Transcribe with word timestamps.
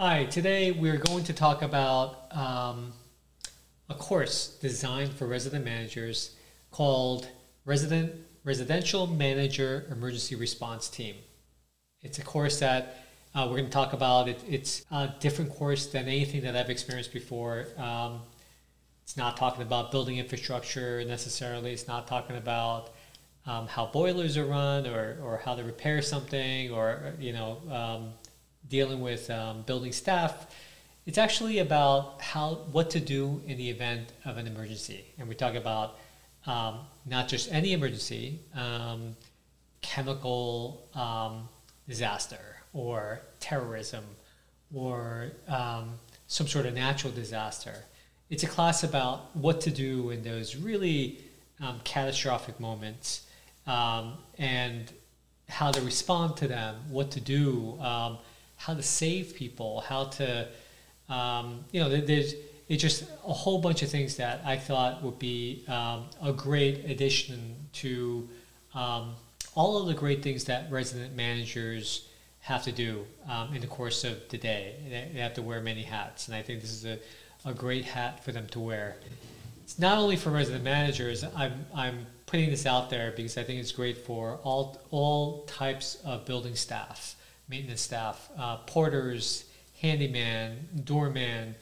Hi, 0.00 0.26
today 0.26 0.70
we're 0.70 0.96
going 0.96 1.24
to 1.24 1.32
talk 1.32 1.62
about 1.62 2.28
um, 2.30 2.92
a 3.88 3.94
course 3.94 4.56
designed 4.60 5.12
for 5.12 5.26
resident 5.26 5.64
managers 5.64 6.36
called 6.70 7.28
Resident 7.64 8.12
Residential 8.44 9.08
Manager 9.08 9.88
Emergency 9.90 10.36
Response 10.36 10.88
Team. 10.88 11.16
It's 12.02 12.20
a 12.20 12.22
course 12.22 12.60
that 12.60 13.06
uh, 13.34 13.48
we're 13.50 13.56
going 13.56 13.64
to 13.64 13.72
talk 13.72 13.92
about. 13.92 14.28
It, 14.28 14.40
it's 14.48 14.84
a 14.92 15.12
different 15.18 15.50
course 15.50 15.86
than 15.86 16.04
anything 16.04 16.42
that 16.42 16.54
I've 16.54 16.70
experienced 16.70 17.12
before. 17.12 17.66
Um, 17.76 18.20
it's 19.02 19.16
not 19.16 19.36
talking 19.36 19.62
about 19.62 19.90
building 19.90 20.18
infrastructure 20.18 21.04
necessarily. 21.06 21.72
It's 21.72 21.88
not 21.88 22.06
talking 22.06 22.36
about 22.36 22.90
um, 23.46 23.66
how 23.66 23.86
boilers 23.86 24.36
are 24.36 24.46
run 24.46 24.86
or, 24.86 25.18
or 25.20 25.38
how 25.44 25.56
to 25.56 25.64
repair 25.64 26.02
something 26.02 26.70
or 26.70 27.14
you 27.18 27.32
know 27.32 27.58
um, 27.68 28.12
dealing 28.68 29.00
with 29.00 29.30
um, 29.30 29.62
building 29.62 29.92
staff. 29.92 30.46
It's 31.06 31.18
actually 31.18 31.58
about 31.58 32.20
how 32.20 32.66
what 32.70 32.90
to 32.90 33.00
do 33.00 33.40
in 33.46 33.56
the 33.56 33.70
event 33.70 34.12
of 34.24 34.36
an 34.36 34.46
emergency, 34.46 35.04
and 35.18 35.28
we 35.28 35.34
talk 35.34 35.54
about 35.54 35.96
um, 36.46 36.80
not 37.06 37.28
just 37.28 37.50
any 37.52 37.72
emergency, 37.72 38.40
um, 38.54 39.16
chemical 39.80 40.88
um, 40.94 41.48
disaster 41.88 42.56
or 42.72 43.20
terrorism 43.40 44.04
or 44.74 45.32
um, 45.48 45.94
some 46.26 46.46
sort 46.46 46.66
of 46.66 46.74
natural 46.74 47.12
disaster. 47.12 47.74
It's 48.28 48.42
a 48.42 48.46
class 48.46 48.84
about 48.84 49.34
what 49.34 49.62
to 49.62 49.70
do 49.70 50.10
in 50.10 50.22
those 50.22 50.56
really 50.56 51.20
um, 51.60 51.80
catastrophic 51.84 52.60
moments 52.60 53.26
and 53.66 54.92
how 55.48 55.70
to 55.72 55.80
respond 55.80 56.36
to 56.36 56.48
them, 56.48 56.76
what 56.90 57.10
to 57.12 57.20
do, 57.20 57.78
um, 57.80 58.18
how 58.58 58.74
to 58.74 58.82
save 58.82 59.34
people, 59.34 59.80
how 59.80 60.04
to, 60.04 60.46
um, 61.08 61.64
you 61.72 61.80
know, 61.80 61.88
there's 61.88 62.34
it's 62.68 62.82
just 62.82 63.04
a 63.26 63.32
whole 63.32 63.60
bunch 63.60 63.82
of 63.82 63.88
things 63.88 64.16
that 64.16 64.42
I 64.44 64.58
thought 64.58 65.02
would 65.02 65.18
be 65.18 65.64
um, 65.68 66.04
a 66.22 66.32
great 66.32 66.84
addition 66.84 67.56
to 67.74 68.28
um, 68.74 69.14
all 69.54 69.78
of 69.80 69.86
the 69.86 69.94
great 69.94 70.22
things 70.22 70.44
that 70.44 70.70
resident 70.70 71.16
managers 71.16 72.08
have 72.40 72.62
to 72.64 72.72
do 72.72 73.06
um, 73.28 73.54
in 73.54 73.60
the 73.62 73.66
course 73.66 74.04
of 74.04 74.28
the 74.28 74.36
day. 74.36 74.74
They 75.14 75.20
have 75.20 75.34
to 75.34 75.42
wear 75.42 75.60
many 75.60 75.82
hats, 75.82 76.28
and 76.28 76.36
I 76.36 76.42
think 76.42 76.60
this 76.60 76.70
is 76.70 76.84
a, 76.84 76.98
a 77.46 77.54
great 77.54 77.86
hat 77.86 78.22
for 78.22 78.32
them 78.32 78.46
to 78.48 78.60
wear. 78.60 78.96
It's 79.64 79.78
not 79.78 79.98
only 79.98 80.16
for 80.16 80.30
resident 80.30 80.64
managers. 80.64 81.24
I'm 81.36 81.66
I'm 81.74 82.06
putting 82.26 82.50
this 82.50 82.66
out 82.66 82.90
there 82.90 83.12
because 83.16 83.38
I 83.38 83.44
think 83.44 83.60
it's 83.60 83.72
great 83.72 83.98
for 83.98 84.38
all 84.42 84.80
all 84.90 85.44
types 85.44 85.98
of 86.04 86.26
building 86.26 86.54
staff, 86.54 87.16
maintenance 87.48 87.80
staff, 87.80 88.28
uh, 88.38 88.56
porters, 88.58 89.44
handyman, 89.80 90.68
doorman, 90.84 91.54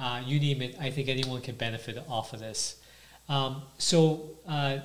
uh, 0.00 0.22
you 0.24 0.40
name 0.40 0.62
it. 0.62 0.76
I 0.80 0.90
think 0.90 1.08
anyone 1.08 1.40
can 1.40 1.54
benefit 1.54 2.02
off 2.08 2.32
of 2.32 2.40
this. 2.40 2.80
Um, 3.28 3.62
so 3.78 4.30
uh, 4.48 4.78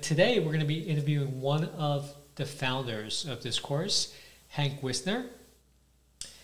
today 0.00 0.38
we're 0.38 0.52
going 0.52 0.60
to 0.60 0.66
be 0.66 0.80
interviewing 0.80 1.40
one 1.40 1.64
of 1.64 2.14
the 2.36 2.44
founders 2.44 3.26
of 3.26 3.42
this 3.42 3.58
course. 3.58 4.14
Hank 4.48 4.82
Wisner. 4.82 5.26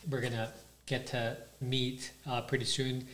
We're 0.08 0.20
going 0.20 0.32
to 0.32 0.52
get 0.86 1.06
to 1.08 1.36
meet 1.60 2.12
uh, 2.26 2.42
pretty 2.42 2.64
soon. 2.64 3.06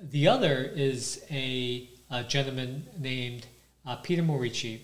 The 0.00 0.28
other 0.28 0.70
is 0.74 1.24
a, 1.30 1.88
a 2.10 2.24
gentleman 2.24 2.86
named 2.98 3.46
uh, 3.86 3.96
Peter 3.96 4.22
Morici, 4.22 4.80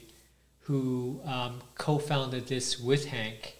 who 0.61 1.21
um, 1.25 1.61
co 1.77 1.99
founded 1.99 2.47
this 2.47 2.79
with 2.79 3.07
Hank. 3.07 3.56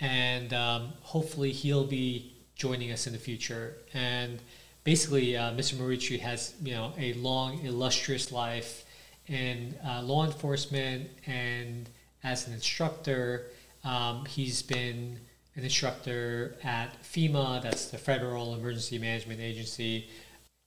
And 0.00 0.52
um, 0.54 0.92
hopefully 1.02 1.52
he'll 1.52 1.86
be 1.86 2.32
joining 2.54 2.90
us 2.92 3.06
in 3.06 3.12
the 3.12 3.18
future. 3.18 3.76
And 3.94 4.40
basically, 4.84 5.36
uh, 5.36 5.52
Mr. 5.52 5.74
Morici 5.74 6.18
has 6.20 6.54
you 6.62 6.74
know 6.74 6.92
a 6.98 7.12
long, 7.14 7.64
illustrious 7.64 8.32
life 8.32 8.84
in 9.26 9.74
uh, 9.86 10.02
law 10.02 10.24
enforcement 10.24 11.08
and 11.26 11.88
as 12.22 12.46
an 12.46 12.54
instructor. 12.54 13.46
Um, 13.84 14.24
he's 14.26 14.62
been 14.62 15.18
an 15.56 15.64
instructor 15.64 16.56
at 16.62 17.02
FEMA, 17.02 17.62
that's 17.62 17.86
the 17.86 17.98
Federal 17.98 18.54
Emergency 18.54 18.98
Management 18.98 19.40
Agency. 19.40 20.08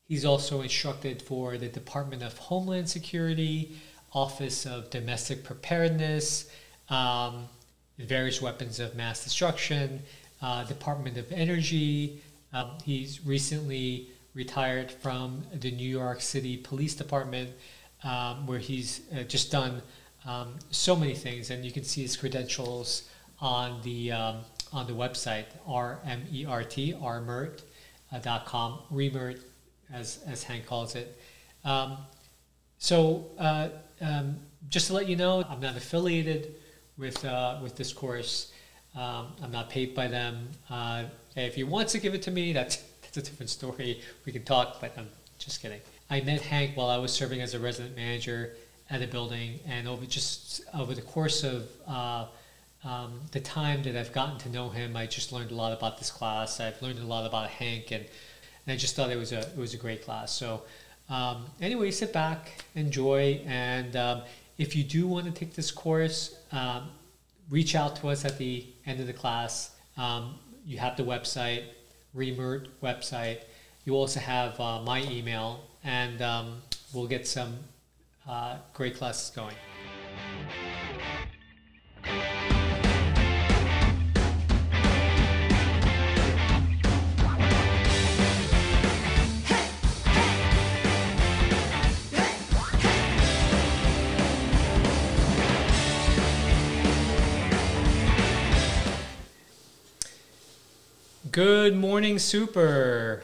He's 0.08 0.26
also 0.26 0.62
instructed 0.62 1.22
for 1.22 1.58
the 1.58 1.70
Department 1.70 2.22
of 2.22 2.38
Homeland 2.38 2.90
Security, 2.90 3.78
Office 4.14 4.66
of 4.66 4.90
Domestic 4.90 5.44
Preparedness, 5.44 6.50
um, 6.90 7.48
various 8.00 8.42
weapons 8.42 8.80
of 8.80 8.96
mass 8.96 9.24
destruction, 9.24 10.02
uh, 10.42 10.64
Department 10.66 11.18
of 11.18 11.32
Energy. 11.32 12.22
Um, 12.52 12.72
he's 12.84 13.26
recently 13.26 14.10
retired 14.34 14.92
from 14.92 15.44
the 15.54 15.72
New 15.72 15.88
York 15.88 16.22
City 16.22 16.58
Police 16.58 16.96
Department, 16.96 17.52
um, 18.04 18.48
where 18.48 18.60
he's 18.60 19.02
uh, 19.16 19.24
just 19.24 19.52
done 19.52 19.82
um, 20.26 20.56
so 20.72 20.96
many 20.96 21.14
things, 21.14 21.50
and 21.50 21.64
you 21.64 21.72
can 21.72 21.84
see 21.84 22.02
his 22.02 22.18
credentials 22.18 23.10
on 23.40 23.82
the 23.84 24.12
um, 24.12 24.38
on 24.72 24.88
the 24.88 24.94
website, 24.94 25.46
R-M-E-R-T, 25.68 26.94
rmert.com, 26.94 28.80
remert, 28.92 29.40
as, 29.94 30.20
as 30.26 30.44
Hank 30.44 30.66
calls 30.66 30.96
it. 30.96 31.22
Um, 31.64 31.98
so 32.80 33.28
uh, 33.38 33.70
um, 34.02 34.38
just 34.70 34.88
to 34.88 34.94
let 34.94 35.08
you 35.08 35.16
know, 35.16 35.46
I'm 35.48 35.60
not 35.60 35.78
affiliated 35.78 36.56
with, 36.98 37.24
uh, 37.26 37.60
with 37.62 37.76
this 37.76 37.94
course. 37.94 38.52
Um, 38.96 39.28
I'm 39.42 39.52
not 39.52 39.70
paid 39.70 39.96
by 39.96 40.08
them. 40.08 40.50
Uh, 40.70 41.06
if 41.36 41.58
you 41.58 41.66
want 41.66 41.90
to 41.90 42.00
give 42.00 42.14
it 42.14 42.22
to 42.24 42.32
me, 42.32 42.54
that's, 42.54 42.78
that's 43.02 43.18
a 43.18 43.22
different 43.22 43.50
story. 43.50 44.02
We 44.26 44.32
can 44.32 44.44
talk, 44.44 44.80
but 44.80 44.94
I'm 44.98 45.10
just 45.40 45.62
kidding. 45.62 45.82
I 46.10 46.22
met 46.22 46.42
Hank 46.42 46.78
while 46.78 46.90
I 46.90 46.98
was 46.98 47.12
serving 47.12 47.42
as 47.42 47.54
a 47.54 47.60
resident 47.60 47.96
manager 47.96 48.56
at 48.90 49.02
a 49.02 49.08
building, 49.08 49.60
and 49.68 49.88
over 49.88 50.06
just 50.06 50.62
over 50.74 50.94
the 50.94 51.02
course 51.02 51.44
of 51.44 51.68
uh, 51.88 52.26
um, 52.84 53.20
the 53.32 53.40
time 53.40 53.82
that 53.84 53.96
I've 53.96 54.12
gotten 54.14 54.38
to 54.40 54.50
know 54.50 54.70
him, 54.70 54.96
I 54.96 55.08
just 55.08 55.32
learned 55.32 55.52
a 55.52 55.56
lot 55.56 55.74
about 55.74 55.98
this 55.98 56.12
class. 56.12 56.60
I've 56.60 56.80
learned 56.82 57.00
a 57.00 57.06
lot 57.06 57.26
about 57.26 57.50
Hank, 57.50 57.92
and, 57.92 58.04
and 58.04 58.74
I 58.74 58.76
just 58.76 58.96
thought 58.96 59.10
it 59.10 59.18
was 59.18 59.32
a 59.32 59.40
it 59.40 59.58
was 59.58 59.74
a 59.74 59.78
great 59.78 60.04
class. 60.04 60.32
So 60.32 60.64
um, 61.10 61.46
anyway, 61.62 61.92
sit 61.92 62.14
back, 62.14 62.64
enjoy, 62.76 63.42
and 63.46 63.96
um, 63.96 64.22
if 64.58 64.76
you 64.76 64.84
do 64.84 65.08
want 65.08 65.26
to 65.26 65.32
take 65.32 65.54
this 65.54 65.72
course, 65.72 66.38
um, 66.52 66.90
reach 67.50 67.76
out 67.76 67.96
to 67.98 68.10
us 68.10 68.26
at 68.26 68.38
the 68.38 68.66
end 68.86 69.00
of 69.00 69.08
the 69.08 69.14
class. 69.14 69.72
Um, 69.98 70.36
you 70.66 70.78
have 70.78 70.98
the 70.98 71.04
website, 71.04 71.64
Remert 72.16 72.68
website. 72.82 73.40
You 73.86 73.96
also 73.96 74.20
have 74.20 74.60
uh, 74.60 74.82
my 74.82 75.02
email, 75.04 75.64
and 75.84 76.22
um, 76.22 76.62
we'll 76.94 77.08
get 77.08 77.28
some 77.28 77.58
uh, 78.28 78.58
great 78.74 78.96
classes 78.96 79.32
going. 79.36 79.56
Good 101.34 101.76
morning, 101.76 102.20
Super. 102.20 103.24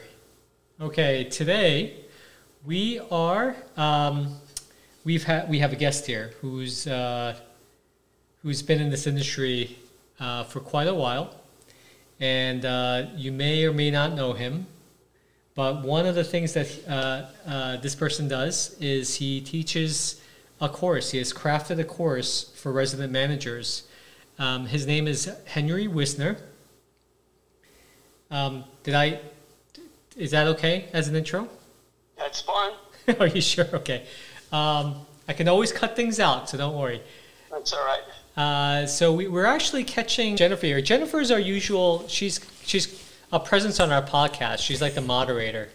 Okay, 0.80 1.22
today 1.30 1.94
we 2.66 2.98
are 3.08 3.54
um, 3.76 4.34
we've 5.04 5.22
had 5.22 5.48
we 5.48 5.60
have 5.60 5.72
a 5.72 5.76
guest 5.76 6.06
here 6.06 6.32
who's 6.40 6.88
uh, 6.88 7.36
who's 8.42 8.62
been 8.62 8.80
in 8.80 8.90
this 8.90 9.06
industry 9.06 9.78
uh, 10.18 10.42
for 10.42 10.58
quite 10.58 10.88
a 10.88 10.94
while, 10.94 11.36
and 12.18 12.64
uh, 12.64 13.06
you 13.14 13.30
may 13.30 13.64
or 13.64 13.72
may 13.72 13.92
not 13.92 14.14
know 14.14 14.32
him. 14.32 14.66
But 15.54 15.84
one 15.84 16.04
of 16.04 16.16
the 16.16 16.24
things 16.24 16.52
that 16.54 16.88
uh, 16.88 17.26
uh, 17.48 17.76
this 17.76 17.94
person 17.94 18.26
does 18.26 18.76
is 18.80 19.14
he 19.14 19.40
teaches 19.40 20.20
a 20.60 20.68
course. 20.68 21.12
He 21.12 21.18
has 21.18 21.32
crafted 21.32 21.78
a 21.78 21.84
course 21.84 22.50
for 22.56 22.72
resident 22.72 23.12
managers. 23.12 23.84
Um, 24.36 24.66
his 24.66 24.84
name 24.84 25.06
is 25.06 25.32
Henry 25.46 25.86
Wisner 25.86 26.38
um, 28.30 28.64
did 28.82 28.94
I? 28.94 29.20
Is 30.16 30.30
that 30.32 30.46
okay 30.48 30.88
as 30.92 31.08
an 31.08 31.16
intro? 31.16 31.48
That's 32.16 32.40
fine. 32.40 32.72
Are 33.20 33.26
you 33.26 33.40
sure? 33.40 33.66
Okay. 33.72 34.06
Um, 34.52 35.06
I 35.28 35.32
can 35.32 35.48
always 35.48 35.72
cut 35.72 35.96
things 35.96 36.20
out, 36.20 36.48
so 36.48 36.58
don't 36.58 36.76
worry. 36.76 37.00
That's 37.50 37.72
all 37.72 37.84
right. 37.84 38.02
Uh, 38.36 38.86
so 38.86 39.12
we, 39.12 39.28
we're 39.28 39.46
actually 39.46 39.84
catching 39.84 40.36
Jennifer 40.36 40.66
here. 40.66 40.80
Jennifer's 40.80 41.30
our 41.30 41.38
usual. 41.38 42.06
She's 42.08 42.40
she's 42.64 43.02
a 43.32 43.40
presence 43.40 43.80
on 43.80 43.90
our 43.90 44.02
podcast. 44.02 44.58
She's 44.58 44.80
like 44.80 44.94
the 44.94 45.00
moderator 45.00 45.68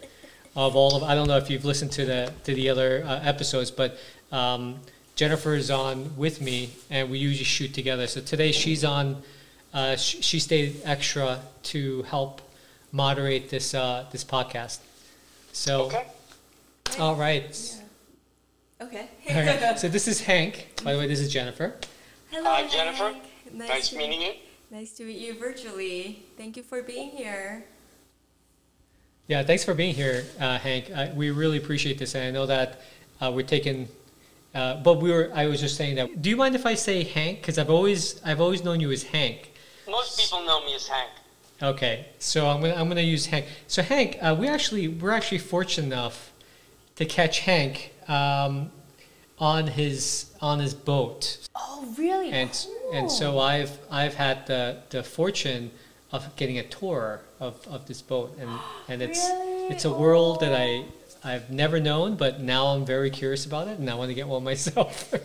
of 0.56 0.76
all 0.76 0.96
of. 0.96 1.04
I 1.04 1.16
don't 1.16 1.28
know 1.28 1.38
if 1.38 1.50
you've 1.50 1.66
listened 1.66 1.92
to 1.94 2.06
the 2.06 2.34
to 2.44 2.54
the 2.54 2.70
other 2.70 3.04
uh, 3.06 3.20
episodes, 3.24 3.72
but 3.72 3.98
um, 4.32 4.80
Jennifer 5.16 5.54
is 5.54 5.72
on 5.72 6.16
with 6.18 6.42
me, 6.42 6.72
and 6.90 7.10
we 7.10 7.18
usually 7.18 7.44
shoot 7.44 7.74
together. 7.74 8.08
So 8.08 8.22
today 8.22 8.52
she's 8.52 8.84
on. 8.84 9.22
Uh, 9.74 9.96
she, 9.98 10.22
she 10.22 10.40
stayed 10.40 10.82
extra 10.86 11.40
to 11.64 12.04
help 12.04 12.42
moderate 12.96 13.50
this 13.50 13.74
uh, 13.74 14.06
this 14.12 14.24
podcast. 14.24 14.80
So, 15.52 15.88
Okay. 15.88 16.06
all 17.00 17.16
right. 17.16 17.76
Yeah. 18.80 18.86
Okay. 18.88 19.10
All 19.30 19.36
right. 19.36 19.80
So 19.80 19.88
this 19.88 20.08
is 20.08 20.22
Hank. 20.22 20.82
By 20.84 20.94
the 20.94 21.00
way, 21.00 21.08
this 21.08 21.20
is 21.20 21.32
Jennifer. 21.32 21.76
Hello, 22.30 22.50
Hi, 22.50 22.68
Jennifer. 22.68 23.12
Hank. 23.12 23.24
Nice 23.54 23.90
to 23.90 23.98
meeting 23.98 24.22
you. 24.22 24.34
Nice 24.70 24.92
to 24.98 25.04
meet 25.06 25.18
you 25.18 25.34
virtually. 25.40 26.24
Thank 26.38 26.58
you 26.58 26.64
for 26.64 26.84
being 26.84 27.10
here. 27.10 27.66
Yeah, 29.28 29.44
thanks 29.44 29.64
for 29.64 29.74
being 29.74 29.96
here, 29.96 30.26
uh, 30.40 30.58
Hank. 30.60 30.92
I, 30.92 31.12
we 31.16 31.32
really 31.32 31.58
appreciate 31.58 31.98
this, 31.98 32.16
and 32.16 32.26
I 32.26 32.32
know 32.32 32.46
that 32.46 32.82
uh, 33.22 33.32
we're 33.34 33.48
taking. 33.48 33.88
Uh, 34.54 34.76
but 34.84 35.02
we 35.02 35.10
were. 35.12 35.32
I 35.34 35.48
was 35.48 35.60
just 35.62 35.78
saying 35.78 35.96
that. 35.96 36.22
Do 36.22 36.30
you 36.30 36.36
mind 36.36 36.54
if 36.56 36.66
I 36.66 36.76
say 36.76 37.04
Hank? 37.04 37.40
Because 37.40 37.58
I've 37.58 37.70
always 37.70 38.22
I've 38.26 38.42
always 38.42 38.64
known 38.64 38.80
you 38.82 38.92
as 38.92 39.04
Hank. 39.04 39.52
Most 39.88 40.20
people 40.20 40.46
know 40.46 40.64
me 40.66 40.76
as 40.76 40.88
Hank. 40.88 41.12
Okay, 41.64 42.08
so 42.20 42.48
I'm 42.48 42.60
gonna 42.62 42.74
I'm 42.76 42.88
gonna 42.90 43.02
use 43.02 43.28
Hank. 43.28 43.46
So 43.68 43.82
Hank, 43.82 44.18
uh, 44.22 44.36
we 44.38 44.48
actually 44.48 44.88
we're 44.90 45.12
actually 45.12 45.38
fortunate 45.38 45.88
enough 45.88 46.34
to 46.98 47.06
catch 47.06 47.40
Hank 47.40 47.94
um, 48.10 48.72
on 49.40 49.68
his 49.68 50.32
on 50.42 50.60
his 50.60 50.74
boat, 50.74 51.38
Oh, 51.56 51.94
really? 51.98 52.30
and 52.32 52.50
and 52.94 53.10
so 53.10 53.40
I've 53.40 53.80
I've 53.90 54.16
had 54.16 54.46
the 54.48 54.82
the 54.90 55.02
fortune 55.02 55.72
of 56.12 56.36
getting 56.36 56.60
a 56.60 56.64
tour 56.64 57.22
of, 57.40 57.66
of 57.68 57.86
this 57.88 58.02
boat, 58.02 58.38
and 58.40 58.50
and 58.90 59.02
it's 59.02 59.20
Really? 59.20 59.68
it's 59.68 59.86
a 59.86 59.92
world 59.94 60.42
that 60.42 60.54
I 60.54 60.84
I've 61.26 61.50
never 61.50 61.80
known, 61.80 62.18
but 62.18 62.40
now 62.40 62.68
I'm 62.68 62.86
very 62.86 63.10
curious 63.10 63.48
about 63.48 63.68
it, 63.68 63.80
and 63.80 63.90
I 63.90 63.96
want 63.96 64.10
to 64.10 64.14
get 64.14 64.28
one 64.28 64.44
myself. 64.44 65.12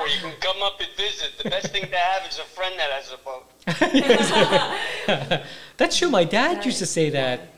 Or 0.00 0.06
you 0.06 0.20
can 0.20 0.32
come 0.38 0.62
up 0.62 0.80
and 0.80 0.88
visit. 0.96 1.32
The 1.42 1.50
best 1.50 1.72
thing 1.72 1.82
to 1.82 1.96
have 1.96 2.24
is 2.30 2.38
a 2.38 2.44
friend 2.44 2.72
that 2.78 2.88
has 2.92 3.12
a 3.12 3.16
boat. 3.18 3.46
That's 5.76 5.98
true. 5.98 6.08
My 6.08 6.22
dad 6.22 6.64
used 6.64 6.78
to 6.78 6.86
say 6.86 7.10
that. 7.10 7.48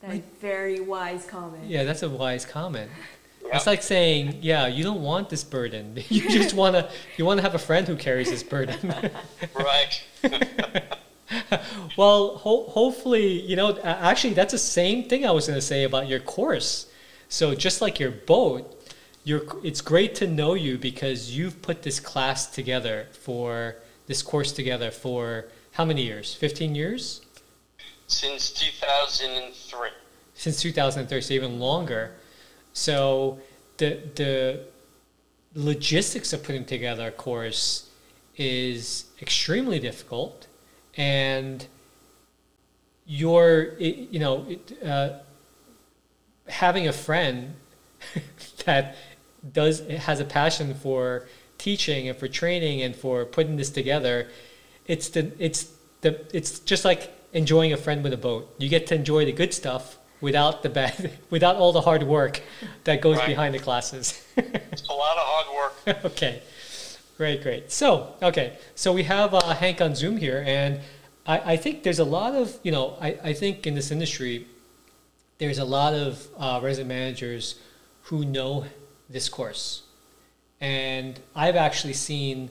That's 0.00 0.22
very 0.40 0.80
wise 0.80 1.26
comment. 1.26 1.64
Yeah, 1.66 1.84
that's 1.84 2.02
a 2.02 2.08
wise 2.08 2.46
comment. 2.46 2.90
Yeah. 3.44 3.56
It's 3.56 3.66
like 3.66 3.82
saying, 3.82 4.38
yeah, 4.40 4.68
you 4.68 4.82
don't 4.82 5.02
want 5.02 5.28
this 5.28 5.44
burden. 5.44 6.02
You 6.08 6.30
just 6.30 6.54
want 6.54 6.76
to 6.76 6.88
you 7.18 7.26
want 7.26 7.36
to 7.38 7.42
have 7.42 7.54
a 7.54 7.58
friend 7.58 7.86
who 7.86 7.94
carries 7.94 8.30
this 8.30 8.42
burden. 8.42 8.94
Right. 9.54 10.02
well, 11.98 12.38
ho- 12.38 12.68
hopefully, 12.68 13.42
you 13.42 13.54
know, 13.54 13.78
actually 13.80 14.32
that's 14.32 14.52
the 14.52 14.58
same 14.58 15.10
thing 15.10 15.26
I 15.26 15.30
was 15.30 15.46
going 15.46 15.58
to 15.58 15.66
say 15.66 15.84
about 15.84 16.08
your 16.08 16.20
course. 16.20 16.86
So 17.32 17.54
just 17.54 17.80
like 17.80 17.98
your 17.98 18.10
boat, 18.10 18.62
your 19.24 19.40
it's 19.64 19.80
great 19.80 20.14
to 20.16 20.26
know 20.26 20.52
you 20.52 20.76
because 20.76 21.34
you've 21.34 21.62
put 21.62 21.82
this 21.82 21.98
class 21.98 22.46
together 22.46 23.06
for 23.12 23.76
this 24.06 24.20
course 24.20 24.52
together 24.52 24.90
for 24.90 25.46
how 25.70 25.86
many 25.86 26.02
years? 26.02 26.34
15 26.34 26.74
years? 26.74 27.22
Since 28.06 28.50
2003. 28.50 29.88
since 30.34 30.60
2003, 30.60 31.22
so 31.22 31.32
even 31.32 31.58
longer. 31.58 32.12
So 32.74 33.38
the 33.78 34.00
the 34.14 34.64
logistics 35.54 36.34
of 36.34 36.42
putting 36.44 36.66
together 36.66 37.06
a 37.08 37.12
course 37.12 37.88
is 38.36 39.06
extremely 39.22 39.78
difficult, 39.78 40.48
and 40.98 41.66
your 43.06 43.74
it- 43.78 44.10
you 44.12 44.20
know 44.20 44.46
it, 44.50 44.82
uh, 44.84 45.20
having 46.48 46.88
a 46.88 46.92
friend 46.92 47.54
that 48.64 48.96
does 49.52 49.80
has 49.88 50.20
a 50.20 50.24
passion 50.24 50.74
for 50.74 51.26
teaching 51.58 52.08
and 52.08 52.16
for 52.18 52.28
training 52.28 52.82
and 52.82 52.94
for 52.96 53.24
putting 53.24 53.56
this 53.56 53.70
together 53.70 54.28
it's 54.86 55.08
the 55.10 55.30
it's 55.38 55.70
the 56.00 56.20
it's 56.36 56.58
just 56.60 56.84
like 56.84 57.12
enjoying 57.32 57.72
a 57.72 57.76
friend 57.76 58.02
with 58.04 58.12
a 58.12 58.16
boat. 58.16 58.52
You 58.58 58.68
get 58.68 58.86
to 58.88 58.94
enjoy 58.94 59.24
the 59.24 59.32
good 59.32 59.54
stuff 59.54 59.96
without 60.20 60.62
the 60.62 60.68
bad 60.68 61.12
without 61.30 61.56
all 61.56 61.72
the 61.72 61.80
hard 61.80 62.02
work 62.02 62.42
that 62.84 63.00
goes 63.00 63.16
Right. 63.18 63.28
behind 63.28 63.54
the 63.54 63.58
classes. 63.60 64.22
It's 64.36 64.88
a 64.88 64.92
lot 64.92 65.16
of 65.16 65.24
hard 65.24 65.48
work. 65.56 66.04
okay. 66.06 66.42
Great 67.16 67.42
great. 67.42 67.70
So 67.70 68.14
okay. 68.22 68.58
So 68.74 68.92
we 68.92 69.04
have 69.04 69.32
uh, 69.34 69.54
hank 69.54 69.80
on 69.80 69.94
zoom 69.94 70.16
here 70.16 70.42
and 70.46 70.80
I, 71.26 71.52
I 71.52 71.56
think 71.56 71.84
there's 71.84 72.00
a 72.00 72.04
lot 72.04 72.34
of 72.34 72.58
you 72.64 72.72
know 72.72 72.96
I, 73.00 73.16
I 73.22 73.32
think 73.32 73.66
in 73.66 73.74
this 73.74 73.90
industry 73.92 74.46
there's 75.42 75.58
a 75.58 75.64
lot 75.64 75.92
of 75.92 76.28
uh, 76.38 76.60
resident 76.62 76.88
managers 76.88 77.56
who 78.02 78.24
know 78.24 78.64
this 79.10 79.28
course. 79.28 79.82
And 80.60 81.18
i've 81.34 81.56
actually 81.56 81.94
seen 81.94 82.48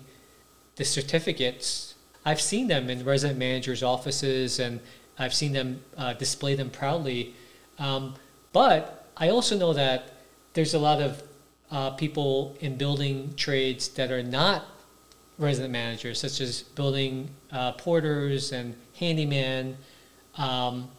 the 0.76 0.84
certificates. 0.84 1.96
I've 2.26 2.42
seen 2.42 2.68
them 2.68 2.90
in 2.90 3.06
resident 3.06 3.40
managers 3.40 3.82
offices 3.82 4.60
and 4.60 4.82
i've 5.18 5.34
seen 5.34 5.54
them 5.54 5.82
uh, 5.98 6.14
display 6.16 6.54
them 6.56 6.70
proudly. 6.70 7.34
Um, 7.80 8.16
but 8.52 9.08
i 9.16 9.30
also 9.30 9.58
know 9.58 9.72
that 9.72 10.00
there's 10.54 10.74
a 10.74 10.80
lot 10.90 11.02
of 11.02 11.24
uh, 11.72 11.92
people 11.92 12.58
in 12.60 12.76
building 12.76 13.34
trades 13.38 13.88
that 13.98 14.12
are 14.12 14.22
not 14.22 14.66
resident 15.38 15.72
managers, 15.72 16.20
such 16.20 16.42
as 16.42 16.64
building 16.80 17.30
uh, 17.54 17.72
porters 17.72 18.52
and 18.52 18.76
handyman, 19.00 19.78
um, 20.38 20.90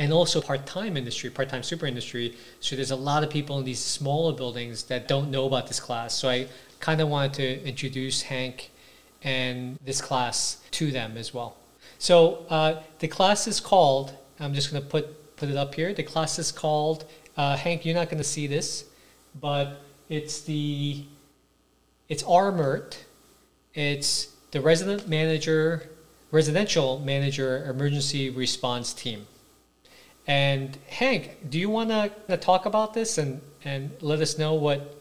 and 0.00 0.14
also 0.14 0.40
part-time 0.40 0.96
industry, 0.96 1.28
part-time 1.28 1.62
super 1.62 1.84
industry. 1.84 2.34
So 2.60 2.74
there's 2.74 2.90
a 2.90 2.96
lot 2.96 3.22
of 3.22 3.28
people 3.28 3.58
in 3.58 3.66
these 3.66 3.78
smaller 3.78 4.32
buildings 4.32 4.84
that 4.84 5.06
don't 5.06 5.30
know 5.30 5.44
about 5.44 5.66
this 5.68 5.78
class. 5.78 6.14
So 6.14 6.30
I 6.30 6.46
kind 6.80 7.02
of 7.02 7.08
wanted 7.08 7.34
to 7.34 7.68
introduce 7.68 8.22
Hank 8.22 8.70
and 9.22 9.78
this 9.84 10.00
class 10.00 10.56
to 10.70 10.90
them 10.90 11.18
as 11.18 11.34
well. 11.34 11.54
So 11.98 12.46
uh, 12.48 12.80
the 13.00 13.08
class 13.08 13.46
is 13.46 13.60
called. 13.60 14.16
I'm 14.40 14.54
just 14.54 14.72
going 14.72 14.82
to 14.82 14.88
put 14.88 15.36
put 15.36 15.50
it 15.50 15.56
up 15.56 15.74
here. 15.74 15.92
The 15.92 16.02
class 16.02 16.38
is 16.38 16.50
called. 16.50 17.04
Uh, 17.36 17.58
Hank, 17.58 17.84
you're 17.84 17.94
not 17.94 18.08
going 18.08 18.22
to 18.22 18.30
see 18.36 18.46
this, 18.46 18.86
but 19.38 19.82
it's 20.08 20.40
the 20.40 21.04
it's 22.08 22.22
armored. 22.22 22.96
It's 23.74 24.28
the 24.52 24.62
resident 24.62 25.08
manager, 25.08 25.90
residential 26.30 27.00
manager 27.00 27.66
emergency 27.68 28.30
response 28.30 28.94
team. 28.94 29.26
And 30.30 30.78
Hank, 30.86 31.50
do 31.50 31.58
you 31.58 31.68
want 31.68 31.90
to 31.90 32.36
talk 32.36 32.64
about 32.64 32.94
this 32.94 33.18
and, 33.18 33.40
and 33.64 33.90
let 34.00 34.20
us 34.20 34.38
know 34.38 34.54
what 34.54 34.96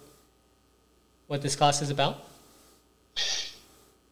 what 1.27 1.43
this 1.43 1.55
class 1.55 1.83
is 1.83 1.91
about? 1.91 2.23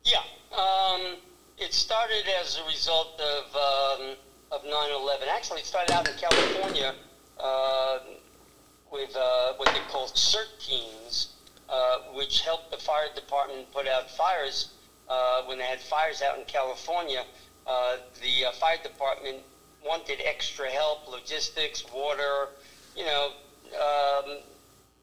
Yeah. 0.05 0.21
Um, 0.55 1.15
it 1.57 1.73
started 1.73 2.25
as 2.39 2.59
a 2.59 2.65
result 2.67 3.19
of 3.19 3.45
um, 3.55 4.15
of 4.51 4.61
9/11. 4.63 5.27
Actually, 5.27 5.61
it 5.61 5.65
started 5.65 5.91
out 5.91 6.07
in 6.07 6.13
California 6.19 6.93
uh, 7.39 7.97
with 8.91 9.15
uh, 9.15 9.53
what 9.53 9.69
they 9.73 9.81
call 9.89 10.09
CERT 10.09 10.51
teams, 10.59 11.33
uh, 11.67 12.13
which 12.13 12.41
helped 12.41 12.69
the 12.69 12.77
fire 12.77 13.07
department 13.15 13.65
put 13.73 13.87
out 13.87 14.07
fires. 14.11 14.73
Uh, 15.09 15.41
when 15.45 15.57
they 15.57 15.65
had 15.65 15.79
fires 15.79 16.21
out 16.21 16.37
in 16.37 16.45
California, 16.45 17.25
uh, 17.65 17.97
the 18.21 18.45
uh, 18.45 18.51
fire 18.51 18.77
department 18.83 19.37
wanted 19.87 20.21
extra 20.23 20.69
help, 20.69 21.07
logistics, 21.07 21.83
water, 21.93 22.49
you 22.95 23.05
know. 23.05 23.31
Um, 23.73 24.37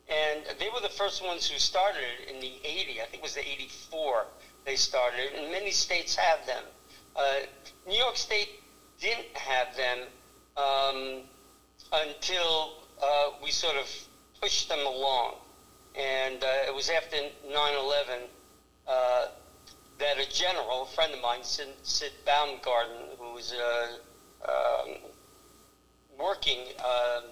and 0.08 0.42
they 0.58 0.68
were 0.68 0.80
the 0.80 0.88
first 0.88 1.24
ones 1.24 1.48
who 1.48 1.58
started 1.58 2.02
it 2.20 2.34
in 2.34 2.40
the 2.40 2.52
80. 2.62 3.00
I 3.00 3.04
think 3.04 3.14
it 3.14 3.22
was 3.22 3.34
the 3.34 3.46
84 3.46 4.26
they 4.64 4.76
started 4.76 5.20
it, 5.20 5.32
and 5.38 5.52
many 5.52 5.70
states 5.70 6.16
have 6.16 6.46
them. 6.46 6.64
Uh, 7.16 7.40
New 7.86 7.96
York 7.96 8.16
State 8.16 8.48
didn't 8.98 9.36
have 9.36 9.76
them 9.76 9.98
um, 10.56 11.20
until 11.92 12.78
uh, 13.02 13.30
we 13.42 13.50
sort 13.50 13.76
of 13.76 13.86
pushed 14.40 14.68
them 14.68 14.86
along. 14.86 15.34
And 15.94 16.42
uh, 16.42 16.66
it 16.66 16.74
was 16.74 16.90
after 16.90 17.16
9/11 17.46 18.22
uh, 18.88 19.26
that 19.98 20.18
a 20.18 20.28
general, 20.28 20.82
a 20.82 20.86
friend 20.86 21.14
of 21.14 21.20
mine, 21.20 21.40
Sid, 21.42 22.12
Baumgarten, 22.24 23.16
who 23.18 23.34
was 23.34 23.52
uh, 23.52 23.98
um, 24.44 24.94
working 26.18 26.60
um, 26.84 27.24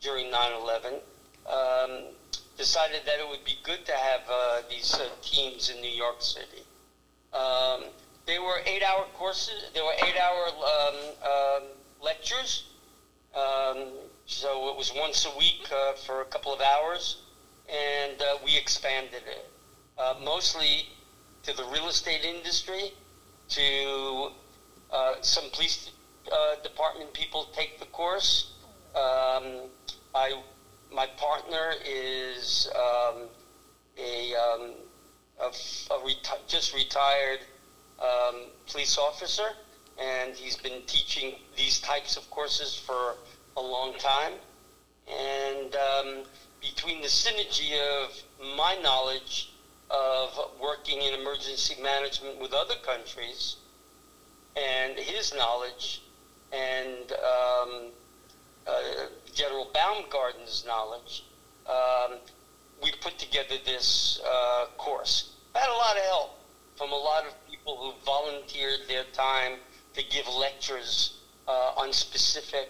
during 0.00 0.30
9/11, 0.30 1.00
um, 1.46 2.04
decided 2.56 3.02
that 3.06 3.18
it 3.18 3.28
would 3.28 3.44
be 3.44 3.58
good 3.62 3.84
to 3.86 3.92
have 3.92 4.20
uh, 4.30 4.62
these 4.68 4.94
uh, 4.94 5.08
teams 5.22 5.70
in 5.70 5.80
New 5.80 5.90
York 5.90 6.20
City. 6.20 6.62
Um, 7.32 7.84
they 8.26 8.38
were 8.38 8.60
eight-hour 8.66 9.06
courses. 9.14 9.70
They 9.74 9.80
were 9.80 9.94
eight-hour 10.06 10.46
um, 10.48 10.96
um, 11.24 11.62
lectures. 12.00 12.64
So 14.32 14.70
it 14.70 14.76
was 14.76 14.92
once 14.96 15.26
a 15.26 15.38
week 15.38 15.70
uh, 15.70 15.92
for 15.92 16.22
a 16.22 16.24
couple 16.24 16.52
of 16.52 16.60
hours, 16.60 17.18
and 17.68 18.20
uh, 18.20 18.38
we 18.44 18.56
expanded 18.56 19.22
it 19.26 19.50
uh, 19.98 20.14
mostly 20.24 20.88
to 21.42 21.52
the 21.56 21.64
real 21.66 21.88
estate 21.88 22.24
industry, 22.24 22.92
to 23.50 24.30
uh, 24.90 25.14
some 25.20 25.44
police 25.52 25.90
uh, 26.30 26.56
department 26.62 27.12
people 27.12 27.46
take 27.52 27.78
the 27.78 27.86
course. 27.86 28.46
Um, 28.94 29.68
I, 30.14 30.40
my 30.90 31.06
partner 31.16 31.72
is 31.84 32.68
um, 32.74 33.28
a, 33.98 34.34
um, 34.34 34.72
a, 35.40 35.46
a 35.46 35.98
reti- 35.98 36.46
just 36.46 36.74
retired 36.74 37.40
um, 37.98 38.46
police 38.66 38.98
officer, 38.98 39.50
and 39.98 40.34
he's 40.34 40.56
been 40.56 40.82
teaching 40.86 41.38
these 41.56 41.80
types 41.80 42.16
of 42.16 42.28
courses 42.30 42.74
for 42.74 43.16
a 43.56 43.60
long 43.60 43.94
time. 43.94 44.34
And 45.08 45.74
um, 45.74 46.22
between 46.60 47.00
the 47.00 47.08
synergy 47.08 47.78
of 47.78 48.12
my 48.56 48.76
knowledge 48.76 49.50
of 49.90 50.38
working 50.60 51.02
in 51.02 51.12
emergency 51.12 51.80
management 51.80 52.40
with 52.40 52.52
other 52.52 52.76
countries 52.76 53.56
and 54.56 54.98
his 54.98 55.34
knowledge 55.34 56.02
and 56.52 57.12
um, 57.12 57.90
uh, 58.66 58.72
General 59.34 59.70
Baumgarten's 59.72 60.64
knowledge, 60.66 61.24
um, 61.66 62.18
we 62.82 62.92
put 63.00 63.18
together 63.18 63.56
this 63.64 64.20
uh, 64.26 64.66
course. 64.76 65.32
I 65.54 65.60
had 65.60 65.70
a 65.70 65.72
lot 65.72 65.96
of 65.96 66.02
help 66.02 66.38
from 66.76 66.92
a 66.92 66.96
lot 66.96 67.24
of 67.24 67.32
people 67.48 67.76
who 67.76 67.92
volunteered 68.04 68.80
their 68.88 69.04
time 69.12 69.58
to 69.94 70.02
give 70.10 70.26
lectures 70.28 71.20
uh, 71.48 71.72
on 71.76 71.92
specific 71.92 72.68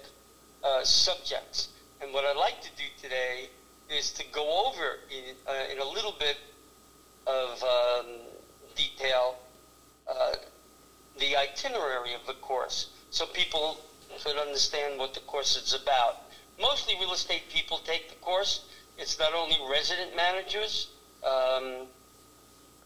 uh, 0.65 0.85
subjects. 0.85 1.69
And 2.01 2.13
what 2.13 2.25
I'd 2.25 2.37
like 2.37 2.61
to 2.63 2.69
do 2.77 2.85
today 3.01 3.49
is 3.91 4.13
to 4.13 4.25
go 4.33 4.67
over 4.67 4.99
in, 5.11 5.35
uh, 5.47 5.73
in 5.73 5.79
a 5.79 5.85
little 5.85 6.15
bit 6.19 6.37
of 7.27 7.63
um, 7.63 8.07
detail 8.75 9.37
uh, 10.09 10.35
the 11.19 11.37
itinerary 11.37 12.15
of 12.15 12.27
the 12.27 12.35
course 12.35 12.89
so 13.13 13.27
people 13.27 13.79
could 14.25 14.37
understand 14.37 14.99
what 14.99 15.13
the 15.13 15.21
course 15.21 15.55
is 15.57 15.79
about. 15.81 16.23
Mostly 16.59 16.95
real 16.99 17.13
estate 17.13 17.43
people 17.51 17.79
take 17.85 18.09
the 18.09 18.17
course. 18.17 18.65
It's 18.99 19.19
not 19.19 19.35
only 19.35 19.57
resident 19.71 20.17
managers, 20.17 20.89
um, 21.23 21.87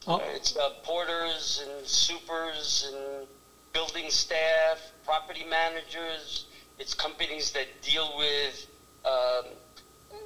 oh. 0.08 0.20
it's 0.34 0.56
uh, 0.56 0.70
porters 0.82 1.64
and 1.64 1.86
supers 1.86 2.92
and 2.92 3.26
building 3.72 4.10
staff, 4.10 4.80
property 5.04 5.44
managers. 5.48 6.46
It's 6.78 6.92
companies 6.92 7.52
that 7.52 7.66
deal 7.82 8.16
with 8.18 8.66
um, 9.04 9.44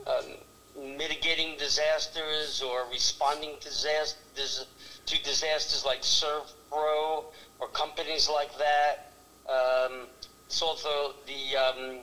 um, 0.06 0.96
mitigating 0.96 1.58
disasters 1.58 2.62
or 2.62 2.86
responding 2.90 3.56
to 3.60 3.68
disasters, 3.68 4.66
to 5.04 5.22
disasters 5.22 5.84
like 5.84 6.00
ServPro 6.00 7.24
or 7.58 7.68
companies 7.74 8.30
like 8.30 8.56
that. 8.56 9.09
Um, 9.50 10.06
it's 10.46 10.62
also 10.62 11.14
the 11.26 11.56
um, 11.56 11.98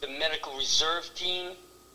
the 0.00 0.08
medical 0.08 0.56
reserve 0.56 1.10
team 1.14 1.52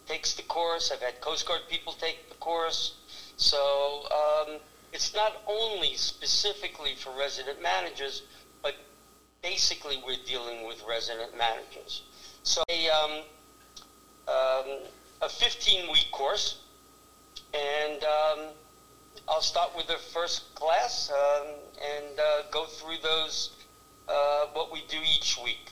takes 0.08 0.34
the 0.34 0.44
course. 0.44 0.92
I've 0.92 1.02
had 1.02 1.22
Coast 1.22 1.48
Guard 1.48 1.62
people 1.70 1.94
take 1.94 2.30
the 2.30 2.36
course. 2.36 2.96
So 3.38 4.08
um, 4.12 4.60
it's 4.92 5.14
not 5.14 5.42
only 5.48 5.96
specifically 5.96 6.96
for 6.96 7.12
resident 7.18 7.62
managers, 7.62 8.24
but 8.62 8.76
basically 9.42 10.02
we're 10.06 10.24
dealing 10.26 10.68
with 10.68 10.84
resident 10.88 11.38
managers. 11.38 12.04
So 12.44 12.64
a, 12.70 12.90
um, 12.90 13.12
um, 14.28 14.80
a 15.22 15.28
15-week 15.28 16.12
course, 16.12 16.58
and 17.54 18.04
um, 18.04 18.40
I'll 19.28 19.42
start 19.42 19.76
with 19.76 19.88
the 19.88 19.98
first 20.14 20.54
class 20.56 21.12
um, 21.12 21.48
and 21.82 22.20
uh, 22.20 22.42
go 22.52 22.66
through 22.66 22.98
those, 23.04 23.52
uh, 24.10 24.48
what 24.54 24.72
we 24.72 24.84
do 24.88 24.98
each 25.16 25.38
week. 25.44 25.72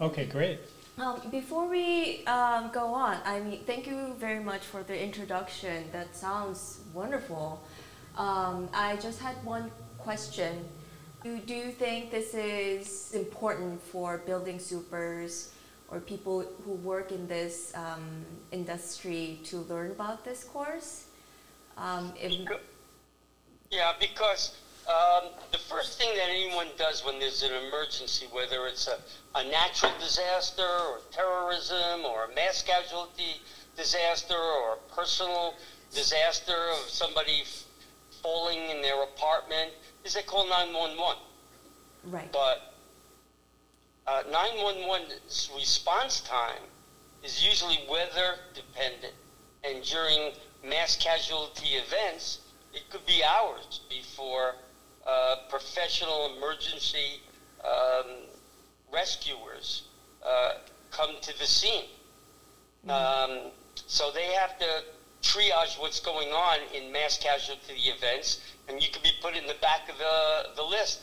Okay, 0.00 0.26
great. 0.26 0.60
Um, 0.96 1.20
before 1.30 1.68
we 1.68 2.24
um, 2.26 2.70
go 2.72 2.94
on, 2.94 3.18
I 3.24 3.40
mean, 3.40 3.60
thank 3.66 3.86
you 3.86 4.14
very 4.18 4.42
much 4.42 4.62
for 4.62 4.82
the 4.84 4.96
introduction. 5.00 5.84
That 5.92 6.14
sounds 6.14 6.80
wonderful. 6.92 7.62
Um, 8.16 8.68
I 8.72 8.96
just 8.96 9.20
had 9.20 9.34
one 9.44 9.72
question. 9.98 10.64
Do, 11.24 11.38
do 11.38 11.54
you 11.54 11.72
think 11.72 12.12
this 12.12 12.34
is 12.34 13.12
important 13.12 13.82
for 13.82 14.18
building 14.18 14.60
supers 14.60 15.52
or 15.88 15.98
people 15.98 16.44
who 16.64 16.72
work 16.72 17.10
in 17.10 17.26
this 17.26 17.72
um, 17.74 18.24
industry 18.52 19.40
to 19.44 19.58
learn 19.62 19.90
about 19.90 20.24
this 20.24 20.44
course? 20.44 21.06
Um, 21.76 22.12
yeah, 23.70 23.92
because 23.98 24.56
um, 24.88 25.30
the 25.50 25.58
first 25.58 25.98
thing 25.98 26.14
that 26.14 26.28
anyone 26.28 26.68
does 26.76 27.04
when 27.04 27.18
there's 27.18 27.42
an 27.42 27.52
emergency, 27.68 28.26
whether 28.32 28.66
it's 28.66 28.86
a, 28.88 28.98
a 29.34 29.44
natural 29.50 29.92
disaster 29.98 30.62
or 30.62 31.00
terrorism 31.10 32.04
or 32.04 32.24
a 32.24 32.34
mass 32.34 32.62
casualty 32.62 33.40
disaster 33.76 34.36
or 34.36 34.74
a 34.74 34.94
personal 34.94 35.54
disaster 35.94 36.68
of 36.72 36.88
somebody 36.88 37.42
f- 37.42 37.64
falling 38.22 38.58
in 38.70 38.82
their 38.82 39.02
apartment, 39.02 39.70
is 40.04 40.14
they 40.14 40.22
call 40.22 40.48
911. 40.48 41.22
Right. 42.04 42.30
But 42.32 42.74
uh, 44.06 44.22
911's 44.30 45.50
response 45.56 46.20
time 46.20 46.62
is 47.22 47.44
usually 47.44 47.78
weather 47.88 48.36
dependent. 48.54 49.14
And 49.64 49.82
during 49.82 50.32
mass 50.62 50.96
casualty 50.96 51.76
events, 51.76 52.40
it 52.74 52.82
could 52.90 53.06
be 53.06 53.22
hours 53.24 53.80
before 53.88 54.56
uh, 55.06 55.36
professional 55.48 56.36
emergency 56.36 57.20
um, 57.64 58.06
rescuers 58.92 59.84
uh, 60.24 60.54
come 60.90 61.10
to 61.20 61.38
the 61.38 61.46
scene. 61.46 61.84
Mm-hmm. 62.86 62.90
Um, 62.90 63.50
so 63.86 64.10
they 64.12 64.32
have 64.32 64.58
to 64.58 64.82
triage 65.22 65.80
what's 65.80 66.00
going 66.00 66.28
on 66.28 66.58
in 66.74 66.92
mass 66.92 67.18
casualty 67.18 67.74
events, 67.88 68.40
and 68.68 68.82
you 68.82 68.88
could 68.92 69.02
be 69.02 69.12
put 69.22 69.34
in 69.34 69.46
the 69.46 69.56
back 69.60 69.88
of 69.88 69.98
the, 69.98 70.54
the 70.56 70.62
list. 70.62 71.02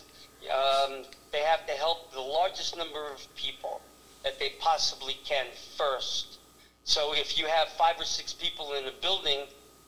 Um, 0.50 1.04
they 1.32 1.42
have 1.42 1.66
to 1.68 1.74
help 1.74 2.12
the 2.14 2.22
largest 2.22 2.78
number 2.78 3.12
of 3.12 3.28
people 3.36 3.82
that 4.24 4.40
they 4.40 4.54
possibly 4.60 5.18
can 5.26 5.46
first. 5.78 6.40
So 6.84 7.14
if 7.14 7.38
you 7.38 7.46
have 7.46 7.70
five 7.70 8.00
or 8.00 8.06
six 8.06 8.34
people 8.34 8.74
in 8.74 8.86
a 8.86 8.92
building 9.02 9.42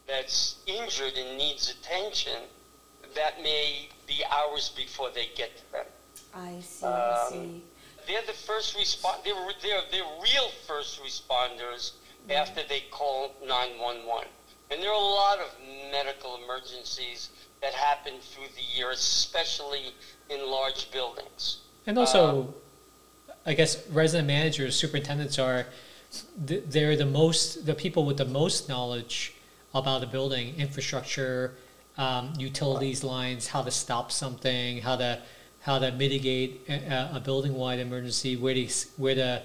that's 0.07 0.57
injured 0.67 1.13
and 1.17 1.37
needs 1.37 1.69
attention, 1.71 2.41
that 3.15 3.41
may 3.41 3.89
be 4.07 4.23
hours 4.31 4.69
before 4.75 5.09
they 5.13 5.29
get 5.35 5.57
to 5.57 5.71
them. 5.71 5.85
I 6.33 6.59
see. 6.61 6.85
Um, 6.85 6.93
I 6.93 7.27
see. 7.29 7.63
They're 8.07 8.25
the 8.27 8.33
first 8.33 8.75
respond. 8.75 9.19
They're, 9.23 9.35
they're 9.61 9.81
they're 9.91 10.03
real 10.21 10.49
first 10.67 11.01
responders 11.01 11.93
mm-hmm. 11.93 12.31
after 12.31 12.61
they 12.67 12.83
call 12.91 13.33
911. 13.45 14.27
And 14.71 14.81
there 14.81 14.89
are 14.89 14.95
a 14.95 14.97
lot 14.97 15.39
of 15.39 15.55
medical 15.91 16.39
emergencies 16.43 17.29
that 17.61 17.73
happen 17.73 18.13
through 18.19 18.47
the 18.55 18.77
year, 18.77 18.91
especially 18.91 19.93
in 20.29 20.49
large 20.49 20.91
buildings. 20.91 21.59
And 21.85 21.97
also, 21.97 22.41
um, 22.41 22.53
I 23.45 23.53
guess 23.53 23.87
resident 23.89 24.27
managers, 24.27 24.75
superintendents 24.75 25.37
are 25.39 25.67
they're 26.37 26.95
the 26.95 27.05
most 27.05 27.65
the 27.65 27.73
people 27.73 28.05
with 28.05 28.17
the 28.17 28.25
most 28.25 28.69
knowledge 28.69 29.33
about 29.73 30.01
the 30.01 30.07
building 30.07 30.55
infrastructure 30.57 31.55
um, 31.97 32.33
utilities 32.37 33.03
lines, 33.03 33.47
how 33.47 33.61
to 33.61 33.71
stop 33.71 34.11
something, 34.11 34.81
how 34.81 34.95
to 34.95 35.21
how 35.61 35.79
to 35.79 35.91
mitigate 35.93 36.61
a, 36.67 37.11
a 37.15 37.21
building-wide 37.21 37.79
emergency, 37.79 38.35
where 38.35 38.53
the 38.53 38.69
where 38.97 39.15
the 39.15 39.41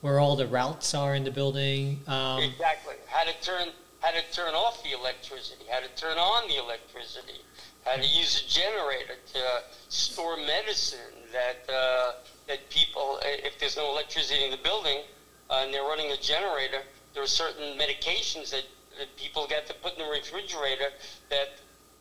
where 0.00 0.18
all 0.18 0.34
the 0.34 0.46
routes 0.46 0.94
are 0.94 1.14
in 1.14 1.24
the 1.24 1.30
building. 1.30 2.00
Um, 2.06 2.42
exactly. 2.42 2.94
How 3.06 3.24
to 3.24 3.32
turn 3.42 3.68
how 4.00 4.10
to 4.12 4.22
turn 4.32 4.54
off 4.54 4.82
the 4.82 4.92
electricity, 4.98 5.64
how 5.70 5.80
to 5.80 5.88
turn 5.94 6.16
on 6.16 6.48
the 6.48 6.56
electricity, 6.56 7.40
how 7.84 7.96
to 7.96 8.06
use 8.06 8.42
a 8.42 8.48
generator 8.48 9.14
to 9.34 9.40
store 9.88 10.36
medicine 10.38 11.14
that 11.32 11.72
uh, 11.72 12.12
that 12.48 12.68
people, 12.70 13.18
if 13.22 13.58
there's 13.58 13.76
no 13.76 13.90
electricity 13.90 14.44
in 14.44 14.50
the 14.50 14.62
building 14.64 15.02
uh, 15.50 15.62
and 15.62 15.72
they're 15.72 15.84
running 15.84 16.10
a 16.12 16.16
generator, 16.16 16.82
there 17.14 17.22
are 17.22 17.26
certain 17.26 17.78
medications 17.78 18.50
that, 18.50 18.64
that 18.98 19.14
people 19.16 19.46
get 19.46 19.66
to 19.66 19.74
put 19.74 19.92
in 19.96 20.04
the 20.04 20.10
refrigerator 20.10 20.90
that 21.28 21.60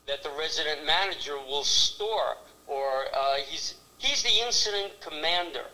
that 0.10 0.24
the 0.24 0.32
resident 0.38 0.86
manager 0.86 1.38
will 1.48 1.64
store, 1.64 2.36
or 2.68 3.06
uh, 3.14 3.36
he's 3.48 3.76
he's 4.00 4.24
the 4.24 4.46
incident 4.46 4.92
commander 5.00 5.68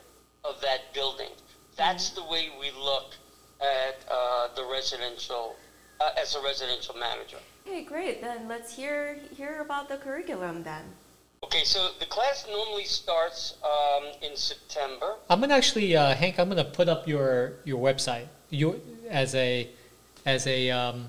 of 0.44 0.62
that 0.62 0.94
building. 0.94 1.32
That's 1.75 2.10
mm-hmm. 2.10 2.25
the 2.25 2.32
way 2.32 2.50
we 2.60 2.70
look 2.72 3.15
at 3.62 3.98
uh, 4.12 4.50
the 4.56 4.65
residential 4.65 5.56
uh, 6.01 6.22
as 6.22 6.36
a 6.36 6.42
residential 6.42 6.96
manager. 6.96 7.38
Okay, 7.65 7.84
great. 7.84 8.22
Then 8.22 8.48
let's 8.48 8.75
hear 8.75 9.18
hear 9.36 9.62
about 9.62 9.89
the 9.89 9.98
curriculum 9.98 10.62
then. 10.63 10.84
Okay, 11.44 11.63
so 11.63 11.92
the 12.00 12.06
class 12.06 12.46
normally 12.50 12.86
starts 12.86 13.56
um, 13.63 14.04
in 14.22 14.36
September. 14.36 15.15
I'm 15.30 15.39
gonna 15.39 15.54
actually, 15.54 15.96
uh, 15.96 16.13
Hank. 16.13 16.39
I'm 16.39 16.50
gonna 16.50 16.63
put 16.63 16.89
up 16.89 17.08
your 17.08 17.54
your 17.63 17.80
website 17.82 18.27
you 18.50 18.82
as 19.10 19.34
a 19.36 19.70
as 20.25 20.46
a 20.48 20.72
um, 20.72 21.08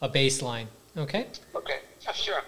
a 0.00 0.08
baseline. 0.08 0.66
Okay. 0.96 1.26
Okay. 1.54 1.78
Sure 2.12 2.42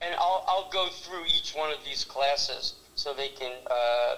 and 0.00 0.14
I'll, 0.16 0.44
I'll 0.46 0.70
go 0.70 0.88
through 0.88 1.24
each 1.26 1.54
one 1.54 1.70
of 1.70 1.78
these 1.84 2.04
classes 2.04 2.74
so 2.94 3.14
they 3.14 3.28
can, 3.28 3.52
uh, 3.70 3.72
uh, 3.74 4.16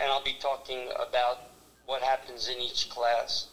and 0.00 0.10
I'll 0.10 0.22
be 0.22 0.36
talking 0.40 0.88
about 0.96 1.38
what 1.86 2.02
happens 2.02 2.48
in 2.48 2.58
each 2.58 2.88
class. 2.88 3.46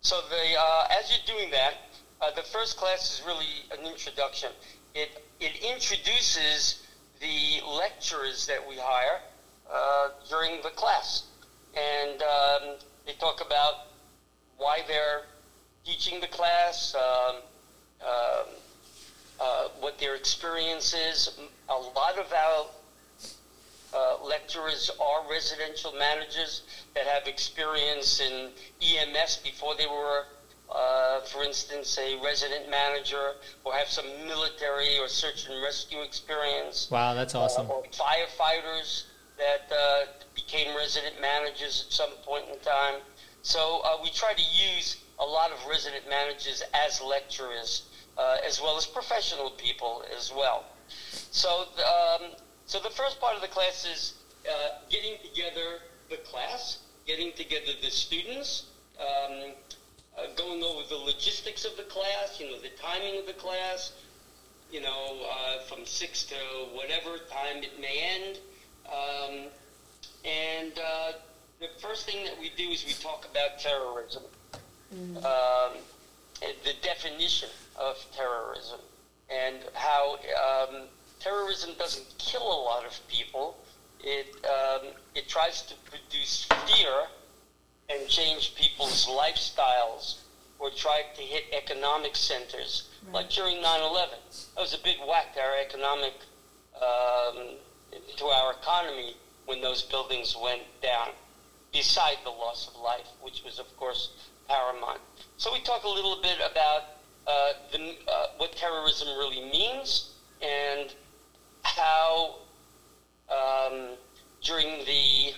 So 0.00 0.20
the, 0.28 0.58
uh, 0.58 0.86
as 0.90 1.10
you're 1.10 1.36
doing 1.36 1.50
that, 1.50 1.74
uh, 2.20 2.30
the 2.32 2.42
first 2.42 2.76
class 2.76 3.12
is 3.12 3.22
really 3.24 3.46
an 3.72 3.86
introduction. 3.86 4.50
It, 4.94 5.22
it 5.40 5.62
introduces 5.62 6.82
the 7.20 7.60
lecturers 7.66 8.46
that 8.46 8.66
we 8.66 8.76
hire 8.76 9.20
uh, 9.70 10.08
during 10.28 10.62
the 10.62 10.70
class. 10.70 11.24
And 11.74 12.22
um, 12.22 12.76
they 13.06 13.12
talk 13.14 13.44
about 13.44 13.86
why 14.58 14.82
they're 14.86 15.22
teaching 15.84 16.20
the 16.20 16.26
class, 16.26 16.94
um, 16.94 17.36
um 18.04 18.46
uh, 19.40 19.68
what 19.80 19.98
their 19.98 20.14
experience 20.14 20.94
is. 20.94 21.36
A 21.68 21.74
lot 21.74 22.16
of 22.16 22.32
our 22.32 22.66
uh, 23.92 24.24
lecturers 24.24 24.90
are 25.00 25.28
residential 25.28 25.92
managers 25.98 26.62
that 26.94 27.06
have 27.06 27.26
experience 27.26 28.20
in 28.20 28.50
EMS 28.80 29.40
before 29.42 29.74
they 29.74 29.86
were, 29.86 30.24
uh, 30.70 31.20
for 31.22 31.42
instance, 31.42 31.98
a 31.98 32.18
resident 32.22 32.70
manager 32.70 33.32
or 33.64 33.72
have 33.74 33.88
some 33.88 34.06
military 34.26 34.98
or 34.98 35.08
search 35.08 35.48
and 35.48 35.60
rescue 35.62 36.00
experience. 36.02 36.88
Wow, 36.90 37.14
that's 37.14 37.34
awesome. 37.34 37.68
Or 37.68 37.82
firefighters 37.92 39.04
that 39.38 39.74
uh, 39.74 40.04
became 40.34 40.74
resident 40.76 41.20
managers 41.20 41.84
at 41.86 41.92
some 41.92 42.10
point 42.24 42.44
in 42.48 42.58
time. 42.60 43.00
So 43.42 43.80
uh, 43.84 43.98
we 44.02 44.10
try 44.10 44.34
to 44.34 44.42
use 44.42 44.98
a 45.18 45.24
lot 45.24 45.50
of 45.50 45.58
resident 45.68 46.08
managers 46.08 46.62
as 46.74 47.00
lecturers, 47.02 47.88
uh, 48.18 48.36
as 48.46 48.60
well 48.60 48.76
as 48.76 48.86
professional 48.86 49.50
people 49.50 50.04
as 50.16 50.32
well. 50.34 50.64
So, 51.30 51.66
um, 51.78 52.30
so 52.66 52.78
the 52.80 52.90
first 52.90 53.20
part 53.20 53.34
of 53.34 53.42
the 53.42 53.48
class 53.48 53.86
is 53.86 54.14
uh, 54.48 54.80
getting 54.90 55.16
together 55.22 55.78
the 56.10 56.16
class, 56.18 56.78
getting 57.06 57.32
together 57.32 57.72
the 57.82 57.90
students, 57.90 58.66
um, 59.00 59.52
uh, 60.18 60.22
going 60.36 60.62
over 60.62 60.86
the 60.88 60.96
logistics 60.96 61.64
of 61.64 61.76
the 61.76 61.84
class, 61.84 62.38
you 62.38 62.50
know, 62.50 62.60
the 62.60 62.70
timing 62.80 63.18
of 63.18 63.26
the 63.26 63.32
class, 63.32 63.92
you 64.70 64.80
know, 64.80 65.26
uh, 65.30 65.62
from 65.62 65.84
six 65.86 66.24
to 66.24 66.34
whatever 66.74 67.18
time 67.30 67.62
it 67.62 67.80
may 67.80 68.20
end. 68.20 68.38
Um, 68.86 69.46
and 70.24 70.72
uh, 70.78 71.12
the 71.60 71.68
first 71.80 72.06
thing 72.06 72.24
that 72.24 72.38
we 72.38 72.50
do 72.56 72.68
is 72.70 72.84
we 72.84 72.92
talk 72.92 73.26
about 73.30 73.58
terrorism, 73.58 74.22
um, 75.18 75.78
the 76.40 76.74
definition 76.82 77.48
of 77.76 77.96
terrorism, 78.14 78.80
and 79.30 79.58
how 79.74 80.16
um, 80.36 80.88
terrorism 81.20 81.70
doesn't 81.78 82.06
kill 82.18 82.42
a 82.42 82.60
lot 82.62 82.84
of 82.84 82.98
people. 83.08 83.56
It 84.00 84.34
um, 84.44 84.88
it 85.14 85.28
tries 85.28 85.62
to 85.62 85.74
produce 85.90 86.46
fear 86.66 87.06
and 87.88 88.08
change 88.08 88.54
people's 88.54 89.06
lifestyles 89.06 90.18
or 90.58 90.70
try 90.70 91.02
to 91.14 91.22
hit 91.22 91.44
economic 91.52 92.16
centers. 92.16 92.88
Like 93.12 93.30
during 93.30 93.56
9/11, 93.56 94.10
that 94.54 94.60
was 94.60 94.74
a 94.74 94.78
big 94.78 94.96
whack 95.06 95.34
to 95.34 95.40
our 95.40 95.56
economic 95.58 96.14
um, 96.76 97.56
to 98.16 98.24
our 98.26 98.52
economy 98.52 99.16
when 99.46 99.60
those 99.60 99.82
buildings 99.82 100.36
went 100.40 100.62
down. 100.82 101.08
Beside 101.72 102.18
the 102.22 102.30
loss 102.30 102.68
of 102.68 102.76
life, 102.80 103.08
which 103.22 103.42
was 103.44 103.58
of 103.58 103.76
course 103.76 104.10
paramount. 104.46 105.00
So 105.36 105.52
we 105.52 105.60
talk 105.62 105.84
a 105.84 105.88
little 105.88 106.20
bit 106.20 106.36
about 106.38 106.82
uh, 107.26 107.52
the, 107.70 107.94
uh, 108.08 108.26
what 108.38 108.52
terrorism 108.52 109.08
really 109.18 109.50
means 109.50 110.14
and 110.40 110.94
how 111.62 112.36
um, 113.30 113.90
during 114.42 114.84
the, 114.84 115.32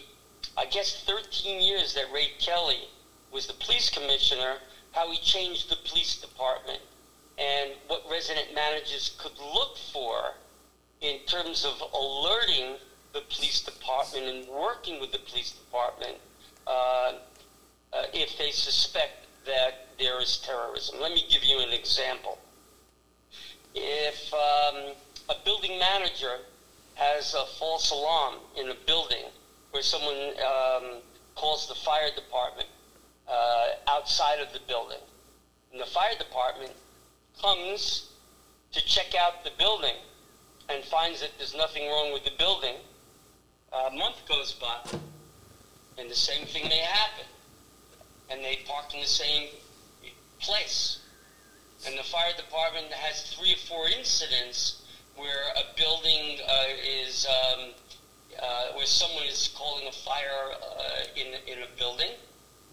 I 0.56 0.66
guess, 0.70 1.04
13 1.04 1.62
years 1.62 1.94
that 1.94 2.04
Ray 2.12 2.28
Kelly 2.38 2.88
was 3.32 3.46
the 3.46 3.52
police 3.54 3.90
commissioner, 3.90 4.56
how 4.92 5.10
he 5.10 5.18
changed 5.18 5.70
the 5.70 5.76
police 5.88 6.20
department 6.20 6.80
and 7.38 7.72
what 7.88 8.02
resident 8.10 8.54
managers 8.54 9.16
could 9.18 9.36
look 9.38 9.76
for 9.92 10.34
in 11.00 11.18
terms 11.26 11.64
of 11.64 11.82
alerting 11.92 12.76
the 13.12 13.20
police 13.22 13.60
department 13.62 14.26
and 14.26 14.48
working 14.48 15.00
with 15.00 15.12
the 15.12 15.18
police 15.18 15.52
department 15.52 16.16
uh, 16.66 17.14
uh, 17.92 18.04
if 18.12 18.38
they 18.38 18.50
suspect 18.50 19.26
that 19.44 19.83
there 19.98 20.20
is 20.20 20.38
terrorism. 20.38 21.00
Let 21.00 21.12
me 21.12 21.24
give 21.28 21.44
you 21.44 21.60
an 21.60 21.72
example. 21.72 22.38
If 23.74 24.32
um, 24.32 24.94
a 25.28 25.34
building 25.44 25.78
manager 25.78 26.38
has 26.94 27.34
a 27.34 27.44
false 27.58 27.90
alarm 27.90 28.34
in 28.56 28.70
a 28.70 28.74
building 28.86 29.24
where 29.72 29.82
someone 29.82 30.32
um, 30.38 31.02
calls 31.34 31.66
the 31.68 31.74
fire 31.74 32.10
department 32.14 32.68
uh, 33.28 33.66
outside 33.88 34.38
of 34.40 34.52
the 34.52 34.60
building, 34.68 34.98
and 35.72 35.80
the 35.80 35.86
fire 35.86 36.16
department 36.18 36.72
comes 37.40 38.10
to 38.72 38.84
check 38.84 39.14
out 39.20 39.44
the 39.44 39.50
building 39.58 39.94
and 40.68 40.84
finds 40.84 41.20
that 41.20 41.30
there's 41.38 41.54
nothing 41.54 41.88
wrong 41.88 42.12
with 42.12 42.24
the 42.24 42.32
building, 42.38 42.76
a 43.72 43.90
month 43.90 44.16
goes 44.28 44.52
by, 44.52 44.98
and 45.98 46.10
the 46.10 46.14
same 46.14 46.46
thing 46.46 46.68
may 46.68 46.78
happen. 46.78 47.26
And 48.30 48.42
they 48.42 48.60
park 48.66 48.94
in 48.94 49.00
the 49.00 49.06
same 49.06 49.48
place. 50.44 50.98
And 51.86 51.98
the 51.98 52.02
fire 52.04 52.32
department 52.36 52.86
has 52.92 53.34
three 53.34 53.52
or 53.52 53.56
four 53.68 53.88
incidents 53.88 54.82
where 55.16 55.52
a 55.56 55.76
building 55.76 56.38
uh, 56.48 56.64
is, 57.04 57.26
um, 57.28 57.60
uh, 58.42 58.72
where 58.74 58.86
someone 58.86 59.24
is 59.24 59.50
calling 59.56 59.86
a 59.86 59.92
fire 59.92 60.52
uh, 60.52 61.04
in, 61.16 61.26
in 61.46 61.62
a 61.62 61.78
building. 61.78 62.10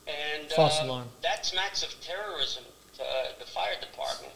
And 0.07 0.49
False 0.51 0.79
uh, 0.81 0.85
alarm. 0.85 1.07
that 1.23 1.45
smacks 1.45 1.83
of 1.83 1.93
terrorism 2.01 2.63
to 2.97 3.03
uh, 3.03 3.07
the 3.39 3.45
fire 3.45 3.75
department 3.79 4.33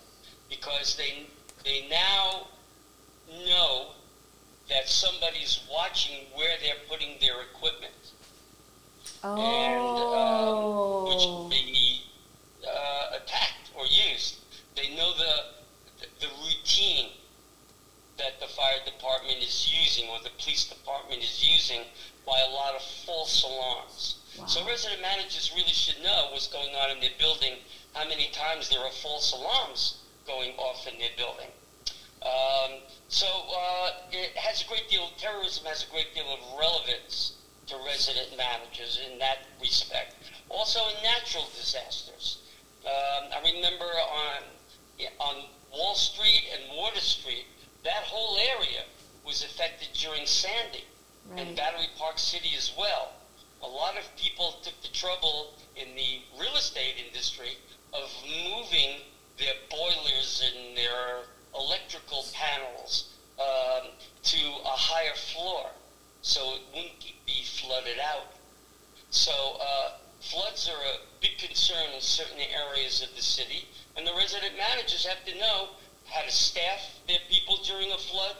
because 0.49 0.95
they, 0.95 1.25
they 1.63 1.87
now 1.89 2.47
know 3.47 3.87
that 4.69 4.87
somebody's 4.89 5.61
watching 5.71 6.25
where 6.35 6.55
they're 6.61 6.81
putting 6.89 7.15
their 7.21 7.41
equipment 7.41 7.93
and 9.23 9.81
um, 9.81 11.05
which 11.07 11.23
Oh. 11.25 11.47
can 11.51 11.65
be 11.65 11.94
uh, 12.67 13.17
attacked 13.17 13.71
or 13.75 13.85
used. 13.85 14.37
They 14.75 14.95
know 14.95 15.13
the, 15.17 16.05
the 16.19 16.27
routine 16.43 17.11
that 18.17 18.39
the 18.39 18.47
fire 18.47 18.79
department 18.85 19.39
is 19.39 19.71
using 19.71 20.09
or 20.09 20.19
the 20.23 20.31
police 20.39 20.65
department 20.65 21.21
is 21.21 21.43
using 21.47 21.81
by 22.25 22.39
a 22.39 22.49
lot 22.51 22.75
of 22.75 22.81
false 23.05 23.43
alarms. 23.43 24.15
So 24.47 24.65
resident 24.67 25.01
managers 25.01 25.51
really 25.55 25.71
should 25.71 26.03
know 26.03 26.27
what's 26.31 26.47
going 26.47 26.75
on 26.75 26.91
in 26.91 26.99
their 26.99 27.15
building, 27.19 27.53
how 27.93 28.07
many 28.07 28.29
times 28.31 28.69
there 28.69 28.79
are 28.79 28.91
false 28.91 29.31
alarms 29.31 29.99
going 30.27 30.51
off 30.57 30.87
in 30.87 30.99
their 30.99 31.15
building. 31.17 31.47
Um, 32.21 32.81
so 33.07 33.27
uh, 33.27 33.91
it 34.11 34.35
has 34.35 34.63
a 34.63 34.67
great 34.67 34.89
deal. 34.89 35.09
Terrorism 35.17 35.65
has 35.65 35.83
a 35.83 35.91
great 35.91 36.13
deal 36.13 36.25
of 36.33 36.59
relevance 36.59 37.33
to 37.67 37.75
resident 37.85 38.35
managers 38.37 38.99
in 39.09 39.19
that 39.19 39.39
respect. 39.61 40.15
Also, 40.49 40.79
in 40.89 41.03
natural 41.03 41.45
disasters. 41.57 42.39
Um, 42.85 43.29
I 43.33 43.51
remember 43.51 43.85
on 43.85 44.43
on 45.19 45.35
Wall 45.71 45.95
Street 45.95 46.43
and 46.53 46.77
Water 46.77 46.99
Street, 46.99 47.45
that 47.83 48.03
whole 48.03 48.37
area 48.37 48.83
was 49.25 49.43
affected 49.43 49.89
during 49.93 50.25
Sandy, 50.25 50.85
and 51.35 51.55
Battery 51.55 51.89
Park 51.97 52.19
City 52.19 52.51
as 52.55 52.71
well. 52.77 53.11
A 53.63 53.67
lot 53.67 53.97
of 53.97 54.03
people 54.15 54.59
took 54.63 54.79
the 54.81 54.89
trouble 54.89 55.53
in 55.75 55.95
the 55.95 56.21
real 56.39 56.55
estate 56.55 56.95
industry 57.07 57.57
of 57.93 58.09
moving 58.23 59.01
their 59.39 59.55
boilers 59.69 60.43
and 60.45 60.77
their 60.77 61.23
electrical 61.57 62.25
panels 62.33 63.15
um, 63.39 63.89
to 64.23 64.37
a 64.37 64.77
higher 64.77 65.15
floor 65.33 65.71
so 66.21 66.55
it 66.55 66.61
wouldn't 66.73 66.99
be 67.25 67.43
flooded 67.43 67.99
out. 67.99 68.33
So 69.09 69.31
uh, 69.61 69.91
floods 70.31 70.67
are 70.67 70.83
a 70.95 70.97
big 71.21 71.37
concern 71.37 71.93
in 71.93 72.01
certain 72.01 72.39
areas 72.39 73.01
of 73.01 73.15
the 73.15 73.21
city, 73.21 73.67
and 73.95 74.05
the 74.05 74.13
resident 74.17 74.57
managers 74.57 75.05
have 75.05 75.23
to 75.25 75.37
know 75.37 75.69
how 76.05 76.21
to 76.21 76.31
staff 76.31 76.81
their 77.07 77.19
people 77.29 77.57
during 77.63 77.91
a 77.91 77.97
flood, 77.97 78.35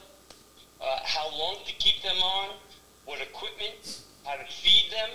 uh, 0.81 0.99
how 1.03 1.29
long 1.31 1.57
to 1.65 1.73
keep 1.73 2.01
them 2.01 2.17
on, 2.17 2.49
what 3.05 3.21
equipment, 3.21 4.01
how 4.23 4.35
to 4.35 4.45
feed 4.51 4.91
them, 4.91 5.09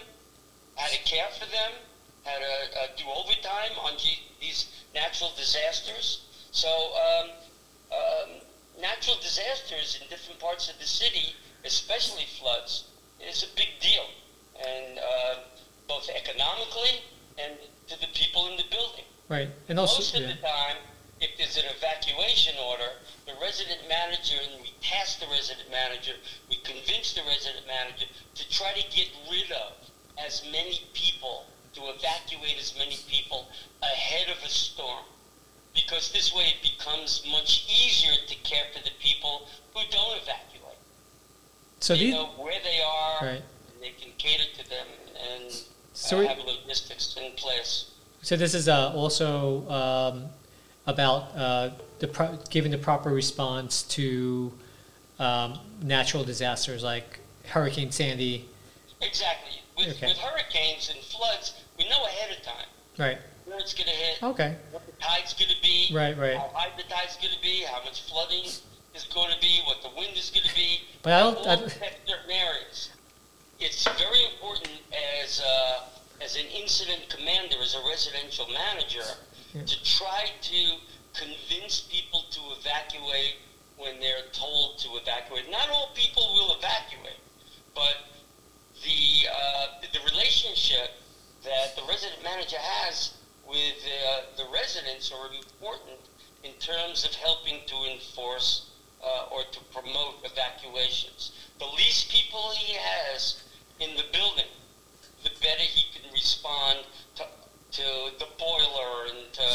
how 0.76 0.86
to 0.88 0.98
care 1.04 1.28
for 1.38 1.46
them, 1.46 1.72
how 2.24 2.38
to 2.38 2.44
uh, 2.80 2.86
do 2.96 3.04
overtime 3.10 3.72
on 3.84 3.96
G- 3.98 4.22
these 4.40 4.66
natural 4.94 5.30
disasters. 5.36 6.22
So 6.52 6.68
um, 6.68 7.30
um, 7.92 8.28
natural 8.80 9.16
disasters 9.20 9.98
in 10.00 10.08
different 10.08 10.38
parts 10.38 10.70
of 10.70 10.78
the 10.78 10.86
city, 10.86 11.34
especially 11.64 12.24
floods, 12.38 12.84
is 13.20 13.42
a 13.42 13.56
big 13.56 13.68
deal, 13.80 14.06
and 14.56 14.98
uh, 14.98 15.34
both 15.90 16.08
economically 16.14 17.02
and 17.42 17.58
to 17.88 17.98
the 17.98 18.06
people 18.14 18.46
in 18.46 18.56
the 18.56 18.68
building. 18.70 19.04
Right. 19.28 19.50
And 19.68 19.78
also, 19.78 19.98
Most 19.98 20.14
of 20.14 20.22
yeah. 20.22 20.38
the 20.38 20.40
time, 20.40 20.78
if 21.20 21.36
there's 21.36 21.58
an 21.58 21.66
evacuation 21.76 22.54
order, 22.62 22.94
the 23.26 23.34
resident 23.42 23.82
manager, 23.88 24.38
and 24.38 24.62
we 24.62 24.70
task 24.80 25.18
the 25.18 25.26
resident 25.26 25.68
manager, 25.70 26.14
we 26.48 26.56
convince 26.62 27.12
the 27.12 27.22
resident 27.26 27.66
manager 27.66 28.06
to 28.06 28.42
try 28.50 28.72
to 28.72 28.84
get 28.94 29.10
rid 29.30 29.50
of 29.50 29.74
as 30.16 30.46
many 30.50 30.86
people, 30.94 31.46
to 31.74 31.80
evacuate 31.90 32.56
as 32.58 32.74
many 32.78 32.96
people 33.10 33.48
ahead 33.82 34.30
of 34.30 34.38
a 34.46 34.48
storm. 34.48 35.04
Because 35.74 36.10
this 36.12 36.34
way 36.34 36.54
it 36.54 36.62
becomes 36.62 37.22
much 37.30 37.66
easier 37.70 38.14
to 38.26 38.34
care 38.42 38.64
for 38.74 38.82
the 38.82 38.90
people 38.98 39.46
who 39.74 39.80
don't 39.90 40.16
evacuate. 40.22 40.78
So 41.78 41.94
they 41.94 42.10
these, 42.10 42.14
know 42.14 42.30
where 42.38 42.58
they 42.62 42.80
are, 42.82 43.18
right. 43.22 43.42
and 43.42 43.78
they 43.80 43.94
can 44.00 44.10
cater 44.18 44.50
to 44.62 44.68
them 44.68 44.86
and 45.14 45.62
So 45.92 46.18
we- 46.18 46.26
have 46.26 46.38
logistics 46.38 47.16
in 47.16 47.32
place. 47.32 47.86
So 48.22 48.36
this 48.36 48.54
is 48.54 48.68
uh, 48.68 48.92
also 48.92 49.68
um, 49.70 50.26
about 50.86 51.34
uh, 51.36 51.70
the 52.00 52.06
pro- 52.08 52.38
giving 52.50 52.70
the 52.70 52.78
proper 52.78 53.10
response 53.10 53.82
to 53.84 54.52
um, 55.18 55.58
natural 55.82 56.22
disasters 56.24 56.82
like 56.82 57.20
Hurricane 57.46 57.90
Sandy. 57.90 58.46
Exactly. 59.00 59.60
With, 59.76 59.88
Okay. 59.96 60.08
with 60.08 60.18
hurricanes 60.18 60.90
and 60.90 60.98
floods, 61.00 61.54
we 61.78 61.88
know 61.88 62.04
ahead 62.04 62.36
of 62.36 62.42
time 62.44 62.66
Right. 62.98 63.18
where 63.46 63.58
it's 63.58 63.72
going 63.72 63.86
to 63.88 63.94
hit, 63.96 64.22
Okay. 64.22 64.56
what 64.72 64.84
the 64.84 64.92
tide's 65.00 65.32
going 65.32 65.50
to 65.50 65.62
be, 65.62 65.88
Right. 65.92 66.16
Right. 66.18 66.36
how 66.36 66.50
high 66.52 66.68
the 66.76 66.82
tide's 66.82 67.16
going 67.16 67.32
to 67.34 67.40
be, 67.40 67.62
how 67.62 67.82
much 67.82 68.02
flooding 68.02 68.44
is 68.44 68.62
going 69.14 69.32
to 69.32 69.40
be, 69.40 69.62
what 69.64 69.82
the 69.82 69.88
wind 69.96 70.14
is 70.18 70.28
going 70.28 70.46
to 70.46 70.54
be. 70.54 70.80
But 71.02 71.14
I 71.14 71.20
don't- 71.20 71.46
I- 71.46 71.56
certain 71.68 72.30
areas. 72.30 72.90
It's 73.60 73.86
very 73.98 74.24
important 74.24 74.80
as 75.22 75.42
uh, 75.44 75.80
as 76.22 76.36
an 76.36 76.46
incident 76.46 77.14
commander, 77.14 77.56
as 77.62 77.74
a 77.74 77.82
residential 77.86 78.46
manager, 78.48 79.04
to 79.52 79.84
try 79.84 80.30
to 80.40 80.76
convince 81.12 81.80
people 81.80 82.24
to 82.30 82.40
evacuate 82.58 83.36
when 83.76 84.00
they're 84.00 84.24
told 84.32 84.78
to 84.78 84.88
evacuate. 84.96 85.50
Not 85.50 85.68
all 85.68 85.90
people 85.94 86.22
will 86.32 86.56
evacuate, 86.56 87.20
but 87.74 87.96
the 88.82 89.28
uh, 89.28 89.66
the 89.92 90.00
relationship 90.10 90.96
that 91.44 91.76
the 91.76 91.82
resident 91.86 92.22
manager 92.24 92.58
has 92.58 93.12
with 93.46 93.76
uh, 93.84 94.22
the 94.38 94.46
residents 94.50 95.12
are 95.12 95.26
important 95.34 96.00
in 96.44 96.52
terms 96.60 97.04
of 97.04 97.12
helping 97.12 97.60
to 97.66 97.76
enforce 97.92 98.70
uh, 99.04 99.28
or 99.30 99.42
to 99.52 99.60
promote 99.72 100.14
evacuations. 100.24 101.32
The 101.58 101.66
least 101.66 102.10
people 102.10 102.52
he 102.56 102.72
has 102.74 103.42
in 103.80 103.96
the 103.96 104.04
building, 104.12 104.50
the 105.24 105.30
better 105.40 105.62
he 105.62 105.84
can 105.92 106.10
respond 106.12 106.78
to, 107.16 107.24
to 107.72 107.82
the 108.18 108.28
boiler 108.38 109.08
and 109.08 109.32
to 109.32 109.48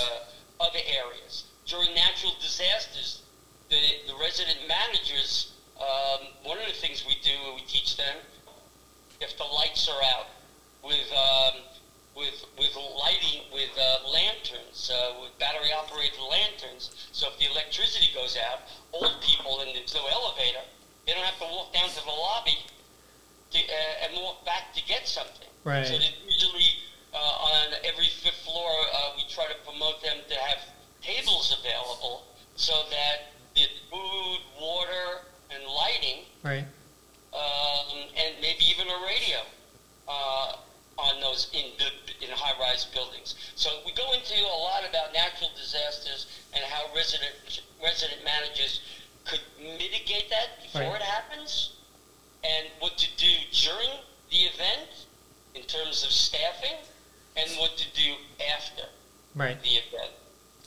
other 0.59 0.79
areas. 0.89 1.45
During 1.65 1.93
natural 1.93 2.33
disasters, 2.41 3.21
the, 3.69 3.79
the 4.07 4.13
resident 4.21 4.59
managers, 4.67 5.53
um, 5.79 6.27
one 6.43 6.57
of 6.57 6.65
the 6.67 6.73
things 6.73 7.05
we 7.07 7.15
do, 7.23 7.33
we 7.55 7.61
teach 7.67 7.97
them, 7.97 8.17
if 9.21 9.37
the 9.37 9.43
lights 9.43 9.89
are 9.89 10.01
out, 10.17 10.27
with 10.83 11.09
um, 11.13 11.61
with 12.15 12.45
with 12.57 12.75
lighting, 12.75 13.41
with 13.51 13.71
uh, 13.75 14.07
lanterns, 14.07 14.91
uh, 14.93 15.19
with 15.21 15.37
battery 15.39 15.73
operated 15.73 16.19
lanterns. 16.29 17.09
So 17.11 17.27
if 17.27 17.39
the 17.39 17.49
electricity 17.51 18.07
goes 18.13 18.37
out, 18.37 18.61
old 18.93 19.19
people 19.21 19.61
and 19.61 19.75
there's 19.75 19.95
no 19.95 20.05
elevator, 20.07 20.63
they 21.05 21.13
don't 21.13 21.25
have 21.25 21.39
to 21.39 21.45
walk 21.45 21.73
down 21.73 21.89
to 21.89 22.05
the 22.05 22.11
lobby 22.11 22.57
to, 23.51 23.59
uh, 23.59 24.03
and 24.03 24.21
walk 24.21 24.45
back 24.45 24.73
to 24.73 24.83
get 24.85 25.07
something. 25.07 25.47
Right. 25.63 25.85
So 25.85 25.93
that 25.97 26.11
usually 26.25 26.69
uh, 27.13 27.17
on 27.17 27.73
every 27.83 28.07
fifth 28.07 28.43
floor, 28.45 28.69
uh, 28.93 29.11
we 29.15 29.23
try 29.29 29.45
to 29.47 29.55
promote 29.69 30.01
them 30.01 30.17
to 30.29 30.35
have 30.35 30.59
tables 31.01 31.55
available 31.59 32.23
so 32.55 32.83
that 32.89 33.31
the 33.55 33.67
food, 33.89 34.39
water, 34.59 35.21
and 35.51 35.63
lighting 35.63 36.25
Right. 36.43 36.65
um, 37.33 37.97
and 38.17 38.35
maybe 38.41 38.65
even 38.65 38.87
a 38.87 39.05
radio 39.05 39.39
uh, 40.07 40.55
on 40.97 41.19
those 41.21 41.47
in 41.53 41.65
in 42.21 42.29
high-rise 42.31 42.85
buildings. 42.85 43.35
So 43.55 43.69
we 43.85 43.91
go 43.93 44.13
into 44.13 44.33
a 44.33 44.57
lot 44.57 44.87
about 44.87 45.13
natural 45.13 45.49
disasters 45.55 46.27
and 46.53 46.63
how 46.63 46.85
resident 46.95 47.33
resident 47.83 48.23
managers 48.23 48.81
could 49.25 49.41
mitigate 49.59 50.29
that 50.29 50.61
before 50.61 50.81
Right. 50.81 50.95
it 50.95 51.01
happens, 51.01 51.71
and 52.45 52.67
what 52.79 52.97
to 52.97 53.07
do 53.17 53.31
during 53.51 53.89
the 54.29 54.37
event 54.37 54.89
in 55.55 55.63
terms 55.63 56.03
of 56.03 56.11
staffing, 56.11 56.77
and 57.37 57.49
what 57.59 57.75
to 57.77 57.85
do 57.93 58.15
after 58.53 58.83
Right. 59.35 59.61
the 59.61 59.75
event. 59.75 60.11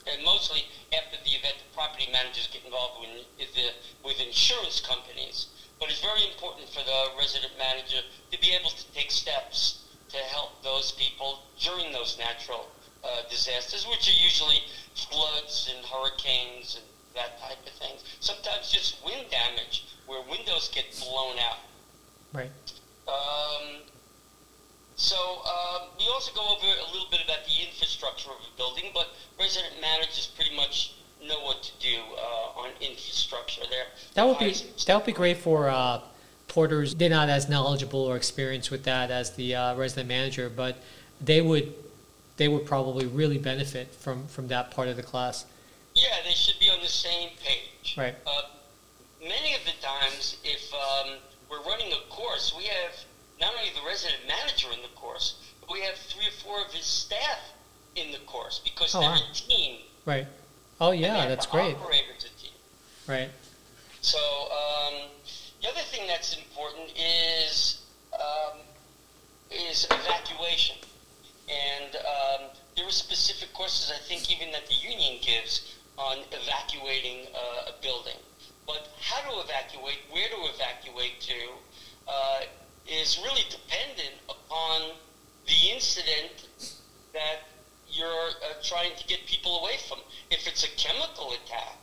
And 0.07 0.23
mostly 0.23 0.65
after 0.93 1.17
the 1.23 1.31
event, 1.31 1.55
the 1.57 1.75
property 1.75 2.07
managers 2.11 2.47
get 2.47 2.63
involved 2.65 3.01
with, 3.01 3.25
with, 3.37 3.53
the, 3.55 3.69
with 4.03 4.19
insurance 4.19 4.79
companies. 4.81 5.47
But 5.79 5.89
it's 5.89 6.01
very 6.01 6.25
important 6.27 6.69
for 6.69 6.83
the 6.83 7.07
resident 7.17 7.53
manager 7.57 8.01
to 8.31 8.39
be 8.39 8.51
able 8.51 8.69
to 8.69 8.91
take 8.93 9.11
steps 9.11 9.85
to 10.09 10.17
help 10.17 10.61
those 10.63 10.91
people 10.93 11.43
during 11.59 11.91
those 11.91 12.17
natural 12.17 12.67
uh, 13.03 13.21
disasters, 13.29 13.87
which 13.87 14.09
are 14.09 14.23
usually 14.23 14.61
floods 14.95 15.71
and 15.73 15.85
hurricanes 15.85 16.75
and 16.75 16.85
that 17.15 17.39
type 17.39 17.61
of 17.65 17.73
thing. 17.73 17.95
Sometimes 18.19 18.71
just 18.71 19.03
wind 19.05 19.29
damage 19.29 19.85
where 20.05 20.21
windows 20.29 20.69
get 20.73 20.85
blown 20.99 21.37
out. 21.39 21.57
Right. 22.33 22.51
Um, 23.07 23.81
so 24.95 25.15
um, 25.15 25.87
we 25.97 26.05
also 26.07 26.33
go 26.33 26.41
over 26.41 26.67
a 26.67 26.91
little 26.91 27.07
bit 27.09 27.21
about 27.23 27.45
the 27.45 27.65
infrastructure 27.65 28.29
of 28.29 28.37
a 28.37 28.57
building, 28.57 28.91
but 28.93 29.07
resident 29.39 29.73
managers 29.81 30.31
pretty 30.35 30.55
much 30.55 30.93
know 31.25 31.39
what 31.41 31.63
to 31.63 31.71
do 31.79 31.95
uh, 32.17 32.59
on 32.59 32.69
infrastructure 32.81 33.61
there. 33.69 33.85
That 34.13 34.27
would 34.27 34.39
be 34.39 34.55
that 34.85 34.95
would 34.95 35.05
be 35.05 35.11
great 35.11 35.37
for 35.37 35.69
uh, 35.69 36.01
porters. 36.47 36.95
They're 36.95 37.09
not 37.09 37.29
as 37.29 37.49
knowledgeable 37.49 38.01
or 38.01 38.15
experienced 38.15 38.71
with 38.71 38.83
that 38.83 39.11
as 39.11 39.31
the 39.35 39.55
uh, 39.55 39.75
resident 39.75 40.09
manager, 40.09 40.49
but 40.49 40.77
they 41.21 41.41
would 41.41 41.73
they 42.37 42.47
would 42.47 42.65
probably 42.65 43.05
really 43.05 43.37
benefit 43.37 43.93
from 43.95 44.27
from 44.27 44.47
that 44.49 44.71
part 44.71 44.87
of 44.87 44.97
the 44.97 45.03
class. 45.03 45.45
Yeah, 45.95 46.07
they 46.23 46.31
should 46.31 46.59
be 46.59 46.69
on 46.69 46.79
the 46.81 46.87
same 46.87 47.29
page. 47.43 47.95
Right. 47.97 48.15
Uh, 48.25 48.41
many 49.21 49.55
of 49.55 49.61
the 49.65 49.73
times, 49.81 50.37
if 50.43 50.73
um, 50.73 51.17
we're 51.49 51.61
running 51.63 51.91
a 51.93 52.09
course, 52.13 52.53
we 52.57 52.65
have 52.65 52.93
not 53.39 53.51
only 53.57 53.69
the 53.73 53.85
resident 53.87 54.19
manager 54.27 54.67
in 54.73 54.81
the 54.81 54.87
course, 54.95 55.35
but 55.61 55.71
we 55.71 55.81
have 55.81 55.95
three 55.95 56.27
or 56.27 56.31
four 56.43 56.61
of 56.61 56.71
his 56.73 56.85
staff 56.85 57.39
in 57.95 58.11
the 58.11 58.19
course 58.19 58.59
because 58.63 58.93
Oh, 58.95 58.99
they're 59.01 59.09
wow. 59.09 59.19
a 59.31 59.33
team. 59.33 59.77
Right. 60.05 60.27
Oh 60.81 60.91
yeah, 60.91 61.27
that's 61.27 61.45
great. 61.45 61.75
Operate 61.75 62.03
as 62.17 62.23
a 62.25 62.29
team. 62.41 62.51
Right. 63.07 63.29
So 64.01 64.17
um, 64.19 64.93
the 65.61 65.67
other 65.67 65.81
thing 65.91 66.07
that's 66.07 66.35
important 66.37 66.91
is 66.97 67.81
um, 68.13 68.59
is 69.51 69.85
evacuation, 69.91 70.77
and 71.49 71.95
um, 71.97 72.49
there 72.77 72.85
are 72.87 72.91
specific 72.91 73.51
courses 73.53 73.91
I 73.93 73.99
think 74.07 74.31
even 74.31 74.51
that 74.53 74.67
the 74.67 74.75
union 74.75 75.17
gives 75.21 75.75
on 75.97 76.19
evacuating 76.31 77.27
uh, 77.35 77.71
a 77.71 77.81
building. 77.81 78.15
But 78.69 78.87
how 79.01 79.19
to 79.31 79.39
evacuate, 79.39 79.97
where 80.11 80.29
to 80.29 80.53
evacuate 80.53 81.19
to, 81.21 81.39
uh, 82.07 82.41
is 82.87 83.17
really 83.23 83.41
dependent 83.49 84.13
upon 84.29 84.91
the 85.47 85.71
incident 85.73 86.45
that 87.11 87.49
you're 87.89 88.05
uh, 88.05 88.61
trying 88.61 88.91
to 88.95 89.07
get 89.07 89.25
people 89.25 89.57
away 89.61 89.77
from. 89.87 89.97
If 90.29 90.45
it's 90.45 90.63
a 90.63 90.69
chemical 90.77 91.33
attack, 91.33 91.77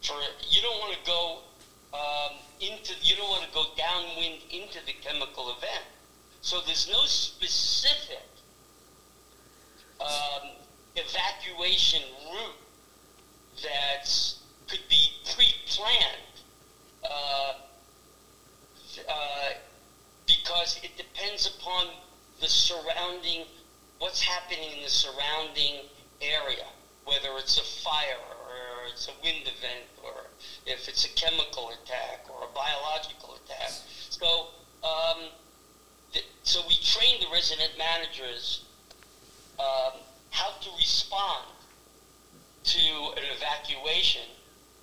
for 0.00 0.14
you 0.48 0.62
don't 0.62 0.78
want 0.78 0.94
to 0.94 1.06
go 1.10 1.38
um, 1.92 2.38
into 2.60 2.94
you 3.02 3.16
don't 3.16 3.28
want 3.28 3.42
to 3.42 3.52
go 3.52 3.64
downwind 3.76 4.42
into 4.52 4.78
the 4.86 4.92
chemical 5.02 5.56
event. 5.58 5.86
So 6.40 6.60
there's 6.66 6.88
no 6.88 7.04
specific 7.06 8.28
um, 10.00 10.54
evacuation 10.94 12.02
route 12.30 12.54
that 13.64 14.08
could 14.68 14.82
be 14.88 15.10
pre-planned 15.34 16.42
uh, 17.04 17.52
uh, 19.08 19.48
because 20.26 20.80
it 20.82 20.96
depends 20.96 21.46
upon 21.46 21.86
the 22.40 22.48
surrounding 22.48 23.44
what's 23.98 24.20
happening 24.20 24.76
in 24.76 24.82
the 24.82 24.90
surrounding 24.90 25.80
area, 26.20 26.66
whether 27.04 27.28
it's 27.38 27.58
a 27.58 27.64
fire 27.82 28.18
or 28.18 28.86
it's 28.92 29.08
a 29.08 29.12
wind 29.22 29.42
event 29.42 29.86
or 30.04 30.26
if 30.66 30.88
it's 30.88 31.04
a 31.04 31.08
chemical 31.10 31.70
attack 31.70 32.26
or 32.28 32.44
a 32.44 32.54
biological 32.54 33.36
attack. 33.44 33.70
So, 34.10 34.48
um, 34.82 35.30
th- 36.12 36.26
so 36.42 36.60
we 36.68 36.74
train 36.76 37.20
the 37.20 37.26
resident 37.32 37.72
managers 37.78 38.64
um, 39.58 40.00
how 40.30 40.50
to 40.60 40.68
respond 40.78 41.46
to 42.64 42.78
an 43.16 43.22
evacuation 43.36 44.22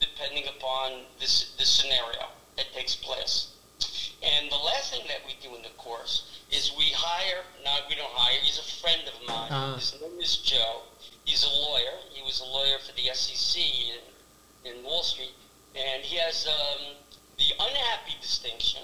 depending 0.04 0.46
upon 0.48 1.04
this, 1.20 1.54
this 1.58 1.70
scenario 1.70 2.28
that 2.58 2.66
takes 2.74 2.96
place. 2.96 3.56
And 4.22 4.52
the 4.52 4.58
last 4.58 4.94
thing 4.94 5.06
that 5.08 5.20
we 5.26 5.36
do 5.42 5.56
in 5.56 5.63
the 5.63 5.76
course 5.78 6.39
is 6.52 6.72
we 6.78 6.92
hire, 6.96 7.44
no, 7.63 7.72
we 7.89 7.96
don't 7.96 8.12
hire, 8.12 8.39
he's 8.42 8.60
a 8.60 8.82
friend 8.82 9.02
of 9.08 9.28
mine. 9.28 9.50
Ah. 9.52 9.76
His 9.76 9.96
name 10.00 10.20
is 10.20 10.38
Joe. 10.38 10.84
He's 11.26 11.44
a 11.44 11.50
lawyer. 11.50 11.98
He 12.12 12.22
was 12.24 12.42
a 12.42 12.46
lawyer 12.46 12.78
for 12.80 12.94
the 12.96 13.13
SEC 13.13 13.62
in, 13.62 14.72
in 14.72 14.84
Wall 14.84 15.04
Street. 15.04 15.34
And 15.76 16.04
he 16.04 16.18
has 16.18 16.48
um, 16.48 16.96
the 17.38 17.52
unhappy 17.60 18.16
distinction 18.22 18.84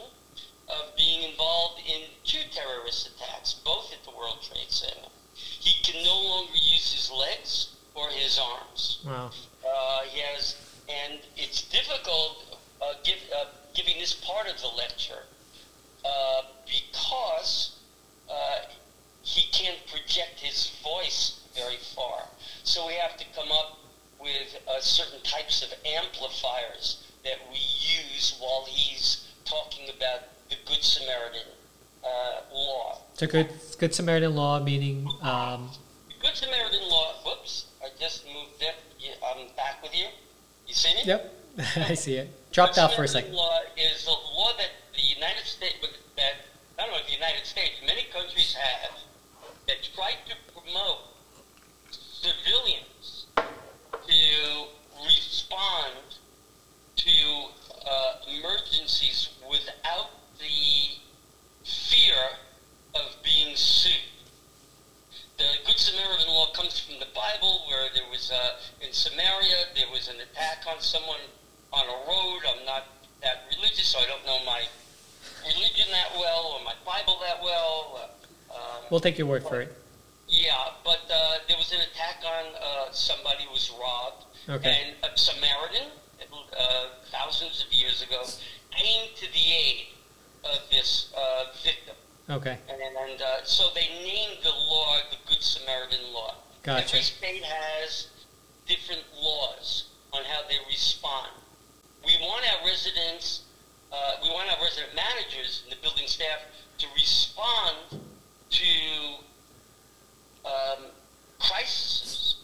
of 0.68 0.96
being 0.96 1.30
involved 1.30 1.82
in 1.88 2.02
two 2.24 2.42
terrorist 2.52 3.10
attacks, 3.16 3.54
both 3.54 3.92
at 3.94 4.04
the 4.04 4.16
World 4.18 4.40
Trade 4.42 4.70
Center. 4.70 5.10
He 5.34 5.82
can 5.84 6.04
no 6.04 6.22
longer 6.22 6.54
use 6.54 6.92
his 6.94 7.12
legs 7.12 7.76
or 7.96 8.10
his 8.10 8.40
arms. 8.40 9.00
Wow. 9.06 9.32
Uh, 9.66 10.02
he 10.10 10.22
has, 10.22 10.56
and 10.90 11.20
it's 11.38 11.64
difficult. 11.70 12.60
Uh, 12.82 12.94
give, 13.04 13.18
uh, 13.36 13.46
giving 13.74 13.96
this 14.00 14.14
part 14.14 14.48
of 14.48 14.60
the 14.62 14.68
lecture 14.68 15.24
uh, 16.06 16.42
because 16.66 17.76
uh, 18.32 18.60
he 19.22 19.52
can't 19.52 19.78
project 19.88 20.40
his 20.40 20.72
voice 20.82 21.42
very 21.54 21.76
far. 21.96 22.24
So 22.64 22.88
we 22.88 22.94
have 22.94 23.18
to 23.18 23.26
come 23.36 23.52
up 23.52 23.80
with 24.22 24.58
uh, 24.68 24.80
certain 24.80 25.22
types 25.24 25.62
of 25.62 25.74
amplifiers 25.86 27.04
that 27.26 27.38
we 27.52 27.58
use 27.58 28.38
while 28.40 28.66
he's 28.68 29.28
talking 29.44 29.90
about 29.96 30.22
the 30.50 30.56
Good 30.66 30.84
Samaritan 30.84 31.48
uh, 32.04 32.42
law. 32.54 33.02
So 33.14 33.28
good, 33.28 33.50
good 33.78 33.94
Samaritan 33.94 34.36
law 34.36 34.64
meaning 34.64 35.08
um, 35.22 35.70
Good 36.22 36.36
Samaritan 36.36 36.88
law. 36.90 37.14
Whoops! 37.26 37.66
I 37.82 37.90
just 38.00 38.26
moved 38.26 38.62
it. 38.62 38.76
I'm 39.24 39.48
back 39.56 39.82
with 39.82 39.96
you. 39.96 40.08
You 40.70 40.76
see 40.76 40.94
me? 40.94 41.02
Yep, 41.04 41.34
I 41.78 41.96
see 41.96 42.14
it. 42.14 42.30
Dropped 42.54 42.78
out 42.78 42.94
for 42.94 43.04
a 43.04 43.08
second. 43.08 43.34
Law 43.34 43.60
is 43.76 44.06
a 44.06 44.12
law 44.12 44.52
that 44.58 44.70
the 44.94 45.02
United 45.02 45.46
States, 45.46 45.76
that 46.16 46.34
I 46.78 46.84
don't 46.84 46.92
know 46.92 47.00
if 47.00 47.08
the 47.08 47.14
United 47.14 47.44
States, 47.44 47.72
many 47.86 48.04
countries 48.14 48.54
have, 48.54 48.92
that 49.68 49.78
try 49.96 50.12
to 50.30 50.36
promote 50.54 51.00
civilians 51.90 53.26
to 53.36 54.66
respond 55.04 55.94
to 56.98 57.46
uh, 57.90 58.14
emergencies 58.28 59.30
without 59.50 60.12
the 60.38 61.00
fear 61.64 62.16
of 62.94 63.16
being 63.24 63.56
sued. 63.56 64.19
The 65.40 65.48
Good 65.66 65.80
Samaritan 65.80 66.28
law 66.28 66.52
comes 66.52 66.78
from 66.80 67.00
the 67.00 67.08
Bible, 67.16 67.64
where 67.68 67.88
there 67.96 68.04
was 68.12 68.30
uh, 68.30 68.60
in 68.86 68.92
Samaria 68.92 69.72
there 69.76 69.88
was 69.92 70.08
an 70.10 70.16
attack 70.20 70.66
on 70.68 70.80
someone 70.82 71.24
on 71.72 71.86
a 71.88 71.98
road. 72.08 72.42
I'm 72.46 72.66
not 72.66 72.84
that 73.24 73.46
religious, 73.56 73.88
so 73.88 74.00
I 74.00 74.06
don't 74.06 74.26
know 74.26 74.40
my 74.46 74.62
religion 75.48 75.88
that 75.92 76.12
well 76.20 76.54
or 76.60 76.64
my 76.66 76.74
Bible 76.86 77.18
that 77.26 77.42
well. 77.42 78.12
Uh, 78.52 78.54
um, 78.54 78.84
We'll 78.92 79.00
take 79.00 79.18
your 79.18 79.28
word 79.28 79.44
for 79.44 79.62
it. 79.62 79.74
yeah, 80.28 80.76
but 80.84 81.00
uh, 81.10 81.38
there 81.48 81.58
was 81.58 81.72
an 81.72 81.80
attack 81.82 82.22
on 82.26 82.46
uh, 82.62 82.92
somebody 82.92 83.46
who 83.46 83.52
was 83.52 83.72
robbed, 83.80 84.26
Okay. 84.50 84.70
and 84.70 85.14
a 85.14 85.18
Samaritan, 85.18 85.88
uh, 86.60 86.86
thousands 87.12 87.64
of 87.66 87.74
years 87.74 88.02
ago, 88.02 88.24
came 88.72 89.08
to 89.16 89.26
the 89.32 89.46
aid 89.54 89.88
of 90.44 90.60
this 90.70 91.14
uh, 91.18 91.46
victim. 91.64 91.96
Okay, 92.30 92.60
And, 92.70 92.80
and 92.80 93.22
uh, 93.22 93.44
so 93.44 93.70
they 93.74 93.88
named 94.04 94.38
the 94.44 94.52
law 94.52 94.98
the 95.10 95.18
Good 95.28 95.42
Samaritan 95.42 96.14
Law. 96.14 96.36
Gotcha. 96.62 96.84
Every 96.84 97.02
state 97.02 97.44
has 97.44 98.08
different 98.68 99.02
laws 99.20 99.86
on 100.14 100.24
how 100.26 100.42
they 100.48 100.58
respond. 100.68 101.32
We 102.06 102.16
want 102.22 102.46
our 102.54 102.68
residents, 102.68 103.42
uh, 103.92 103.96
we 104.22 104.30
want 104.30 104.48
our 104.52 104.64
resident 104.64 104.96
managers 104.96 105.64
and 105.64 105.76
the 105.76 105.82
building 105.82 106.06
staff 106.06 106.40
to 106.78 106.88
respond 106.96 107.76
to 108.52 108.66
um, 110.46 110.86
crises, 111.40 112.36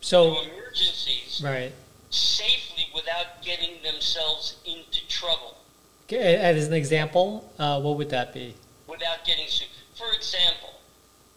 so 0.00 0.34
to 0.34 0.50
emergencies 0.50 1.40
right. 1.42 1.72
safely 2.10 2.88
without 2.94 3.42
getting 3.42 3.82
themselves 3.82 4.56
into 4.66 5.06
trouble. 5.08 5.56
Okay, 6.04 6.36
As 6.36 6.66
an 6.66 6.74
example, 6.74 7.50
uh, 7.58 7.80
what 7.80 7.96
would 7.96 8.10
that 8.10 8.34
be? 8.34 8.54
Without 8.90 9.24
getting 9.24 9.46
sued. 9.46 9.68
For 9.94 10.10
example, 10.12 10.74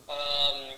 um, 0.09 0.73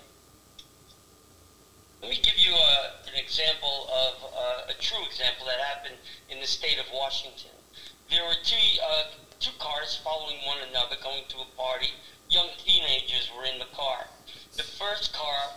let 2.01 2.11
me 2.11 2.19
give 2.21 2.37
you 2.37 2.53
a, 2.53 2.75
an 3.07 3.15
example 3.15 3.87
of 3.89 4.13
uh, 4.21 4.71
a 4.71 4.73
true 4.79 5.03
example 5.07 5.47
that 5.47 5.57
happened 5.57 5.95
in 6.29 6.39
the 6.39 6.45
state 6.45 6.77
of 6.77 6.85
Washington. 6.93 7.55
There 8.11 8.23
were 8.23 8.37
two 8.43 8.67
uh, 8.83 9.03
two 9.39 9.55
cars 9.57 9.99
following 10.03 10.37
one 10.45 10.57
another 10.69 10.95
going 11.01 11.23
to 11.29 11.37
a 11.37 11.49
party. 11.57 11.89
Young 12.29 12.49
teenagers 12.63 13.31
were 13.35 13.45
in 13.45 13.57
the 13.57 13.71
car. 13.73 14.05
The 14.55 14.63
first 14.63 15.13
car 15.13 15.55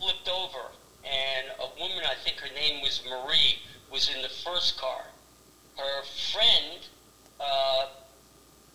flipped 0.00 0.28
over, 0.28 0.72
and 1.04 1.46
a 1.60 1.68
woman, 1.80 2.04
I 2.04 2.14
think 2.24 2.38
her 2.38 2.52
name 2.54 2.80
was 2.82 3.02
Marie, 3.08 3.58
was 3.90 4.10
in 4.14 4.22
the 4.22 4.28
first 4.28 4.78
car. 4.78 5.04
Her 5.76 6.02
friend, 6.32 6.78
uh, 7.40 7.86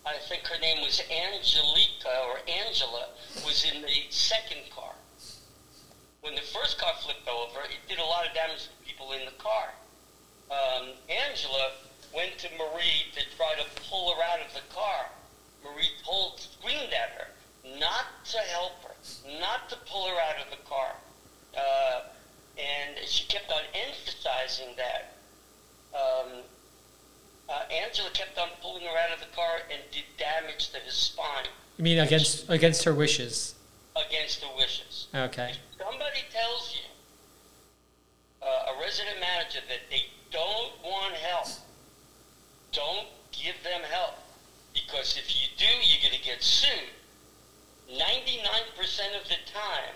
I 0.06 0.18
think 0.28 0.46
her 0.46 0.60
name 0.60 0.82
was 0.82 1.00
Angelica 1.08 2.12
or 2.28 2.36
Angela, 2.46 3.08
was 3.44 3.64
in 3.64 3.80
the 3.80 4.04
second 4.10 4.60
car. 4.70 4.92
When 6.20 6.34
the 6.34 6.42
first 6.42 6.78
car 6.78 6.92
flipped 7.02 7.28
over, 7.28 7.64
it 7.64 7.80
did 7.88 7.98
a 7.98 8.04
lot 8.04 8.26
of 8.26 8.34
damage 8.34 8.68
to 8.68 8.84
people 8.84 9.12
in 9.12 9.24
the 9.24 9.36
car. 9.42 9.72
Um, 10.50 10.92
Angela 11.08 11.72
went 12.14 12.36
to 12.38 12.48
Marie 12.58 13.08
to 13.16 13.36
try 13.36 13.54
to 13.56 13.64
pull 13.88 14.14
her 14.14 14.22
out 14.22 14.40
of 14.40 14.52
the 14.52 14.74
car. 14.74 15.08
Marie 15.64 15.90
pulled, 16.04 16.38
screamed 16.38 16.92
at 16.92 17.16
her, 17.16 17.28
not 17.78 18.04
to 18.26 18.38
help 18.52 18.72
her, 18.84 18.94
not 19.40 19.70
to 19.70 19.76
pull 19.86 20.06
her 20.06 20.20
out 20.20 20.36
of 20.44 20.50
the 20.50 20.62
car. 20.68 20.92
Uh, 21.56 22.00
and 22.58 23.08
she 23.08 23.24
kept 23.26 23.50
on 23.50 23.62
emphasizing 23.74 24.76
that. 24.76 25.16
Um, 25.94 26.42
uh, 27.48 27.62
Angela 27.72 28.10
kept 28.10 28.38
on 28.38 28.48
pulling 28.62 28.82
her 28.82 28.96
out 28.96 29.12
of 29.14 29.20
the 29.20 29.34
car 29.36 29.58
and 29.70 29.80
did 29.92 30.04
damage 30.18 30.70
to 30.70 30.78
his 30.80 30.94
spine 30.94 31.46
You 31.76 31.84
mean 31.84 31.98
against 31.98 32.48
against 32.48 32.84
her 32.84 32.94
wishes? 32.94 33.54
against 33.96 34.42
her 34.42 34.50
wishes. 34.56 35.06
Okay. 35.14 35.52
If 35.54 35.78
somebody 35.78 36.24
tells 36.32 36.74
you, 36.74 36.86
uh, 38.42 38.72
a 38.74 38.80
resident 38.82 39.20
manager, 39.20 39.60
that 39.68 39.86
they 39.88 40.02
don't 40.32 40.72
want 40.82 41.14
help, 41.14 41.46
don't 42.72 43.06
give 43.30 43.54
them 43.62 43.80
help. 43.88 44.18
Because 44.74 45.16
if 45.16 45.30
you 45.38 45.46
do, 45.56 45.70
you're 45.86 46.02
going 46.02 46.18
to 46.18 46.24
get 46.26 46.42
sued. 46.42 46.90
99% 47.86 48.02
of 49.14 49.22
the 49.28 49.38
time, 49.46 49.94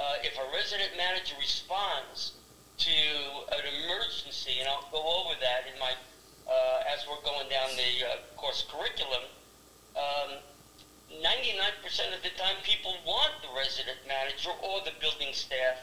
uh, 0.00 0.14
if 0.24 0.32
a 0.38 0.46
resident 0.56 0.96
manager 0.96 1.34
responds 1.38 2.32
to 2.78 2.90
an 3.52 3.64
emergency, 3.84 4.56
and 4.60 4.68
I'll 4.68 4.88
go 4.90 5.04
over 5.04 5.34
that 5.40 5.68
in 5.70 5.78
my, 5.78 5.92
uh, 6.48 6.82
as 6.92 7.04
we're 7.06 7.20
going 7.24 7.48
down 7.48 7.68
the 7.76 8.06
uh, 8.06 8.16
course 8.36 8.64
curriculum, 8.72 9.22
um, 9.96 10.40
99% 11.12 12.16
of 12.16 12.22
the 12.22 12.32
time 12.36 12.56
people 12.62 12.94
want 13.06 13.32
the 13.42 13.48
resident 13.56 13.98
manager 14.06 14.50
or 14.62 14.80
the 14.84 14.92
building 15.00 15.32
staff 15.32 15.76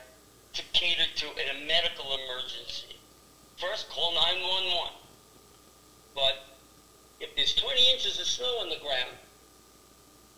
to 0.53 0.61
cater 0.73 1.05
to 1.15 1.25
in 1.37 1.63
a 1.63 1.67
medical 1.67 2.05
emergency. 2.17 2.97
First, 3.57 3.89
call 3.89 4.13
911. 4.13 4.93
But 6.13 6.45
if 7.19 7.35
there's 7.35 7.53
20 7.55 7.91
inches 7.93 8.19
of 8.19 8.25
snow 8.25 8.59
on 8.61 8.69
the 8.69 8.79
ground 8.79 9.15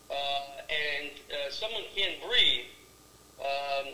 uh, 0.09 0.61
and 0.69 1.11
uh, 1.31 1.51
someone 1.51 1.83
can't 1.95 2.17
breathe, 2.27 2.65
um, 3.39 3.93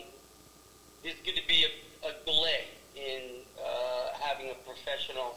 there's 1.02 1.20
going 1.24 1.36
to 1.36 1.46
be 1.46 1.66
a, 1.66 2.08
a 2.08 2.12
delay 2.24 2.64
in 2.96 3.44
uh, 3.60 4.16
having 4.20 4.50
a 4.50 4.54
professional 4.66 5.36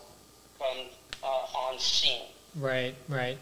come 0.59 0.87
uh, 1.23 1.67
on 1.67 1.79
scene. 1.79 2.27
Right. 2.55 2.95
Right. 3.07 3.37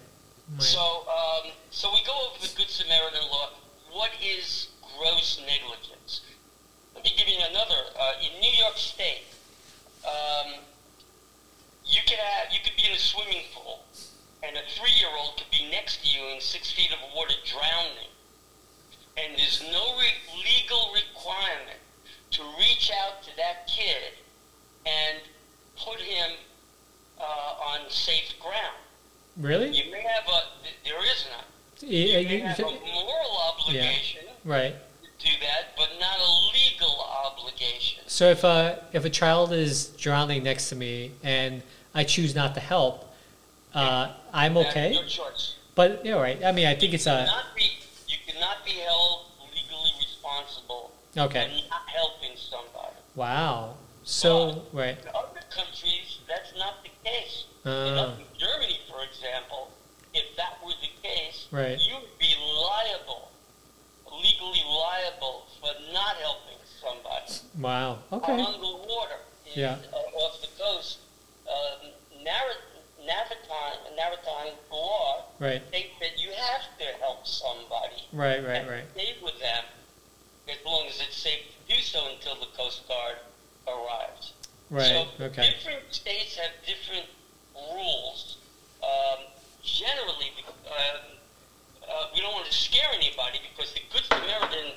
Right. 0.54 0.62
So, 0.62 0.80
um, 0.80 1.52
so 1.72 1.90
we 1.92 2.04
go 2.06 2.14
over 2.30 2.40
the 2.42 2.54
Good 2.56 2.70
Samaritan 2.70 3.22
law. 3.32 3.50
What 3.92 4.12
is 4.24 4.70
gross 4.98 5.42
negligence? 5.42 6.22
Let 6.94 7.04
me 7.04 7.12
give 7.18 7.28
you 7.28 7.40
another. 7.50 7.82
Uh, 8.00 8.12
in 8.22 8.40
New 8.42 8.52
York 8.52 8.78
State, 8.78 9.24
um, 10.06 10.54
you 11.86 12.02
could 12.08 12.20
have 12.20 12.54
you 12.54 12.60
could 12.64 12.76
be 12.76 12.86
in 12.88 12.94
a 12.94 13.00
swimming 13.00 13.44
pool, 13.54 13.86
and 14.44 14.56
a 14.56 14.62
three-year-old 14.78 15.38
could 15.38 15.52
be 15.52 15.70
next 15.72 16.04
to 16.04 16.08
you 16.10 16.28
in 16.34 16.42
six 16.42 16.72
feet 16.72 16.92
of 16.92 17.00
water 17.16 17.34
drowning, 17.46 18.12
and 19.18 19.38
there's 19.38 19.64
no 19.72 19.98
re- 19.98 20.22
legal 20.44 20.94
requirement 20.94 21.80
to 22.32 22.44
reach 22.60 22.92
out 22.92 23.24
to 23.24 23.36
that 23.38 23.68
kid 23.68 24.14
and 24.86 25.20
put 25.78 26.00
him 26.00 26.32
uh, 27.20 27.24
on 27.24 27.80
safe 27.90 28.34
ground. 28.40 28.76
really? 29.38 29.70
You 29.70 29.92
may 29.92 30.02
have 30.02 30.28
a, 30.28 30.40
there 30.84 31.00
is 31.04 31.26
none. 31.32 31.46
Y- 31.90 31.90
You 32.20 32.28
may 32.28 32.40
have 32.40 32.60
a 32.60 32.64
moral 32.64 33.38
obligation 33.50 34.22
Yeah. 34.26 34.32
Right. 34.56 34.76
to 35.04 35.26
do 35.28 35.32
that, 35.42 35.76
but 35.78 35.90
not 36.00 36.18
a 36.20 36.32
legal 36.54 36.96
obligation. 37.26 38.04
So 38.08 38.30
if 38.30 38.44
a 38.44 38.84
if 38.94 39.04
a 39.06 39.10
child 39.10 39.52
is 39.52 39.88
drowning 39.98 40.44
next 40.44 40.70
to 40.70 40.76
me 40.76 41.12
and 41.24 41.62
I 41.94 42.04
choose 42.04 42.34
not 42.36 42.54
to 42.56 42.60
help, 42.62 43.14
uh, 43.74 44.12
I'm 44.34 44.56
okay. 44.58 44.94
your 44.94 45.04
choice. 45.04 45.56
But 45.76 46.06
yeah, 46.06 46.14
right. 46.16 46.40
I 46.44 46.52
mean, 46.54 46.68
I 46.68 46.76
think 46.76 46.94
it's 46.94 47.06
You 47.06 47.12
a 47.14 47.44
be, 47.56 47.64
you 48.08 48.18
cannot 48.28 48.64
be 48.64 48.72
held 48.72 49.26
legally 49.54 49.92
responsible 50.00 50.92
okay. 51.18 51.44
for 51.44 51.70
not 51.70 51.90
helping 51.90 52.38
somebody. 52.38 52.96
Wow. 53.16 53.76
So 54.04 54.64
right. 54.72 54.98
In 55.02 55.08
other 55.10 55.42
countries, 55.50 56.20
that's 56.28 56.54
not 56.58 56.84
the 56.84 56.92
case. 57.66 57.90
in 57.92 57.98
Uh, 57.98 58.16
Germany, 58.38 58.80
for 58.90 59.04
example, 59.04 59.72
if 60.14 60.36
that 60.38 60.64
were 60.64 60.74
the 60.82 60.92
case, 61.08 61.48
Right. 61.52 61.80
you 61.80 61.96
would 61.96 62.18
be 62.18 62.36
liable, 62.38 63.32
legally 64.12 64.64
liable 64.64 65.48
for 65.60 65.74
not 65.92 66.16
helping 66.18 66.58
somebody. 66.82 67.34
wow. 67.60 68.00
Okay. 68.12 68.32
on 68.34 68.62
the 68.62 68.88
water 68.88 69.20
in, 69.48 69.60
Yeah. 69.60 69.78
uh, 69.94 69.98
off 69.98 70.42
the 70.42 70.48
coast. 70.62 71.00
Uh, 71.48 71.78
Navitine 72.24 73.06
maritime, 73.06 73.96
maritime 73.96 74.54
law 74.72 75.26
Right. 75.38 75.62
states 75.68 75.94
that 76.00 76.18
you 76.18 76.32
have 76.34 76.64
to 76.80 76.86
help 76.98 77.28
somebody. 77.28 78.08
Right. 78.12 78.44
Right. 78.44 78.68
Right. 78.68 78.84
Stay 78.94 79.16
with 79.22 79.38
them 79.40 79.64
as 80.48 80.58
long 80.66 80.88
as 80.88 81.00
it's 81.02 81.16
safe 81.18 81.46
to 81.68 81.76
do 81.76 81.82
so 81.84 82.08
until 82.08 82.36
the 82.36 82.48
Coast 82.58 82.88
Guard 82.88 83.18
arrives. 83.68 84.34
Right. 84.72 84.88
So 84.88 85.26
Okay. 85.26 85.52
different 85.52 85.94
states 85.94 86.36
have 86.38 86.52
different 86.66 87.06
rules. 87.76 88.38
Um, 88.82 89.26
generally, 89.64 90.32
um, 90.66 91.02
uh, 91.84 92.08
we 92.14 92.22
don't 92.22 92.34
want 92.34 92.46
to 92.46 92.54
scare 92.54 92.90
anybody 92.94 93.40
because 93.52 93.74
the 93.74 93.82
Good 93.92 94.04
Samaritan 94.06 94.72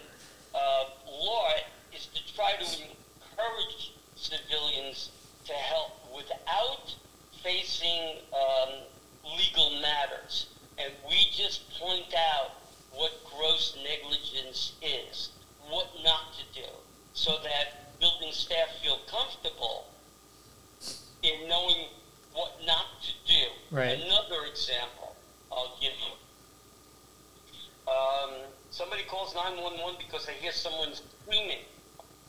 uh, 0.55 0.85
law 1.07 1.49
is 1.95 2.07
to 2.15 2.35
try 2.35 2.53
to 2.53 2.65
encourage 2.65 3.93
civilians 4.17 5.11
to 5.47 5.53
help 5.53 5.93
without 6.15 6.95
facing 7.43 8.19
um, 8.35 8.75
legal 9.39 9.81
matters. 9.81 10.47
And 10.79 10.93
we 11.09 11.29
just 11.33 11.69
point 11.79 12.15
out 12.35 12.53
what 12.93 13.13
gross 13.25 13.77
negligence 13.83 14.73
is, 14.83 15.31
what 15.69 15.89
not 16.05 16.35
to 16.35 16.61
do, 16.61 16.69
so 17.15 17.39
that 17.43 17.99
building 18.01 18.33
staff 18.33 18.69
feel 18.83 18.99
comfortable 19.11 19.87
in 21.23 21.49
knowing 21.49 21.89
what 22.39 22.55
not 22.65 23.03
to 23.03 23.11
do. 23.27 23.43
Right. 23.75 23.99
Another 23.99 24.47
example 24.47 25.17
I'll 25.51 25.77
give 25.81 25.93
you. 25.99 26.15
Um, 27.91 28.31
somebody 28.71 29.03
calls 29.03 29.35
911 29.35 29.97
because 29.99 30.25
they 30.27 30.35
hear 30.35 30.53
someone 30.53 30.95
screaming 30.95 31.67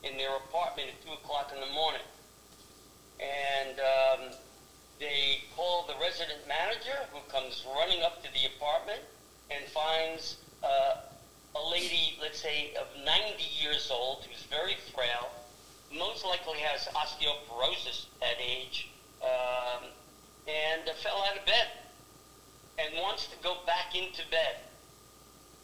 in 0.03 0.17
their 0.17 0.35
apartment 0.49 0.89
at 0.89 1.05
2 1.05 1.13
o'clock 1.13 1.51
in 1.53 1.61
the 1.61 1.71
morning. 1.73 2.01
And 3.19 3.77
um, 3.77 4.33
they 4.99 5.43
call 5.55 5.85
the 5.85 5.93
resident 6.01 6.39
manager 6.47 6.97
who 7.13 7.19
comes 7.31 7.65
running 7.77 8.01
up 8.01 8.23
to 8.23 8.29
the 8.33 8.49
apartment 8.57 9.01
and 9.51 9.63
finds 9.69 10.37
uh, 10.63 11.05
a 11.55 11.69
lady, 11.69 12.17
let's 12.21 12.41
say, 12.41 12.73
of 12.79 12.87
90 13.05 13.43
years 13.61 13.91
old 13.91 14.25
who's 14.25 14.43
very 14.43 14.75
frail, 14.95 15.29
most 15.95 16.25
likely 16.25 16.59
has 16.59 16.87
osteoporosis 16.93 18.05
at 18.21 18.37
age, 18.39 18.89
um, 19.23 19.89
and 20.49 20.89
uh, 20.89 20.93
fell 21.03 21.23
out 21.29 21.37
of 21.37 21.45
bed 21.45 21.67
and 22.79 22.95
wants 23.01 23.27
to 23.27 23.35
go 23.43 23.57
back 23.65 23.95
into 23.95 24.21
bed. 24.31 24.55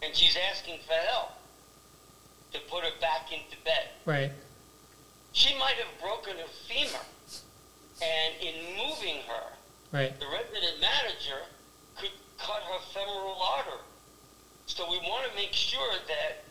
And 0.03 0.15
she's 0.15 0.37
asking 0.51 0.79
for 0.85 0.93
help 0.93 1.31
to 2.53 2.59
put 2.69 2.83
her 2.83 2.91
back 3.01 3.31
into 3.31 3.57
bed. 3.63 3.89
Right. 4.05 4.31
She 5.31 5.57
might 5.57 5.75
have 5.75 6.01
broken 6.01 6.37
her 6.37 6.51
femur, 6.67 7.05
and 8.01 8.33
in 8.41 8.55
moving 8.77 9.21
her, 9.27 9.43
Right. 9.91 10.17
the 10.19 10.27
resident 10.27 10.79
manager 10.81 11.41
could 11.97 12.11
cut 12.37 12.61
her 12.63 12.79
femoral 12.93 13.37
artery. 13.41 13.83
So 14.67 14.89
we 14.89 14.99
want 14.99 15.29
to 15.29 15.35
make 15.35 15.53
sure 15.53 15.93
that 16.07 16.43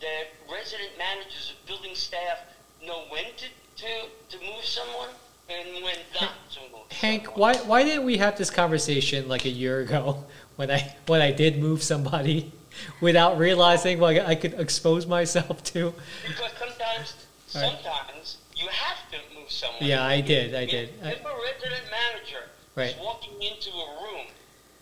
that 0.00 0.52
resident 0.52 0.98
managers 0.98 1.54
of 1.54 1.66
building 1.66 1.94
staff 1.94 2.38
know 2.84 3.04
when 3.10 3.24
to, 3.36 3.46
to, 3.76 4.08
to 4.28 4.44
move 4.44 4.64
someone 4.64 5.08
and 5.48 5.82
when 5.84 5.94
not 6.20 6.30
to 6.52 6.60
Hank, 6.96 7.36
why 7.36 7.56
why 7.58 7.82
didn't 7.84 8.04
we 8.04 8.16
have 8.18 8.36
this 8.38 8.50
conversation 8.50 9.28
like 9.28 9.44
a 9.44 9.50
year 9.50 9.80
ago 9.80 10.24
when 10.56 10.70
I 10.70 10.94
when 11.06 11.20
I 11.20 11.32
did 11.32 11.58
move 11.58 11.82
somebody 11.82 12.52
without 13.00 13.38
realizing 13.38 13.98
what 13.98 14.18
I 14.18 14.34
could 14.34 14.54
expose 14.54 15.06
myself 15.06 15.62
to? 15.74 15.92
Because 16.26 16.50
sometimes, 16.58 17.14
Right. 17.54 17.70
sometimes 17.70 18.38
you 18.56 18.66
have 18.68 18.98
to 19.12 19.18
move 19.38 19.50
someone. 19.50 19.84
Yeah, 19.84 20.04
I 20.04 20.20
did, 20.20 20.54
I 20.54 20.62
If- 20.62 20.70
did. 20.70 20.88
I- 21.04 21.10
If 21.12 21.24
a 21.24 21.34
resident 21.52 21.84
manager 21.90 22.42
Right. 22.74 22.90
is 22.90 22.96
walking 23.00 23.40
into 23.42 23.70
a 23.70 24.02
room 24.02 24.26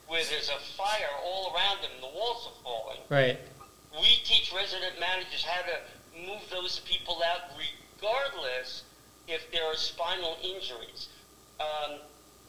where 0.09 0.25
there's 0.25 0.48
a 0.48 0.59
fire 0.77 1.09
all 1.25 1.53
around 1.55 1.83
them, 1.83 1.90
the 2.01 2.07
walls 2.09 2.46
are 2.48 2.62
falling, 2.64 3.01
Right. 3.11 3.38
we 4.01 4.09
teach 4.25 4.53
resident 4.55 4.98
managers 5.01 5.44
how 5.44 5.61
to 5.62 5.77
move 6.27 6.40
those 6.51 6.79
people 6.81 7.22
out 7.25 7.51
regardless 8.01 8.83
if 9.28 9.50
there 9.50 9.64
are 9.64 9.76
spinal 9.76 10.37
injuries. 10.42 11.08
Um, 11.61 11.98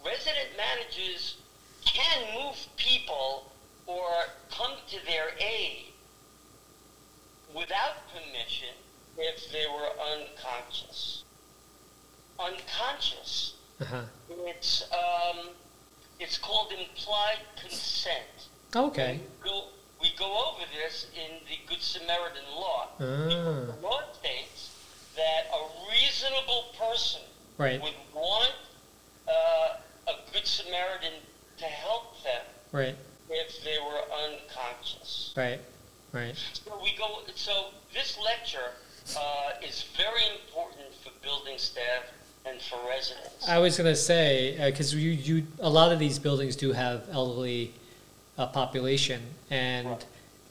resident 0.05 0.49
managers 0.57 1.37
can 1.85 2.23
move 2.33 2.55
people 2.77 3.51
or 3.85 4.09
come 4.49 4.71
to 4.89 5.05
their 5.05 5.29
aid 5.39 5.93
without 7.55 7.95
permission 8.13 8.75
if 9.17 9.51
they 9.51 9.65
were 9.71 9.89
unconscious. 10.13 11.23
Unconscious. 12.39 13.53
Uh-huh. 13.81 14.01
It's 14.29 14.83
um, 14.91 15.49
it's 16.19 16.37
called 16.37 16.71
implied 16.71 17.39
consent. 17.61 18.49
Okay. 18.75 19.19
We 19.43 19.49
go, 19.49 19.63
we 20.01 20.11
go 20.17 20.51
over 20.51 20.63
this 20.83 21.07
in 21.13 21.39
the 21.47 21.57
Good 21.67 21.81
Samaritan 21.81 22.43
law. 22.55 22.87
Ah. 22.99 23.03
The 23.03 23.75
law 23.81 24.01
states 24.13 24.72
that 25.15 25.45
a 25.53 25.61
reasonable 25.91 26.65
person 26.77 27.21
Right. 27.57 27.81
would 27.81 27.93
want 28.15 28.51
uh, 29.27 29.77
a 30.07 30.13
Good 30.33 30.47
Samaritan 30.47 31.13
to 31.59 31.65
help 31.65 32.21
them 32.23 32.41
Right. 32.71 32.95
if 33.29 33.63
they 33.63 33.77
were 33.77 34.01
unconscious. 34.25 35.33
Right. 35.35 35.59
Right. 36.11 36.35
So 36.65 36.79
we 36.83 36.95
go. 36.97 37.19
So 37.35 37.67
this 37.93 38.17
lecture 38.23 38.71
uh, 39.17 39.51
is 39.67 39.85
very 39.97 40.23
important 40.45 40.93
for 41.03 41.11
building 41.21 41.57
staff 41.57 42.03
and 42.45 42.59
for 42.61 42.77
residents. 42.87 43.47
I 43.47 43.57
was 43.59 43.77
gonna 43.77 43.95
say 43.95 44.57
because 44.69 44.93
you 44.93 45.09
you 45.11 45.47
a 45.59 45.69
lot 45.69 45.91
of 45.91 45.99
these 45.99 46.19
buildings 46.19 46.55
do 46.55 46.71
have 46.73 47.07
elderly 47.11 47.73
uh, 48.37 48.47
population, 48.47 49.21
and 49.49 49.87
Right. 49.89 50.05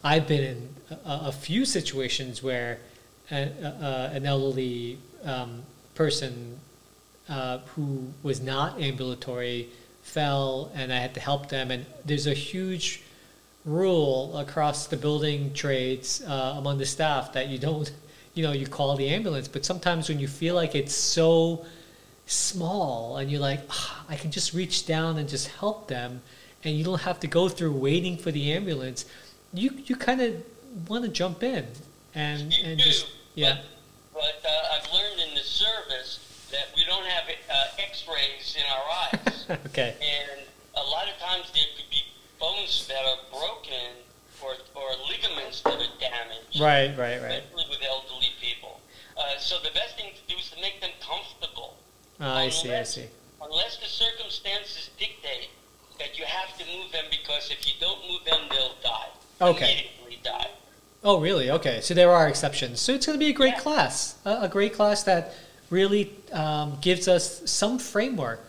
I've 0.04 0.26
been 0.26 0.42
in 0.44 0.74
a, 1.04 1.26
a 1.26 1.32
few 1.32 1.64
situations 1.64 2.42
where 2.42 2.78
a, 3.32 3.50
a, 3.64 4.10
an 4.14 4.26
elderly 4.26 4.98
um, 5.24 5.62
person 5.94 6.58
uh, 7.28 7.58
who 7.74 8.12
was 8.22 8.40
not 8.40 8.80
ambulatory 8.80 9.68
fell, 10.02 10.70
and 10.74 10.92
I 10.92 10.98
had 10.98 11.14
to 11.14 11.20
help 11.20 11.48
them. 11.48 11.70
And 11.70 11.86
there's 12.04 12.26
a 12.26 12.34
huge 12.34 13.02
rule 13.64 14.36
across 14.36 14.86
the 14.86 14.96
building 14.96 15.52
trades 15.54 16.22
uh, 16.26 16.54
among 16.58 16.78
the 16.78 16.86
staff 16.86 17.32
that 17.32 17.48
you 17.48 17.58
don't, 17.58 17.90
you 18.34 18.42
know, 18.42 18.52
you 18.52 18.66
call 18.66 18.96
the 18.96 19.08
ambulance. 19.08 19.48
But 19.48 19.64
sometimes 19.64 20.08
when 20.08 20.18
you 20.18 20.28
feel 20.28 20.54
like 20.54 20.74
it's 20.74 20.94
so 20.94 21.64
small 22.26 23.16
and 23.16 23.30
you're 23.30 23.40
like, 23.40 23.60
"Ah, 23.70 24.04
I 24.08 24.16
can 24.16 24.30
just 24.30 24.52
reach 24.54 24.86
down 24.86 25.18
and 25.18 25.28
just 25.28 25.48
help 25.48 25.88
them, 25.88 26.22
and 26.64 26.76
you 26.76 26.84
don't 26.84 27.00
have 27.02 27.20
to 27.20 27.26
go 27.26 27.48
through 27.48 27.72
waiting 27.72 28.16
for 28.16 28.30
the 28.30 28.52
ambulance, 28.52 29.04
you 29.52 29.70
you 29.86 29.96
kind 29.96 30.20
of 30.20 30.34
want 30.88 31.04
to 31.04 31.10
jump 31.10 31.42
in 31.42 31.66
and 32.14 32.54
and 32.64 32.78
just 32.78 33.06
yeah 33.34 33.58
But 34.12 34.42
uh, 34.44 34.74
I've 34.74 34.92
learned 34.92 35.20
in 35.28 35.34
the 35.34 35.42
service 35.44 36.20
that 36.50 36.68
we 36.76 36.84
don't 36.84 37.06
have 37.06 37.24
uh, 37.28 37.64
X-rays 37.78 38.56
in 38.56 38.64
our 38.68 38.84
eyes. 39.02 39.46
okay 39.66 39.96
And 40.00 40.42
a 40.76 40.84
lot 40.84 41.08
of 41.08 41.16
times 41.18 41.50
there 41.54 41.64
could 41.76 41.88
be 41.90 42.02
bones 42.38 42.86
that 42.88 43.04
are 43.04 43.18
broken 43.30 43.96
or, 44.44 44.54
or 44.74 44.88
ligaments 45.08 45.62
that 45.62 45.74
are 45.74 45.94
damaged, 46.00 46.60
right 46.60 46.90
right 46.98 47.22
right 47.22 47.42
especially 47.46 47.66
with 47.70 47.78
elderly 47.86 48.32
people. 48.40 48.80
Uh, 49.16 49.38
so 49.38 49.58
the 49.62 49.70
best 49.70 49.96
thing 49.96 50.10
to 50.12 50.34
do 50.34 50.38
is 50.38 50.50
to 50.50 50.60
make 50.60 50.80
them 50.80 50.90
comfortable. 51.00 51.76
Ah, 52.20 52.38
I 52.38 52.48
see 52.48 52.72
I 52.74 52.82
see 52.82 53.06
Unless 53.40 53.78
the 53.78 53.86
circumstances 53.86 54.90
dictate 54.98 55.50
that 55.98 56.18
you 56.18 56.24
have 56.24 56.56
to 56.58 56.64
move 56.76 56.90
them 56.92 57.04
because 57.10 57.50
if 57.50 57.66
you 57.66 57.74
don't 57.80 58.00
move 58.08 58.24
them, 58.24 58.40
they'll 58.50 58.74
die. 58.82 59.08
Okay. 59.40 59.72
Immediately 59.72 60.20
die. 60.22 60.50
Oh 61.04 61.20
really 61.20 61.50
okay 61.50 61.80
so 61.80 61.94
there 61.94 62.10
are 62.10 62.28
exceptions 62.28 62.80
so 62.80 62.92
it's 62.92 63.06
going 63.06 63.18
to 63.18 63.24
be 63.24 63.30
a 63.30 63.34
great 63.34 63.54
Yeah. 63.54 63.60
class 63.60 64.16
a, 64.24 64.42
a 64.42 64.48
great 64.48 64.72
class 64.74 65.02
that 65.04 65.34
really 65.70 66.14
um, 66.32 66.76
gives 66.80 67.08
us 67.08 67.50
some 67.50 67.78
framework 67.78 68.40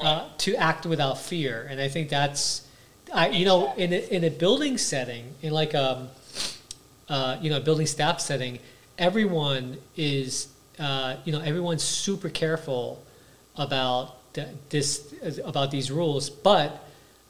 uh, 0.00 0.28
to 0.38 0.54
act 0.56 0.86
without 0.86 1.18
fear. 1.18 1.66
And 1.68 1.80
I 1.80 1.88
think 1.88 2.08
that's, 2.08 2.66
I 3.12 3.28
you 3.28 3.44
know, 3.44 3.74
in 3.74 3.92
a, 3.92 3.96
in 3.96 4.24
a 4.24 4.30
building 4.30 4.78
setting, 4.78 5.34
in 5.42 5.52
like 5.52 5.74
a, 5.74 6.08
uh, 7.08 7.36
you 7.40 7.50
know, 7.50 7.60
building 7.60 7.86
staff 7.86 8.20
setting, 8.20 8.60
everyone 8.96 9.78
is, 9.96 10.48
uh, 10.78 11.16
you 11.24 11.32
know, 11.32 11.40
everyone's 11.40 11.82
super 11.82 12.28
careful 12.28 13.04
about 13.56 14.32
th- 14.34 14.48
this, 14.70 15.12
about 15.44 15.70
these 15.70 15.90
rules. 15.90 16.30
But 16.30 16.82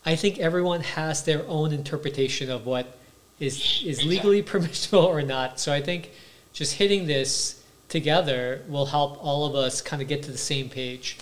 I 0.05 0.15
think 0.15 0.39
everyone 0.39 0.83
has 0.83 1.25
their 1.25 1.47
own 1.49 1.73
interpretation 1.73 2.51
of 2.51 2.67
what 2.67 2.98
is 3.41 3.83
is 3.85 4.05
legally 4.05 4.43
permissible 4.55 5.05
or 5.05 5.23
not. 5.23 5.61
So 5.61 5.73
I 5.73 5.81
think 5.83 6.11
just 6.53 6.75
hitting 6.75 7.07
this 7.07 7.63
together 7.89 8.63
will 8.69 8.87
help 8.87 9.23
all 9.25 9.47
of 9.47 9.55
us 9.55 9.81
kind 9.81 10.03
of 10.03 10.09
get 10.09 10.23
to 10.25 10.31
the 10.33 10.39
same 10.39 10.69
page. 10.69 11.19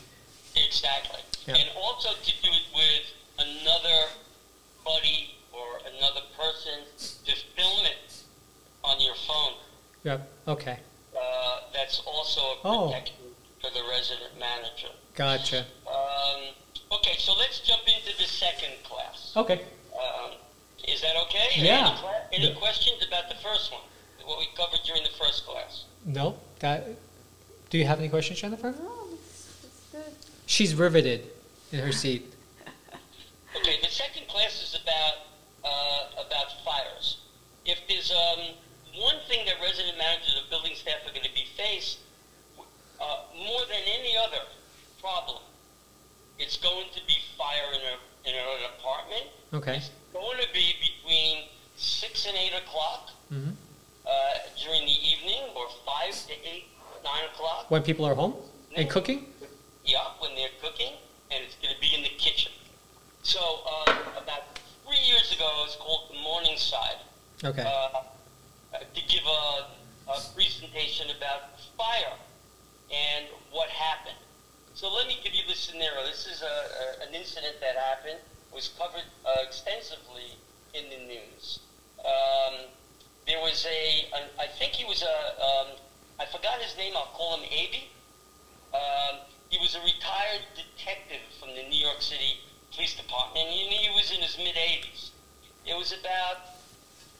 Exactly. 0.56 1.20
Yeah. 1.46 1.56
And 1.56 1.68
also 1.76 2.08
to 2.10 2.32
do 2.42 2.48
it 2.48 2.62
with 2.74 3.46
another 3.46 4.06
buddy 4.84 5.34
or 5.52 5.80
another 5.96 6.22
person, 6.36 6.80
just 6.96 7.44
film 7.56 7.84
it 7.86 8.14
on 8.82 9.00
your 9.00 9.14
phone. 9.26 9.52
Yep. 10.04 10.32
Okay. 10.48 10.78
Uh, 11.16 11.60
that's 11.72 12.00
also 12.06 12.40
a 12.40 12.58
Oh. 12.64 12.86
protection 12.88 13.16
for 13.60 13.70
the 13.70 13.82
resident 13.90 14.38
manager. 14.38 14.88
Gotcha. 15.14 15.66
Um, 15.86 16.42
okay, 16.92 17.06
Okay, 17.10 17.16
so 17.18 17.34
let's 17.34 17.60
jump 17.60 17.82
into 17.86 18.16
the 18.16 18.24
second 18.28 18.72
class. 18.84 19.32
Okay. 19.36 19.60
Um, 19.94 20.32
is 20.88 21.00
that 21.02 21.16
okay? 21.24 21.48
Yeah. 21.56 21.88
Any, 21.90 21.98
cla- 21.98 22.22
any 22.32 22.48
The- 22.48 22.58
questions 22.58 23.04
about 23.06 23.28
the 23.28 23.36
first 23.36 23.72
one? 23.72 23.82
What 24.24 24.38
we 24.38 24.48
covered 24.56 24.80
during 24.84 25.02
the 25.04 25.10
first 25.10 25.46
class? 25.46 25.84
No, 26.04 26.36
that. 26.58 26.88
Do 27.70 27.78
you 27.78 27.84
have 27.86 27.98
any 28.00 28.08
questions, 28.08 28.40
Jennifer? 28.40 28.74
Oh, 28.80 29.08
it's, 29.12 29.64
it's 29.64 29.80
good. 29.92 30.12
She's 30.46 30.74
riveted 30.74 31.26
in 31.72 31.80
her 31.80 31.92
seat. 31.92 32.32
Okay, 33.58 33.78
the 33.82 33.88
second 33.88 34.28
class 34.28 34.60
is 34.62 34.78
about 34.82 35.14
uh, 35.64 36.26
about 36.26 36.52
fires. 36.62 37.18
If 37.64 37.78
there's 37.88 38.12
um, 38.12 38.52
one 39.00 39.14
thing 39.28 39.46
that 39.46 39.54
resident 39.64 39.96
managers 39.96 40.36
or 40.36 40.50
building 40.50 40.74
staff 40.76 40.96
are 41.06 41.10
going 41.12 41.24
to 41.24 41.32
be 41.32 41.46
faced 41.56 42.00
uh, 43.00 43.04
more 43.34 43.60
than 43.62 43.80
any 43.98 44.14
other 44.14 44.44
problem, 45.00 45.40
it's 46.38 46.58
going 46.58 46.84
to 46.94 47.00
be 47.06 47.14
fire 47.38 47.72
in, 47.72 47.80
a, 47.80 48.28
in 48.28 48.34
an 48.36 48.70
apartment. 48.78 49.24
Okay. 49.54 49.76
It's 49.78 49.90
going 50.20 50.38
to 50.46 50.50
be 50.52 50.66
between 50.88 51.44
six 51.76 52.26
and 52.26 52.36
eight 52.36 52.54
o'clock 52.62 53.10
hmm 53.28 53.50
uh, 54.06 54.12
during 54.62 54.82
the 54.86 54.98
evening, 55.10 55.42
or 55.56 55.66
five 55.84 56.14
to 56.28 56.32
eight, 56.46 56.66
nine 57.02 57.24
o'clock. 57.34 57.68
When 57.70 57.82
people 57.82 58.04
are 58.04 58.14
home 58.14 58.34
and 58.76 58.88
cooking. 58.88 59.26
Yeah, 59.84 59.98
when 60.20 60.30
they're 60.36 60.56
cooking, 60.62 60.92
and 61.32 61.42
it's 61.44 61.56
going 61.62 61.74
to 61.74 61.80
be 61.80 61.90
in 61.96 62.02
the 62.04 62.14
kitchen. 62.16 62.52
So 63.24 63.40
uh, 63.40 64.22
about 64.22 64.42
three 64.86 65.02
years 65.10 65.32
ago, 65.34 65.44
it 65.58 65.62
was 65.66 65.76
called 65.80 66.04
the 66.10 66.20
Morningside 66.22 66.98
Okay. 67.42 67.62
uh, 67.62 67.66
uh, 67.66 68.78
to 68.78 69.00
give 69.08 69.24
a, 69.26 69.66
a 70.12 70.18
presentation 70.36 71.06
about 71.18 71.58
fire 71.76 72.14
and 72.94 73.26
what 73.50 73.68
happened. 73.70 74.14
So 74.74 74.92
let 74.94 75.08
me 75.08 75.18
give 75.24 75.34
you 75.34 75.42
the 75.48 75.54
scenario. 75.56 76.06
This 76.06 76.26
is 76.30 76.42
a, 76.42 76.46
a, 76.46 77.08
an 77.08 77.14
incident 77.14 77.56
that 77.60 77.74
happened, 77.74 78.20
was 78.56 78.72
covered 78.78 79.04
uh, 79.26 79.44
extensively 79.44 80.32
in 80.72 80.88
the 80.88 80.96
news. 81.04 81.60
Um, 82.00 82.72
there 83.26 83.38
was 83.38 83.66
a, 83.68 84.08
an, 84.16 84.22
I 84.40 84.46
think 84.46 84.72
he 84.72 84.86
was 84.86 85.02
a, 85.02 85.16
um, 85.36 85.76
I 86.18 86.24
forgot 86.24 86.58
his 86.64 86.74
name, 86.78 86.94
I'll 86.96 87.12
call 87.12 87.36
him 87.36 87.44
Aby. 87.44 87.84
Um, 88.72 89.20
he 89.50 89.58
was 89.58 89.74
a 89.74 89.80
retired 89.80 90.40
detective 90.56 91.20
from 91.38 91.50
the 91.50 91.68
New 91.68 91.78
York 91.78 92.00
City 92.00 92.40
Police 92.72 92.96
Department, 92.96 93.44
and 93.46 93.52
he, 93.52 93.90
was 93.90 94.10
in 94.10 94.22
his 94.22 94.38
mid 94.38 94.56
80s. 94.56 95.10
It 95.66 95.76
was 95.76 95.92
about 95.92 96.56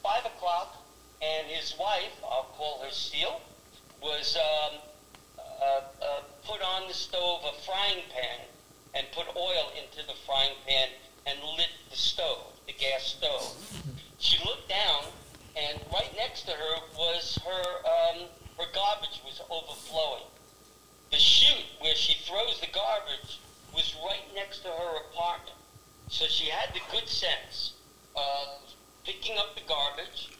5 0.03 0.25
o'clock, 0.33 0.83
and 1.21 1.47
his 1.49 1.75
wife, 1.79 2.17
I'll 2.25 2.49
call 2.57 2.81
her 2.83 2.91
Steele, 2.91 3.43
was 4.01 4.39
um, 4.41 4.81
uh, 5.39 5.81
uh, 6.01 6.21
put 6.47 6.63
on 6.63 6.89
the 6.89 6.95
stove 6.95 7.45
a 7.45 7.53
frying 7.61 8.05
pan 8.09 8.41
and 8.95 9.07
put 9.13 9.27
oil 9.37 9.69
into 9.77 10.07
the 10.07 10.15
frying 10.25 10.57
pan 10.67 10.89
and 11.27 11.39
lit 11.57 11.69
the 11.91 11.97
stove, 11.97 12.53
the 12.67 12.73
gas 12.73 13.03
stove. 13.19 13.57
She 14.19 14.39
looked 14.45 14.69
down, 14.69 15.05
and 15.57 15.81
right 15.93 16.11
next 16.17 16.43
to 16.43 16.53
her 16.53 16.77
was 16.97 17.39
her 17.45 17.63
um, 17.87 18.23
her 18.59 18.65
garbage 18.75 19.21
was 19.25 19.41
overflowing. 19.51 20.25
The 21.11 21.19
chute 21.19 21.65
where 21.81 21.95
she 21.95 22.15
throws 22.25 22.61
the 22.61 22.69
garbage 22.73 23.41
was 23.75 23.95
right 24.05 24.25
next 24.35 24.61
to 24.61 24.69
her 24.69 24.97
apartment. 25.13 25.57
So 26.09 26.27
she 26.27 26.47
had 26.47 26.75
the 26.75 26.81
good 26.91 27.09
sense 27.09 27.75
of 28.15 28.49
picking 29.05 29.37
up 29.39 29.55
the 29.55 29.63
garbage, 29.69 30.31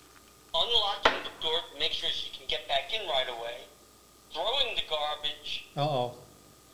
unlocking 0.55 1.13
the 1.25 1.43
door 1.47 1.59
to 1.73 1.79
make 1.79 1.93
sure 1.93 2.09
she 2.11 2.31
can 2.31 2.47
get 2.49 2.67
back 2.69 2.91
in 2.95 3.07
right 3.09 3.29
away, 3.29 3.65
throwing 4.33 4.75
the 4.77 4.83
garbage 4.89 5.67
Uh 5.77 5.83
oh. 5.83 6.15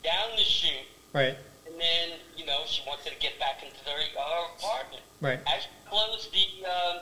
down 0.03 0.29
the 0.37 0.43
chute, 0.43 0.87
Right. 1.13 1.37
And 1.73 1.81
then, 1.81 2.19
you 2.37 2.45
know, 2.45 2.61
she 2.67 2.81
wanted 2.85 3.09
to 3.11 3.19
get 3.19 3.39
back 3.39 3.63
into 3.63 3.83
their, 3.85 3.97
her 3.97 4.45
apartment. 4.57 5.01
Right. 5.21 5.39
As 5.47 5.63
she 5.63 5.69
closed 5.89 6.31
the, 6.31 6.65
um, 6.69 6.97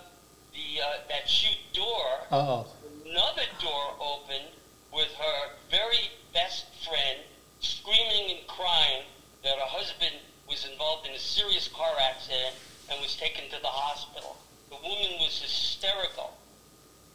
the, 0.53 0.82
uh, 0.82 0.86
that 1.09 1.28
chute 1.30 1.59
door, 1.74 2.07
Uh 2.32 2.36
oh. 2.63 2.67
another 3.05 3.43
door 3.59 3.95
opened 3.99 4.47
with 4.93 5.11
her 5.19 5.39
very 5.69 6.09
best 6.34 6.65
friend 6.88 7.19
screaming 7.59 8.38
and 8.38 8.47
crying 8.47 9.03
that 9.43 9.55
her 9.57 9.67
husband 9.67 10.15
was 10.47 10.65
involved 10.72 11.07
in 11.07 11.13
a 11.13 11.19
serious 11.19 11.67
car 11.67 11.91
accident 12.09 12.55
and 12.89 12.99
was 13.01 13.15
taken 13.15 13.49
to 13.49 13.61
the 13.61 13.67
hospital. 13.67 14.38
The 14.69 14.76
woman 14.78 15.19
was 15.19 15.41
hysterical, 15.41 16.38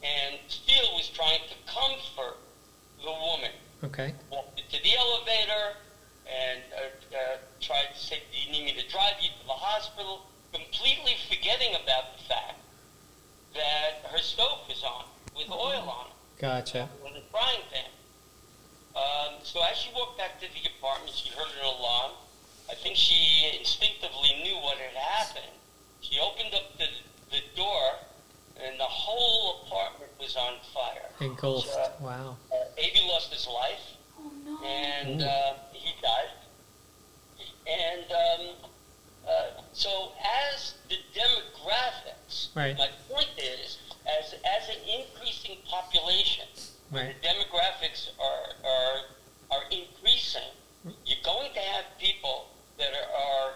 and 0.03 0.37
Steele 0.49 0.93
was 0.95 1.09
trying 1.09 1.41
to 1.49 1.57
comfort 1.73 2.37
the 3.03 3.11
woman. 3.13 3.51
Okay. 3.85 4.15
Walked 4.31 4.61
into 4.61 4.83
the 4.83 4.97
elevator 4.97 5.77
and 6.27 6.61
uh, 6.75 7.17
uh, 7.17 7.37
tried 7.61 7.95
to 7.95 8.01
say, 8.01 8.23
"Do 8.33 8.39
you 8.39 8.51
need 8.53 8.65
me 8.67 8.83
to 8.83 8.89
drive 8.91 9.15
you 9.21 9.31
to 9.31 9.47
the 9.47 9.53
hospital?" 9.53 10.27
Completely 10.53 11.15
forgetting 11.29 11.75
about 11.75 12.17
the 12.17 12.23
fact 12.25 12.59
that 13.55 14.09
her 14.11 14.19
stove 14.19 14.61
was 14.69 14.83
on 14.85 15.05
with 15.37 15.51
oil 15.51 15.85
on 15.89 16.07
it 16.07 16.41
Gotcha. 16.41 16.89
with 17.03 17.13
a 17.13 17.23
frying 17.31 17.61
pan. 17.73 17.91
Um, 18.97 19.35
so 19.43 19.61
as 19.63 19.77
she 19.77 19.91
walked 19.95 20.17
back 20.17 20.41
to 20.41 20.47
the 20.47 20.71
apartment, 20.79 21.13
she 21.15 21.29
heard 21.31 21.49
an 21.61 21.67
alarm. 21.67 22.13
I 22.71 22.75
think 22.75 22.97
she 22.97 23.53
instinctively 23.59 24.41
knew 24.43 24.57
what 24.57 24.79
had 24.79 24.97
happened. 24.97 25.53
She 26.01 26.19
opened 26.19 26.55
up 26.55 26.79
the, 26.79 26.87
the 27.31 27.43
door, 27.55 27.85
and 28.65 28.81
the 28.81 28.85
whole 28.85 29.67
apartment 29.67 30.11
was 30.19 30.37
on 30.37 30.55
fire. 30.73 31.11
Engulfed. 31.21 31.69
Uh, 31.77 31.89
Wow. 32.01 32.37
Uh, 32.51 32.57
Abe 32.79 33.05
lost 33.09 33.33
his 33.33 33.47
life. 33.47 33.96
And 34.65 35.23
uh, 35.23 35.55
he 35.73 35.93
died. 36.03 36.31
And 37.69 38.05
um, 38.13 38.47
uh, 39.29 39.61
so, 39.73 40.13
as 40.53 40.75
the 40.89 40.97
demographics, 41.15 42.49
Right. 42.55 42.77
my 42.79 42.89
point 43.11 43.29
is, 43.39 43.79
as 44.07 44.35
as 44.35 44.69
an 44.69 44.83
increasing 45.01 45.59
population, 45.69 46.47
Right. 46.93 47.15
the 47.21 47.29
demographics 47.29 48.09
are, 48.21 48.55
are, 48.65 48.97
are 49.51 49.65
increasing, 49.71 50.47
you're 51.05 51.19
going 51.25 51.53
to 51.55 51.61
have 51.61 51.85
people 51.99 52.47
that 52.79 52.91
are, 52.95 53.11
are 53.17 53.53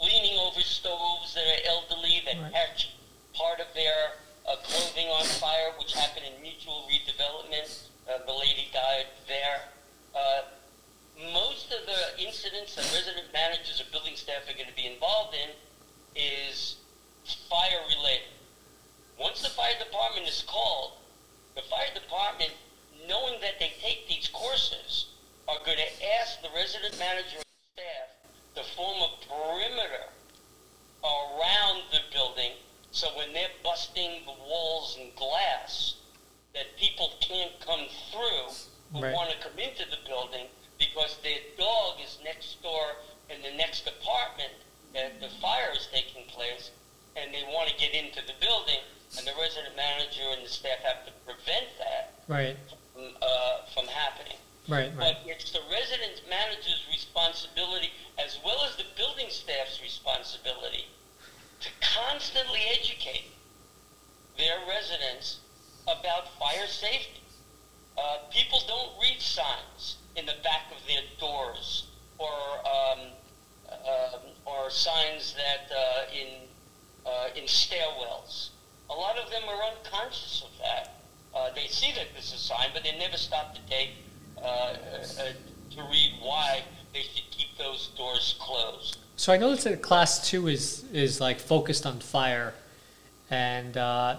leaning 0.00 0.38
over 0.38 0.60
stoves 0.60 1.34
that 1.34 1.44
are 1.44 1.68
elderly, 1.68 2.22
that 2.24 2.40
Right. 2.40 2.52
catch 2.52 2.90
part 3.34 3.60
of 3.60 3.66
their 3.74 4.12
uh, 4.48 4.56
clothing 4.62 5.08
on 5.08 5.24
fire, 5.24 5.72
which 5.78 5.92
happened 5.92 6.24
in 6.34 6.40
mutual 6.42 6.88
redevelopment. 6.90 7.88
Uh, 8.08 8.24
the 8.26 8.32
lady 8.32 8.68
died 8.72 9.06
there. 9.28 9.60
Uh, 10.14 10.42
most 11.32 11.72
of 11.72 11.86
the 11.86 12.24
incidents 12.24 12.74
that 12.76 12.84
resident 12.94 13.26
managers 13.32 13.80
or 13.80 13.90
building 13.90 14.16
staff 14.16 14.42
are 14.48 14.54
going 14.54 14.68
to 14.68 14.76
be 14.76 14.86
involved 14.86 15.34
in 15.34 15.50
is 16.14 16.76
fire 17.50 17.82
related. 17.88 18.30
Once 19.18 19.42
the 19.42 19.48
fire 19.50 19.74
department 19.78 20.26
is 20.28 20.44
called, 20.46 20.92
the 21.54 21.62
fire 21.62 21.90
department, 21.94 22.50
knowing 23.08 23.40
that 23.40 23.58
they 23.58 23.72
take 23.80 24.06
these 24.08 24.28
courses, 24.32 25.06
are 25.48 25.58
going 25.66 25.78
to 25.78 26.06
ask 26.20 26.40
the 26.42 26.48
resident 26.54 26.98
manager 26.98 27.36
and 27.36 27.54
staff 27.74 28.08
to 28.54 28.62
form 28.74 28.98
a 29.02 29.10
perimeter 29.26 30.08
around 31.02 31.82
the 31.92 32.00
building 32.12 32.52
so 32.94 33.08
when 33.16 33.32
they're 33.32 33.48
busting 33.64 34.22
the 34.24 34.32
walls 34.48 34.96
and 35.00 35.14
glass, 35.16 35.96
that 36.54 36.76
people 36.78 37.10
can't 37.20 37.58
come 37.58 37.86
through 38.12 38.54
who 38.94 39.02
Right. 39.02 39.12
want 39.12 39.28
to 39.30 39.36
come 39.38 39.58
into 39.58 39.84
the 39.90 39.98
building 40.06 40.46
because 40.78 41.16
their 41.22 41.40
dog 41.58 42.00
is 42.00 42.18
next 42.22 42.62
door 42.62 42.96
in 43.28 43.42
the 43.42 43.50
next 43.52 43.86
apartment 43.88 44.52
that 44.92 45.20
the 45.20 45.28
fire 45.42 45.72
is 45.72 45.88
taking 45.92 46.24
place 46.26 46.70
and 47.16 47.34
they 47.34 47.42
want 47.44 47.68
to 47.68 47.74
get 47.76 47.92
into 47.92 48.22
the 48.22 48.34
building 48.34 48.78
and 49.18 49.26
the 49.26 49.34
resident 49.34 49.74
manager 49.74 50.22
and 50.30 50.44
the 50.44 50.48
staff 50.48 50.78
have 50.78 51.04
to 51.06 51.12
prevent 51.26 51.66
that 51.78 52.14
Right. 52.28 52.56
from, 52.92 53.16
uh, 53.20 53.62
from 53.74 53.88
happening. 53.88 54.38
Right. 54.68 54.94
Right. 54.94 55.16
But 55.24 55.30
it's 55.30 55.50
the 55.50 55.62
resident 55.70 56.26
manager's 56.28 56.82
responsibility 56.88 57.92
as 58.18 58.38
well 58.44 58.62
as 58.64 58.76
the 58.76 58.84
building 58.96 59.28
staff's 59.30 59.80
responsibility 59.82 60.86
to 61.60 61.68
constantly 61.80 62.60
educate 62.70 63.32
their 64.38 64.64
residents 64.66 65.38
about 65.88 66.28
fire 66.38 66.66
safety. 66.68 67.20
Uh, 67.96 68.18
people 68.30 68.60
don't 68.66 68.90
read 69.00 69.20
signs 69.20 69.96
in 70.16 70.26
the 70.26 70.34
back 70.42 70.70
of 70.70 70.78
their 70.86 71.02
doors 71.20 71.86
or 72.18 72.28
um, 72.66 72.98
um 73.70 74.20
or 74.46 74.70
signs 74.70 75.34
that 75.34 75.74
uh, 75.74 76.02
in 76.12 76.48
uh, 77.06 77.28
in 77.36 77.44
stairwells. 77.44 78.50
A 78.90 78.94
lot 78.94 79.18
of 79.18 79.30
them 79.30 79.42
are 79.48 79.62
unconscious 79.76 80.44
of 80.44 80.58
that. 80.58 81.00
Uh, 81.34 81.50
they 81.54 81.66
see 81.66 81.92
that 81.96 82.06
there's 82.12 82.32
a 82.32 82.38
sign, 82.38 82.70
but 82.72 82.84
they 82.84 82.96
never 82.98 83.16
stop 83.16 83.54
to 83.54 83.60
take 83.68 83.90
uh, 84.38 84.40
uh, 84.40 84.76
to 85.70 85.82
read 85.90 86.12
why 86.20 86.62
they 86.92 87.00
should 87.00 87.28
keep 87.30 87.56
those 87.58 87.88
doors 87.96 88.36
closed. 88.38 88.98
So 89.16 89.32
I 89.32 89.36
noticed 89.36 89.64
that 89.64 89.82
class 89.82 90.28
two 90.28 90.48
is 90.48 90.84
is 90.92 91.20
like 91.20 91.40
focused 91.40 91.86
on 91.86 92.00
fire, 92.00 92.54
and 93.30 93.76
uh, 93.76 94.18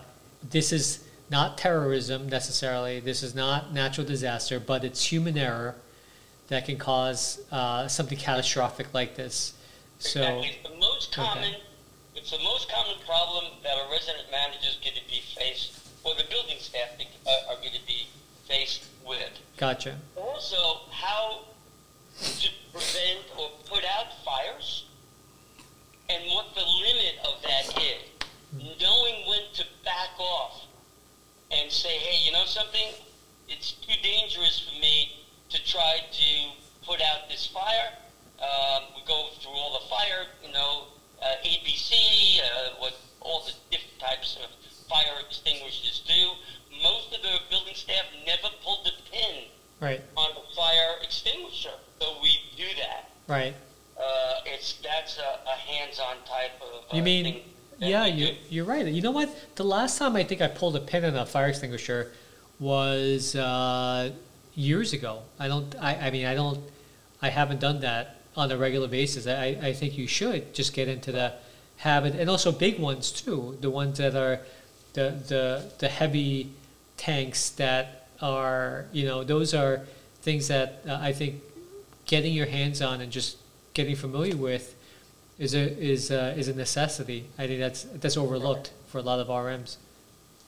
this 0.49 0.71
is 0.71 1.07
not 1.30 1.57
terrorism 1.57 2.30
necessarily. 2.30 2.99
This 2.99 3.23
is 3.23 3.34
not 3.34 3.73
natural 3.73 4.05
disaster, 4.05 4.59
but 4.59 4.84
it's 4.84 5.11
human 5.11 5.38
error 5.38 5.76
that 6.47 6.65
can 6.65 6.78
cause 6.78 7.41
uh, 7.51 7.88
something 7.88 8.17
catastrophic 8.17 8.93
like 8.93 9.15
this. 9.15 9.53
So, 9.99 10.19
exactly. 10.21 10.47
It's 10.47 10.69
the 10.69 10.78
most 10.78 11.17
okay. 11.19 11.28
common. 11.28 11.55
It's 12.15 12.32
the 12.32 12.43
most 12.43 12.71
common 12.71 12.95
problem 13.05 13.45
that 13.63 13.78
a 13.78 13.91
resident 13.91 14.30
manager 14.32 14.67
is 14.69 14.78
going 14.84 14.95
to 14.95 15.09
be 15.09 15.21
faced, 15.36 15.80
or 16.03 16.13
the 16.15 16.26
building 16.30 16.57
staff 16.59 16.89
uh, 16.99 17.51
are 17.51 17.55
going 17.57 17.73
to 17.73 17.86
be 17.88 18.07
faced 18.47 18.86
with. 19.05 19.32
gotcha. 19.57 19.97
Also, 20.15 20.82
how 20.91 21.41
to 22.19 22.49
prevent 22.71 23.19
or 23.38 23.49
put 23.65 23.84
out 23.97 24.07
fires, 24.23 24.86
and 26.09 26.23
what 26.34 26.53
the 26.55 26.61
limit 26.61 27.15
of 27.28 27.41
that 27.41 27.82
is. 27.82 28.01
Knowing 28.53 29.28
when 29.28 29.41
to 29.53 29.65
back 29.84 30.17
off 30.17 30.65
and 31.62 31.72
say, 31.72 31.89
hey, 31.97 32.26
you 32.26 32.32
know 32.32 32.45
something? 32.45 32.88
It's 33.47 33.72
too 33.74 33.93
dangerous 34.01 34.60
for 34.60 34.80
me 34.80 35.16
to 35.49 35.64
try 35.66 35.99
to 36.12 36.86
put 36.86 37.01
out 37.01 37.30
this 37.30 37.45
fire. 37.47 37.93
Um, 38.39 38.84
we 38.95 39.01
go 39.08 39.28
through 39.39 39.51
all 39.53 39.80
the 39.80 39.86
fire, 39.88 40.26
you 40.43 40.51
know, 40.51 40.86
uh, 41.22 41.36
ABC, 41.43 42.39
uh, 42.39 42.76
what 42.80 42.93
all 43.22 43.43
the 43.45 43.53
different 43.72 43.99
types 43.99 44.38
of 44.43 44.49
fire 44.89 45.20
extinguishers 45.28 46.03
do. 46.06 46.32
Most 46.84 47.16
of 47.16 47.22
the 47.22 47.39
building 47.49 47.74
staff 47.76 48.06
never 48.26 48.49
pulled 48.64 48.86
the 48.86 48.91
pin 49.12 49.43
Right, 49.80 50.01
on 50.16 50.30
the 50.36 50.56
fire 50.56 50.95
extinguisher, 51.01 51.74
so 51.99 52.16
we 52.22 52.39
do 52.56 52.64
that. 52.80 53.10
right. 53.28 53.53
Uh, 53.99 54.36
it's 54.45 54.74
that's 54.84 55.18
a, 55.18 55.39
a 55.47 55.56
hands-on 55.56 56.18
type 56.26 56.51
of. 56.62 56.84
Uh, 56.91 56.95
You 56.97 57.01
mean, 57.03 57.24
thing 57.26 57.41
yeah, 57.80 58.05
you, 58.05 58.36
you're 58.49 58.65
right. 58.65 58.86
You 58.86 59.01
know 59.01 59.11
what? 59.11 59.55
The 59.55 59.63
last 59.63 59.97
time 59.97 60.15
I 60.15 60.23
think 60.23 60.41
I 60.41 60.47
pulled 60.47 60.76
a 60.76 60.80
pin 60.80 61.03
on 61.05 61.15
a 61.15 61.26
fire 61.26 61.47
extinguisher 61.47 62.11
was 62.59 63.36
uh, 63.36 64.11
years 64.55 64.93
ago. 64.93 65.21
I 65.39 65.47
don't, 65.47 65.76
I, 65.82 66.07
I 66.07 66.11
mean, 66.11 66.26
I 66.26 66.36
don't, 66.36 66.59
I 67.21 67.30
haven't 67.30 67.59
done 67.59 67.82
that 67.82 68.21
on 68.38 68.51
a 68.51 68.57
regular 68.57 68.88
basis. 68.88 69.28
I, 69.28 69.57
I 69.61 69.73
think 69.73 69.97
you 69.97 70.07
should 70.07 70.53
just 70.53 70.73
get 70.73 70.88
into 70.88 71.11
the 71.11 71.34
habit, 71.78 72.15
and 72.15 72.30
also 72.30 72.51
big 72.51 72.80
ones 72.80 73.11
too, 73.11 73.57
the 73.61 73.69
ones 73.69 73.97
that 73.97 74.15
are 74.15 74.39
the, 74.93 75.21
the, 75.28 75.71
the 75.80 75.89
heavy 75.89 76.51
tanks 76.97 77.49
that 77.51 78.07
are, 78.21 78.86
you 78.93 79.05
know, 79.05 79.23
those 79.23 79.53
are 79.53 79.82
things 80.21 80.47
that 80.47 80.82
uh, 80.88 80.97
I 81.01 81.11
think 81.11 81.41
getting 82.05 82.34
your 82.34 82.45
hands 82.45 82.82
on 82.82 83.01
and 83.01 83.11
just 83.11 83.38
getting 83.73 83.95
familiar 83.95 84.38
with 84.38 84.76
is 85.38 85.54
a 85.54 85.78
is 85.78 86.12
a, 86.12 86.38
is 86.38 86.48
a 86.48 86.54
necessity. 86.54 87.30
I 87.38 87.48
think 87.48 87.60
that's 87.60 87.84
that's 87.84 88.18
overlooked 88.18 88.72
for 88.88 89.00
a 89.00 89.02
lot 89.02 89.20
of 89.20 89.28
RMs. 89.28 89.78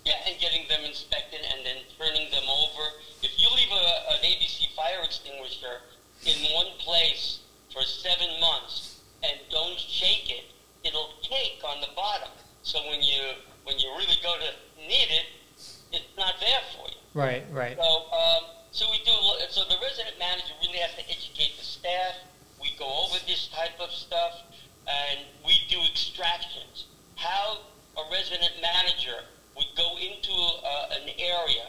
Yeah, 0.06 0.14
and 0.26 0.40
getting 0.40 0.68
them 0.70 0.86
inspected 0.86 1.42
and 1.44 1.66
then 1.66 1.84
turning 2.00 2.32
them 2.32 2.48
over. 2.48 2.84
If 3.22 3.38
you 3.38 3.50
leave 3.56 3.72
a, 3.72 4.14
an 4.16 4.24
ABC 4.24 4.74
fire 4.76 5.04
extinguisher 5.04 5.84
in 6.26 6.38
one 6.56 6.72
place 6.80 7.40
for 7.74 7.82
seven 7.84 8.40
months 8.40 9.02
and 9.24 9.34
don't 9.52 9.78
shake 9.78 10.30
it, 10.30 10.46
it'll 10.86 11.12
cake 11.22 11.60
on 11.68 11.82
the 11.82 11.90
bottom. 11.96 12.30
So 12.64 12.80
when 12.88 13.02
you 13.02 13.20
when 13.66 13.78
you 13.80 13.92
really 13.98 14.16
go 14.24 14.36
to 14.40 14.88
need 14.88 15.12
it, 15.12 15.28
it's 15.92 16.16
not 16.18 16.36
there 16.40 16.64
for 16.76 16.88
you. 16.88 16.98
Right, 17.14 17.44
right, 17.52 17.76
So, 17.76 17.90
um, 18.14 18.44
so 18.72 18.86
we 18.92 19.00
do. 19.04 19.12
So 19.50 19.64
the 19.68 19.76
resident 19.82 20.20
manager 20.20 20.54
really 20.62 20.80
has 20.80 20.94
to 20.96 21.04
educate 21.10 21.58
the 21.58 21.66
staff. 21.66 22.16
We 22.62 22.72
go 22.80 22.86
over 22.86 23.18
this 23.28 23.50
type 23.50 23.80
of 23.80 23.92
stuff, 23.92 24.42
and 24.88 25.20
we 25.46 25.54
do 25.70 25.80
extractions. 25.90 26.86
How 27.16 27.60
a 27.98 28.04
resident 28.12 28.54
manager 28.62 29.26
would 29.56 29.68
go 29.76 29.98
into 29.98 30.34
uh, 30.34 31.02
an 31.02 31.10
area 31.20 31.68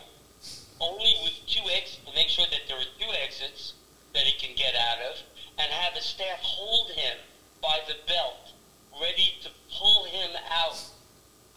only 0.81 1.15
with 1.25 1.35
two 1.47 1.65
exits 1.75 1.99
to 2.07 2.15
make 2.15 2.29
sure 2.29 2.47
that 2.51 2.63
there 2.69 2.77
are 2.77 2.91
two 2.99 3.11
exits 3.25 3.75
that 4.15 4.23
he 4.23 4.39
can 4.39 4.55
get 4.57 4.75
out 4.75 4.99
of, 5.11 5.19
and 5.59 5.73
have 5.73 5.95
the 5.95 6.01
staff 6.01 6.39
hold 6.41 6.91
him 6.93 7.17
by 7.61 7.79
the 7.89 7.95
belt, 8.07 8.55
ready 9.01 9.35
to 9.43 9.51
pull 9.77 10.05
him 10.05 10.31
out 10.51 10.79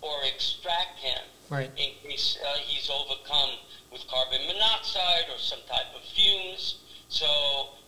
or 0.02 0.14
extract 0.26 0.98
him 1.00 1.22
right, 1.50 1.70
in 1.78 1.94
case 2.02 2.38
uh, 2.44 2.58
he's 2.66 2.90
overcome 2.90 3.52
with 3.92 4.02
carbon 4.08 4.42
monoxide 4.48 5.30
or 5.32 5.38
some 5.38 5.60
type 5.70 5.94
of 5.96 6.02
fumes. 6.02 6.80
So, 7.10 7.28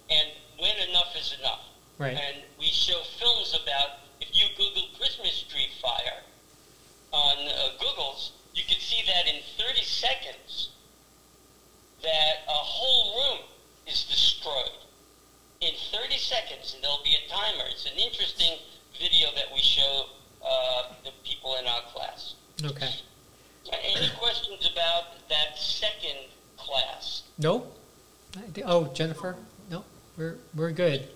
and 0.10 0.30
when 0.60 0.90
enough 0.90 1.16
is 1.18 1.36
enough. 1.40 1.62
Right. 2.04 2.18
And 2.18 2.44
we 2.60 2.66
show 2.66 3.02
films 3.20 3.58
about 3.62 4.04
if 4.20 4.30
you 4.34 4.46
Google 4.58 4.88
Christmas 4.98 5.44
tree 5.50 5.70
fire 5.82 6.22
on 7.12 7.38
uh, 7.48 7.70
Google's, 7.80 8.32
you 8.54 8.64
can 8.68 8.80
see 8.80 9.04
that 9.08 9.28
in 9.28 9.42
30 9.58 9.82
seconds 9.84 10.70
that 12.02 12.44
a 12.48 12.52
whole 12.52 13.22
room 13.22 13.40
is 13.88 14.04
destroyed. 14.04 14.78
In 15.62 15.72
30 15.94 16.18
seconds, 16.18 16.74
and 16.74 16.84
there'll 16.84 17.04
be 17.06 17.16
a 17.16 17.30
timer. 17.30 17.64
It's 17.72 17.86
an 17.86 17.98
interesting 17.98 18.58
video 19.00 19.30
that 19.36 19.46
we 19.54 19.62
show 19.62 20.08
uh, 20.46 20.94
the 21.06 21.12
people 21.24 21.56
in 21.56 21.66
our 21.68 21.82
class. 21.94 22.36
Okay. 22.62 22.90
Any 23.72 24.10
questions 24.20 24.70
about 24.70 25.28
that 25.30 25.58
second 25.58 26.18
class? 26.58 27.24
No. 27.40 27.68
Oh, 28.66 28.92
Jennifer. 28.94 29.38
No, 29.72 29.86
we're 30.18 30.36
we're 30.54 30.72
good. 30.72 31.08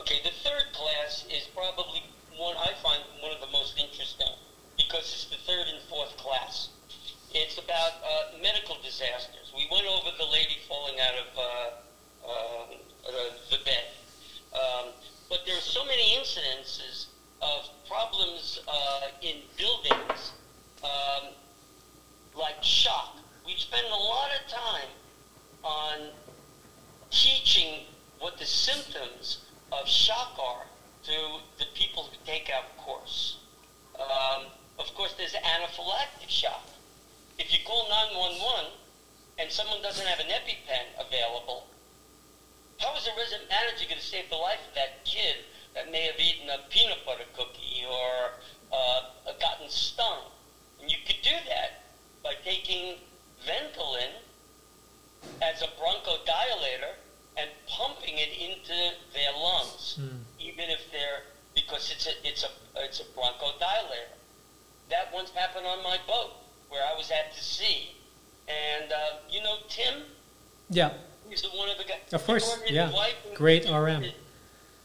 Okay, 0.00 0.18
the 0.24 0.32
third 0.48 0.72
class 0.72 1.26
is 1.28 1.46
probably 1.54 2.02
one 2.34 2.56
I 2.56 2.72
find 2.82 3.02
one 3.20 3.32
of 3.32 3.40
the 3.42 3.52
most 3.52 3.78
interesting 3.78 4.32
because 4.78 5.04
it's 5.12 5.26
the 5.26 5.36
third 5.44 5.66
and 5.68 5.76
fourth 5.90 6.16
class. 6.16 6.70
It's 7.34 7.58
about 7.58 8.00
uh, 8.00 8.40
medical 8.42 8.76
disasters. 8.82 9.52
We 9.54 9.68
went 9.70 9.86
over 9.86 10.08
the 10.16 10.24
lady 10.24 10.56
falling 10.66 10.94
out 11.00 11.14
of 11.20 11.28
uh, 11.36 12.32
um, 12.32 12.78
uh, 13.06 13.12
the 13.50 13.58
bed. 13.62 13.92
Um, 14.54 14.86
but 15.28 15.44
there 15.44 15.58
are 15.58 15.68
so 15.68 15.84
many 15.84 16.16
incidences 16.16 17.08
of 17.42 17.68
problems 17.86 18.58
uh, 18.66 19.08
in 19.20 19.36
buildings 19.58 20.32
um, 20.82 21.28
like 22.34 22.56
shock. 22.62 23.18
We 23.44 23.54
spend 23.58 23.86
a 23.86 23.90
lot 23.90 24.30
of 24.32 24.50
time 24.50 24.88
on 25.62 26.08
teaching 27.10 27.84
what 28.18 28.38
the 28.38 28.46
symptoms 28.46 29.44
of 29.72 29.88
shock 29.88 30.30
to 31.10 31.40
the 31.58 31.64
people 31.74 32.04
who 32.04 32.16
take 32.26 32.50
our 32.54 32.64
course. 32.76 33.38
Um, 33.98 34.46
of 34.78 34.92
course, 34.94 35.14
there's 35.16 35.32
anaphylactic 35.32 36.28
shock. 36.28 36.66
If 37.38 37.52
you 37.52 37.58
call 37.66 37.88
911 37.88 38.72
and 39.38 39.50
someone 39.50 39.82
doesn't 39.82 40.06
have 40.06 40.20
an 40.20 40.26
EpiPen 40.26 41.06
available, 41.06 41.66
how 42.78 42.96
is 42.96 43.06
a 43.06 43.16
resident 43.16 43.48
manager 43.48 43.84
going 43.88 44.00
to 44.00 44.06
save 44.06 44.28
the 44.30 44.36
life 44.36 44.60
of 44.68 44.74
that 44.74 45.04
kid 45.04 45.36
that 45.74 45.90
may 45.90 46.06
have 46.06 46.20
eaten 46.20 46.48
a 46.48 46.58
peanut 46.70 46.98
butter 47.04 47.28
cookie 47.36 47.84
or 47.88 48.38
uh, 48.72 49.32
gotten 49.40 49.68
stung? 49.68 50.30
And 50.80 50.90
you 50.90 50.98
could 51.06 51.20
do 51.22 51.36
that 51.48 51.90
by 52.22 52.34
taking 52.44 52.96
Ventolin 53.44 54.14
as 55.42 55.62
a 55.62 55.68
bronchodilator 55.80 56.94
and 57.40 57.50
pumping 57.68 58.14
it 58.18 58.30
into 58.38 58.74
their 59.14 59.32
lungs, 59.32 59.94
Hmm. 59.98 60.18
even 60.38 60.68
if 60.70 60.90
they're 60.92 61.22
because 61.54 61.90
it's 61.90 62.06
a 62.06 62.12
it's 62.26 62.44
a 62.44 62.50
it's 62.76 63.00
a 63.00 63.04
bronchodilator. 63.16 64.08
That 64.90 65.12
once 65.12 65.30
happened 65.30 65.66
on 65.66 65.82
my 65.82 65.98
boat 66.06 66.32
where 66.68 66.82
I 66.84 66.96
was 66.96 67.10
at 67.10 67.34
the 67.34 67.40
sea, 67.40 67.94
and 68.48 68.92
uh, 68.92 68.98
you 69.30 69.42
know 69.42 69.58
Tim, 69.68 70.04
Yeah. 70.68 70.92
he's 71.28 71.42
the 71.42 71.48
one 71.50 71.68
of 71.68 71.78
the 71.78 71.84
guys. 71.84 72.12
Of 72.12 72.24
course, 72.24 72.58
yeah. 72.68 72.90
Great 73.34 73.64
RM. 73.68 74.04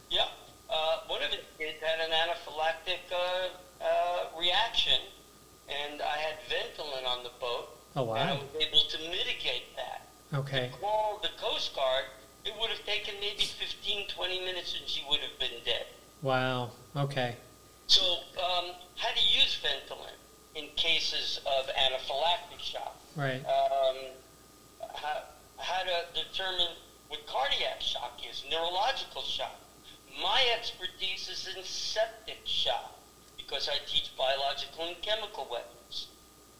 Yeah, 0.09 0.27
uh, 0.69 0.99
one 1.07 1.21
of 1.23 1.29
his 1.31 1.43
kids 1.57 1.77
had 1.81 1.99
an 1.99 2.11
anaphylactic 2.11 3.01
uh, 3.11 3.83
uh, 3.83 4.39
reaction, 4.39 4.99
and 5.69 6.01
I 6.01 6.17
had 6.17 6.35
Ventolin 6.49 7.05
on 7.07 7.23
the 7.23 7.31
boat. 7.39 7.69
Oh 7.97 8.11
And 8.13 8.19
I 8.29 8.33
wow. 8.33 8.39
was 8.41 8.63
able 8.67 8.81
to 8.89 8.97
mitigate 9.09 9.75
that. 9.75 10.07
Okay. 10.33 10.69
Call 10.81 11.19
the 11.23 11.29
Coast 11.39 11.73
Guard, 11.75 12.05
it 12.45 12.53
would 12.59 12.69
have 12.69 12.85
taken 12.85 13.15
maybe 13.19 13.43
15, 13.43 14.07
20 14.07 14.39
minutes 14.39 14.75
and 14.79 14.87
she 14.87 15.03
would 15.09 15.19
have 15.19 15.37
been 15.39 15.63
dead. 15.65 15.85
Wow. 16.21 16.71
Okay. 16.95 17.35
So, 17.87 18.01
um, 18.01 18.71
how 18.95 19.13
to 19.13 19.21
use 19.21 19.59
Ventolin 19.61 20.15
in 20.55 20.69
cases 20.75 21.39
of 21.45 21.67
anaphylactic 21.67 22.59
shock? 22.59 22.97
Right. 23.15 23.43
Um, 23.45 23.95
how, 24.93 25.23
how 25.57 25.83
to 25.83 26.05
determine 26.13 26.69
what 27.09 27.25
cardiac 27.27 27.81
shock 27.81 28.19
is, 28.29 28.43
neurological 28.49 29.21
shock. 29.21 29.59
My 30.21 30.43
expertise 30.57 31.29
is 31.29 31.49
in 31.55 31.63
septic 31.63 32.39
shock 32.45 32.97
because 33.37 33.69
I 33.69 33.77
teach 33.85 34.11
biological 34.17 34.87
and 34.87 35.01
chemical 35.01 35.47
weapons. 35.51 36.07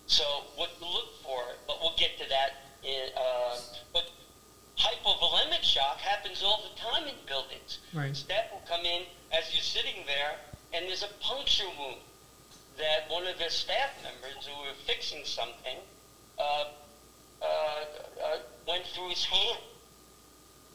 So 0.08 0.24
what 0.56 0.78
to 0.80 0.86
look 0.86 1.22
for, 1.24 1.42
but 1.66 1.78
we'll 1.82 1.96
get 1.98 2.20
to 2.20 2.30
that. 2.30 2.62
In, 2.84 3.10
uh, 3.18 3.58
but 3.92 4.12
hypovolemic 4.78 5.64
shock 5.64 5.98
happens 5.98 6.44
all 6.44 6.64
the 6.64 6.80
time 6.80 7.08
in 7.08 7.16
buildings. 7.28 7.80
Right. 7.94 8.16
Staff 8.16 8.52
will 8.52 8.64
come 8.68 8.86
in 8.86 9.04
as 9.32 9.54
you're 9.54 9.62
sitting 9.62 10.04
there, 10.06 10.36
and 10.74 10.88
there's 10.88 11.04
a 11.04 11.14
puncture 11.22 11.68
wound 11.78 12.02
that 12.78 13.10
one 13.10 13.26
of 13.26 13.38
the 13.40 13.50
staff 13.50 13.92
members 14.04 14.46
who 14.46 14.58
were 14.62 14.76
fixing 14.86 15.24
something 15.24 15.78
uh, 16.38 16.66
uh, 17.42 17.46
uh, 17.46 18.38
went 18.68 18.84
through 18.94 19.10
his 19.10 19.24
hand, 19.24 19.60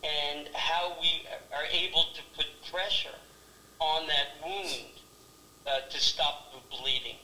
and 0.03 0.49
how 0.55 0.97
we 1.01 1.27
are 1.53 1.67
able 1.71 2.05
to 2.15 2.23
put 2.35 2.47
pressure 2.73 3.19
on 3.81 4.07
that 4.07 4.29
wound 4.43 4.87
uh, 5.67 5.81
to 5.91 5.99
stop 5.99 6.53
the 6.53 6.77
bleeding, 6.77 7.17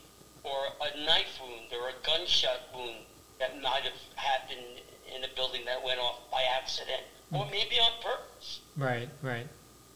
or 0.43 0.67
a 0.83 1.05
knife 1.05 1.41
wound 1.41 1.73
or 1.73 1.89
a 1.89 2.07
gunshot 2.07 2.61
wound 2.75 3.05
that 3.39 3.61
might 3.63 3.83
have 3.83 4.01
happened 4.15 4.81
in 5.17 5.25
a 5.25 5.35
building 5.35 5.65
that 5.65 5.83
went 5.83 5.99
off 5.99 6.31
by 6.31 6.43
accident, 6.43 7.03
or 7.33 7.47
maybe 7.51 7.77
on 7.81 7.91
purpose. 8.03 8.61
Right, 8.77 9.09
right. 9.23 9.47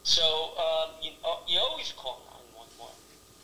So 0.02 0.52
um, 0.58 0.90
you, 1.02 1.12
uh, 1.24 1.36
you 1.46 1.58
always 1.60 1.92
call 1.92 2.22
911. 2.56 2.94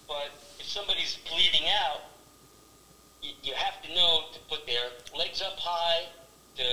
But 0.08 0.30
if 0.58 0.66
somebody's 0.66 1.18
bleeding 1.30 1.68
out, 1.68 2.00
you, 3.22 3.32
you 3.42 3.52
have 3.54 3.80
to 3.82 3.94
know 3.94 4.24
to 4.32 4.40
put 4.48 4.66
their 4.66 4.88
legs 5.16 5.42
up 5.42 5.58
high, 5.58 6.06
to 6.56 6.64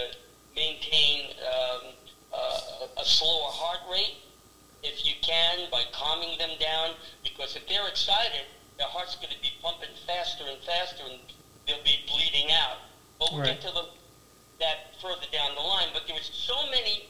maintain 0.55 1.31
um, 1.43 1.81
uh, 2.33 2.87
a 3.01 3.05
slower 3.05 3.49
heart 3.51 3.79
rate 3.91 4.15
if 4.83 5.05
you 5.05 5.13
can 5.21 5.69
by 5.71 5.83
calming 5.91 6.37
them 6.37 6.51
down. 6.59 6.91
Because 7.23 7.55
if 7.55 7.67
they're 7.67 7.87
excited, 7.89 8.45
their 8.77 8.87
heart's 8.87 9.15
going 9.15 9.33
to 9.33 9.41
be 9.41 9.51
pumping 9.61 9.89
faster 10.07 10.45
and 10.47 10.59
faster 10.63 11.03
and 11.09 11.19
they'll 11.67 11.83
be 11.83 11.99
bleeding 12.07 12.51
out. 12.51 12.77
But 13.19 13.31
we'll 13.31 13.41
Right. 13.41 13.59
get 13.59 13.61
to 13.67 13.73
the, 13.73 13.85
that 14.63 14.95
further 15.01 15.27
down 15.31 15.55
the 15.55 15.61
line. 15.61 15.87
But 15.93 16.03
there 16.07 16.15
was 16.15 16.29
so 16.31 16.55
many 16.71 17.09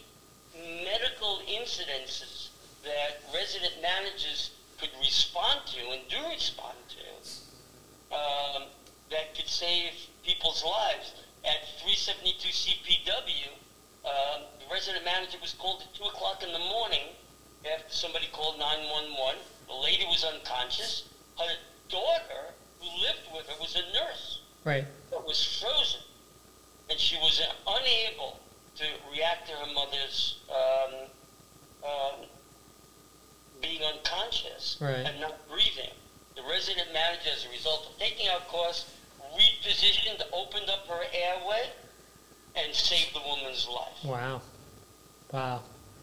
medical 0.83 1.39
incidences 1.45 2.49
that 2.83 3.21
resident 3.33 3.73
managers 3.81 4.51
could 4.79 4.89
respond 4.99 5.61
to 5.67 5.79
and 5.93 6.01
do 6.09 6.17
respond 6.29 6.75
to 6.89 7.03
um, 8.13 8.63
that 9.11 9.35
could 9.35 9.47
save 9.47 9.91
people's 10.25 10.63
lives. 10.63 11.13
At 11.45 11.59
372 11.83 12.49
CPW, 12.49 13.51
um, 14.05 14.43
the 14.59 14.67
resident 14.71 15.03
manager 15.05 15.37
was 15.41 15.53
called 15.53 15.81
at 15.81 15.93
2 15.95 16.03
o'clock 16.05 16.41
in 16.43 16.51
the 16.53 16.59
morning 16.59 17.11
after 17.73 17.89
somebody 17.93 18.27
called 18.31 18.59
911. 18.59 19.39
The 19.67 19.73
lady 19.73 20.05
was 20.05 20.23
unconscious. 20.23 21.09
Her 21.37 21.51
daughter, 21.89 22.53
who 22.79 22.87
lived 23.01 23.27
with 23.33 23.47
her, 23.47 23.55
was 23.61 23.75
a 23.75 23.83
nurse 23.93 24.41
Right. 24.63 24.85
that 25.11 25.25
was 25.25 25.43
frozen, 25.59 26.01
and 26.93 26.99
she 27.01 27.17
was 27.17 27.41
unable 27.67 28.39
to 28.75 28.83
react 29.11 29.47
to 29.47 29.53
her 29.53 29.73
mother's 29.73 30.37
um, 30.51 30.93
um, 31.83 32.25
being 33.63 33.81
unconscious 33.81 34.77
Right. 34.79 34.97
and 34.97 35.19
not 35.19 35.47
breathing. 35.49 35.89
The 36.35 36.43
resident 36.47 36.93
manager, 36.93 37.31
as 37.35 37.45
a 37.45 37.49
result 37.49 37.87
of 37.91 37.97
taking 37.99 38.27
out 38.27 38.47
course, 38.47 38.93
repositioned, 39.35 40.21
opened 40.31 40.69
up 40.69 40.85
her 40.87 41.01
airway, 41.13 41.69
and 42.55 42.75
saved 42.75 43.15
the 43.15 43.21
woman's 43.27 43.67
life. 43.67 44.05
Wow. 44.05 44.41
Wow. 45.31 45.61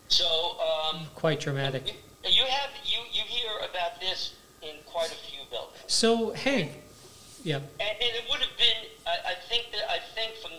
So 0.09 0.27
um, 0.59 1.07
Quite 1.15 1.39
dramatic. 1.39 1.87
you, 1.87 2.31
you 2.31 2.45
have 2.47 2.71
you 2.85 2.99
you 3.13 3.23
hear 3.29 3.51
about 3.59 4.01
this 4.01 4.35
in 4.63 4.75
quite 4.87 5.13
a 5.13 5.15
few 5.15 5.39
buildings. 5.51 5.79
So, 5.87 6.33
Hank, 6.33 6.73
yeah, 7.45 7.57
And, 7.57 7.65
and 7.81 8.13
it 8.17 8.25
would 8.29 8.41
have 8.41 8.57
been, 8.59 8.91
I, 9.07 9.31
I 9.31 9.35
think 9.49 9.69
that, 9.73 9.89
I 9.91 9.99
think 10.15 10.35
from, 10.43 10.51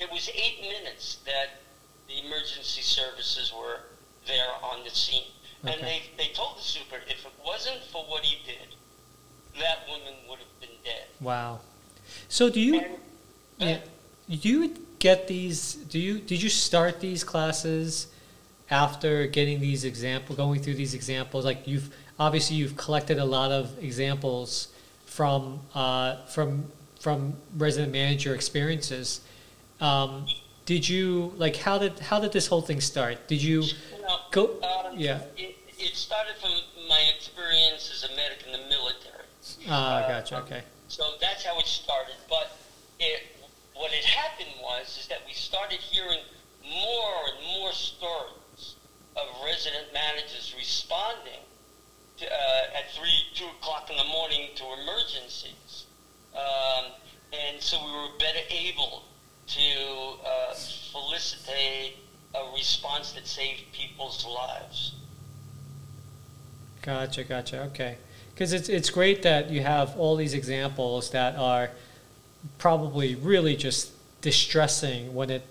it 0.00 0.10
was 0.10 0.30
eight 0.34 0.60
minutes 0.62 1.18
that 1.26 1.60
the 2.08 2.26
emergency 2.26 2.82
services 2.82 3.52
were 3.56 3.80
there 4.26 4.48
on 4.62 4.82
the 4.84 4.90
scene. 4.90 5.24
And 5.62 5.80
they, 5.82 6.02
they 6.16 6.28
told 6.32 6.56
the 6.56 6.62
super, 6.62 6.96
if 7.06 7.26
it 7.26 7.32
wasn't 7.44 7.82
for 7.92 8.02
what 8.04 8.24
he 8.24 8.38
did, 8.46 8.74
that 9.60 9.86
woman 9.88 10.14
would 10.28 10.38
have 10.38 10.60
been 10.60 10.70
dead. 10.84 11.04
wow. 11.20 11.60
So, 12.28 12.48
do 12.48 12.60
you, 12.60 12.80
And, 13.60 13.80
yeah, 14.28 14.36
do 14.36 14.48
you 14.48 14.74
get 14.98 15.28
these, 15.28 15.74
do 15.74 15.98
you, 15.98 16.18
did 16.18 16.42
you 16.42 16.48
start 16.48 17.00
these 17.00 17.22
classes 17.22 18.06
after 18.70 19.26
getting 19.26 19.60
these 19.60 19.84
example, 19.84 20.34
going 20.34 20.62
through 20.62 20.74
these 20.74 20.94
examples? 20.94 21.44
Like, 21.44 21.68
you've, 21.68 21.94
obviously, 22.18 22.56
you've 22.56 22.76
collected 22.76 23.18
a 23.18 23.24
lot 23.24 23.52
of 23.52 23.78
examples 23.84 24.68
from, 25.04 25.60
uh, 25.74 26.24
from, 26.26 26.64
from 27.00 27.34
resident 27.56 27.92
manager 27.92 28.34
experiences. 28.34 29.20
Um, 29.80 30.26
did 30.66 30.88
you, 30.88 31.32
like, 31.36 31.56
how 31.56 31.78
did, 31.78 31.98
how 31.98 32.20
did 32.20 32.32
this 32.32 32.46
whole 32.46 32.62
thing 32.62 32.80
start? 32.80 33.26
Did 33.26 33.42
you 33.42 33.62
know, 34.02 34.18
go, 34.30 34.60
um, 34.62 34.94
yeah, 34.96 35.22
it, 35.36 35.56
it 35.78 35.96
started 35.96 36.34
from 36.40 36.52
my 36.88 37.00
experience 37.16 37.90
as 37.92 38.10
a 38.10 38.14
medic 38.14 38.44
in 38.46 38.52
the 38.52 38.68
military. 38.68 39.24
ah, 39.68 40.04
gotcha, 40.06 40.36
okay. 40.38 40.62
So 40.88 41.14
that's 41.20 41.44
how 41.44 41.58
it 41.58 41.66
started. 41.66 42.14
But 42.28 42.56
it, 42.98 43.22
what 43.74 43.90
had 43.90 44.04
happened 44.04 44.50
was 44.62 44.98
is 44.98 45.08
that 45.08 45.22
we 45.26 45.32
started 45.32 45.78
hearing 45.78 46.20
more 46.62 47.14
and 47.32 47.58
more 47.58 47.72
stories 47.72 48.76
of 49.16 49.26
resident 49.44 49.86
managers 49.94 50.54
responding 50.56 51.40
to, 52.18 52.26
uh, 52.26 52.78
at 52.78 52.92
three, 52.92 53.24
two 53.34 53.46
o'clock 53.58 53.90
in 53.90 53.96
the 53.96 54.04
morning 54.04 54.50
to 54.56 54.64
emergencies, 54.82 55.86
um, 56.36 56.92
and 57.32 57.60
so 57.60 57.78
we 57.82 57.90
were 57.90 58.18
better 58.18 58.44
able 58.50 59.04
to 59.54 60.26
uh, 60.26 60.54
felicitate 60.92 61.96
a 62.34 62.52
response 62.54 63.12
that 63.12 63.26
saved 63.26 63.62
people's 63.72 64.24
lives. 64.26 64.94
Gotcha, 66.82 67.24
gotcha. 67.24 67.62
Okay, 67.64 67.98
because 68.32 68.52
it's 68.52 68.68
it's 68.68 68.90
great 68.90 69.22
that 69.22 69.50
you 69.50 69.62
have 69.62 69.96
all 69.98 70.16
these 70.16 70.34
examples 70.34 71.10
that 71.10 71.36
are 71.36 71.70
probably 72.58 73.14
really 73.14 73.56
just 73.56 73.92
distressing 74.22 75.14
when 75.14 75.30
it 75.30 75.42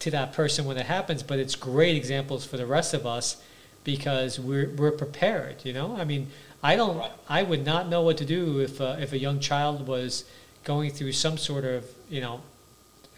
to 0.00 0.10
that 0.12 0.32
person 0.32 0.64
when 0.64 0.76
it 0.76 0.86
happens, 0.86 1.22
but 1.22 1.38
it's 1.38 1.54
great 1.54 1.96
examples 1.96 2.46
for 2.46 2.56
the 2.56 2.66
rest 2.66 2.94
of 2.94 3.06
us 3.06 3.42
because 3.84 4.38
we're 4.38 4.70
we're 4.70 4.92
prepared. 4.92 5.64
You 5.64 5.72
know, 5.72 5.96
I 5.96 6.04
mean, 6.04 6.28
I 6.62 6.76
don't, 6.76 6.98
Right. 6.98 7.10
I 7.28 7.42
would 7.42 7.64
not 7.64 7.88
know 7.88 8.02
what 8.02 8.16
to 8.18 8.24
do 8.24 8.60
if 8.60 8.80
uh, 8.80 8.96
if 8.98 9.12
a 9.12 9.18
young 9.18 9.40
child 9.40 9.86
was 9.86 10.24
going 10.64 10.90
through 10.90 11.12
some 11.12 11.36
sort 11.36 11.64
of 11.64 11.84
you 12.08 12.20
know, 12.20 12.40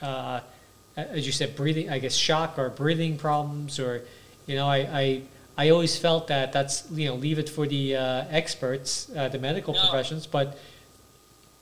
uh, 0.02 0.40
as 0.96 1.26
you 1.26 1.32
said, 1.32 1.56
breathing, 1.56 1.90
I 1.90 1.98
guess 1.98 2.14
shock 2.14 2.58
or 2.58 2.68
breathing 2.70 3.16
problems 3.16 3.78
or, 3.78 4.02
you 4.46 4.56
know, 4.56 4.66
I, 4.66 4.78
I 4.78 5.22
I 5.58 5.68
always 5.70 5.98
felt 5.98 6.28
that 6.28 6.52
that's 6.52 6.90
you 6.90 7.06
know 7.08 7.14
leave 7.16 7.38
it 7.38 7.48
for 7.48 7.66
the 7.66 7.96
uh, 7.96 8.24
experts, 8.30 9.10
uh, 9.14 9.28
the 9.28 9.38
medical 9.38 9.74
No. 9.74 9.80
professions. 9.80 10.26
But 10.26 10.56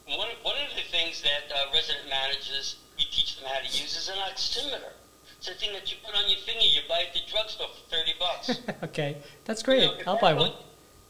One, 0.06 0.28
one 0.42 0.56
of 0.56 0.74
the 0.76 0.82
things 0.90 1.20
that 1.22 1.50
uh, 1.52 1.72
resident 1.74 2.08
managers, 2.08 2.76
we 2.96 3.04
teach 3.04 3.38
them 3.40 3.48
how 3.48 3.58
to 3.58 3.66
use 3.66 3.96
is 3.96 4.08
an 4.08 4.16
oximeter. 4.30 4.92
It's 5.38 5.48
a 5.48 5.54
thing 5.54 5.72
that 5.72 5.90
you 5.90 5.96
put 6.04 6.14
on 6.14 6.28
your 6.30 6.38
finger, 6.40 6.64
you 6.64 6.80
buy 6.88 7.02
at 7.08 7.12
the 7.14 7.20
drugstore 7.30 7.68
for 7.68 7.96
30 7.96 8.12
bucks. 8.18 8.60
okay, 8.84 9.16
that's 9.44 9.62
You 9.62 9.66
great. 9.66 9.80
know, 9.84 10.12
I'll 10.12 10.18
buy 10.20 10.32
goes- 10.32 10.48
one. 10.50 10.52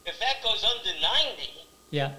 If 0.06 0.18
that 0.20 0.42
goes 0.42 0.64
under 0.64 0.90
90, 1.00 1.50
Yeah, 1.90 2.12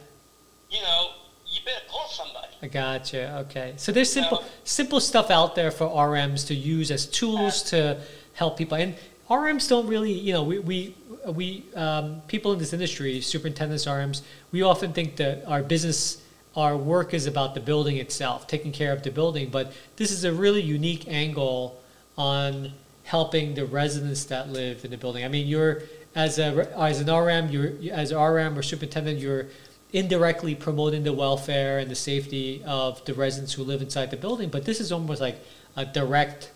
you 0.69 0.81
know, 0.83 1.09
you 1.11 1.28
better 1.69 1.85
call 1.89 2.07
somebody. 2.07 2.47
I 2.61 2.67
gotcha. 2.67 3.37
Okay, 3.49 3.73
so 3.77 3.91
there's 3.91 4.11
simple 4.11 4.43
simple 4.63 4.99
stuff 4.99 5.29
out 5.31 5.55
there 5.55 5.71
for 5.71 5.87
RMs 5.87 6.47
to 6.47 6.55
use 6.55 6.91
as 6.91 7.05
tools 7.05 7.63
to 7.63 8.01
help 8.33 8.57
people. 8.57 8.77
And 8.77 8.95
RMs 9.29 9.69
don't 9.69 9.87
really, 9.87 10.11
you 10.11 10.33
know, 10.33 10.43
we 10.43 10.59
we 10.59 10.95
we 11.27 11.63
um, 11.75 12.21
people 12.27 12.53
in 12.53 12.59
this 12.59 12.73
industry, 12.73 13.21
superintendents, 13.21 13.85
RMs, 13.85 14.21
we 14.51 14.61
often 14.61 14.93
think 14.93 15.15
that 15.17 15.45
our 15.45 15.61
business, 15.61 16.21
our 16.55 16.75
work 16.75 17.13
is 17.13 17.27
about 17.27 17.53
the 17.53 17.59
building 17.59 17.97
itself, 17.97 18.47
taking 18.47 18.71
care 18.71 18.91
of 18.91 19.03
the 19.03 19.11
building. 19.11 19.49
But 19.49 19.73
this 19.97 20.11
is 20.11 20.23
a 20.23 20.33
really 20.33 20.61
unique 20.61 21.07
angle 21.07 21.79
on 22.17 22.73
helping 23.03 23.55
the 23.55 23.65
residents 23.65 24.25
that 24.25 24.49
live 24.49 24.83
in 24.85 24.91
the 24.91 24.97
building. 24.97 25.23
I 25.23 25.27
mean, 25.27 25.47
you're 25.47 25.83
as 26.15 26.39
a 26.39 26.67
as 26.77 26.99
an 26.99 27.13
RM, 27.13 27.49
you're 27.49 27.73
as 27.93 28.11
an 28.11 28.19
RM 28.19 28.57
or 28.57 28.63
superintendent, 28.63 29.19
you're 29.19 29.47
indirectly 29.91 30.53
promoting 30.53 31.03
the 31.03 31.13
welfare 31.13 31.79
and 31.79 31.89
the 31.89 31.95
safety 31.95 32.63
of 32.65 33.03
the 33.05 33.13
residents 33.13 33.53
who 33.53 33.63
live 33.63 33.81
inside 33.81 34.11
the 34.11 34.17
building. 34.17 34.49
But 34.49 34.65
this 34.65 34.79
is 34.79 34.91
almost 34.91 35.21
like 35.21 35.39
a 35.75 35.85
direct, 35.85 36.51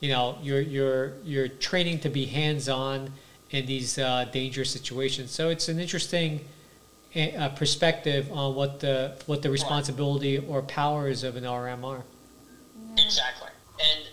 you 0.00 0.08
know, 0.08 0.38
you're 0.42 0.60
you're 0.60 1.12
you're 1.24 1.48
training 1.48 2.00
to 2.00 2.08
be 2.08 2.26
hands 2.26 2.68
on 2.68 3.12
in 3.50 3.66
these 3.66 3.98
uh, 3.98 4.26
dangerous 4.32 4.70
situations. 4.70 5.30
So 5.30 5.50
it's 5.50 5.68
an 5.68 5.78
interesting 5.78 6.40
uh, 7.14 7.50
perspective 7.50 8.30
on 8.32 8.54
what 8.54 8.80
the 8.80 9.16
what 9.26 9.42
the 9.42 9.50
responsibility 9.50 10.38
or 10.38 10.62
powers 10.62 11.22
of 11.22 11.36
an 11.36 11.44
RM 11.44 11.84
are. 11.84 12.02
Exactly. 12.96 13.48
And 13.80 14.06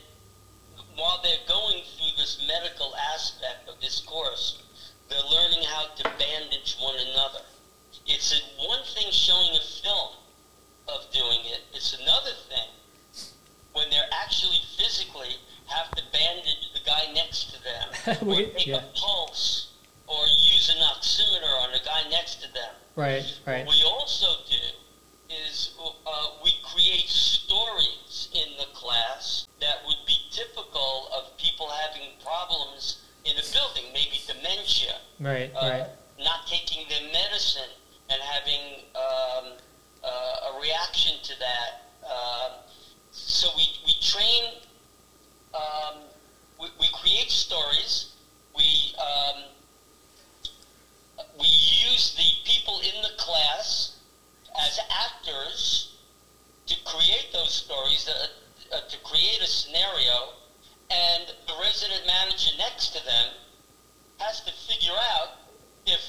while 0.95 1.19
they're 1.23 1.47
going 1.47 1.81
through 1.97 2.17
this 2.17 2.45
medical 2.47 2.93
aspect 3.13 3.69
of 3.69 3.79
this 3.81 4.01
course, 4.01 4.61
they're 5.09 5.19
learning 5.31 5.63
how 5.63 5.87
to 5.95 6.03
bandage 6.19 6.75
one 6.79 6.95
another. 7.11 7.39
It's 8.09 8.41
one 8.57 8.79
thing 8.95 9.11
showing 9.11 9.51
a 9.55 9.61
film 9.83 10.15
of 10.87 11.05
doing 11.13 11.39
it. 11.45 11.61
It's 11.73 11.93
another 12.01 12.31
thing 12.49 12.69
when 13.73 13.89
they're 13.91 14.09
actually 14.11 14.57
physically 14.77 15.35
have 15.67 15.91
to 15.91 16.01
bandage 16.11 16.73
the 16.73 16.79
guy 16.85 17.11
next 17.13 17.53
to 17.53 17.57
them, 17.63 18.17
or 18.27 18.35
We- 18.35 18.45
take 18.51 18.67
yeah. 18.67 18.77
a 18.77 18.99
pulse, 18.99 19.73
or 20.07 20.25
use 20.41 20.69
an 20.75 20.81
oximeter 20.81 21.53
on 21.61 21.71
the 21.71 21.79
guy 21.85 22.09
next 22.09 22.41
to 22.41 22.51
them. 22.51 22.73
Right, 22.95 23.23
right. 23.45 23.65
What 23.65 23.75
we 23.75 23.83
also 23.83 24.25
do 24.49 24.57
is 25.29 25.77
uh, 25.79 26.27
we 26.43 26.51
create 26.73 27.07
stories 27.07 28.29
in 28.33 28.57
the 28.57 28.65
class 28.73 29.47
that 29.61 29.85
would 29.85 30.01
be 30.07 30.17
typical 30.31 31.09
of 31.15 31.37
people 31.37 31.69
having 31.85 32.09
problems 32.25 33.05
in 33.25 33.33
a 33.37 33.45
building, 33.53 33.83
maybe 33.93 34.19
dementia, 34.25 34.95
Right, 35.19 35.51
uh, 35.55 35.69
right. 35.69 35.87
not 36.17 36.47
taking 36.47 36.89
their 36.89 37.05
medicine 37.13 37.69
and 38.09 38.21
having 38.21 38.85
um, 38.95 39.53
uh, 40.03 40.07
a 40.55 40.61
reaction 40.61 41.13
to 41.23 41.33
that. 41.39 41.91
Uh, 42.07 42.49
so 43.11 43.49
we, 43.55 43.67
we 43.85 43.93
train, 44.01 44.55
um, 45.53 46.01
we, 46.59 46.67
we 46.79 46.87
create 46.93 47.29
stories, 47.29 48.15
we, 48.55 48.93
um, 48.97 49.43
we 51.39 51.47
use 51.47 52.15
the 52.17 52.49
people 52.49 52.79
in 52.79 53.01
the 53.01 53.11
class 53.17 53.97
as 54.59 54.79
actors 54.89 55.97
to 56.65 56.75
create 56.85 57.29
those 57.33 57.53
stories, 57.53 58.09
uh, 58.09 58.75
uh, 58.75 58.79
to 58.89 58.97
create 59.03 59.39
a 59.41 59.47
scenario, 59.47 60.33
and 60.91 61.33
the 61.47 61.53
resident 61.61 62.05
manager 62.05 62.51
next 62.57 62.89
to 62.95 63.05
them 63.05 63.27
has 64.17 64.41
to 64.41 64.51
figure 64.67 64.95
out 65.15 65.39
if 65.85 66.01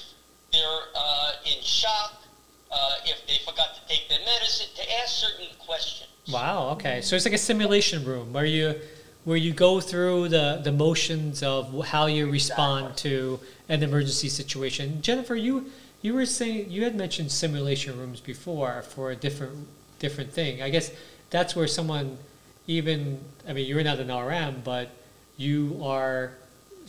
they're 0.52 0.82
uh, 0.94 1.32
in 1.44 1.62
shock, 1.62 2.22
uh, 2.70 2.94
if 3.04 3.26
they 3.26 3.38
forgot 3.44 3.74
to 3.74 3.88
take 3.88 4.08
their 4.08 4.20
medicine, 4.20 4.66
to 4.76 4.98
ask 5.00 5.16
certain 5.16 5.46
questions. 5.58 6.10
Wow. 6.32 6.70
Okay. 6.70 7.00
So 7.00 7.16
it's 7.16 7.24
like 7.24 7.34
a 7.34 7.38
simulation 7.38 8.04
room 8.04 8.32
where 8.32 8.44
you 8.44 8.80
where 9.24 9.36
you 9.36 9.52
go 9.52 9.80
through 9.80 10.28
the 10.28 10.60
the 10.62 10.72
motions 10.72 11.42
of 11.42 11.86
how 11.86 12.06
you 12.06 12.30
respond 12.30 12.96
to 12.98 13.40
an 13.68 13.82
emergency 13.82 14.28
situation. 14.28 15.02
Jennifer, 15.02 15.34
you 15.34 15.70
you 16.02 16.14
were 16.14 16.26
saying 16.26 16.70
you 16.70 16.84
had 16.84 16.94
mentioned 16.94 17.30
simulation 17.30 17.98
rooms 17.98 18.20
before 18.20 18.82
for 18.82 19.10
a 19.10 19.16
different 19.16 19.68
different 19.98 20.32
thing. 20.32 20.62
I 20.62 20.70
guess 20.70 20.90
that's 21.30 21.54
where 21.54 21.66
someone 21.66 22.18
even 22.66 23.20
I 23.48 23.52
mean 23.52 23.66
you're 23.66 23.82
not 23.82 23.98
an 23.98 24.12
RM, 24.12 24.62
but 24.64 24.90
you 25.36 25.80
are 25.82 26.32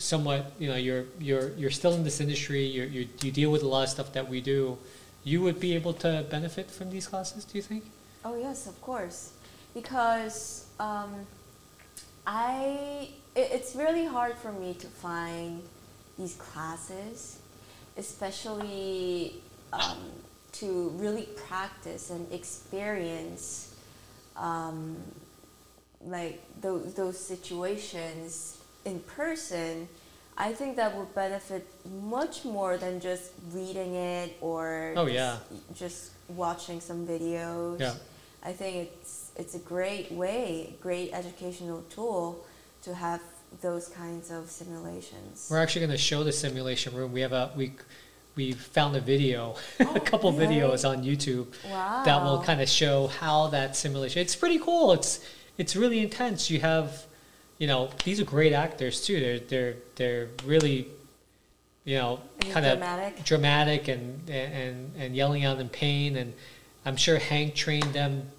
somewhat 0.02 0.52
you 0.58 0.68
know 0.68 0.76
you're 0.76 1.04
you're 1.20 1.50
you're 1.52 1.70
still 1.70 1.94
in 1.94 2.02
this 2.04 2.20
industry. 2.20 2.64
you 2.66 2.82
you 2.84 3.08
you 3.22 3.30
deal 3.30 3.50
with 3.50 3.62
a 3.62 3.68
lot 3.68 3.84
of 3.84 3.88
stuff 3.88 4.12
that 4.12 4.28
we 4.28 4.40
do. 4.40 4.76
You 5.24 5.40
would 5.42 5.60
be 5.60 5.74
able 5.74 5.94
to 6.04 6.26
benefit 6.28 6.70
from 6.70 6.90
these 6.90 7.06
classes. 7.06 7.44
Do 7.44 7.56
you 7.56 7.62
think? 7.62 7.84
Oh 8.24 8.36
yes, 8.36 8.66
of 8.66 8.80
course, 8.82 9.32
because 9.74 10.66
um, 10.80 11.26
I 12.26 13.10
it, 13.34 13.48
it's 13.52 13.74
really 13.76 14.04
hard 14.04 14.36
for 14.36 14.52
me 14.52 14.74
to 14.74 14.86
find 14.86 15.62
these 16.18 16.34
classes, 16.34 17.38
especially 17.96 19.34
um, 19.72 20.10
to 20.52 20.90
really 20.96 21.28
practice 21.46 22.10
and 22.10 22.30
experience 22.32 23.74
um, 24.36 24.96
like 26.04 26.42
those 26.60 26.94
those 26.94 27.18
situations 27.18 28.61
in 28.84 29.00
person. 29.00 29.88
I 30.36 30.52
think 30.54 30.76
that 30.76 30.96
would 30.96 31.14
benefit 31.14 31.66
much 32.00 32.44
more 32.44 32.76
than 32.78 33.00
just 33.00 33.32
reading 33.52 33.94
it 33.94 34.36
or 34.40 34.94
Oh, 34.96 35.06
yeah. 35.06 35.36
just, 35.50 35.78
just 35.78 36.10
watching 36.28 36.80
some 36.80 37.06
videos. 37.06 37.80
Yeah. 37.80 37.94
I 38.42 38.52
think 38.52 38.88
it's 38.88 39.30
it's 39.36 39.54
a 39.54 39.58
great 39.58 40.10
way, 40.12 40.74
great 40.80 41.12
educational 41.12 41.82
tool 41.90 42.44
to 42.82 42.94
have 42.94 43.20
those 43.60 43.88
kinds 43.88 44.30
of 44.30 44.50
simulations. 44.50 45.48
We're 45.50 45.58
actually 45.62 45.82
going 45.86 45.92
to 45.92 46.02
show 46.02 46.24
the 46.24 46.32
simulation 46.32 46.94
room. 46.96 47.12
We 47.12 47.20
have 47.20 47.32
a 47.32 47.50
we 47.56 47.72
we 48.34 48.52
found 48.52 48.96
a 48.96 49.00
video, 49.00 49.54
Oh, 49.80 49.94
a 49.94 50.00
couple 50.00 50.32
videos 50.32 50.88
on 50.88 51.04
YouTube 51.04 51.48
Wow. 51.70 52.02
that 52.04 52.22
will 52.24 52.42
kind 52.42 52.60
of 52.62 52.68
show 52.68 53.08
how 53.08 53.48
that 53.48 53.76
simulation. 53.76 54.22
It's 54.22 54.34
pretty 54.34 54.58
cool. 54.58 54.92
It's 54.92 55.20
it's 55.58 55.76
really 55.76 56.00
intense. 56.00 56.50
You 56.50 56.60
have, 56.60 57.04
you 57.58 57.66
know, 57.66 57.90
these 58.04 58.20
are 58.20 58.24
great 58.24 58.52
actors 58.52 59.04
too. 59.04 59.20
They're 59.20 59.38
they're 59.38 59.74
they're 59.96 60.28
really, 60.44 60.88
you 61.84 61.96
know, 61.98 62.20
kind 62.50 62.66
of 62.66 62.78
dramatic. 62.78 63.24
dramatic 63.24 63.88
and 63.88 64.30
and 64.30 64.92
and 64.98 65.14
yelling 65.16 65.44
out 65.44 65.58
in 65.60 65.68
pain. 65.68 66.16
And 66.16 66.32
I'm 66.84 66.96
sure 66.96 67.18
Hank 67.18 67.54
trained 67.54 67.92
them 67.92 68.30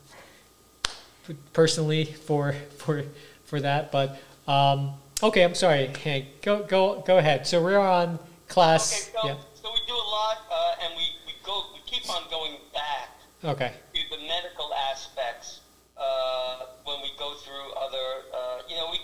personally 1.54 2.06
for 2.06 2.54
for 2.78 3.04
for 3.46 3.60
that. 3.62 3.92
But 3.92 4.20
um, 4.48 4.94
okay, 5.22 5.44
I'm 5.44 5.56
sorry, 5.56 5.88
Hank. 6.04 6.42
Go 6.42 6.64
go 6.64 7.04
go 7.06 7.18
ahead. 7.18 7.48
So 7.48 7.64
we're 7.64 7.80
on 7.80 8.20
class. 8.48 9.10
Okay, 9.10 9.18
so, 9.22 9.28
yeah. 9.28 9.36
so 9.54 9.72
we 9.72 9.80
do 9.88 9.94
a 9.94 10.10
lot, 10.10 10.38
uh, 10.52 10.84
and 10.84 10.94
we, 10.98 11.04
we 11.26 11.34
go 11.46 11.64
we 11.74 11.80
keep 11.86 12.10
on 12.10 12.24
going 12.30 12.58
back 12.74 13.10
Okay. 13.44 13.72
to 13.94 14.02
the 14.10 14.22
medical 14.28 14.74
aspects 14.92 15.62
uh, 15.98 16.66
when 16.86 17.02
we 17.02 17.12
go 17.18 17.36
through 17.36 17.72
other. 17.74 18.33
You 18.74 18.80
know, 18.80 18.90
we 18.90 19.00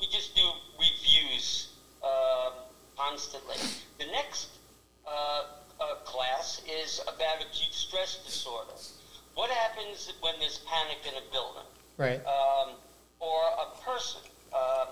we 0.00 0.06
just 0.06 0.34
do 0.34 0.42
reviews 0.78 1.68
um 2.02 2.54
constantly. 2.96 3.56
The 3.98 4.06
next 4.06 4.48
uh, 5.06 5.44
uh, 5.78 5.94
class 6.04 6.62
is 6.64 7.00
about 7.02 7.36
acute 7.42 7.74
stress 7.74 8.16
disorder. 8.24 8.72
What 9.34 9.50
happens 9.50 10.10
when 10.20 10.34
there's 10.40 10.58
panic 10.64 10.98
in 11.04 11.14
a 11.20 11.24
building? 11.32 11.68
Right. 11.98 12.24
um, 12.24 12.76
or 13.20 13.40
a 13.60 13.76
person. 13.84 14.22
Um, 14.54 14.88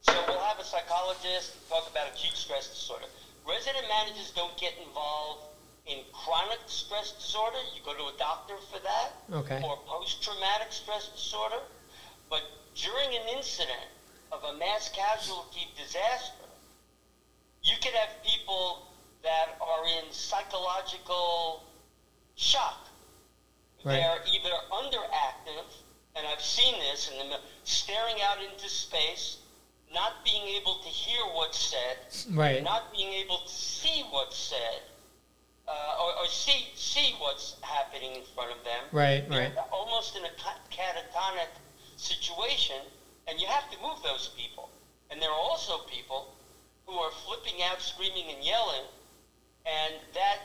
so 0.00 0.14
we'll 0.26 0.40
have 0.40 0.58
a 0.58 0.64
psychologist 0.64 1.56
talk 1.68 1.90
about 1.90 2.08
acute 2.08 2.32
stress 2.36 2.68
disorder. 2.68 3.04
Resident 3.46 3.84
managers 3.86 4.30
don't 4.30 4.56
get 4.56 4.72
involved 4.80 5.44
in 5.84 5.98
chronic 6.12 6.58
stress 6.66 7.12
disorder. 7.12 7.58
You 7.76 7.82
go 7.84 7.92
to 7.92 8.14
a 8.14 8.16
doctor 8.18 8.54
for 8.72 8.78
that. 8.80 9.12
Okay. 9.30 9.60
Or 9.62 9.76
post-traumatic 9.84 10.72
stress 10.72 11.08
disorder. 11.08 11.60
But 12.30 12.42
during 12.82 13.08
an 13.14 13.36
incident 13.36 13.88
of 14.32 14.42
a 14.44 14.56
mass 14.58 14.90
casualty 14.94 15.66
disaster, 15.76 16.34
you 17.62 17.74
could 17.82 17.92
have 17.94 18.10
people 18.24 18.86
that 19.22 19.58
are 19.60 19.84
in 19.98 20.12
psychological 20.12 21.64
shock. 22.36 22.86
Right. 23.84 23.94
They're 23.96 24.20
either 24.32 24.54
underactive, 24.72 25.64
and 26.16 26.26
I've 26.26 26.40
seen 26.42 26.78
this, 26.78 27.10
and 27.18 27.32
staring 27.64 28.16
out 28.22 28.38
into 28.42 28.68
space, 28.68 29.38
not 29.92 30.24
being 30.24 30.46
able 30.60 30.78
to 30.82 30.88
hear 30.88 31.20
what's 31.34 31.58
said, 31.58 31.96
Right. 32.36 32.62
not 32.62 32.92
being 32.92 33.12
able 33.14 33.38
to 33.38 33.48
see 33.52 34.04
what's 34.10 34.36
said, 34.36 34.82
uh, 35.66 35.96
or, 36.00 36.16
or 36.18 36.26
see 36.26 36.66
see 36.74 37.14
what's 37.18 37.56
happening 37.62 38.14
in 38.16 38.22
front 38.34 38.50
of 38.52 38.64
them. 38.64 38.84
Right. 38.92 39.28
They're 39.28 39.50
Right. 39.50 39.58
almost 39.72 40.16
in 40.16 40.24
a 40.24 40.30
ca- 40.30 40.58
catatonic 40.70 41.48
situation, 41.98 42.80
and 43.26 43.38
you 43.40 43.46
have 43.46 43.70
to 43.70 43.76
move 43.82 43.98
those 44.02 44.30
people. 44.38 44.70
And 45.10 45.20
there 45.20 45.30
are 45.30 45.42
also 45.50 45.78
people 45.90 46.34
who 46.86 46.94
are 46.94 47.10
flipping 47.26 47.60
out, 47.70 47.82
screaming, 47.82 48.24
and 48.34 48.44
yelling, 48.44 48.86
and 49.66 49.94
that 50.14 50.38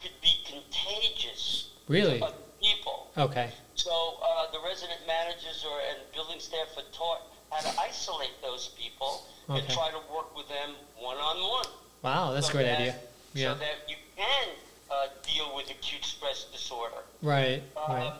could 0.00 0.16
be 0.22 0.32
contagious 0.46 1.70
Really? 1.88 2.18
to 2.18 2.24
other 2.24 2.34
people. 2.62 3.10
Okay. 3.18 3.50
So 3.74 3.90
uh, 4.22 4.50
the 4.52 4.58
resident 4.64 5.00
managers 5.06 5.64
or 5.68 5.78
and 5.90 5.98
building 6.14 6.40
staff 6.40 6.68
are 6.76 6.88
taught 6.92 7.22
how 7.50 7.70
to 7.70 7.80
isolate 7.80 8.40
those 8.40 8.70
people 8.78 9.26
and 9.48 9.68
try 9.68 9.90
to 9.90 10.00
work 10.14 10.34
with 10.36 10.48
them 10.48 10.74
one 10.98 11.16
on 11.16 11.36
one. 11.36 11.66
Wow, 12.02 12.32
that's 12.32 12.48
a 12.48 12.52
great 12.52 12.68
idea. 12.68 12.96
Yeah. 13.34 13.54
So 13.54 13.60
that 13.60 13.88
you 13.88 13.96
can 14.16 14.48
uh, 14.90 15.08
deal 15.22 15.54
with 15.56 15.70
acute 15.70 16.04
stress 16.04 16.44
disorder. 16.52 17.02
Right. 17.22 17.62
Right. 17.88 18.12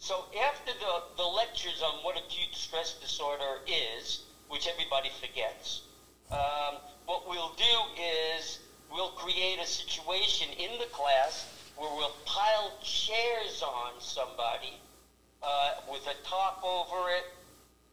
So 0.00 0.24
after 0.48 0.72
the, 0.72 1.02
the 1.18 1.28
lectures 1.28 1.82
on 1.84 2.02
what 2.02 2.16
acute 2.16 2.54
stress 2.54 2.94
disorder 2.94 3.60
is, 3.68 4.22
which 4.48 4.66
everybody 4.66 5.10
forgets, 5.20 5.82
um, 6.32 6.80
what 7.04 7.28
we'll 7.28 7.52
do 7.58 8.00
is 8.40 8.60
we'll 8.90 9.10
create 9.10 9.58
a 9.62 9.66
situation 9.66 10.48
in 10.58 10.78
the 10.78 10.86
class 10.86 11.46
where 11.76 11.90
we'll 11.94 12.16
pile 12.24 12.72
chairs 12.82 13.62
on 13.62 13.92
somebody 14.00 14.80
uh, 15.42 15.72
with 15.92 16.06
a 16.06 16.16
top 16.26 16.64
over 16.64 17.10
it, 17.10 17.24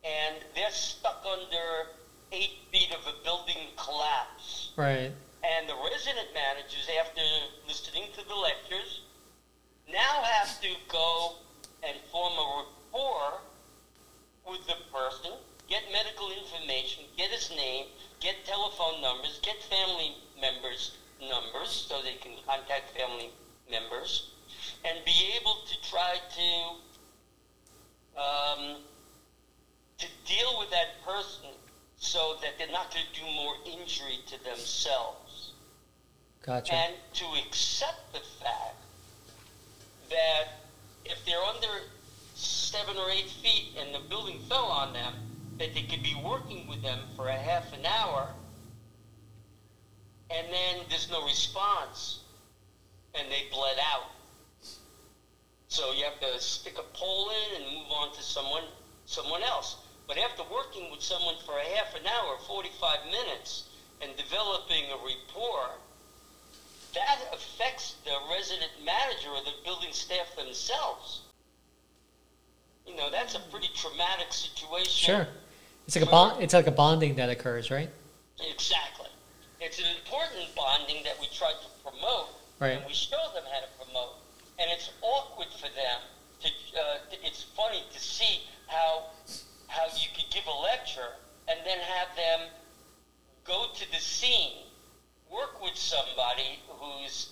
and 0.05 0.37
they're 0.55 0.71
stuck 0.71 1.25
under 1.29 1.89
eight 2.31 2.59
feet 2.71 2.91
of 2.91 3.05
a 3.05 3.21
building 3.25 3.67
collapse. 3.75 4.71
Right. 4.77 5.11
And 5.43 5.67
the 5.67 5.75
resident 5.91 6.27
managers, 6.33 6.87
after 7.03 7.21
listening 7.67 8.03
to 8.17 8.25
the 8.25 8.35
lectures, 8.35 9.01
now 9.91 10.21
have 10.23 10.59
to 10.61 10.69
go 10.87 11.35
and 11.87 11.97
form 12.11 12.33
a 12.33 12.63
rapport 12.63 13.41
with 14.47 14.65
the 14.67 14.75
person, 14.91 15.31
get 15.69 15.83
medical 15.91 16.29
information, 16.31 17.03
get 17.15 17.29
his 17.29 17.49
name, 17.51 17.87
get 18.19 18.35
telephone 18.45 19.01
numbers, 19.01 19.39
get 19.41 19.55
family 19.63 20.15
members' 20.39 20.97
numbers 21.21 21.69
so 21.89 22.01
they 22.03 22.15
can 22.15 22.33
contact 22.45 22.95
family 22.97 23.29
members, 23.69 24.31
and 24.85 25.03
be 25.05 25.33
able 25.39 25.57
to 25.67 25.89
try 25.89 26.15
to 26.35 26.75
um, 28.19 28.77
to 29.97 30.07
deal 30.25 30.59
with 30.59 30.69
that 30.71 31.01
person 31.05 31.49
so 31.97 32.35
that 32.41 32.51
they're 32.57 32.71
not 32.71 32.93
going 32.93 33.05
to 33.11 33.19
do 33.19 33.25
more 33.35 33.55
injury 33.65 34.19
to 34.27 34.43
themselves 34.43 35.53
Gotcha. 36.43 36.73
and 36.73 36.93
to 37.13 37.25
accept 37.45 38.13
the 38.13 38.21
fact 38.41 38.75
that 40.09 40.66
if 41.09 41.25
they're 41.25 41.43
under 41.43 41.67
seven 42.35 42.97
or 42.97 43.09
eight 43.09 43.29
feet 43.41 43.75
and 43.79 43.93
the 43.93 44.07
building 44.09 44.39
fell 44.47 44.65
on 44.65 44.93
them, 44.93 45.13
that 45.57 45.73
they 45.73 45.81
could 45.83 46.03
be 46.03 46.15
working 46.23 46.67
with 46.67 46.81
them 46.83 46.99
for 47.15 47.27
a 47.29 47.33
half 47.35 47.73
an 47.73 47.85
hour 47.85 48.29
and 50.29 50.47
then 50.51 50.85
there's 50.89 51.09
no 51.09 51.23
response. 51.25 52.19
and 53.15 53.31
they 53.31 53.49
bled 53.51 53.77
out. 53.81 54.11
So 55.69 55.91
you 55.91 56.03
have 56.03 56.19
to 56.19 56.39
stick 56.39 56.77
a 56.77 56.83
pole 56.95 57.31
in 57.31 57.61
and 57.61 57.73
move 57.73 57.89
on 57.91 58.13
to 58.13 58.21
someone 58.21 58.63
someone 59.05 59.41
else. 59.41 59.77
But 60.07 60.17
after 60.17 60.43
working 60.43 60.91
with 60.91 61.01
someone 61.01 61.35
for 61.45 61.57
a 61.57 61.63
half 61.75 61.95
an 61.95 62.05
hour, 62.05 62.37
45 62.45 63.05
minutes, 63.05 63.69
and 64.01 64.15
developing 64.15 64.83
a 64.91 64.97
rapport, 64.97 65.79
that 66.97 67.19
affects 67.33 67.95
the 68.05 68.11
resident 68.33 68.71
manager 68.83 69.29
or 69.29 69.43
the 69.45 69.53
building 69.63 69.91
staff 69.91 70.35
themselves. 70.35 71.21
You 72.87 72.95
know, 72.95 73.09
that's 73.11 73.35
a 73.35 73.39
pretty 73.51 73.69
traumatic 73.75 74.31
situation. 74.31 75.13
Sure. 75.13 75.27
It's 75.85 75.95
like 75.95 76.05
a 76.05 76.09
bond. 76.11 76.41
It's 76.43 76.53
like 76.53 76.67
a 76.67 76.71
bonding 76.71 77.15
that 77.15 77.29
occurs, 77.29 77.69
right? 77.69 77.89
Exactly. 78.39 79.07
It's 79.59 79.79
an 79.79 79.85
important 80.03 80.53
bonding 80.55 81.03
that 81.03 81.19
we 81.19 81.27
try 81.27 81.51
to 81.51 81.67
promote, 81.83 82.29
Right. 82.59 82.77
and 82.77 82.85
we 82.85 82.93
show 82.93 83.17
them 83.33 83.43
how 83.51 83.59
to 83.59 83.67
promote. 83.85 84.15
And 84.59 84.69
it's 84.71 84.89
awkward 85.01 85.47
for 85.53 85.69
them. 85.69 86.01
To, 86.41 86.47
uh, 86.79 86.97
it's 87.23 87.43
funny 87.55 87.83
to 87.93 87.99
see 87.99 88.41
how 88.67 89.05
how 89.67 89.85
you 89.97 90.07
could 90.15 90.29
give 90.31 90.45
a 90.47 90.61
lecture 90.61 91.13
and 91.49 91.59
then 91.65 91.79
have 91.79 92.15
them 92.15 92.47
go 93.43 93.67
to 93.73 93.91
the 93.91 93.97
scene, 93.99 94.66
somebody 95.87 96.59
who's 96.67 97.29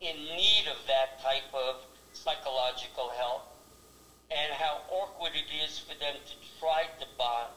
in 0.00 0.14
need 0.36 0.64
of 0.70 0.78
that 0.86 1.20
type 1.20 1.50
of 1.52 1.82
psychological 2.12 3.10
help, 3.18 3.42
and 4.30 4.52
how 4.52 4.78
awkward 4.90 5.32
it 5.34 5.50
is 5.64 5.78
for 5.78 5.98
them 5.98 6.14
to 6.26 6.34
try 6.60 6.84
to 7.00 7.06
bond 7.18 7.52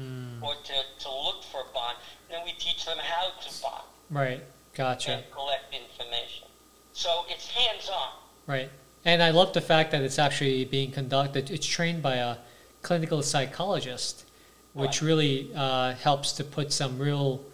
Mm, 0.00 0.42
or 0.42 0.54
to, 0.54 0.72
to 1.00 1.08
look 1.10 1.44
for 1.44 1.60
a 1.60 1.74
bond. 1.74 1.98
Then 2.30 2.40
we 2.46 2.52
teach 2.52 2.86
them 2.86 2.96
how 2.96 3.28
to 3.42 3.62
bond 3.62 3.82
right. 4.08 4.42
Gotcha. 4.74 5.10
and 5.16 5.30
collect 5.30 5.64
information. 5.74 6.46
So 6.94 7.26
it's 7.28 7.46
hands 7.48 7.90
on. 7.90 8.08
Right. 8.46 8.70
And 9.04 9.22
I 9.22 9.32
love 9.32 9.52
the 9.52 9.60
fact 9.60 9.90
that 9.90 10.00
it's 10.00 10.18
actually 10.18 10.64
being 10.64 10.92
conducted. 10.92 11.50
It's 11.50 11.66
trained 11.66 12.02
by 12.02 12.14
a 12.16 12.36
clinical 12.80 13.20
psychologist, 13.22 14.24
which 14.72 15.02
Right. 15.02 15.08
really 15.08 15.50
uh, 15.54 15.92
helps 15.92 16.32
to 16.38 16.44
put 16.44 16.72
some 16.72 16.98
real 16.98 17.44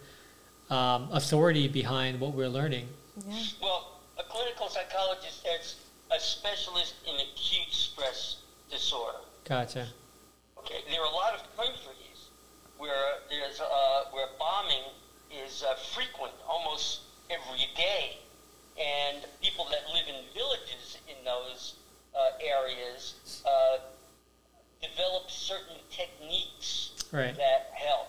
um, 0.69 1.09
authority 1.11 1.67
behind 1.67 2.19
what 2.19 2.33
we're 2.33 2.47
learning. 2.49 2.87
Yeah. 3.27 3.35
Well, 3.61 3.99
a 4.17 4.23
clinical 4.23 4.69
psychologist 4.69 5.43
that's 5.43 5.75
a 6.11 6.19
specialist 6.19 6.95
in 7.07 7.15
acute 7.15 7.71
stress 7.71 8.37
disorder. 8.71 9.17
Gotcha. 9.45 9.87
Okay, 10.59 10.81
there 10.89 11.01
are 11.01 11.07
a 11.11 11.15
lot 11.15 11.33
of 11.33 11.41
countries 11.57 12.29
where 12.77 13.19
there's 13.29 13.59
uh, 13.59 14.03
where 14.11 14.27
bombing 14.37 14.83
is 15.45 15.63
uh, 15.63 15.75
frequent, 15.93 16.33
almost 16.47 17.01
every 17.29 17.65
day, 17.75 18.17
and 18.79 19.23
people 19.41 19.65
that 19.71 19.81
live 19.93 20.07
in 20.07 20.23
villages 20.33 20.97
in 21.07 21.15
those 21.25 21.75
uh, 22.15 22.31
areas 22.43 23.43
uh, 23.45 23.77
develop 24.81 25.29
certain 25.29 25.75
techniques 25.91 26.91
Right. 27.11 27.35
that 27.37 27.71
help, 27.73 28.07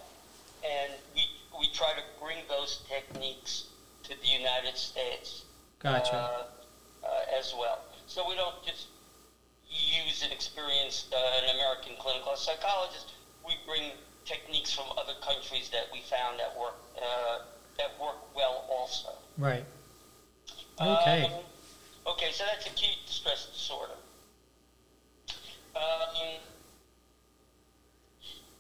and 0.63 0.93
we 1.15 1.23
we 1.59 1.69
try 1.69 1.93
to 1.93 2.03
bring 2.21 2.39
those 2.49 2.81
techniques 2.89 3.65
to 4.05 4.15
the 4.21 4.27
United 4.27 4.77
States 4.77 5.45
Gotcha. 5.79 6.15
uh, 6.15 7.07
uh, 7.07 7.39
as 7.39 7.55
well. 7.59 7.81
So 8.07 8.29
we 8.29 8.35
don't 8.35 8.63
just 8.65 8.87
use 9.69 10.23
an 10.25 10.33
experienced 10.33 11.13
uh, 11.13 11.43
an 11.43 11.55
American 11.55 11.93
clinical 11.99 12.35
psychologist. 12.37 13.13
We 13.45 13.55
bring 13.67 13.93
techniques 14.25 14.73
from 14.73 14.87
other 14.97 15.15
countries 15.21 15.69
that 15.71 15.87
we 15.93 16.01
found 16.01 16.39
that 16.39 16.57
work 16.59 16.75
uh, 17.01 17.39
that 17.79 17.99
work 18.01 18.17
well 18.35 18.65
also. 18.71 19.09
right. 19.39 19.65
Okay. 20.81 21.25
Um, 21.25 21.31
okay, 22.07 22.33
so 22.33 22.45
that's 22.45 22.67
acute 22.67 22.97
stress 23.07 23.47
disorder. 23.47 23.95
Um, 25.77 26.41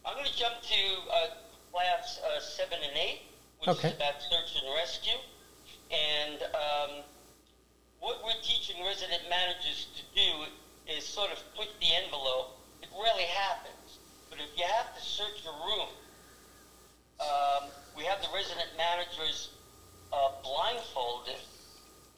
I'm 0.04 0.14
going 0.14 0.26
to 0.26 0.36
jump 0.36 0.60
to 0.62 0.74
uh, 1.12 1.26
class 1.72 2.20
uh, 2.24 2.40
seven 2.40 2.78
and 2.82 2.96
eight, 2.96 3.20
which 3.58 3.68
Okay. 3.68 3.88
is 3.88 3.94
about 3.94 4.20
search 4.22 4.56
and 4.62 4.74
rescue. 4.74 5.18
And 5.90 6.42
um, 6.54 6.90
what 8.00 8.22
we're 8.24 8.40
teaching 8.42 8.76
resident 8.84 9.22
managers 9.28 9.86
to 9.96 10.02
do 10.14 10.46
is 10.86 11.04
sort 11.04 11.30
of 11.30 11.38
push 11.56 11.68
the 11.80 11.94
envelope. 12.04 12.56
It 12.82 12.88
rarely 12.92 13.24
happens, 13.24 13.98
but 14.28 14.38
if 14.38 14.48
you 14.56 14.64
have 14.64 14.94
to 14.96 15.02
search 15.02 15.44
a 15.46 15.52
room, 15.64 15.88
um, 17.20 17.68
we 17.96 18.04
have 18.04 18.20
the 18.22 18.28
resident 18.34 18.70
managers 18.76 19.50
uh, 20.12 20.30
blindfolded, 20.42 21.36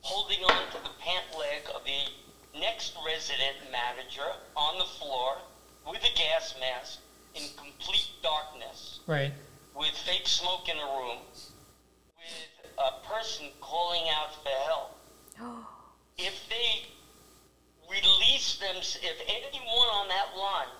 holding 0.01 0.43
on 0.45 0.71
to 0.73 0.79
the 0.83 0.95
pant 1.01 1.25
leg 1.39 1.63
of 1.75 1.83
the 1.85 2.59
next 2.59 2.95
resident 3.05 3.57
manager 3.73 4.29
on 4.57 4.79
the 4.79 4.85
floor 4.85 5.37
with 5.87 6.03
a 6.05 6.15
gas 6.17 6.55
mask 6.61 7.01
in 7.35 7.43
complete 7.57 8.11
darkness 8.23 9.01
Right. 9.07 9.33
with 9.75 9.91
fake 10.07 10.27
smoke 10.29 10.69
in 10.69 10.77
the 10.77 10.85
room, 10.85 11.19
with 12.17 12.71
a 12.79 13.07
person 13.09 13.47
calling 13.61 14.09
out 14.11 14.35
for 14.43 14.49
help. 14.67 14.99
If 16.19 16.35
they 16.51 16.87
release 17.91 18.59
them, 18.59 18.77
if 18.77 19.19
anyone 19.27 19.89
on 19.89 20.09
that 20.09 20.37
line, 20.37 20.73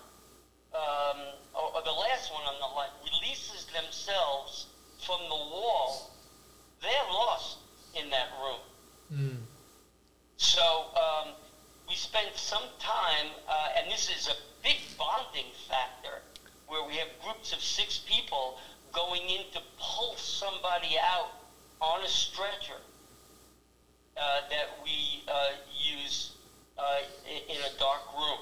um, 0.73 1.17
or, 1.53 1.75
or 1.75 1.81
the 1.83 1.91
last 1.91 2.31
one 2.31 2.43
on 2.43 2.59
the 2.59 2.75
line, 2.75 2.89
releases 3.03 3.65
themselves 3.73 4.67
from 5.05 5.19
the 5.27 5.35
wall, 5.35 6.11
they're 6.81 7.09
lost 7.11 7.57
in 7.95 8.09
that 8.09 8.29
room. 8.41 8.59
Mm. 9.11 9.37
So 10.37 10.61
um, 10.95 11.33
we 11.87 11.95
spent 11.95 12.35
some 12.35 12.63
time, 12.79 13.27
uh, 13.47 13.69
and 13.77 13.91
this 13.91 14.09
is 14.09 14.27
a 14.27 14.35
big 14.63 14.77
bonding 14.97 15.51
factor, 15.69 16.21
where 16.73 16.83
we 16.83 16.95
have 16.95 17.07
groups 17.21 17.53
of 17.53 17.61
six 17.61 17.99
people 17.99 18.57
going 18.91 19.21
in 19.29 19.41
to 19.53 19.61
pull 19.79 20.15
somebody 20.17 20.97
out 20.99 21.29
on 21.79 22.01
a 22.01 22.07
stretcher 22.07 22.81
uh, 24.17 24.41
that 24.49 24.69
we 24.83 25.23
uh, 25.27 25.49
use 25.71 26.31
uh, 26.79 26.97
in, 27.47 27.57
a 27.61 27.77
dark 27.77 28.01
room. 28.17 28.39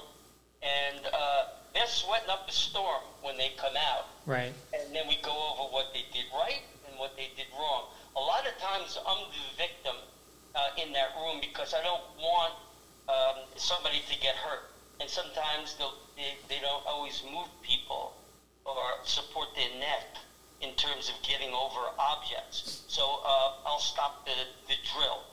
And 0.62 1.06
uh, 1.12 1.44
they're 1.74 1.86
sweating 1.86 2.30
up 2.30 2.48
a 2.48 2.52
storm 2.52 3.02
when 3.20 3.36
they 3.36 3.50
come 3.58 3.74
out 3.76 4.06
Right. 4.24 4.54
and 4.72 4.94
then 4.94 5.06
we 5.08 5.16
go 5.16 5.52
over 5.52 5.70
what 5.70 5.92
they 5.92 6.04
did 6.10 6.24
right 6.32 6.62
and 6.88 6.98
what 6.98 7.14
they 7.16 7.28
did 7.36 7.46
wrong. 7.58 7.84
A 8.16 8.20
lot 8.20 8.46
of 8.46 8.56
times 8.58 8.96
I'm 9.06 9.26
the 9.28 9.56
victim 9.58 9.96
uh, 10.54 10.68
in 10.78 10.94
that 10.94 11.10
room 11.16 11.38
because 11.38 11.74
I 11.74 11.82
don't 11.82 12.02
want 12.16 12.54
um, 13.10 13.42
somebody 13.56 14.00
to 14.08 14.18
get 14.20 14.36
hurt. 14.36 14.64
And 15.00 15.10
sometimes 15.10 15.76
they, 16.16 16.36
they 16.48 16.60
don't 16.60 16.86
always 16.86 17.22
move 17.24 17.48
people 17.60 18.14
or 18.64 18.76
support 19.04 19.48
their 19.56 19.70
neck 19.80 20.16
in 20.60 20.74
terms 20.76 21.10
of 21.10 21.16
getting 21.26 21.50
over 21.54 21.80
objects. 21.98 22.82
So 22.88 23.02
uh, 23.24 23.66
I'll 23.66 23.80
stop 23.80 24.24
the, 24.24 24.32
the 24.68 24.74
drill 24.94 25.24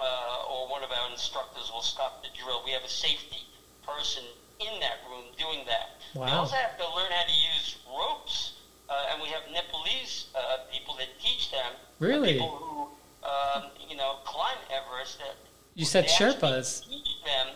uh, 0.00 0.48
or 0.50 0.68
one 0.70 0.82
of 0.82 0.90
our 0.90 1.10
instructors 1.12 1.70
will 1.72 1.82
stop 1.82 2.22
the 2.22 2.28
drill. 2.40 2.62
We 2.64 2.70
have 2.72 2.84
a 2.84 2.88
safety 2.88 3.44
person 3.86 4.24
in 4.60 4.80
that 4.80 5.00
room 5.08 5.24
doing 5.38 5.64
that. 5.66 6.00
They 6.14 6.20
Wow. 6.20 6.40
also 6.40 6.56
have 6.56 6.76
to 6.78 6.84
learn 6.96 7.10
how 7.12 7.24
to 7.24 7.32
use 7.32 7.76
ropes, 7.88 8.52
uh, 8.88 9.08
and 9.12 9.22
we 9.22 9.28
have 9.28 9.42
Nepalese 9.52 10.26
uh, 10.34 10.64
people 10.72 10.94
that 10.96 11.08
teach 11.20 11.50
them. 11.50 11.72
Really? 11.98 12.32
People 12.34 12.48
who, 12.56 13.28
um, 13.28 13.70
you 13.88 13.96
know, 13.96 14.16
climb 14.24 14.56
Everest. 14.70 15.18
That 15.18 15.36
You 15.74 15.84
said 15.84 16.06
Sherpas. 16.06 16.88
Teach 16.88 17.22
them 17.24 17.48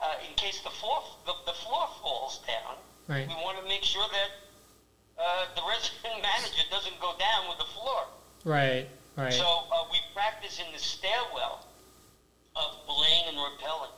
uh, 0.00 0.14
in 0.28 0.34
case 0.36 0.60
the 0.62 0.70
floor 0.70 1.02
the, 1.26 1.32
the 1.46 1.56
floor 1.58 1.88
falls 2.02 2.40
down. 2.46 2.76
Right. 3.08 3.26
We 3.28 3.34
want 3.34 3.58
to 3.62 3.64
make 3.68 3.82
sure 3.84 4.06
that 4.12 4.30
uh, 5.24 5.46
the 5.54 5.62
resident 5.68 6.22
manager 6.28 6.62
doesn't 6.70 7.00
go 7.00 7.14
down 7.18 7.48
with 7.48 7.58
the 7.58 7.70
floor. 7.72 8.04
Right. 8.44 8.88
Right. 9.16 9.32
So 9.32 9.44
uh, 9.44 9.86
we 9.92 9.98
practice 10.14 10.58
in 10.58 10.72
the 10.72 10.78
stairwell 10.78 11.66
of 12.56 12.86
belaying 12.86 13.28
and 13.28 13.36
rappelling. 13.36 13.94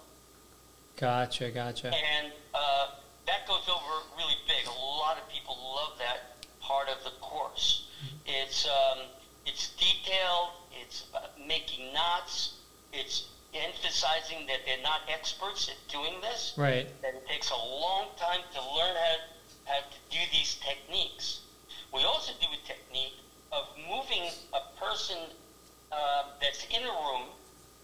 Gotcha. 0.97 1.51
Gotcha. 1.51 1.89
And 1.89 2.33
uh, 2.55 2.89
that 3.27 3.47
goes 3.49 3.69
over 3.69 4.05
really 4.17 4.37
big. 4.47 4.67
A 4.67 4.71
lot 4.71 5.19
of 5.19 5.29
people 5.29 5.57
love 5.75 5.99
that 5.99 6.37
part 6.61 6.89
of 6.89 7.03
the 7.05 7.11
course. 7.21 7.89
It's 8.27 8.67
um, 8.67 8.99
it's 9.47 9.71
detailed. 9.77 10.51
It's 10.83 11.05
uh, 11.15 11.27
making 11.47 11.93
knots. 11.93 12.55
It's 12.93 13.29
emphasizing 13.55 14.47
that 14.47 14.61
they're 14.67 14.83
not 14.83 15.01
experts 15.09 15.69
at 15.69 15.77
doing 15.91 16.21
this. 16.21 16.55
Right. 16.57 16.89
That 17.03 17.15
it 17.15 17.27
takes 17.27 17.51
a 17.51 17.57
long 17.57 18.09
time 18.19 18.41
to 18.53 18.61
learn 18.61 18.95
how 18.95 19.17
how 19.67 19.81
to 19.81 19.99
do 20.11 20.19
these 20.33 20.55
techniques. 20.57 21.41
We 21.93 22.05
also 22.05 22.33
do 22.41 22.47
a 22.53 22.67
technique 22.67 23.19
of 23.53 23.67
moving 23.77 24.31
a 24.53 24.61
person 24.79 25.19
uh, 25.93 26.25
that's 26.41 26.65
in 26.71 26.83
a 26.83 26.91
room 26.91 27.29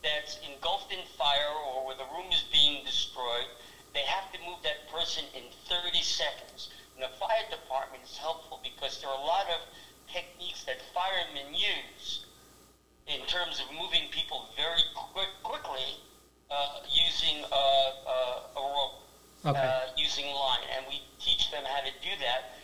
that's 0.03 0.39
engulfed 0.43 0.93
in 0.93 1.05
fire 1.18 1.51
or 1.51 1.87
where 1.87 1.97
the 1.97 2.05
room 2.05 2.26
is 2.33 2.45
being 2.51 2.85
destroyed. 2.85 3.47
They 3.95 4.03
have 4.03 4.33
to 4.33 4.39
move 4.41 4.59
that 4.64 4.89
person 4.91 5.24
in 5.35 5.45
30 5.68 6.03
seconds. 6.03 6.70
And 6.95 7.05
the 7.05 7.14
fire 7.18 7.45
department 7.51 8.03
is 8.05 8.16
helpful 8.16 8.61
because 8.62 9.01
there 9.01 9.11
are 9.11 9.18
a 9.18 9.24
lot 9.24 9.47
of 9.49 9.61
techniques 10.12 10.64
that 10.64 10.78
firemen 10.95 11.55
use 11.55 12.24
in 13.07 13.20
terms 13.26 13.61
of 13.61 13.66
moving 13.74 14.09
people 14.11 14.47
very 14.57 14.83
quick, 14.95 15.28
quickly 15.43 15.99
uh, 16.51 16.80
using 16.89 17.45
uh, 17.51 17.57
uh, 18.07 18.41
a 18.57 18.61
rope, 18.61 19.01
Okay. 19.45 19.59
uh, 19.59 19.90
using 19.97 20.26
line, 20.26 20.62
and 20.76 20.86
we 20.88 21.03
teach 21.18 21.51
them 21.51 21.64
how 21.64 21.80
to 21.80 21.93
do 22.03 22.11
that. 22.20 22.55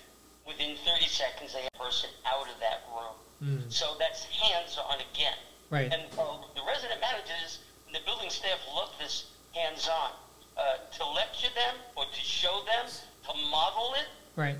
Within 0.47 0.77
30 0.87 1.07
seconds, 1.07 1.53
they 1.53 1.61
have 1.63 1.75
a 1.75 1.79
person 1.79 2.09
out 2.25 2.47
of 2.49 2.57
that 2.61 2.87
room. 2.95 3.17
Mm. 3.43 3.73
So 3.73 3.97
that's 3.99 4.25
hands-on 4.25 4.97
again. 5.13 5.37
Right. 5.71 5.93
And 5.93 6.03
uh, 6.19 6.39
the 6.55 6.63
resident 6.67 7.01
managers 7.01 7.59
and 7.87 7.95
the 7.95 8.01
building 8.07 8.31
staff 8.31 8.59
love 8.75 8.91
this 8.99 9.27
hands-on. 9.55 10.13
Uh, 10.57 10.75
to 10.91 11.07
lecture 11.15 11.53
them 11.55 11.77
or 11.95 12.05
to 12.05 12.21
show 12.21 12.63
them, 12.67 12.91
to 12.91 13.33
model 13.51 13.95
it, 13.95 14.09
Right. 14.35 14.57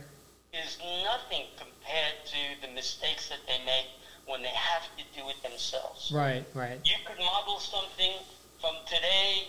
is 0.53 0.79
nothing 1.03 1.47
compared 1.59 2.15
to 2.27 2.39
the 2.67 2.73
mistakes 2.75 3.29
that 3.31 3.39
they 3.49 3.59
make 3.67 3.87
when 4.27 4.43
they 4.43 4.55
have 4.55 4.85
to 4.99 5.03
do 5.19 5.27
it 5.29 5.43
themselves. 5.43 6.13
Right. 6.13 6.45
Right. 6.55 6.79
You 6.85 6.95
could 7.07 7.19
model 7.19 7.59
something 7.59 8.13
from 8.61 8.75
today 8.87 9.49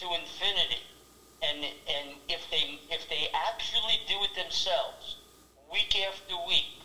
to 0.00 0.06
infinity, 0.06 0.82
and 1.50 1.64
and 1.64 2.16
if 2.28 2.40
they 2.50 2.78
if 2.90 3.08
they 3.08 3.28
actually 3.34 3.98
do 4.08 4.14
it 4.22 4.34
themselves, 4.34 5.16
week 5.72 5.96
after 6.06 6.34
week, 6.46 6.80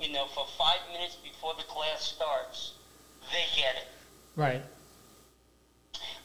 you 0.00 0.12
know, 0.12 0.26
for 0.34 0.46
five 0.58 0.80
minutes 0.92 1.16
before 1.22 1.54
the 1.54 1.64
class 1.64 2.02
starts, 2.02 2.72
they 3.32 3.44
get 3.56 3.76
it. 3.76 3.88
Right. 4.36 4.62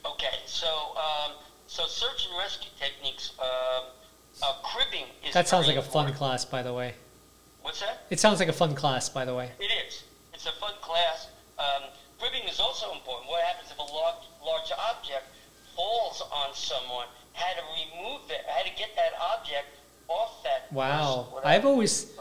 Okay, 0.05 0.37
so 0.45 0.67
um, 0.67 1.31
so 1.67 1.85
search 1.87 2.27
and 2.29 2.37
rescue 2.37 2.71
techniques. 2.79 3.31
Um, 3.39 3.85
uh, 4.43 4.53
cribbing 4.63 5.05
is 5.25 5.33
That 5.33 5.47
sounds 5.47 5.67
like 5.67 5.77
a 5.77 5.81
fun 5.81 6.13
class, 6.13 6.43
by 6.43 6.61
the 6.61 6.73
way. 6.73 6.93
What's 7.61 7.79
that? 7.79 8.05
It 8.09 8.19
sounds 8.19 8.39
like 8.39 8.49
a 8.49 8.53
fun 8.53 8.75
class, 8.75 9.09
by 9.09 9.25
the 9.25 9.33
way. 9.33 9.49
It 9.59 9.71
is. 9.87 10.03
It's 10.33 10.45
a 10.45 10.51
fun 10.59 10.73
class. 10.81 11.27
Um, 11.57 11.89
cribbing 12.19 12.43
is 12.47 12.59
also 12.59 12.91
important. 12.93 13.29
What 13.29 13.43
happens 13.43 13.71
if 13.71 13.77
a 13.77 13.81
large, 13.81 14.23
large 14.45 14.71
object 14.91 15.23
falls 15.75 16.21
on 16.21 16.53
someone? 16.53 17.07
How 17.35 17.53
to 17.53 17.61
remove 17.95 18.21
it? 18.29 18.41
How 18.47 18.63
to 18.63 18.69
get 18.75 18.95
that 18.95 19.11
object 19.19 19.67
off 20.07 20.43
that 20.43 20.71
Wow. 20.71 21.27
person 21.33 21.47
I've 21.47 21.65
always, 21.65 22.11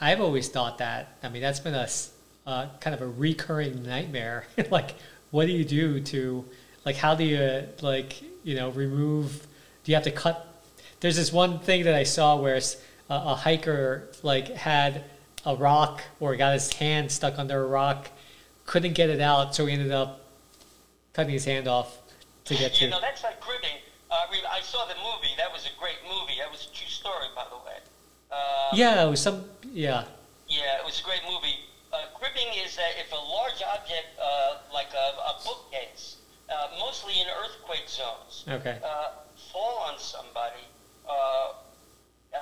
I've 0.00 0.20
always 0.20 0.48
thought 0.48 0.78
that. 0.78 1.16
I 1.22 1.28
mean, 1.28 1.42
that's 1.42 1.60
been 1.60 1.74
a 1.74 1.88
uh, 2.46 2.66
kind 2.80 2.94
of 2.94 3.02
a 3.02 3.08
recurring 3.08 3.82
nightmare. 3.84 4.44
like, 4.70 4.94
what 5.30 5.46
do 5.46 5.52
you 5.52 5.64
do 5.64 6.00
to, 6.00 6.44
like, 6.84 6.96
how 6.96 7.14
do 7.14 7.24
you, 7.24 7.64
like, 7.82 8.22
you 8.44 8.54
know, 8.56 8.70
remove? 8.70 9.46
Do 9.84 9.92
you 9.92 9.96
have 9.96 10.04
to 10.04 10.10
cut? 10.10 10.46
There's 11.00 11.16
this 11.16 11.32
one 11.32 11.58
thing 11.60 11.84
that 11.84 11.94
I 11.94 12.04
saw 12.04 12.36
where 12.36 12.60
a 13.08 13.34
hiker 13.34 14.08
like 14.22 14.48
had 14.48 15.04
a 15.44 15.56
rock 15.56 16.02
or 16.20 16.36
got 16.36 16.52
his 16.52 16.72
hand 16.74 17.10
stuck 17.10 17.38
under 17.38 17.62
a 17.62 17.66
rock, 17.66 18.10
couldn't 18.66 18.92
get 18.92 19.10
it 19.10 19.20
out, 19.20 19.54
so 19.54 19.66
he 19.66 19.72
ended 19.72 19.90
up 19.90 20.20
cutting 21.14 21.32
his 21.32 21.44
hand 21.44 21.66
off 21.66 21.98
to 22.44 22.54
get 22.54 22.72
You 22.80 22.86
to. 22.86 22.90
know, 22.92 23.00
that's 23.00 23.22
like 23.24 23.40
cribbing. 23.40 23.70
I 24.10 24.30
mean, 24.30 24.42
I 24.50 24.60
saw 24.60 24.86
the 24.86 24.94
movie. 24.96 25.34
That 25.36 25.52
was 25.52 25.66
a 25.66 25.74
great 25.78 25.98
movie. 26.04 26.34
That 26.38 26.50
was 26.50 26.66
a 26.66 26.74
true 26.74 26.88
story, 26.88 27.26
by 27.34 27.44
the 27.50 27.56
way. 27.56 27.78
Um, 28.30 28.74
Yeah, 28.78 29.06
it 29.06 29.10
was 29.10 29.20
some. 29.22 29.44
Yeah. 29.72 30.04
Yeah, 30.48 30.78
it 30.78 30.84
was 30.84 31.00
a 31.00 31.04
great 31.04 31.22
movie. 31.28 31.60
Uh, 31.92 31.98
cribbing 32.14 32.46
is 32.64 32.76
that 32.76 32.92
if 32.98 33.10
a 33.12 33.16
large 33.16 33.62
object, 33.74 34.06
uh, 34.20 34.58
like 34.72 34.92
a, 34.94 35.06
a 35.30 35.34
bookcase, 35.44 36.16
uh, 36.48 36.68
mostly 36.78 37.20
in 37.20 37.26
earthquake 37.28 37.88
zones, 37.88 38.44
Okay. 38.48 38.78
uh, 38.84 39.10
fall 39.52 39.78
on 39.90 39.98
somebody, 39.98 40.62
uh, 41.08 41.12
uh, 42.34 42.38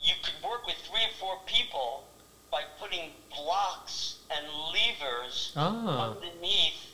you 0.00 0.14
could 0.22 0.36
work 0.48 0.66
with 0.66 0.76
three 0.88 1.04
or 1.04 1.12
four 1.18 1.36
people 1.46 2.04
by 2.50 2.62
putting 2.78 3.10
blocks 3.34 4.16
and 4.30 4.46
levers 4.72 5.52
Ah. 5.56 6.10
underneath 6.12 6.89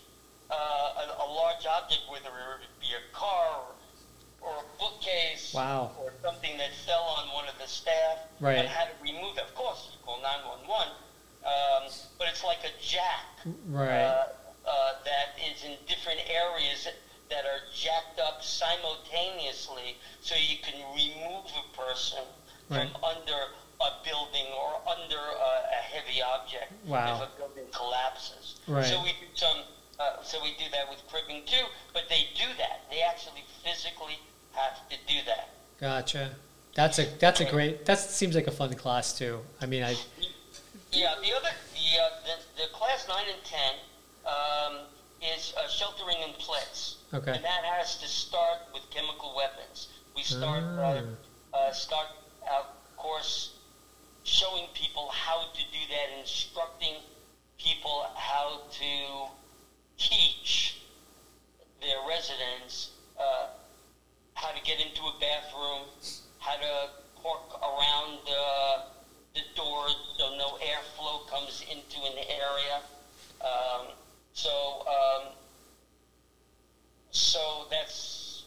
uh, 0.50 0.54
a, 0.54 1.24
a 1.24 1.26
large 1.26 1.66
object, 1.66 2.02
whether 2.08 2.28
it 2.62 2.68
be 2.80 2.88
a 2.94 3.16
car 3.16 3.58
or, 4.40 4.48
or 4.48 4.52
a 4.60 4.78
bookcase 4.78 5.52
Wow. 5.54 5.92
or 5.98 6.12
something 6.22 6.56
that 6.58 6.70
fell 6.86 7.02
on 7.18 7.32
one 7.34 7.48
of 7.48 7.58
the 7.58 7.66
staff, 7.66 8.18
Right. 8.40 8.58
and 8.58 8.68
had 8.68 8.88
to 8.88 8.94
remove 9.02 9.38
it. 9.38 9.44
Of 9.44 9.54
course, 9.54 9.88
you 9.92 9.98
call 10.04 10.20
911, 10.20 10.92
um, 11.44 11.90
but 12.18 12.28
it's 12.28 12.44
like 12.44 12.64
a 12.64 12.70
jack 12.80 13.26
Right. 13.66 14.02
uh, 14.04 14.26
uh, 14.66 14.92
that 15.04 15.28
is 15.50 15.64
in 15.64 15.76
different 15.86 16.20
areas 16.28 16.86
that 17.28 17.44
are 17.44 17.58
jacked 17.74 18.20
up 18.20 18.42
simultaneously 18.42 19.96
so 20.20 20.34
you 20.36 20.56
can 20.62 20.74
remove 20.94 21.44
a 21.56 21.76
person 21.76 22.22
Right. 22.68 22.88
from 22.92 23.04
under 23.04 23.46
a 23.80 23.90
building 24.04 24.46
or 24.52 24.80
under 24.88 25.18
a, 25.18 25.52
a 25.70 25.82
heavy 25.82 26.20
object 26.22 26.72
Wow. 26.86 27.14
if 27.22 27.28
a 27.32 27.36
building 27.36 27.66
collapses. 27.72 28.56
Right. 28.66 28.84
So 28.84 29.02
we 29.02 29.12
do 29.12 29.26
some. 29.34 29.64
Uh, 29.98 30.22
so 30.22 30.38
we 30.42 30.50
do 30.58 30.64
that 30.72 30.88
with 30.90 31.00
cribbing 31.08 31.42
too, 31.46 31.64
but 31.92 32.04
they 32.08 32.28
do 32.34 32.44
that. 32.58 32.82
They 32.90 33.00
actually 33.00 33.44
physically 33.64 34.18
have 34.52 34.88
to 34.88 34.96
do 35.06 35.18
that. 35.26 35.50
Gotcha. 35.80 36.30
That's 36.74 36.98
a 36.98 37.06
that's 37.18 37.40
a 37.40 37.46
great. 37.46 37.86
That 37.86 37.98
seems 37.98 38.34
like 38.34 38.46
a 38.46 38.50
fun 38.50 38.74
class 38.74 39.16
too. 39.16 39.40
I 39.62 39.66
mean, 39.66 39.82
I 39.82 39.96
Yeah, 40.92 41.14
the 41.22 41.32
other, 41.34 41.48
the, 41.72 42.00
uh, 42.00 42.08
the, 42.24 42.62
the 42.62 42.68
class 42.72 43.06
9 43.08 43.16
and 43.32 43.44
10 43.44 43.60
um, 44.26 44.86
is 45.34 45.54
uh, 45.56 45.68
sheltering 45.68 46.16
in 46.26 46.32
place. 46.34 46.96
Okay. 47.12 47.32
And 47.32 47.44
that 47.44 47.64
has 47.64 47.96
to 47.98 48.06
start 48.06 48.58
with 48.72 48.82
chemical 48.90 49.34
weapons. 49.36 49.88
We 50.14 50.22
start, 50.22 50.64
uh, 50.64 51.72
start 51.72 52.06
our 52.50 52.66
course 52.96 53.54
showing 54.24 54.66
people 54.74 55.08
how 55.12 55.44
to 55.52 55.62
do 55.72 55.78
that, 55.90 56.18
instructing 56.18 56.94
people 57.58 58.06
how 58.14 58.62
to 58.70 59.30
teach 59.98 60.78
their 61.80 61.96
residents 62.08 62.90
uh, 63.18 63.48
how 64.34 64.50
to 64.50 64.62
get 64.62 64.80
into 64.80 65.02
a 65.02 65.14
bathroom, 65.20 65.88
how 66.38 66.56
to 66.56 66.90
caulk 67.22 67.60
around 67.62 68.18
uh, 68.28 68.82
the 69.34 69.40
door 69.54 69.86
so 70.18 70.36
no 70.36 70.58
airflow 70.64 71.28
comes 71.28 71.62
into 71.70 71.98
an 72.04 72.18
area. 72.28 72.80
Um, 73.40 73.86
so, 74.32 74.84
um, 74.88 75.32
so 77.10 77.66
that's 77.70 78.44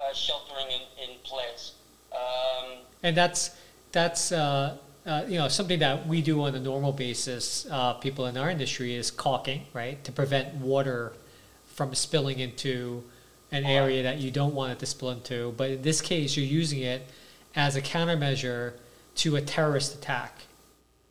uh, 0.00 0.12
sheltering 0.14 0.66
in, 0.66 1.10
in 1.10 1.18
place. 1.24 1.72
Um, 2.12 2.78
and 3.02 3.16
that's 3.16 3.50
that's 3.92 4.32
uh, 4.32 4.76
uh, 5.08 5.24
you 5.26 5.38
know 5.38 5.48
something 5.48 5.78
that 5.78 6.06
we 6.06 6.20
do 6.22 6.42
on 6.42 6.54
a 6.54 6.60
normal 6.60 6.92
basis. 6.92 7.66
Uh, 7.70 7.94
people 7.94 8.26
in 8.26 8.36
our 8.36 8.50
industry 8.50 8.94
is 8.94 9.10
caulking, 9.10 9.64
right, 9.72 10.02
to 10.04 10.12
prevent 10.12 10.54
water 10.56 11.12
from 11.66 11.94
spilling 11.94 12.38
into 12.38 13.02
an 13.50 13.64
area 13.64 14.02
that 14.02 14.18
you 14.18 14.30
don't 14.30 14.54
want 14.54 14.72
it 14.72 14.78
to 14.78 14.86
spill 14.86 15.10
into. 15.10 15.54
But 15.56 15.70
in 15.70 15.82
this 15.82 16.00
case, 16.02 16.36
you're 16.36 16.44
using 16.46 16.80
it 16.82 17.08
as 17.56 17.76
a 17.76 17.82
countermeasure 17.82 18.74
to 19.16 19.36
a 19.36 19.40
terrorist 19.40 19.94
attack. 19.94 20.42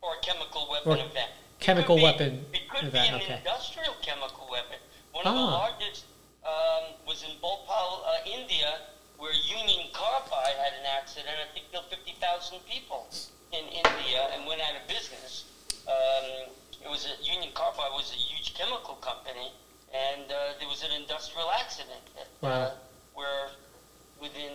or 0.01 0.13
a 0.15 0.21
chemical 0.25 0.67
weapon 0.69 0.91
Or 0.91 0.95
event. 0.95 1.31
It 1.35 1.59
chemical 1.59 1.95
be- 1.97 2.03
weapon 2.03 2.45
It 2.53 2.69
could 2.69 2.85
event, 2.85 3.09
be 3.09 3.15
an 3.15 3.21
okay. 3.21 3.37
industrial 3.43 3.95
chemical 4.01 4.47
weapon. 4.49 4.77
One 5.11 5.25
of 5.25 5.33
the 5.33 5.39
Ah. 5.41 5.57
largest 5.67 6.05
um, 6.45 6.93
was 7.05 7.23
in 7.23 7.31
Bhopal, 7.41 8.05
uh, 8.05 8.23
India, 8.39 8.79
where 9.17 9.33
Union 9.33 9.87
Carbide 9.91 10.55
had 10.63 10.73
an 10.79 10.85
accident. 10.85 11.35
I 11.43 11.51
think 11.53 11.69
killed 11.73 11.85
50,000 11.89 12.59
people 12.69 13.07
in 13.51 13.65
India 13.65 14.29
and 14.33 14.45
went 14.47 14.61
out 14.61 14.75
of 14.81 14.87
business. 14.87 15.45
Um, 15.87 16.49
it 16.83 16.89
was 16.89 17.05
a, 17.07 17.23
Union 17.23 17.49
Carbide 17.53 17.91
was 17.91 18.11
a 18.11 18.19
huge 18.19 18.53
chemical 18.53 18.95
company, 18.95 19.51
and 19.93 20.29
uh, 20.31 20.53
there 20.59 20.67
was 20.67 20.83
an 20.83 20.91
industrial 20.99 21.49
accident 21.51 22.01
that, 22.15 22.27
uh, 22.47 22.49
Wow. 22.49 22.71
where 23.13 23.49
within 24.21 24.51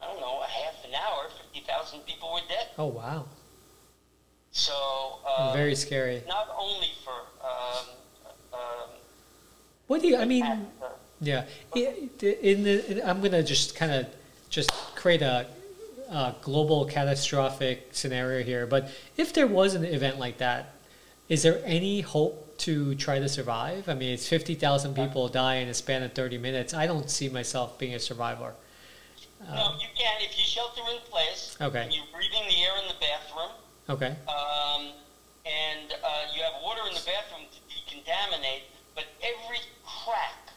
I 0.00 0.06
don't 0.08 0.20
know 0.20 0.42
a 0.42 0.46
half 0.46 0.84
an 0.84 0.94
hour, 0.94 1.28
50,000 1.54 2.00
people 2.06 2.32
were 2.34 2.44
dead. 2.48 2.68
Oh 2.76 2.86
wow, 2.86 3.24
So 4.52 5.20
uh, 5.26 5.52
very 5.54 5.74
scary. 5.74 6.22
not 6.28 6.48
only 6.58 6.88
for 7.04 7.16
um, 7.42 7.86
um, 8.52 8.88
What 9.86 10.02
do 10.02 10.08
you? 10.08 10.16
I 10.18 10.24
mean, 10.26 10.44
uh, 10.44 10.66
Yeah, 11.20 11.44
in 11.74 12.62
the, 12.62 12.84
in- 12.90 13.02
I'm 13.08 13.22
gonna 13.22 13.42
just 13.42 13.74
kind 13.74 13.90
of 13.92 14.06
just 14.50 14.70
create 14.94 15.22
a, 15.22 15.46
a 16.08 16.34
global 16.42 16.84
catastrophic 16.86 17.88
scenario 17.92 18.44
here. 18.44 18.66
But 18.66 18.90
if 19.16 19.32
there 19.32 19.46
was 19.46 19.74
an 19.74 19.84
event 19.84 20.18
like 20.18 20.38
that, 20.38 20.74
is 21.28 21.42
there 21.42 21.60
any 21.64 22.00
hope 22.02 22.58
to 22.58 22.94
try 22.94 23.18
to 23.18 23.28
survive? 23.28 23.88
I 23.88 23.94
mean, 23.94 24.12
it's 24.12 24.28
fifty 24.28 24.54
thousand 24.54 24.94
people 24.94 25.28
die 25.28 25.56
in 25.56 25.68
a 25.68 25.74
span 25.74 26.02
of 26.02 26.12
thirty 26.12 26.38
minutes. 26.38 26.72
I 26.74 26.86
don't 26.86 27.10
see 27.10 27.28
myself 27.28 27.78
being 27.78 27.94
a 27.94 27.98
survivor. 27.98 28.54
no, 29.40 29.74
you 29.80 29.88
can 29.96 30.20
if 30.20 30.38
you 30.38 30.44
shelter 30.44 30.82
in 30.90 30.98
place. 31.10 31.56
Okay. 31.60 31.82
And 31.82 31.92
you're 31.92 32.04
breathing 32.12 32.42
the 32.48 32.62
air 32.62 32.76
in 32.80 32.88
the 32.88 32.94
bathroom, 33.00 33.50
Okay, 33.88 34.16
um, 34.28 34.90
and 35.44 35.92
uh, 35.92 36.34
you 36.34 36.42
have 36.42 36.54
water 36.62 36.80
in 36.88 36.94
the 36.94 37.04
bathroom 37.06 37.46
to 37.50 37.60
decontaminate, 37.70 38.62
but 38.94 39.04
every 39.22 39.58
crack 39.84 40.50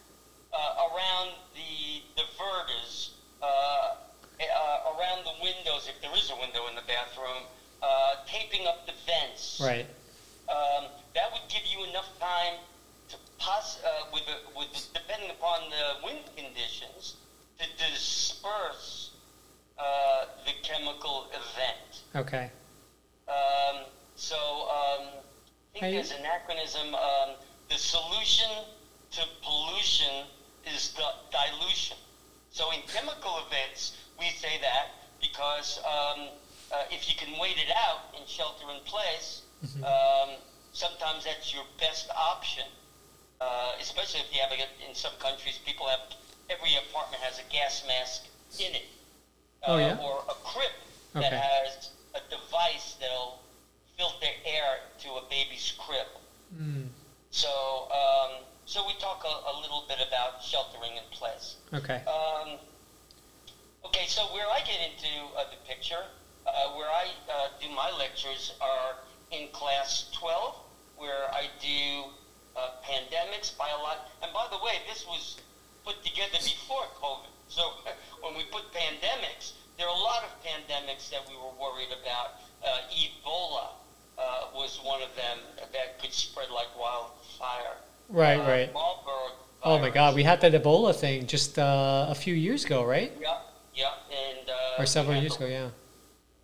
uh, 0.53 0.87
around 0.89 1.31
the 1.53 2.01
diverters, 2.17 3.11
uh, 3.41 3.95
uh, 4.41 4.95
around 4.95 5.25
the 5.25 5.33
windows, 5.41 5.87
if 5.87 5.99
there 6.01 6.15
is 6.15 6.29
a 6.31 6.35
window 6.35 6.67
in 6.67 6.75
the 6.75 6.83
bathroom, 6.87 7.43
uh, 7.81 8.15
taping 8.25 8.67
up 8.67 8.85
the 8.85 8.93
vents. 9.05 9.59
right, 9.63 9.87
um, 10.49 10.85
that 11.15 11.31
would 11.31 11.47
give 11.49 11.65
you 11.65 11.83
enough 11.85 12.07
time 12.19 12.55
poss- 13.37 13.79
uh, 13.83 14.05
with, 14.13 14.23
a, 14.27 14.57
with 14.57 14.67
depending 14.93 15.29
upon 15.31 15.69
the 15.69 16.05
wind 16.05 16.25
conditions, 16.35 17.15
to 17.57 17.65
disperse 17.77 19.11
uh, 19.77 20.25
the 20.45 20.53
chemical 20.63 21.27
event. 21.31 22.03
Okay. 22.15 22.49
Um, 23.27 23.83
so 24.15 24.35
um, 24.37 25.07
I 25.07 25.73
think 25.73 25.85
Hey. 25.85 25.91
there's 25.93 26.11
an 26.11 26.23
acronym. 26.23 26.93
Um, 26.93 27.35
the 27.69 27.77
solution 27.77 28.49
to 29.11 29.21
pollution 29.43 30.25
is 30.65 30.91
the 30.93 31.07
dilution. 31.31 31.97
So 32.51 32.71
in 32.71 32.81
chemical 32.87 33.39
events, 33.47 33.93
we 34.19 34.29
say 34.29 34.59
that 34.61 34.87
because 35.21 35.79
um, 35.85 36.27
uh, 36.71 36.83
if 36.91 37.07
you 37.07 37.15
can 37.15 37.39
wait 37.39 37.57
it 37.57 37.71
out 37.75 38.01
and 38.17 38.27
shelter 38.27 38.65
in 38.69 38.81
place, 38.83 39.41
um, 39.83 40.29
sometimes 40.73 41.23
that's 41.23 41.53
your 41.53 41.63
best 41.79 42.09
option. 42.15 42.65
Uh, 43.41 43.71
especially 43.79 44.19
if 44.19 44.33
you 44.33 44.39
have 44.41 44.51
a, 44.51 44.87
in 44.87 44.93
some 44.93 45.13
countries, 45.19 45.57
people 45.65 45.87
have 45.87 45.99
every 46.49 46.75
apartment 46.75 47.21
has 47.23 47.39
a 47.39 47.43
gas 47.43 47.83
mask 47.87 48.25
in 48.59 48.75
it, 48.75 48.87
uh, 49.63 49.71
Oh, 49.71 49.77
yeah? 49.77 49.97
or 50.01 50.19
a 50.29 50.33
crib 50.43 50.71
that 51.13 51.31
has 51.31 51.89
a 52.15 52.19
device 52.29 52.97
that'll 52.99 53.39
filter 53.97 54.27
air 54.45 54.79
to 54.99 55.07
a 55.13 55.21
baby's 55.29 55.73
crib. 55.77 56.05
Mm. 56.59 56.87
So, 57.31 57.87
um, 57.91 58.41
so 58.65 58.85
we 58.85 58.93
talk 58.93 59.23
a, 59.23 59.51
a 59.51 59.55
little 59.61 59.85
bit 59.87 59.99
about 60.05 60.41
sheltering 60.41 60.97
in 60.97 61.03
place. 61.11 61.55
Okay. 61.73 62.01
Um, 62.07 62.57
okay, 63.85 64.05
so 64.07 64.23
where 64.33 64.47
I 64.47 64.59
get 64.59 64.79
into 64.83 65.11
uh, 65.37 65.43
the 65.49 65.57
picture, 65.67 66.03
uh, 66.47 66.73
where 66.75 66.89
I 66.89 67.07
uh, 67.31 67.47
do 67.61 67.69
my 67.69 67.91
lectures 67.97 68.53
are 68.61 68.95
in 69.31 69.47
class 69.51 70.09
12, 70.13 70.55
where 70.97 71.29
I 71.31 71.47
do 71.61 72.11
uh, 72.57 72.69
pandemics, 72.83 73.55
biolog. 73.55 73.97
And 74.23 74.33
by 74.33 74.47
the 74.51 74.57
way, 74.63 74.81
this 74.87 75.05
was 75.05 75.37
put 75.85 76.03
together 76.03 76.37
before 76.43 76.83
COVID. 77.01 77.31
So 77.47 77.71
when 78.21 78.35
we 78.35 78.43
put 78.51 78.63
pandemics, 78.73 79.53
there 79.77 79.87
are 79.87 79.95
a 79.95 80.01
lot 80.01 80.23
of 80.23 80.31
pandemics 80.43 81.09
that 81.09 81.21
we 81.29 81.35
were 81.35 81.55
worried 81.59 81.93
about. 81.93 82.41
Uh, 82.65 82.91
Ebola 82.91 83.69
uh, 84.17 84.47
was 84.53 84.79
one 84.83 85.01
of 85.01 85.15
them 85.15 85.37
that 85.71 86.01
could 86.01 86.11
spread 86.11 86.49
like 86.49 86.67
wildfire. 86.77 87.77
Right, 88.09 88.39
right. 88.39 88.73
Marburg 88.73 89.33
Oh 89.61 89.77
my. 89.77 89.89
God, 89.89 90.15
we 90.15 90.23
had 90.23 90.39
that 90.41 90.53
Ebola 90.53 90.95
thing 90.95 91.27
just 91.27 91.59
uh, 91.59 92.07
a 92.09 92.15
few 92.15 92.33
years 92.33 92.63
ago, 92.63 92.83
right? 92.83 93.11
Yeah, 93.19 93.37
yeah, 93.79 93.95
and 94.11 94.49
uh, 94.49 94.83
Or 94.83 94.85
several 94.85 95.15
years 95.15 95.35
ago, 95.37 95.47
yeah. 95.47 95.69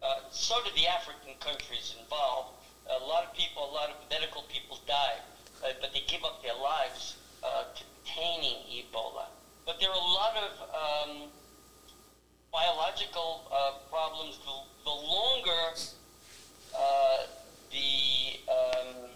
Uh, 0.02 0.20
so 0.32 0.56
did 0.64 0.74
the 0.76 0.88
African 0.88 1.36
countries 1.42 1.96
involved. 2.00 2.56
A 2.88 3.04
lot 3.04 3.26
of 3.26 3.34
people, 3.36 3.70
a 3.70 3.74
lot 3.76 3.90
of 3.90 3.98
medical 4.10 4.44
people 4.44 4.80
died, 4.88 5.20
uh, 5.64 5.76
but 5.82 5.92
they 5.92 6.04
give 6.08 6.24
up 6.24 6.42
their 6.42 6.56
lives 6.56 7.18
uh, 7.44 7.66
containing 7.76 8.64
Ebola. 8.72 9.28
But 9.66 9.80
there 9.82 9.90
are 9.90 10.00
a 10.00 10.12
lot 10.16 10.34
of 10.38 10.52
um, 10.72 11.28
biological 12.54 13.52
uh, 13.52 13.72
problems. 13.90 14.40
The, 14.46 14.56
the 14.86 14.96
longer 14.96 15.66
uh, 16.72 17.18
the 17.72 18.40
um, 18.48 19.10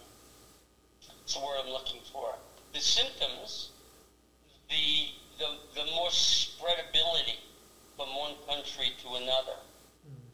what's 1.07 1.35
the 1.35 1.39
word 1.39 1.61
I'm 1.63 1.71
looking 1.71 2.01
for? 2.11 2.35
The 2.73 2.81
symptoms, 2.81 3.69
the 4.67 5.13
the, 5.37 5.55
the 5.75 5.85
more 5.95 6.09
spreadability 6.09 7.37
from 7.99 8.15
one 8.15 8.31
country 8.47 8.93
to 9.03 9.15
another. 9.15 9.59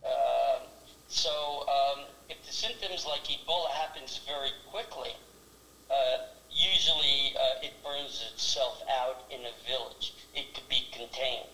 Um, 0.05 0.67
so 1.07 1.65
um, 1.65 2.05
if 2.29 2.37
the 2.45 2.53
symptoms 2.53 3.07
like 3.07 3.23
Ebola 3.23 3.71
happens 3.71 4.21
very 4.27 4.51
quickly, 4.69 5.09
uh, 5.89 6.17
usually 6.51 7.33
uh, 7.35 7.65
it 7.65 7.73
burns 7.83 8.23
itself 8.31 8.83
out 8.87 9.23
in 9.31 9.39
a 9.39 9.67
village. 9.67 10.13
It 10.35 10.53
could 10.53 10.69
be 10.69 10.85
contained. 10.91 11.49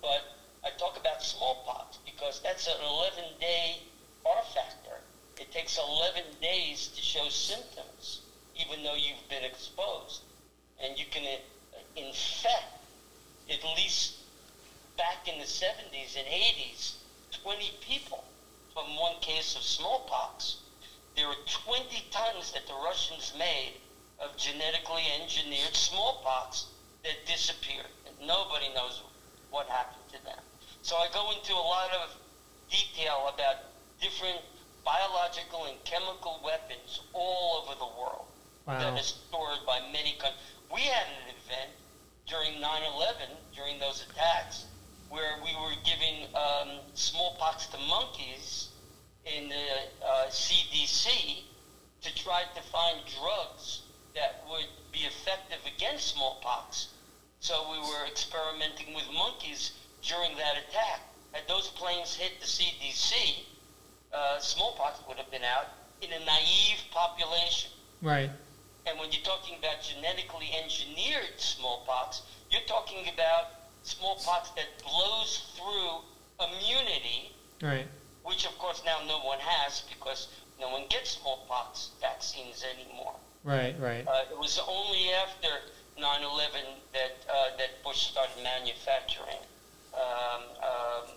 But 0.00 0.22
I 0.62 0.70
talk 0.78 1.00
about 1.00 1.20
smallpox 1.20 1.98
because 2.06 2.40
that's 2.44 2.68
an 2.68 2.78
11-day 2.80 3.80
R 4.24 4.42
factor. 4.54 5.02
It 5.40 5.50
takes 5.50 5.78
11 5.78 6.22
days 6.40 6.92
to 6.94 7.02
show 7.02 7.28
symptoms, 7.28 8.20
even 8.54 8.84
though 8.84 8.94
you've 8.94 9.28
been 9.28 9.42
exposed. 9.42 10.22
And 10.80 10.96
you 10.96 11.06
can 11.10 11.24
uh, 11.24 11.78
infect 11.96 12.70
at 13.50 13.64
least 13.76 14.15
back 14.96 15.28
in 15.28 15.38
the 15.38 15.44
70s 15.44 16.16
and 16.18 16.26
80s 16.26 16.94
20 17.42 17.70
people 17.80 18.24
from 18.72 18.96
one 18.96 19.14
case 19.20 19.54
of 19.56 19.62
smallpox. 19.62 20.56
There 21.14 21.28
were 21.28 21.36
20 21.64 22.04
tons 22.10 22.50
that 22.52 22.66
the 22.66 22.74
Russians 22.74 23.32
made 23.38 23.74
of 24.18 24.36
genetically 24.36 25.04
engineered 25.20 25.74
smallpox 25.74 26.66
that 27.04 27.24
disappeared. 27.26 27.86
And 28.06 28.26
nobody 28.26 28.72
knows 28.74 29.02
what 29.50 29.66
happened 29.66 30.02
to 30.12 30.24
them. 30.24 30.38
So 30.82 30.96
I 30.96 31.08
go 31.12 31.30
into 31.30 31.52
a 31.52 31.60
lot 31.60 31.90
of 31.92 32.10
detail 32.70 33.30
about 33.32 33.56
different 34.00 34.40
biological 34.84 35.64
and 35.66 35.82
chemical 35.84 36.40
weapons 36.44 37.00
all 37.12 37.62
over 37.62 37.78
the 37.78 37.86
world 38.00 38.26
Wow. 38.66 38.78
that 38.80 38.98
is 38.98 39.14
stored 39.28 39.64
by 39.66 39.80
many 39.92 40.12
countries. 40.18 40.42
We 40.72 40.80
had 40.82 41.06
an 41.06 41.34
event 41.36 41.70
during 42.26 42.60
9/11, 42.60 43.30
during 43.54 43.78
those 43.78 44.02
attacks, 44.02 44.64
where 45.08 45.36
we 45.44 45.50
were 45.60 45.74
giving 45.84 46.26
um, 46.34 46.80
smallpox 46.94 47.66
to 47.68 47.78
monkeys 47.88 48.68
in 49.24 49.48
the 49.48 49.66
uh, 50.04 50.26
CDC 50.28 51.42
to 52.02 52.14
try 52.14 52.42
to 52.54 52.62
find 52.70 53.00
drugs 53.18 53.82
that 54.14 54.44
would 54.48 54.66
be 54.92 55.00
effective 55.00 55.58
against 55.76 56.14
smallpox. 56.14 56.88
So 57.40 57.70
we 57.70 57.78
were 57.78 58.06
experimenting 58.06 58.94
with 58.94 59.04
monkeys 59.12 59.72
during 60.02 60.36
that 60.36 60.54
attack. 60.68 61.00
Had 61.32 61.46
those 61.48 61.68
planes 61.68 62.14
hit 62.14 62.40
the 62.40 62.46
CDC, 62.46 63.44
uh, 64.12 64.38
smallpox 64.38 65.00
would 65.08 65.18
have 65.18 65.30
been 65.30 65.44
out 65.44 65.66
in 66.00 66.10
a 66.12 66.24
naive 66.24 66.80
population. 66.90 67.70
Right. 68.00 68.30
And 68.86 68.98
when 68.98 69.10
you're 69.10 69.22
talking 69.22 69.58
about 69.58 69.82
genetically 69.82 70.50
engineered 70.62 71.38
smallpox, 71.38 72.22
you're 72.50 72.66
talking 72.66 73.08
about 73.12 73.55
smallpox 73.86 74.50
that 74.50 74.66
blows 74.82 75.52
through 75.56 76.00
immunity, 76.46 77.32
Right. 77.62 77.86
which 78.24 78.44
of 78.46 78.56
course 78.58 78.82
now 78.84 78.98
no 79.06 79.20
one 79.20 79.38
has 79.38 79.82
because 79.88 80.28
no 80.60 80.68
one 80.70 80.86
gets 80.88 81.10
smallpox 81.10 81.90
vaccines 82.00 82.64
anymore. 82.64 83.14
Right. 83.44 83.78
Right. 83.78 84.06
Uh, 84.06 84.24
it 84.30 84.36
was 84.38 84.58
only 84.66 85.12
after 85.14 85.48
9/11 85.98 86.80
that 86.92 87.16
uh, 87.30 87.56
that 87.56 87.82
Bush 87.84 88.10
started 88.10 88.42
manufacturing 88.42 89.38
um, 89.94 90.42
um, 90.62 91.10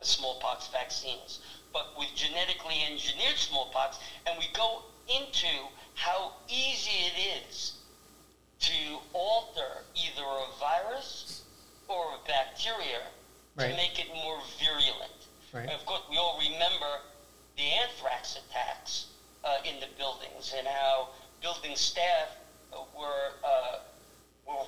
smallpox 0.00 0.68
vaccines. 0.68 1.40
But 1.72 1.96
with 1.98 2.08
genetically 2.14 2.82
engineered 2.90 3.36
smallpox, 3.38 3.98
and 4.26 4.38
we 4.38 4.46
go 4.54 4.82
into 5.08 5.68
how 5.94 6.32
easy 6.48 6.90
it 7.06 7.46
is 7.48 7.74
to 8.60 8.98
alter 9.12 9.84
either 9.94 10.22
a 10.24 10.46
virus 10.58 11.42
or 11.88 12.14
a 12.14 12.28
bacteria 12.28 13.02
Right. 13.54 13.70
to 13.70 13.76
make 13.76 13.98
it 13.98 14.08
more 14.14 14.40
virulent. 14.58 15.12
Right. 15.52 15.62
And 15.62 15.72
of 15.72 15.84
course, 15.84 16.00
we 16.10 16.16
all 16.16 16.38
remember 16.38 17.00
the 17.56 17.62
anthrax 17.64 18.36
attacks 18.38 19.06
uh, 19.44 19.58
in 19.64 19.78
the 19.80 19.88
buildings 19.98 20.54
and 20.56 20.66
how 20.66 21.08
building 21.42 21.76
staff 21.76 22.28
uh, 22.72 22.78
were, 22.98 23.32
uh, 23.44 23.78
were 24.46 24.64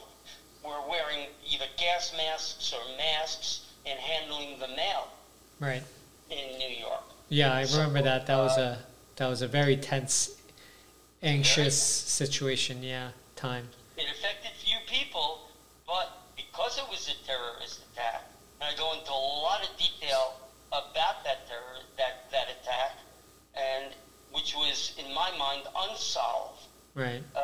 were 0.64 0.80
wearing 0.88 1.28
either 1.46 1.66
gas 1.78 2.12
masks 2.16 2.72
or 2.72 2.80
masks 2.96 3.60
and 3.86 3.98
handling 3.98 4.58
the 4.58 4.68
mail 4.68 5.08
Right. 5.60 5.82
in 6.30 6.58
New 6.58 6.68
York. 6.68 7.04
Yeah, 7.34 7.52
I 7.52 7.62
remember 7.62 8.00
that. 8.02 8.28
That 8.28 8.36
was 8.36 8.56
a 8.58 8.78
that 9.16 9.26
was 9.26 9.42
a 9.42 9.48
very 9.48 9.76
tense, 9.76 10.40
anxious 11.20 11.76
situation. 11.76 12.80
Yeah, 12.80 13.10
time. 13.34 13.68
It 13.96 14.06
affected 14.08 14.52
few 14.64 14.78
people, 14.86 15.48
but 15.84 16.22
because 16.36 16.78
it 16.78 16.84
was 16.88 17.10
a 17.10 17.26
terrorist 17.26 17.80
attack, 17.90 18.22
and 18.60 18.72
I 18.72 18.78
go 18.78 18.92
into 18.96 19.10
a 19.10 19.24
lot 19.42 19.62
of 19.62 19.76
detail 19.76 20.34
about 20.70 21.24
that 21.24 21.48
terror 21.48 21.82
that 21.98 22.30
that 22.30 22.54
attack, 22.54 22.98
and 23.56 23.92
which 24.30 24.54
was 24.54 24.94
in 24.96 25.12
my 25.12 25.36
mind 25.36 25.66
unsolved. 25.76 26.62
Right. 26.94 27.22
Uh, 27.34 27.40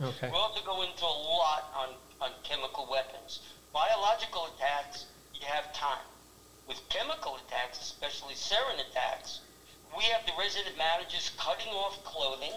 Okay. 0.00 0.30
We'll 0.32 0.48
have 0.48 0.56
to 0.56 0.64
go 0.64 0.82
into 0.82 1.04
a 1.04 1.06
lot 1.06 1.72
on, 1.76 1.88
on 2.20 2.30
chemical 2.44 2.88
weapons. 2.90 3.40
Biological 3.72 4.48
attacks, 4.54 5.06
you 5.34 5.46
have 5.46 5.72
time. 5.72 6.04
With 6.68 6.80
chemical 6.88 7.36
attacks, 7.46 7.80
especially 7.80 8.34
sarin 8.34 8.78
attacks, 8.90 9.40
we 9.96 10.04
have 10.04 10.24
the 10.26 10.32
resident 10.38 10.76
managers 10.76 11.32
cutting 11.38 11.72
off 11.72 12.02
clothing 12.04 12.52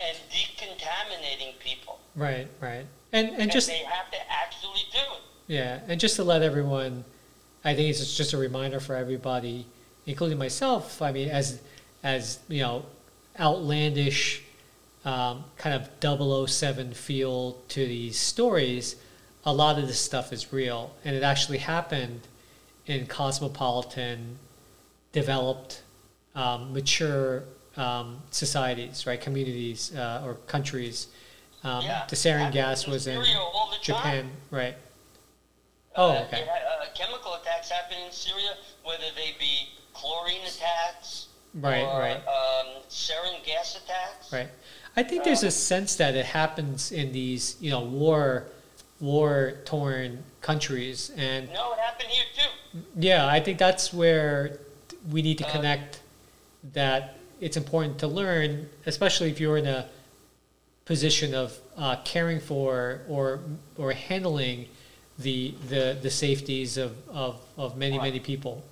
and 0.00 0.16
decontaminating 0.30 1.58
people. 1.58 1.98
Right, 2.16 2.48
right. 2.60 2.86
And 3.12 3.28
and, 3.30 3.42
And 3.42 3.52
just 3.52 3.68
they 3.68 3.78
have 3.78 4.10
to 4.10 4.18
actually 4.32 4.82
do 4.92 4.98
it. 4.98 5.22
yeah, 5.48 5.80
and 5.88 6.00
just 6.00 6.16
to 6.16 6.24
let 6.24 6.42
everyone, 6.42 7.04
I 7.64 7.74
think 7.74 7.90
it's 7.90 8.16
just 8.16 8.32
a 8.32 8.38
reminder 8.38 8.80
for 8.80 8.94
everybody, 8.96 9.66
including 10.06 10.38
myself. 10.38 11.02
I 11.02 11.12
mean, 11.12 11.28
as 11.28 11.60
as 12.02 12.38
you 12.48 12.62
know, 12.62 12.86
outlandish 13.38 14.42
um, 15.04 15.44
kind 15.56 15.74
of 15.74 16.48
007 16.50 16.92
feel 16.94 17.52
to 17.68 17.86
these 17.86 18.18
stories. 18.18 18.96
A 19.44 19.52
lot 19.52 19.78
of 19.78 19.86
this 19.88 19.98
stuff 20.00 20.32
is 20.32 20.52
real, 20.52 20.94
and 21.04 21.16
it 21.16 21.22
actually 21.22 21.58
happened 21.58 22.20
in 22.86 23.06
cosmopolitan, 23.06 24.38
developed, 25.12 25.82
um, 26.34 26.72
mature 26.72 27.44
um, 27.76 28.18
societies, 28.30 29.06
right? 29.06 29.20
Communities 29.20 29.94
uh, 29.96 30.22
or 30.24 30.34
countries. 30.46 31.08
Um, 31.64 31.84
Yeah, 31.84 32.04
the 32.08 32.16
sarin 32.16 32.52
gas 32.52 32.86
was 32.86 33.06
in. 33.06 33.22
Japan, 33.82 34.30
right? 34.50 34.76
Oh, 35.96 36.10
Uh, 36.10 36.22
okay. 36.26 36.40
it 36.42 36.48
ha- 36.48 36.82
uh, 36.82 36.86
chemical 36.94 37.34
attacks 37.34 37.70
happen 37.70 37.98
in 38.06 38.12
Syria, 38.12 38.54
whether 38.84 39.04
they 39.16 39.34
be 39.38 39.68
chlorine 39.94 40.42
attacks 40.46 41.26
Right, 41.54 41.82
or 41.82 41.98
right. 42.00 42.16
Um, 42.26 42.82
sarin 42.88 43.44
gas 43.44 43.76
attacks. 43.76 44.32
Right. 44.32 44.48
I 44.96 45.02
think 45.02 45.24
there's 45.24 45.42
a 45.42 45.50
sense 45.50 45.96
that 45.96 46.14
it 46.14 46.26
happens 46.26 46.92
in 46.92 47.12
these, 47.12 47.56
you 47.60 47.70
know, 47.70 47.80
war, 47.80 48.44
war 49.00 49.54
torn 49.64 50.22
countries, 50.42 51.10
and 51.16 51.48
No, 51.52 51.72
it 51.72 51.78
happened 51.78 52.08
here 52.10 52.24
too. 52.36 52.78
yeah, 52.96 53.26
I 53.26 53.40
think 53.40 53.58
that's 53.58 53.92
where 53.92 54.58
we 55.10 55.22
need 55.22 55.38
to 55.38 55.46
Uh, 55.46 55.52
connect. 55.52 56.00
That 56.74 57.16
it's 57.40 57.56
important 57.56 57.98
to 58.00 58.06
learn, 58.06 58.70
especially 58.86 59.30
if 59.30 59.40
you're 59.40 59.56
in 59.56 59.66
a 59.66 59.88
position 60.84 61.34
of 61.34 61.58
uh, 61.76 61.96
caring 62.04 62.38
for 62.38 63.00
or 63.08 63.40
or 63.76 63.92
handling 63.92 64.68
the 65.18 65.54
the 65.68 65.98
the 66.00 66.10
safeties 66.10 66.76
of 66.76 66.92
of, 67.08 67.40
of 67.56 67.76
many 67.76 67.98
Right. 67.98 68.04
many 68.12 68.20
people. 68.20 68.62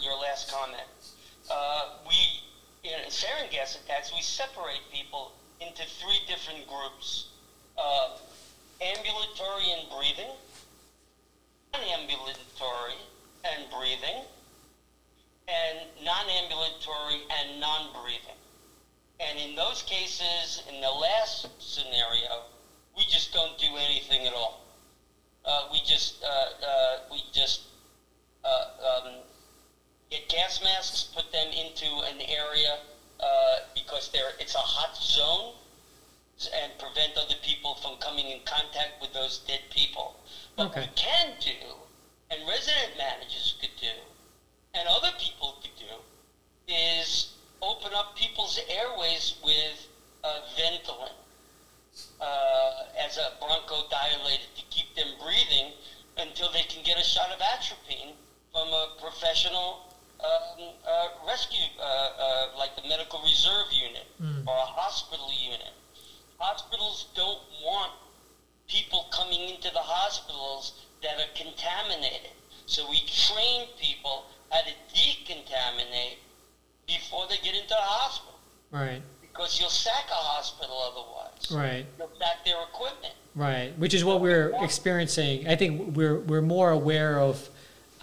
your 0.00 0.16
last 0.20 0.50
comment. 0.50 0.88
Uh, 1.50 1.88
we 2.06 2.14
in 2.88 2.98
sarin 3.08 3.50
gas 3.50 3.76
attacks, 3.76 4.12
we 4.14 4.22
separate 4.22 4.80
people 4.92 5.32
into 5.60 5.82
three 6.00 6.20
different 6.26 6.66
groups: 6.68 7.28
uh, 7.78 8.16
ambulatory 8.80 9.72
and 9.72 9.88
breathing, 9.90 10.32
non-ambulatory 11.72 13.00
and 13.44 13.64
breathing, 13.70 14.22
and 15.48 15.78
non-ambulatory 16.04 17.22
and 17.40 17.60
non-breathing. 17.60 18.38
And 19.20 19.38
in 19.38 19.54
those 19.56 19.82
cases, 19.82 20.62
in 20.68 20.80
the 20.80 20.90
last 20.90 21.48
scenario, 21.58 22.44
we 22.96 23.04
just 23.04 23.32
don't 23.32 23.56
do 23.58 23.68
anything 23.76 24.26
at 24.26 24.34
all. 24.34 24.60
Uh, 25.44 25.68
we 25.72 25.80
just 25.84 26.22
uh, 26.24 26.66
uh, 26.66 26.96
we 27.10 27.22
just 27.32 27.62
uh, 28.44 29.04
um, 29.04 29.12
get 30.10 30.28
gas 30.28 30.62
masks, 30.62 31.08
put 31.14 31.30
them 31.32 31.48
into 31.52 31.86
an 32.10 32.20
area 32.22 32.78
uh, 33.20 33.56
because 33.74 34.10
they're 34.12 34.32
it's 34.38 34.54
a 34.54 34.58
hot 34.58 34.96
zone, 34.96 35.54
and 36.62 36.72
prevent 36.78 37.16
other 37.16 37.34
people 37.42 37.76
from 37.76 37.96
coming 38.00 38.26
in 38.26 38.40
contact 38.44 39.00
with 39.00 39.12
those 39.12 39.38
dead 39.46 39.60
people. 39.70 40.16
What 40.56 40.68
Okay. 40.68 40.80
we 40.82 40.86
can 40.94 41.32
do, 41.40 41.74
and 42.30 42.40
resident 42.48 42.96
managers 42.98 43.54
could 43.60 43.74
do, 43.80 43.94
and 44.74 44.88
other 44.88 45.10
people 45.18 45.56
could 45.62 45.76
do, 45.78 45.94
is 46.68 47.32
open 47.62 47.92
up 47.94 48.16
people's 48.16 48.58
airways 48.68 49.34
with 49.44 49.86
uh, 50.24 50.40
Ventolin 50.56 51.12
uh, 52.20 52.72
as 52.98 53.16
a 53.16 53.32
bronchodilator 53.40 54.48
to 54.56 54.62
keep 54.70 54.94
them 54.96 55.06
breathing 55.22 55.72
until 56.18 56.50
they 56.52 56.62
can 56.62 56.82
get 56.84 56.98
a 56.98 57.04
shot 57.04 57.30
of 57.30 57.40
atropine 57.40 58.14
from 58.52 58.68
a 58.68 58.88
professional 59.00 59.93
um, 60.24 60.68
uh, 60.88 61.08
rescue, 61.26 61.58
uh, 61.78 61.82
uh, 61.84 62.46
like 62.58 62.74
the 62.80 62.88
medical 62.88 63.20
reserve 63.22 63.66
unit 63.72 64.06
or 64.46 64.54
a 64.54 64.66
hospital 64.80 65.30
unit. 65.38 65.72
Hospitals 66.38 67.06
don't 67.14 67.38
want 67.64 67.92
people 68.68 69.06
coming 69.12 69.48
into 69.50 69.70
the 69.72 69.78
hospitals 69.82 70.84
that 71.02 71.14
are 71.20 71.30
contaminated. 71.36 72.30
So 72.66 72.88
we 72.88 72.98
train 73.06 73.68
people 73.80 74.24
how 74.50 74.60
to 74.62 74.72
decontaminate 74.94 76.16
before 76.86 77.26
they 77.28 77.36
get 77.36 77.54
into 77.54 77.68
the 77.68 77.74
hospital 77.76 78.38
Right. 78.70 79.02
because 79.20 79.58
you'll 79.60 79.68
sack 79.70 80.06
a 80.10 80.14
hospital 80.14 80.76
otherwise. 80.92 81.50
Right. 81.50 81.86
You'll 81.98 82.10
sack 82.18 82.44
their 82.44 82.62
equipment. 82.62 83.14
Right, 83.36 83.76
which 83.78 83.94
is 83.94 84.04
what 84.04 84.20
we're 84.20 84.52
experiencing. 84.62 85.48
I 85.48 85.56
think 85.56 85.96
we're 85.96 86.20
we're 86.20 86.40
more 86.42 86.70
aware 86.70 87.18
of 87.18 87.48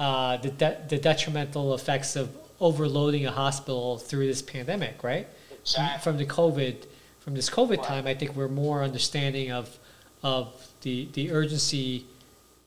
uh, 0.02 0.38
the 0.38 0.50
de- 0.50 0.82
the 0.90 0.98
detrimental 0.98 1.76
effects 1.76 2.16
of 2.16 2.28
overloading 2.60 3.26
a 3.28 3.32
hospital 3.32 3.98
through 4.00 4.26
this 4.26 4.42
pandemic, 4.42 5.04
right? 5.04 5.28
Exactly. 5.62 6.02
From 6.06 6.18
the 6.18 6.26
COVID, 6.26 6.76
from 7.20 7.36
this 7.36 7.50
COVID 7.52 7.78
Right. 7.78 7.84
time, 7.92 8.08
I 8.08 8.16
think 8.16 8.36
we're 8.36 8.48
more 8.66 8.82
understanding 8.84 9.52
of 9.52 9.78
of 10.24 10.44
the 10.82 11.08
the 11.14 11.32
urgency 11.32 12.06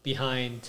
behind 0.05 0.61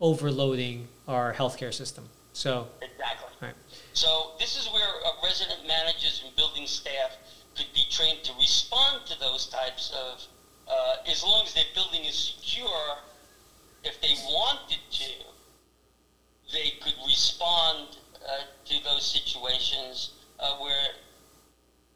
overloading 0.00 0.88
our 1.06 1.32
healthcare 1.32 1.72
system. 1.72 2.04
So, 2.34 2.68
Exactly. 2.82 3.30
right, 3.40 3.54
So 3.94 4.32
this 4.38 4.56
is 4.60 4.66
where 4.74 4.90
resident 5.24 5.66
managers 5.66 6.22
and 6.24 6.36
building 6.36 6.66
staff 6.66 7.10
could 7.56 7.70
be 7.74 7.84
trained 7.90 8.22
to 8.24 8.32
respond 8.38 9.06
to 9.06 9.18
those 9.18 9.46
types 9.46 9.90
of, 10.04 10.22
uh, 10.68 11.10
as 11.12 11.24
long 11.24 11.44
as 11.46 11.52
their 11.54 11.70
building 11.74 12.04
is 12.04 12.14
secure, 12.16 12.86
if 13.82 14.00
they 14.00 14.14
wanted 14.38 14.78
to, 15.02 15.10
they 16.52 16.74
could 16.82 16.94
respond 17.06 17.96
uh, 18.26 18.42
to 18.64 18.82
those 18.84 19.04
situations 19.04 20.12
uh, 20.40 20.54
where 20.56 20.88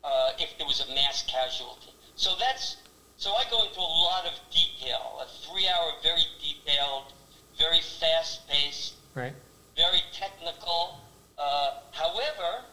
uh, 0.05 0.31
if 0.39 0.57
there 0.59 0.67
was 0.67 0.81
a 0.81 0.95
mass 0.95 1.25
casualty. 1.27 1.93
So 2.17 2.35
that's 2.39 2.77
so 3.17 3.33
I 3.35 3.45
go 3.51 3.63
into 3.65 3.79
a 3.79 3.83
lot 4.09 4.27
of 4.27 4.33
detail, 4.51 5.21
a 5.23 5.27
three-hour, 5.47 5.93
very 6.03 6.25
detailed 6.41 7.13
very 7.59 7.81
fast 7.81 8.47
paced, 8.49 8.95
Right. 9.15 9.35
very 9.77 10.03
technical. 10.13 11.01
Uh, 11.39 11.79
however, 11.93 12.65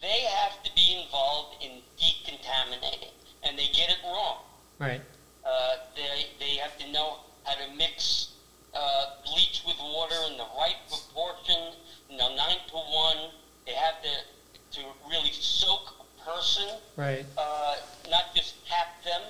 they 0.00 0.20
have 0.22 0.62
to 0.62 0.70
be 0.74 1.00
involved 1.02 1.62
in 1.62 1.80
decontaminating, 1.98 3.12
and 3.42 3.58
they 3.58 3.66
get 3.68 3.90
it 3.90 3.98
wrong. 4.04 4.38
Right. 4.78 5.02
Uh, 5.44 5.76
they, 5.94 6.26
they 6.38 6.56
have 6.56 6.76
to 6.78 6.90
know 6.90 7.18
how 7.44 7.54
to 7.54 7.72
mix 7.76 8.28
uh, 8.74 9.06
bleach 9.24 9.62
with 9.66 9.76
water 9.80 10.16
in 10.30 10.36
the 10.36 10.46
right 10.58 10.76
proportion, 10.88 11.74
you 12.08 12.16
know, 12.16 12.34
nine 12.36 12.56
to 12.68 12.74
one. 12.76 13.30
They 13.66 13.72
have 13.72 14.00
to, 14.02 14.80
to 14.80 14.86
really 15.08 15.32
soak 15.32 15.94
a 16.00 16.24
person, 16.30 16.68
Right. 16.96 17.24
uh, 17.36 17.76
not 18.10 18.34
just 18.34 18.54
tap 18.66 19.02
them. 19.04 19.20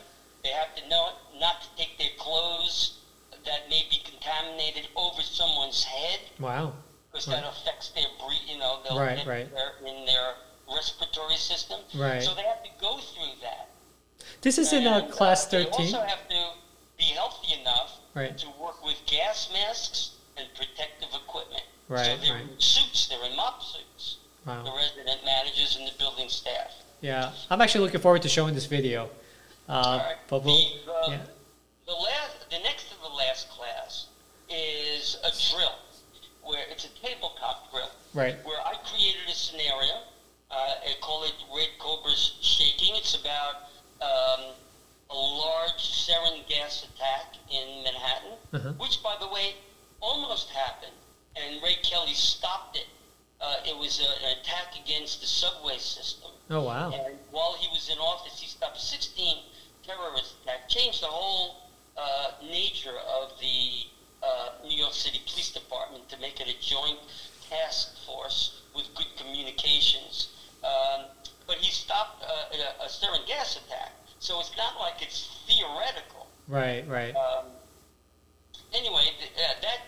They 0.42 0.50
have 0.50 0.74
to 0.76 0.88
know 0.88 1.10
not 1.38 1.60
to 1.62 1.68
take 1.76 1.98
their 1.98 2.10
clothes 2.18 2.98
that 3.44 3.68
may 3.70 3.84
be 3.90 3.98
contaminated 4.04 4.88
over 4.96 5.22
someone's 5.22 5.84
head 5.84 6.20
Wow. 6.38 6.74
because 7.10 7.26
Right. 7.28 7.40
that 7.42 7.48
affects 7.48 7.88
their 7.90 8.06
breath. 8.18 8.40
You 8.46 8.58
know, 8.58 8.80
they'll 8.84 8.98
Right, 8.98 9.24
right. 9.26 9.50
Their, 9.54 9.72
in 9.86 10.04
their 10.06 10.34
respiratory 10.72 11.36
system. 11.36 11.80
Right. 11.94 12.22
So 12.22 12.34
they 12.34 12.42
have 12.42 12.62
to 12.62 12.70
go 12.80 12.98
through 12.98 13.32
that. 13.42 13.68
This 14.42 14.58
is 14.58 14.72
in 14.72 14.86
uh, 14.86 14.98
And, 14.98 15.10
class 15.10 15.46
They 15.46 15.64
13. 15.64 15.86
also 15.86 16.02
have 16.06 16.28
to 16.28 16.52
be 16.96 17.04
healthy 17.04 17.54
enough 17.60 17.98
Right. 18.14 18.36
to 18.38 18.48
work 18.60 18.84
with 18.84 18.96
gas 19.06 19.48
masks 19.52 20.10
and 20.36 20.46
protective 20.54 21.08
equipment. 22.06 22.20
So 22.22 22.26
they're 22.26 22.34
right. 22.42 22.52
in 22.52 22.60
suits, 22.60 23.08
they're 23.08 23.24
in 23.30 23.36
MOPP 23.36 23.62
suits. 23.62 24.16
The 24.46 24.72
resident 24.74 25.24
managers 25.24 25.76
and 25.78 25.86
the 25.86 25.92
building 25.98 26.28
staff. 26.28 26.72
Yeah. 27.00 27.30
I'm 27.50 27.60
actually 27.60 27.84
looking 27.84 28.00
forward 28.00 28.22
to 28.22 28.28
showing 28.28 28.54
this 28.54 28.66
video. 28.66 29.10
Uh, 29.68 29.72
All 29.72 29.98
right. 29.98 30.16
but 30.28 30.42
we'll, 30.44 30.56
the, 30.56 30.92
uh, 30.92 31.10
yeah. 31.10 31.18
the 31.86 31.92
last, 31.92 32.50
the 32.50 32.58
next 32.58 32.88
to 32.90 32.94
the 33.00 33.08
last 33.08 33.48
class 33.50 34.06
is 34.48 35.16
a 35.22 35.30
drill, 35.54 35.74
where 36.42 36.64
it's 36.70 36.84
a 36.84 36.88
tabletop 37.06 37.70
drill. 37.70 37.90
Right. 38.12 38.34
where 38.44 38.58
I 38.66 38.74
created 38.92 39.20
a 39.28 39.32
scenario. 39.34 40.02
Uh, 40.50 40.54
I 40.82 40.94
call 41.00 41.22
it 41.22 41.34
Red 41.54 41.68
Cobra's 41.78 42.36
Shaking. 42.40 42.96
It's 42.96 43.14
about 43.14 43.70
um, 44.02 44.46
a 45.10 45.14
large 45.16 45.78
sarin 45.78 46.48
gas 46.48 46.84
attack 46.92 47.36
in 47.52 47.84
Manhattan, 47.84 48.32
Uh-huh. 48.52 48.72
which, 48.78 49.00
by 49.02 49.14
the 49.20 49.28
way, 49.28 49.54
almost 50.00 50.48
happened, 50.48 50.90
and 51.36 51.62
Ray 51.62 51.76
Kelly 51.82 52.14
stopped 52.14 52.76
it. 52.76 52.86
Uh, 53.40 53.56
it 53.64 53.76
was 53.76 54.00
a, 54.00 54.26
an 54.26 54.38
attack 54.38 54.74
against 54.84 55.20
the 55.20 55.26
subway 55.26 55.78
system. 55.78 56.30
Oh, 56.50 56.62
wow. 56.62 56.92
And 56.92 57.16
while 57.30 57.56
he 57.58 57.68
was 57.68 57.88
in 57.88 57.98
office, 57.98 58.38
he 58.38 58.46
stopped 58.46 58.78
16 58.80 59.38
terrorist 59.86 60.34
attacks, 60.42 60.72
changed 60.72 61.02
the 61.02 61.06
whole 61.06 61.56
uh, 61.96 62.32
nature 62.42 62.98
of 63.20 63.32
the 63.40 63.86
uh, 64.22 64.50
New 64.62 64.76
York 64.76 64.92
City 64.92 65.20
Police 65.26 65.50
Department 65.50 66.08
to 66.10 66.18
make 66.18 66.40
it 66.40 66.48
a 66.48 66.60
joint 66.60 66.98
task 67.48 67.96
force 68.04 68.62
with 68.74 68.86
good 68.94 69.08
communications. 69.16 70.28
Um, 70.62 71.06
but 71.46 71.56
he 71.56 71.70
stopped 71.72 72.22
uh, 72.22 72.56
a, 72.80 72.84
a 72.84 72.88
sarin 72.88 73.26
gas 73.26 73.56
attack, 73.56 73.92
so 74.18 74.38
it's 74.40 74.54
not 74.56 74.78
like 74.78 75.02
it's 75.02 75.28
theoretical. 75.48 76.28
Right, 76.46 76.86
right. 76.86 77.14
Um, 77.16 77.46
anyway, 78.74 79.04
th- 79.18 79.32
uh, 79.36 79.54
that 79.62 79.78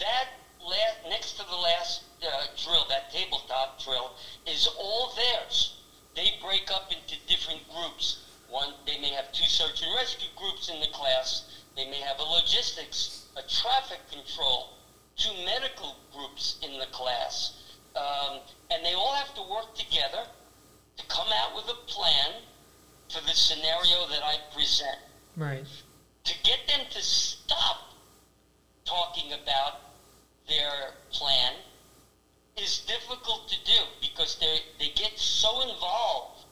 that 0.00 0.26
la- 0.64 1.08
next 1.10 1.32
to 1.38 1.44
the 1.48 1.56
last 1.56 2.02
uh, 2.22 2.46
drill, 2.62 2.84
that 2.88 3.10
tabletop 3.12 3.82
drill, 3.82 4.12
is 4.46 4.68
all 4.78 5.12
theirs. 5.16 5.76
They 6.14 6.34
break 6.42 6.70
up 6.72 6.90
into 6.92 7.16
different 7.26 7.60
groups. 7.72 8.24
One, 8.48 8.74
they 8.86 8.98
may 9.00 9.10
have 9.10 9.30
two 9.32 9.44
search 9.46 9.82
and 9.82 9.94
rescue 9.94 10.28
groups 10.36 10.68
in 10.68 10.80
the 10.80 10.88
class. 10.92 11.44
They 11.76 11.88
may 11.88 12.00
have 12.00 12.18
a 12.18 12.24
logistics, 12.24 13.26
a 13.36 13.42
traffic 13.42 14.00
control, 14.10 14.70
two 15.16 15.30
medical 15.44 15.96
groups 16.14 16.58
in 16.62 16.78
the 16.78 16.86
class, 16.86 17.52
um, 17.96 18.40
and 18.70 18.84
they 18.84 18.92
all 18.94 19.12
have 19.14 19.32
to 19.34 19.42
work 19.42 19.74
together 19.74 20.24
to 20.96 21.06
come 21.06 21.28
out 21.32 21.54
with 21.54 21.64
a 21.68 21.78
plan 21.86 22.42
for 23.08 23.20
the 23.22 23.32
scenario 23.32 24.06
that 24.08 24.22
I 24.24 24.36
present 24.54 24.98
Right. 25.36 25.64
to 26.24 26.34
get 26.42 26.58
them 26.66 26.80
to 26.90 27.02
stop 27.02 27.92
talking 28.84 29.32
about 29.32 29.80
their 30.50 30.92
plan 31.10 31.54
is 32.58 32.80
difficult 32.80 33.48
to 33.48 33.56
do 33.64 33.80
because 34.00 34.36
they 34.36 34.58
they 34.78 34.92
get 34.94 35.16
so 35.16 35.62
involved 35.62 36.44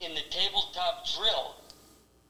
in 0.00 0.12
the 0.14 0.22
tabletop 0.30 1.06
drill 1.06 1.54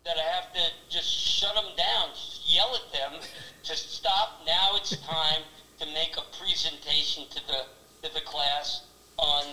that 0.05 0.17
I 0.19 0.23
have 0.23 0.53
to 0.53 0.61
just 0.89 1.09
shut 1.09 1.55
them 1.55 1.73
down, 1.77 2.11
yell 2.45 2.75
at 2.75 2.93
them 2.93 3.21
to 3.65 3.77
stop. 3.77 4.43
Now 4.47 4.77
it's 4.77 4.97
time 4.99 5.43
to 5.79 5.87
make 5.87 6.17
a 6.17 6.23
presentation 6.39 7.25
to 7.31 7.41
the 7.47 7.65
to 8.07 8.15
the 8.15 8.21
class 8.21 8.83
on 9.19 9.45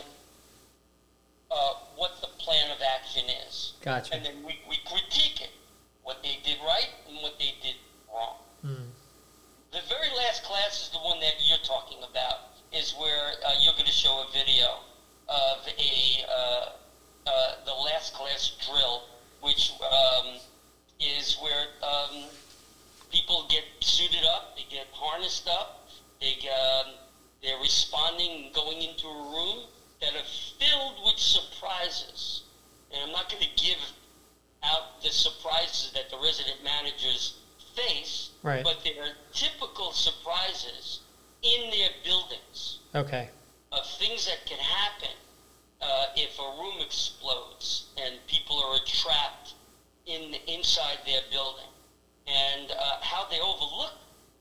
uh, 1.52 1.74
what 1.96 2.20
the 2.22 2.28
plan 2.44 2.70
of 2.72 2.78
action 2.98 3.24
is 3.48 3.74
Gotcha. 3.82 4.14
and 4.14 4.26
then 4.26 4.36
we, 4.46 4.60
we 4.68 4.78
critique 4.86 5.42
it, 5.42 5.50
what 6.04 6.22
they 6.24 6.38
did 6.44 6.58
right 6.66 6.90
and 7.08 7.18
what 7.22 7.38
they 7.40 7.54
did 7.62 7.76
wrong. 8.14 8.38
Hmm. 8.62 8.90
The 9.72 9.82
very 9.88 10.10
last 10.18 10.44
class 10.44 10.82
is 10.82 10.90
the 10.90 10.98
one 10.98 11.20
that 11.20 11.34
you're 11.48 11.64
talking 11.64 12.00
about, 12.10 12.58
is 12.74 12.96
where 13.00 13.34
uh, 13.46 13.54
you're 13.62 13.74
going 13.74 13.86
to 13.86 13.92
show 13.92 14.26
a 14.28 14.32
video 14.34 14.80
of 15.28 15.68
a 15.68 16.26
uh, 16.28 16.70
uh, 17.28 17.52
the 17.66 17.74
last 17.74 18.16
class 18.16 18.58
drill, 18.66 19.04
which 19.42 19.74
um, 19.84 20.40
is 21.00 21.38
where 21.44 21.68
um, 21.84 22.24
people 23.12 23.46
get 23.48 23.64
suited 23.82 24.26
up, 24.26 24.58
they 24.58 24.64
get 24.76 24.88
harnessed 24.92 25.48
up, 25.48 25.88
they 26.20 26.34
um, 26.50 26.94
they're 27.44 27.62
responding, 27.62 28.50
going 28.56 28.82
into 28.82 29.06
a 29.06 29.22
room 29.32 29.68
that 30.02 30.16
are 30.16 30.30
filled 30.58 30.96
with 31.06 31.20
surprises. 31.20 32.42
And 32.92 33.04
I'm 33.04 33.12
not 33.12 33.30
going 33.30 33.44
to 33.44 33.64
give 33.64 33.78
out 34.64 35.00
the 35.04 35.10
surprises 35.10 35.92
that 35.94 36.10
the 36.10 36.18
resident 36.18 36.64
managers 36.64 37.39
face, 37.80 38.32
Right. 38.44 38.64
but 38.64 38.84
there 38.84 39.02
are 39.04 39.16
typical 39.34 39.92
surprises 39.92 41.02
in 41.42 41.70
their 41.72 41.90
buildings 42.04 42.80
Okay. 42.96 43.30
of 43.72 43.86
things 43.98 44.26
that 44.26 44.46
can 44.46 44.60
happen 44.60 45.16
uh, 45.82 46.08
if 46.16 46.38
a 46.40 46.50
room 46.60 46.82
explodes 46.82 47.86
and 47.98 48.16
people 48.28 48.60
are 48.62 48.80
trapped 48.86 49.54
in 50.06 50.34
inside 50.48 50.98
their 51.06 51.22
building, 51.32 51.70
and 52.28 52.72
uh, 52.72 52.98
how 53.02 53.26
they 53.30 53.40
overlook 53.40 53.94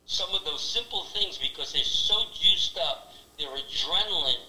some 0.07 0.35
of 0.35 0.43
those 0.45 0.63
simple 0.63 1.05
things 1.05 1.39
because 1.39 1.73
they're 1.73 1.85
so 1.85 2.25
juiced 2.33 2.79
up, 2.79 3.13
their 3.39 3.51
adrenaline 3.51 4.41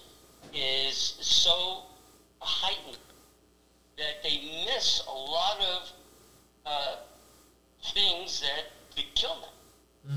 is 0.54 1.16
so 1.20 1.82
heightened 2.40 2.96
that 3.98 4.22
they 4.22 4.64
miss 4.64 5.02
a 5.06 5.12
lot 5.12 5.58
of 5.60 5.92
uh, 6.64 6.96
things 7.92 8.40
that 8.40 8.64
could 8.96 9.14
kill 9.14 9.36
them. 9.40 10.14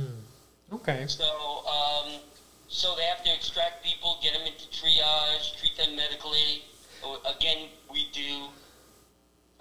Hmm. 0.70 0.73
Okay. 0.84 1.06
So, 1.08 1.24
um, 1.24 2.20
so 2.68 2.94
they 2.96 3.04
have 3.04 3.24
to 3.24 3.34
extract 3.34 3.84
people, 3.84 4.18
get 4.22 4.34
them 4.34 4.42
into 4.46 4.66
triage, 4.68 5.58
treat 5.60 5.78
them 5.78 5.96
medically. 5.96 6.64
Again, 7.38 7.70
we 7.92 8.08
do, 8.12 8.48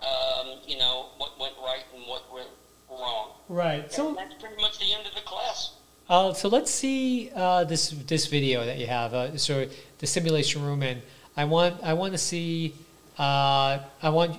um, 0.05 0.59
you 0.67 0.79
know, 0.79 1.07
what 1.19 1.39
went 1.39 1.55
right 1.65 1.85
and 1.95 2.05
what 2.07 2.23
went 2.33 2.49
wrong. 2.91 3.31
Right. 3.49 3.85
And 3.85 3.93
So, 3.93 4.15
that's 4.15 4.35
pretty 4.35 4.61
much 4.61 4.79
the 4.79 4.93
end 4.93 5.07
of 5.07 5.15
the 5.15 5.21
class. 5.23 5.73
uh, 6.09 6.33
so 6.35 6.49
let's 6.49 6.71
see 6.71 7.31
uh, 7.35 7.65
this 7.65 7.91
this 8.07 8.27
video 8.27 8.65
that 8.65 8.79
you 8.79 8.87
have. 8.87 9.15
Uh, 9.15 9.37
so 9.39 9.67
the 9.99 10.07
simulation 10.07 10.65
room, 10.65 10.83
and 10.83 11.03
I 11.37 11.45
want 11.45 11.83
I 11.83 11.95
want 11.95 12.13
to 12.13 12.19
see. 12.19 12.75
Uh, 13.19 13.79
I 14.03 14.09
want 14.09 14.37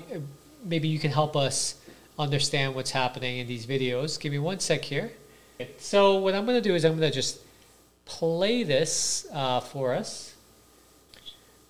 maybe 0.66 0.88
you 0.88 1.00
can 1.00 1.12
help 1.12 1.36
us 1.36 1.76
understand 2.20 2.76
what's 2.76 2.92
happening 2.92 3.38
in 3.40 3.48
these 3.48 3.66
videos. 3.66 4.20
Give 4.20 4.32
me 4.32 4.40
one 4.40 4.60
sec 4.60 4.84
here. 4.84 5.12
So 5.78 6.18
what 6.18 6.34
I'm 6.36 6.46
going 6.46 6.62
to 6.62 6.68
do 6.70 6.76
is 6.76 6.84
I'm 6.84 6.98
going 6.98 7.10
to 7.10 7.14
just 7.16 7.40
play 8.06 8.64
this 8.64 9.28
uh, 9.34 9.60
for 9.60 9.94
us. 9.94 10.36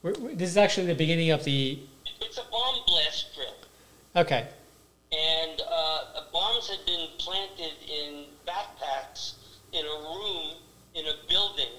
We're, 0.01 0.13
we're- 0.19 0.35
this 0.35 0.49
is 0.49 0.57
actually 0.57 0.87
the 0.87 0.95
beginning 0.95 1.31
of 1.31 1.43
the. 1.43 1.79
It's 2.21 2.37
a 2.37 2.43
bomb 2.51 2.79
blast 2.87 3.33
drill. 3.35 3.53
Okay. 4.15 4.47
and 5.11 5.61
uh, 5.69 6.21
bombs 6.31 6.69
had 6.69 6.85
been 6.85 7.07
planted 7.17 7.73
in 7.89 8.25
backpacks 8.47 9.33
in 9.73 9.85
a 9.85 9.89
room 9.89 10.57
in 10.95 11.05
a 11.07 11.13
building 11.29 11.71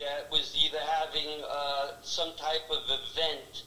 that 0.00 0.30
was 0.30 0.54
either 0.64 0.78
having 0.78 1.42
uh, 1.50 1.92
some 2.02 2.32
type 2.36 2.62
of 2.70 2.78
event, 2.84 3.64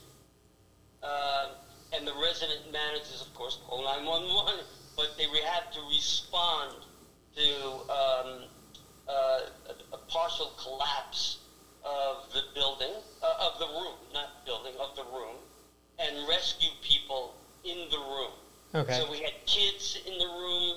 uh, 1.02 1.48
and 1.94 2.06
the 2.06 2.12
resident 2.22 2.72
managers, 2.72 3.22
of 3.26 3.32
course, 3.34 3.58
call 3.68 3.82
911, 3.84 4.64
but 4.96 5.10
they 5.18 5.24
had 5.42 5.70
to 5.72 5.80
respond 5.90 6.74
to 7.36 7.72
um, 7.90 8.44
uh, 9.08 9.40
a, 9.92 9.96
partial 10.08 10.52
collapse 10.58 11.38
of 11.84 12.30
the 12.32 12.42
building, 12.54 12.92
uh, 13.22 13.50
of 13.50 13.58
the 13.58 13.66
room, 13.66 13.94
not 14.12 14.44
building, 14.44 14.72
of 14.78 14.94
the 14.96 15.02
room, 15.04 15.36
and 15.98 16.28
rescue 16.28 16.70
people 16.82 17.34
in 17.64 17.88
the 17.90 17.98
room. 17.98 18.32
Okay. 18.74 18.92
So 18.98 19.10
we 19.10 19.18
had 19.18 19.32
kids 19.46 19.98
in 20.06 20.18
the 20.18 20.26
room, 20.26 20.76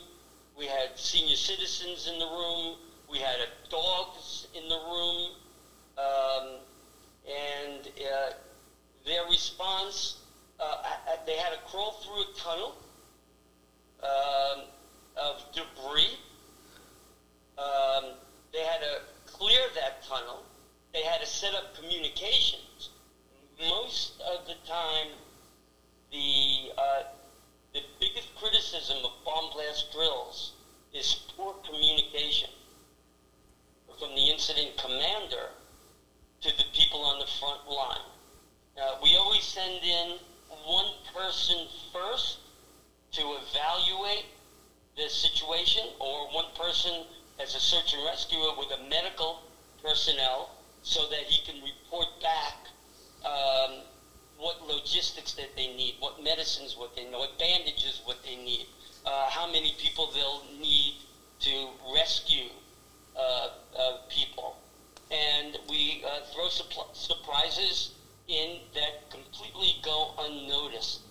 we 0.57 0.65
had 0.65 0.90
senior 0.95 1.36
citizens 1.36 2.07
in 2.07 2.18
the 2.19 2.26
room, 2.26 2.77
we 3.10 3.19
had 3.19 3.40
uh, 3.41 3.45
dogs 3.69 4.48
in 4.53 4.68
the 4.69 4.76
room, 4.76 5.32
um, 5.98 6.60
and 7.27 7.88
uh, 7.88 8.32
their 9.06 9.26
response, 9.30 10.15
uh, 10.60 10.77
I- 10.84 11.11
I- 11.14 11.19
they 11.26 11.36
had 11.36 11.52
to 11.53 11.60
crawl 11.69 11.91
through 11.94 12.22
a 12.22 12.26
tunnel 12.38 12.76
um, 14.03 14.64
of 15.18 15.44
debris. 15.53 16.18
Um, 17.57 18.15
they 18.52 18.60
had 18.60 18.82
to 18.82 19.02
clear 19.32 19.61
that 19.76 20.03
tunnel. 20.03 20.44
They 20.94 21.03
had 21.03 21.22
to 21.22 21.27
set 21.27 21.53
up 21.53 21.76
communications. 21.76 22.90
Most 23.60 24.22
of 24.22 24.45
the 24.48 24.56
time, 24.68 25.07
the 26.11 26.72
uh, 26.77 27.03
the 27.73 27.82
biggest 27.99 28.34
criticism 28.36 28.98
of 29.03 29.11
bomb 29.26 29.52
blast 29.52 29.91
drills 29.91 30.53
is 30.94 31.15
poor 31.36 31.53
communication 31.65 32.49
from 33.99 34.15
the 34.15 34.30
incident 34.30 34.77
commander 34.77 35.49
to 36.41 36.57
the 36.57 36.64
people 36.73 37.02
on 37.02 37.19
the 37.19 37.26
front 37.40 37.68
line. 37.68 38.07
Uh, 38.82 38.95
we 39.03 39.15
always 39.15 39.44
send 39.44 39.84
in 39.84 40.18
one 40.65 40.91
person 41.14 41.68
first 41.91 42.38
to 43.11 43.22
evaluate 43.22 44.26
the 44.98 45.10
situation, 45.10 45.84
or 45.99 46.27
one 46.34 46.45
person 46.57 47.03
as 47.40 47.56
a 47.56 47.60
search 47.60 47.94
and 47.94 48.03
rescuer 48.06 48.52
with 48.57 48.70
a 48.72 48.90
medical 48.90 49.41
personnel, 49.84 50.52
so 50.84 51.07
that 51.10 51.20
he 51.20 51.44
can 51.45 51.62
report 51.64 52.07
back 52.22 52.56
um, 53.26 53.82
what 54.38 54.62
logistics 54.68 55.34
that 55.34 55.49
they 55.56 55.68
need, 55.76 55.95
what 55.99 56.24
medicines, 56.24 56.76
what 56.78 56.95
they 56.95 57.10
know, 57.10 57.20
what 57.20 57.38
bandages, 57.40 58.02
what 58.06 58.18
they 58.24 58.36
need, 58.36 58.68
uh, 59.06 59.30
how 59.30 59.48
many 59.48 59.74
people 59.80 60.10
they'll 60.14 60.44
need 60.62 60.95
to 61.40 61.70
rescue 61.94 62.49
uh, 63.18 63.49
uh, 63.78 63.98
people, 64.10 64.57
and 65.12 65.57
we 65.70 66.03
uh, 66.06 66.20
throw 66.34 66.49
surprises 66.94 67.91
in 68.28 68.60
that 68.74 69.10
completely 69.10 69.76
go 69.84 70.12
unnoticed. 70.20 71.02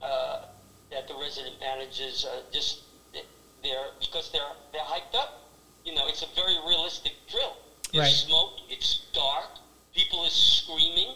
Uh, 0.00 0.46
that 0.92 1.08
the 1.08 1.14
resident 1.14 1.58
managers 1.60 2.26
uh, 2.26 2.42
just 2.52 2.80
they're 3.12 3.86
because 4.00 4.30
they're 4.30 4.42
they're 4.72 4.82
hyped 4.82 5.14
up. 5.14 5.41
You 5.84 5.94
know, 5.94 6.06
it's 6.06 6.22
a 6.22 6.26
very 6.34 6.56
realistic 6.66 7.12
drill. 7.30 7.56
It's 7.84 7.96
Right. 7.98 8.10
smoke. 8.10 8.52
It's 8.70 9.00
dark. 9.12 9.50
People 9.94 10.20
are 10.20 10.30
screaming. 10.30 11.14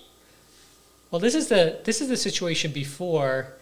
Well, 1.10 1.20
this 1.20 1.34
is 1.34 1.48
the 1.48 1.78
this 1.84 2.00
is 2.00 2.08
the 2.08 2.16
situation 2.16 2.72
before 2.72 3.52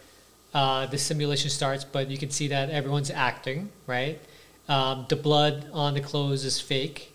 uh, 0.54 0.86
the 0.86 0.98
simulation 0.98 1.50
starts, 1.50 1.84
but 1.84 2.10
you 2.10 2.16
can 2.18 2.30
see 2.30 2.48
that 2.48 2.70
everyone's 2.70 3.10
acting, 3.10 3.70
right? 3.86 4.18
Um, 4.68 5.04
the 5.08 5.16
blood 5.16 5.66
on 5.72 5.94
the 5.94 6.00
clothes 6.00 6.44
is 6.44 6.58
fake, 6.60 7.12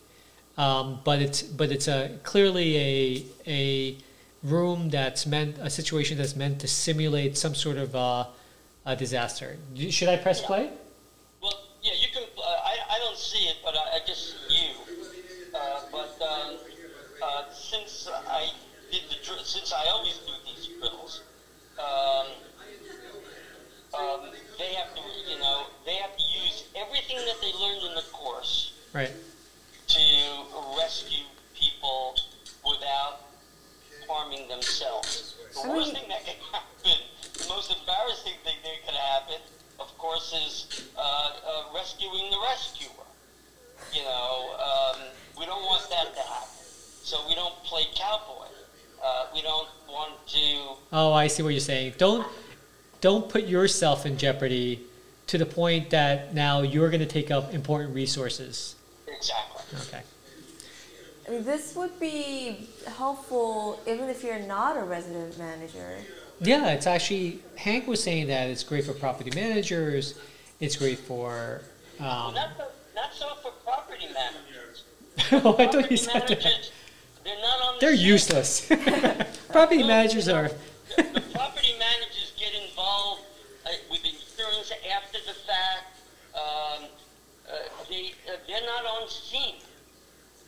um, 0.57 0.99
but 1.03 1.19
it's 1.19 1.41
but 1.41 1.71
it's 1.71 1.87
a 1.87 2.19
clearly 2.23 2.77
a 2.77 3.25
a 3.47 3.97
room 4.43 4.89
that's 4.89 5.25
meant 5.25 5.57
a 5.57 5.69
situation 5.69 6.17
that's 6.17 6.35
meant 6.35 6.59
to 6.61 6.67
simulate 6.67 7.37
some 7.37 7.55
sort 7.55 7.77
of 7.77 7.95
uh, 7.95 8.25
a 8.85 8.95
disaster. 8.95 9.57
Should 9.89 10.09
I 10.09 10.17
press 10.17 10.39
play? 10.41 10.69
Well, 11.41 11.53
yeah, 11.81 11.93
you 11.99 12.07
can. 12.13 12.23
I 13.19 13.21
I 13.21 13.25
don't 13.25 13.27
see 13.27 13.47
it, 13.49 13.57
but 13.63 13.75
I, 13.75 13.97
I 13.97 13.99
just 14.05 14.47
see 14.47 14.67
you. 14.67 14.73
Uh, 15.53 15.81
but 15.91 16.21
um, 16.21 16.57
uh, 17.21 17.43
since 17.51 18.07
I 18.27 18.51
did 18.91 19.01
the 19.09 19.15
drill, 19.23 19.43
since 19.43 19.73
I 19.73 19.87
always 19.87 20.17
do 20.19 20.31
these 20.45 20.69
drills, 20.79 21.21
um, 21.79 22.27
um, 23.93 24.21
they 24.57 24.73
have 24.75 24.93
to, 24.95 25.01
you 25.29 25.39
know, 25.39 25.65
they 25.85 25.95
have 25.95 26.15
to 26.15 26.23
use 26.23 26.63
everything 26.75 27.17
that 27.25 27.35
they 27.41 27.51
learned 27.53 27.83
in 27.89 27.95
the 27.95 28.03
course 28.13 28.71
Right. 28.93 29.11
to 29.87 30.45
rescue 30.77 31.25
people 31.55 32.15
without 32.65 33.21
harming 34.07 34.47
themselves. 34.47 35.35
The 35.53 35.61
I 35.61 35.67
worst 35.69 35.87
mean- 35.93 35.95
thing 36.01 36.09
that 36.09 36.25
can 36.25 36.35
happen, 36.51 36.97
the 37.37 37.47
most 37.49 37.71
embarrassing 37.71 38.37
thing 38.43 38.55
that 38.63 38.85
can 38.85 38.93
happen, 38.95 39.41
of 39.79 39.95
course, 39.97 40.33
is 40.33 40.85
uh, 40.95 40.99
uh, 41.01 41.63
rescuing 41.75 42.29
the 42.29 42.37
rescuer. 42.51 42.98
You 43.93 44.03
know, 44.03 44.55
um, 44.59 45.01
we 45.37 45.45
don't 45.45 45.63
want 45.63 45.89
that 45.89 46.13
to 46.15 46.21
happen. 46.21 46.49
So 47.03 47.17
we 47.27 47.35
don't 47.35 47.55
play 47.63 47.83
cowboy. 47.95 48.45
Uh, 49.03 49.27
we 49.33 49.41
don't 49.41 49.67
want 49.87 50.13
to. 50.27 50.75
Oh, 50.91 51.13
I 51.13 51.27
see 51.27 51.43
what 51.43 51.49
you're 51.49 51.59
saying. 51.59 51.93
Don't 51.97 52.27
don't 53.01 53.29
put 53.29 53.45
yourself 53.45 54.05
in 54.05 54.17
jeopardy 54.17 54.81
to 55.27 55.37
the 55.37 55.45
point 55.45 55.91
that 55.91 56.33
now 56.33 56.61
you're 56.61 56.89
going 56.89 56.99
to 56.99 57.05
take 57.05 57.31
up 57.31 57.53
important 57.53 57.95
resources. 57.95 58.75
Exactly. 59.07 59.79
Okay. 59.87 60.03
I 61.27 61.31
mean, 61.31 61.43
this 61.45 61.75
would 61.75 61.99
be 61.99 62.67
helpful 62.87 63.79
even 63.87 64.09
if 64.09 64.23
you're 64.23 64.39
not 64.39 64.75
a 64.75 64.83
resident 64.83 65.37
manager. 65.37 65.97
Yeah, 66.41 66.69
it's 66.69 66.87
actually 66.87 67.39
Hank 67.55 67.87
was 67.87 68.03
saying 68.03 68.27
that 68.27 68.49
it's 68.49 68.63
great 68.63 68.85
for 68.85 68.93
property 68.93 69.31
managers. 69.35 70.17
It's 70.59 70.75
great 70.75 70.99
for. 70.99 71.61
Um, 71.99 72.33
Not, 72.33 72.49
so, 72.57 72.67
not 72.95 73.13
so 73.13 73.27
for 73.41 73.51
property 73.99 74.13
managers. 74.13 74.83
oh, 75.31 75.55
I 75.57 75.65
thought 75.65 75.71
Property 75.71 75.87
you 75.91 75.97
said 75.97 76.27
that. 76.27 76.71
they're 77.23 77.41
not 77.41 77.61
on 77.61 77.75
the 77.75 77.79
They're 77.85 77.95
scene. 77.95 78.05
useless. 78.07 78.65
property 79.51 79.83
managers 79.83 80.27
are. 80.29 80.49
the, 80.95 81.03
the 81.03 81.21
property 81.33 81.73
managers 81.79 82.33
get 82.39 82.51
involved 82.69 83.21
uh, 83.65 83.69
with 83.91 84.01
insurance 84.05 84.71
after 84.95 85.17
the 85.25 85.33
fact. 85.45 85.99
Um, 86.35 86.85
uh, 87.49 87.55
they 87.89 88.13
uh, 88.31 88.37
they're 88.47 88.61
not 88.65 88.85
on 88.85 89.09
scene. 89.09 89.55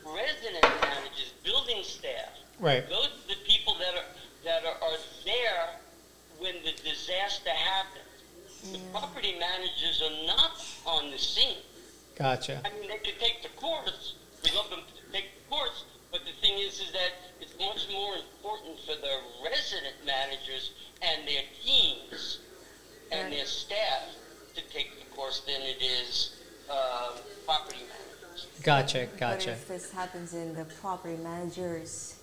Resident 0.04 0.62
managers, 0.80 1.32
building 1.44 1.82
staff, 1.84 2.30
Right. 2.58 2.88
those 2.88 3.06
are 3.06 3.28
the 3.28 3.36
people 3.46 3.74
that 3.78 3.94
are 3.94 4.04
that 4.44 4.64
are, 4.64 4.74
are 4.82 4.98
there 5.24 5.76
when 6.40 6.54
the 6.64 6.72
disaster 6.82 7.50
happens. 7.50 8.02
The 8.72 8.78
property 8.92 9.36
managers 9.38 10.02
are 10.02 10.26
not 10.26 10.64
on 10.86 11.10
the 11.12 11.18
scene. 11.18 11.58
Gotcha. 12.16 12.60
I 12.64 12.70
mean, 12.78 12.88
they 12.88 12.98
could 12.98 13.18
take 13.18 13.42
the 13.42 13.48
course. 13.60 14.14
We 14.44 14.50
love 14.56 14.68
them 14.70 14.80
to 14.80 15.12
take 15.12 15.26
the 15.36 15.48
course, 15.48 15.84
but 16.10 16.20
the 16.26 16.32
thing 16.40 16.58
is, 16.58 16.80
is 16.80 16.92
that 16.92 17.12
it's 17.40 17.54
much 17.58 17.90
more 17.90 18.14
important 18.16 18.78
for 18.80 18.94
the 18.94 19.18
resident 19.44 19.94
managers 20.04 20.72
and 21.00 21.26
their 21.26 21.42
teams 21.64 22.40
and 23.10 23.32
their 23.32 23.46
staff 23.46 24.08
to 24.54 24.62
take 24.72 24.98
the 24.98 25.14
course 25.14 25.40
than 25.40 25.60
it 25.62 25.82
is 25.82 26.36
um, 26.70 27.18
property 27.46 27.78
managers. 27.78 28.46
Gotcha. 28.62 29.06
gotcha. 29.06 29.10
But 29.10 29.18
Gotcha. 29.18 29.50
if 29.52 29.68
this 29.68 29.90
happens 29.92 30.34
in 30.34 30.54
the 30.54 30.64
property 30.64 31.16
manager's 31.22 32.16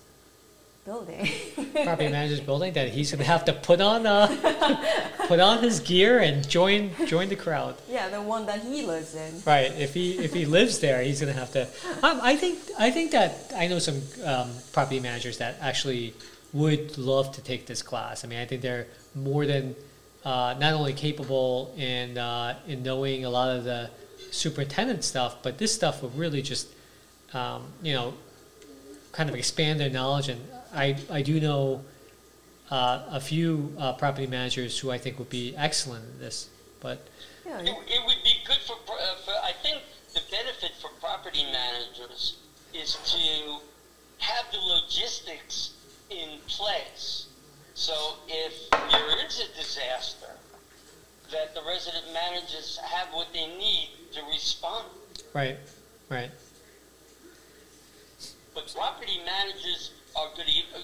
building, 0.84 1.28
property 1.72 2.08
manager's 2.16 2.40
building 2.40 2.72
that 2.74 2.88
he's 2.88 3.10
going 3.10 3.18
to 3.18 3.24
have 3.24 3.44
to 3.44 3.52
put 3.52 3.80
on 3.80 4.06
uh, 4.06 4.26
put 5.28 5.40
on 5.40 5.62
his 5.62 5.80
gear 5.80 6.18
and 6.18 6.48
join 6.48 6.90
join 7.06 7.28
the 7.28 7.36
crowd. 7.36 7.76
yeah, 7.88 8.08
the 8.08 8.20
one 8.20 8.46
that 8.46 8.60
he 8.62 8.84
lives 8.86 9.14
in. 9.14 9.42
Right. 9.46 9.72
If 9.78 9.94
he 9.94 10.18
if 10.18 10.32
he 10.32 10.46
lives 10.46 10.80
there, 10.80 11.02
he's 11.02 11.20
gonna 11.20 11.32
have 11.32 11.52
to. 11.52 11.68
Um, 12.02 12.20
I 12.22 12.36
think 12.36 12.58
I 12.78 12.90
think 12.90 13.10
that 13.12 13.52
I 13.56 13.66
know 13.66 13.78
some 13.78 14.00
um, 14.24 14.50
property 14.72 15.00
managers 15.00 15.38
that 15.38 15.56
actually 15.60 16.14
would 16.52 16.98
love 16.98 17.32
to 17.32 17.42
take 17.42 17.66
this 17.66 17.82
class. 17.82 18.24
I 18.24 18.28
mean, 18.28 18.38
I 18.40 18.46
think 18.46 18.62
they're 18.62 18.88
more 19.14 19.46
than 19.46 19.76
uh, 20.24 20.54
not 20.58 20.74
only 20.74 20.92
capable 20.92 21.74
in 21.76 22.18
uh, 22.18 22.58
in 22.66 22.82
knowing 22.82 23.24
a 23.24 23.30
lot 23.30 23.56
of 23.56 23.64
the 23.64 23.90
superintendent 24.30 25.04
stuff, 25.04 25.42
but 25.42 25.58
this 25.58 25.74
stuff 25.74 26.02
will 26.02 26.10
really 26.10 26.42
just 26.42 26.68
um, 27.32 27.64
you 27.82 27.92
know 27.92 28.14
kind 29.12 29.28
of 29.28 29.34
expand 29.36 29.80
their 29.80 29.90
knowledge. 29.90 30.28
And 30.28 30.40
I 30.74 30.96
I 31.10 31.22
do 31.22 31.40
know 31.40 31.84
uh, 32.70 33.02
a 33.10 33.20
few 33.20 33.74
uh, 33.78 33.92
property 33.94 34.26
managers 34.26 34.78
who 34.78 34.90
I 34.90 34.98
think 34.98 35.18
would 35.18 35.30
be 35.30 35.54
excellent 35.56 36.04
at 36.04 36.20
this. 36.20 36.48
But 36.80 37.06
Yeah, 37.44 37.60
It, 37.60 37.68
it 37.68 38.06
would 38.06 38.22
be 38.24 38.34
good 38.46 38.58
for, 38.66 38.74
uh, 38.74 39.14
for, 39.24 39.32
I 39.42 39.52
think 39.62 39.82
the 40.14 40.20
benefit 40.30 40.72
for 40.80 40.88
property 41.00 41.44
managers 41.52 42.36
is 42.72 42.94
to 42.94 43.58
have 44.18 44.44
the 44.52 44.58
logistics 44.58 45.72
in 46.10 46.38
place. 46.46 47.26
So 47.74 48.14
if 48.28 48.70
there 48.70 49.26
is 49.26 49.40
a 49.40 49.56
disaster, 49.58 50.26
that 51.32 51.54
the 51.54 51.62
resident 51.66 52.04
managers 52.12 52.78
have 52.84 53.08
what 53.12 53.28
they 53.32 53.46
need 53.46 53.90
to 54.12 54.20
respond. 54.32 54.86
right, 55.32 55.58
right. 56.08 56.30
But 58.52 58.72
property 58.74 59.20
managers 59.24 59.92
are 60.16 60.28
going 60.36 60.48
to 60.48 60.80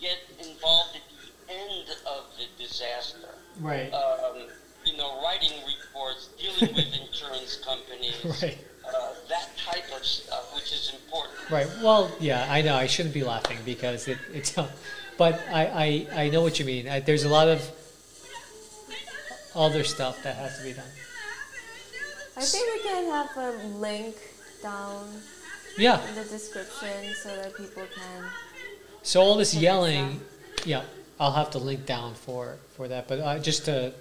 get 0.00 0.18
involved 0.38 0.96
at 0.96 1.02
the 1.10 1.52
end 1.54 1.88
of 2.06 2.24
the 2.38 2.46
disaster. 2.62 3.18
Right. 3.60 3.92
Um, 3.92 4.46
you 4.84 4.96
know, 4.96 5.20
writing 5.22 5.50
reports, 5.66 6.28
dealing 6.38 6.74
with 6.74 6.86
insurance 7.08 7.56
companies, 7.64 8.14
Right. 8.42 8.58
uh, 8.86 9.12
that 9.28 9.48
type 9.56 9.84
of 9.96 10.04
stuff, 10.04 10.54
which 10.54 10.72
is 10.72 10.92
important. 10.94 11.34
Right. 11.50 11.66
Well, 11.82 12.10
yeah, 12.20 12.46
I 12.50 12.62
know. 12.62 12.74
I 12.76 12.86
shouldn't 12.86 13.14
be 13.14 13.24
laughing 13.24 13.58
because 13.64 14.06
it, 14.08 14.18
it's, 14.32 14.54
but 15.18 15.40
I, 15.50 16.06
I, 16.14 16.22
I 16.24 16.28
know 16.30 16.42
what 16.42 16.58
you 16.58 16.64
mean. 16.64 16.88
I, 16.88 17.00
there's 17.00 17.24
a 17.24 17.28
lot 17.28 17.48
of 17.48 17.68
other 19.54 19.82
stuff 19.84 20.22
that 20.22 20.36
has 20.36 20.58
to 20.58 20.64
be 20.64 20.72
done. 20.72 20.84
I 22.36 22.42
think 22.42 22.66
we 22.84 22.88
can 22.90 23.04
have 23.10 23.36
a 23.36 23.66
link 23.78 24.16
down 24.62 25.08
Yeah. 25.78 26.06
in 26.08 26.14
the 26.14 26.24
description 26.24 27.14
so 27.22 27.34
that 27.36 27.56
people 27.56 27.84
can. 27.94 28.24
So 29.06 29.20
all 29.20 29.36
this 29.36 29.54
yelling, 29.54 30.20
yeah, 30.64 30.82
I'll 31.20 31.30
have 31.32 31.50
to 31.52 31.58
link 31.58 31.86
down 31.86 32.14
for 32.14 32.56
for 32.76 32.88
that. 32.88 33.06
But 33.06 33.20
uh, 33.20 33.38
just 33.38 33.64
to, 33.66 33.92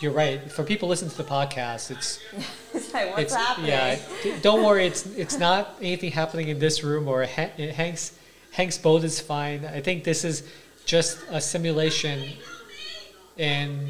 you're 0.00 0.12
right. 0.12 0.38
For 0.52 0.62
people 0.62 0.88
listening 0.88 1.10
to 1.10 1.16
the 1.16 1.24
podcast, 1.24 1.90
it's 1.90 2.20
It's 2.74 2.94
like, 2.94 3.10
what's 3.10 3.22
it's 3.22 3.34
happening? 3.34 3.70
yeah. 3.70 3.98
Don't 4.40 4.62
worry. 4.62 4.86
It's 4.86 5.04
it's 5.06 5.36
not 5.36 5.74
anything 5.80 6.12
happening 6.12 6.46
in 6.48 6.60
this 6.60 6.84
room 6.84 7.08
or 7.08 7.24
Hank's 7.24 8.16
Hank's 8.52 8.78
boat 8.78 9.02
is 9.02 9.18
fine. 9.20 9.64
I 9.64 9.80
think 9.80 10.04
this 10.04 10.24
is 10.24 10.44
just 10.86 11.18
a 11.28 11.40
simulation. 11.40 12.34
And 13.38 13.88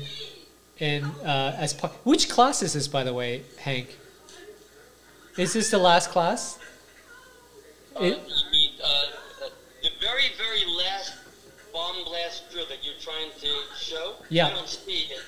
and 0.81 1.05
uh, 1.23 1.53
as 1.59 1.75
part, 1.75 1.93
which 2.05 2.31
class 2.31 2.63
is 2.63 2.73
this, 2.73 2.89
by 2.89 3.05
the 3.05 3.13
way, 3.13 3.43
Hank? 3.59 3.89
Is 5.37 5.53
this 5.53 5.71
the 5.71 5.79
last 5.79 6.09
class? 6.11 6.59
Uh, 7.95 8.05
It- 8.05 8.21
the, 8.27 8.85
uh, 8.85 9.49
the 9.83 9.91
very, 10.01 10.29
very 10.39 10.61
last 10.77 11.15
bomb 11.73 12.05
blast 12.05 12.51
drill 12.51 12.67
that 12.69 12.85
you're 12.85 13.01
trying 13.01 13.31
to 13.41 13.49
show, 13.79 14.15
Yeah. 14.29 14.49
I 14.49 14.51
don't 14.51 14.69
see 14.69 15.09
it 15.11 15.21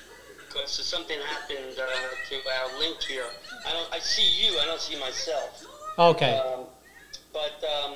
because 0.47 0.71
something 0.71 1.17
happened 1.19 1.77
uh, 1.77 1.85
to 2.29 2.35
our 2.35 2.79
link 2.79 3.01
here. 3.03 3.25
I 3.67 3.73
don't. 3.73 3.93
I 3.93 3.99
see 3.99 4.45
you. 4.45 4.57
I 4.59 4.65
don't 4.65 4.79
see 4.79 4.97
myself. 4.99 5.65
Okay. 5.99 6.37
Um, 6.37 6.65
but 7.33 7.63
um, 7.63 7.95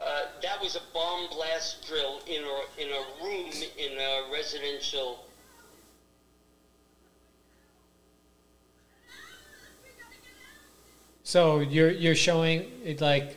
uh, 0.00 0.22
that 0.42 0.60
was 0.60 0.76
a 0.76 0.80
bomb 0.94 1.28
blast 1.30 1.86
drill 1.86 2.20
in 2.26 2.42
a 2.42 2.82
in 2.82 2.88
a 2.88 3.24
room 3.24 3.52
in 3.76 3.98
a 3.98 4.32
residential. 4.32 5.24
So 11.22 11.60
you're 11.60 11.90
you're 11.90 12.14
showing 12.14 12.70
it 12.84 13.00
like 13.00 13.36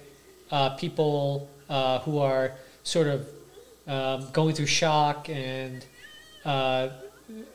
uh, 0.51 0.71
people 0.71 1.49
uh, 1.69 1.99
who 1.99 2.19
are 2.19 2.51
sort 2.85 3.07
of 3.07 3.27
um, 3.87 4.29
going 4.31 4.55
through 4.55 4.67
shock 4.67 5.27
and 5.29 5.85
uh, 6.45 6.89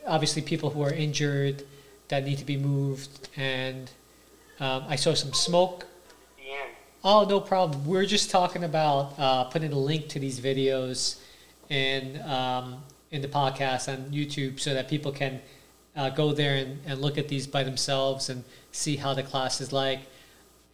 obviously 0.06 0.42
people 0.42 0.68
who 0.68 0.82
are 0.82 0.92
injured 0.92 1.64
that 2.08 2.24
need 2.24 2.36
to 2.36 2.44
be 2.44 2.58
moved 2.58 3.28
and 3.36 3.90
um, 4.58 4.84
I 4.88 4.96
saw 4.96 5.14
some 5.14 5.32
smoke. 5.32 5.86
End. 6.38 6.70
Oh, 7.02 7.24
no 7.24 7.40
problem. 7.40 7.86
We're 7.86 8.04
just 8.04 8.30
talking 8.30 8.64
about 8.64 9.18
uh, 9.18 9.44
putting 9.44 9.72
a 9.72 9.78
link 9.78 10.08
to 10.08 10.18
these 10.18 10.38
videos 10.38 11.18
in 11.70 12.20
um, 12.22 12.82
in 13.10 13.22
the 13.22 13.28
podcast 13.28 13.92
on 13.92 14.10
YouTube 14.10 14.60
so 14.60 14.74
that 14.74 14.88
people 14.88 15.10
can 15.10 15.40
uh, 15.96 16.10
go 16.10 16.32
there 16.32 16.56
and, 16.56 16.80
and 16.86 17.00
look 17.00 17.16
at 17.16 17.28
these 17.28 17.46
by 17.46 17.64
themselves 17.64 18.28
and 18.28 18.44
see 18.70 18.96
how 18.96 19.14
the 19.14 19.22
class 19.22 19.60
is 19.60 19.72
like. 19.72 20.00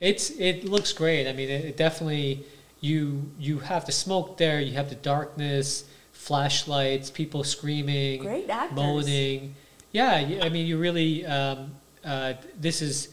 It's 0.01 0.31
it 0.31 0.65
looks 0.65 0.93
great. 0.93 1.29
I 1.29 1.33
mean, 1.33 1.49
it, 1.49 1.65
it 1.65 1.77
definitely 1.77 2.45
you 2.87 3.31
you 3.39 3.59
have 3.59 3.85
the 3.87 3.93
smoke 3.93 4.37
there, 4.37 4.61
you 4.61 4.75
have 4.75 4.89
the 4.89 5.01
darkness, 5.15 5.85
flashlights, 6.13 7.11
people 7.11 7.45
screaming, 7.45 8.23
Great 8.23 8.49
actors. 8.49 8.77
moaning. 8.77 9.55
Yeah, 9.93 10.13
I 10.43 10.49
mean, 10.49 10.67
you 10.67 10.79
really 10.79 11.25
um, 11.27 11.73
uh, 12.05 12.35
this 12.61 12.83
is 12.83 13.09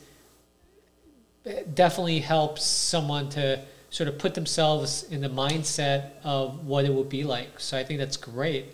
definitely 1.74 2.20
helps 2.20 2.64
someone 2.64 3.30
to 3.30 3.60
sort 3.90 4.08
of 4.08 4.18
put 4.18 4.34
themselves 4.34 5.04
in 5.04 5.22
the 5.22 5.30
mindset 5.30 6.12
of 6.24 6.66
what 6.66 6.86
it 6.86 6.94
would 6.94 7.10
be 7.10 7.24
like. 7.24 7.60
So 7.60 7.78
I 7.78 7.84
think 7.84 8.00
that's 8.00 8.18
great. 8.18 8.66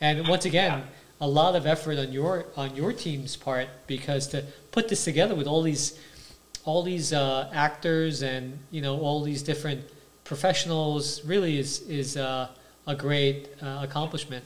And 0.00 0.28
once 0.28 0.44
again, 0.44 0.84
a 1.20 1.26
lot 1.26 1.56
of 1.56 1.66
effort 1.66 1.98
on 1.98 2.12
your 2.12 2.46
on 2.56 2.76
your 2.76 2.92
team's 2.92 3.34
part 3.36 3.68
because 3.86 4.28
to 4.28 4.44
put 4.70 4.88
this 4.88 5.04
together 5.04 5.34
with 5.34 5.46
all 5.46 5.62
these 5.62 5.98
all 6.64 6.82
these 6.82 7.12
uh, 7.12 7.50
actors 7.52 8.22
and 8.22 8.58
you 8.70 8.80
know 8.80 9.00
all 9.00 9.22
these 9.22 9.42
different 9.42 9.80
professionals 10.28 11.24
really 11.24 11.58
is 11.58 11.80
is 11.88 12.18
uh, 12.18 12.48
a 12.86 12.94
great 12.94 13.48
uh, 13.62 13.80
accomplishment. 13.82 14.44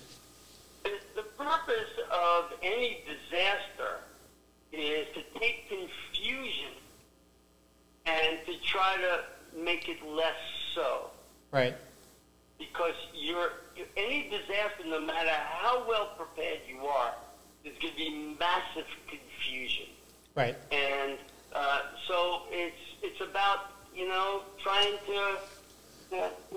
The, 0.84 0.90
purpose 1.36 1.94
of 2.10 2.44
any 2.62 3.02
disaster 3.04 3.98
is 4.72 5.06
to 5.14 5.40
take 5.40 5.68
confusion 5.68 6.72
and 8.06 8.38
to 8.46 8.52
try 8.62 8.96
to 8.96 9.58
make 9.60 9.88
it 9.88 9.98
less 10.06 10.38
so. 10.72 11.10
Right. 11.50 11.74
Because 12.58 12.94
you're, 13.12 13.50
any 13.96 14.30
disaster, 14.30 14.84
no 14.86 15.00
matter 15.00 15.30
how 15.30 15.84
well 15.88 16.12
prepared 16.16 16.60
you 16.68 16.86
are, 16.86 17.12
there's 17.64 17.76
going 17.78 17.92
to 17.92 17.98
be 17.98 18.36
massive 18.38 18.86
confusion. 19.08 19.86
Right. 20.36 20.56
And 20.70 21.18
uh, 21.52 21.80
so 22.06 22.42
it's 22.50 22.82
it's 23.02 23.20
about 23.20 23.72
you 23.94 24.08
know 24.08 24.42
trying 24.62 24.96
to, 25.06 25.38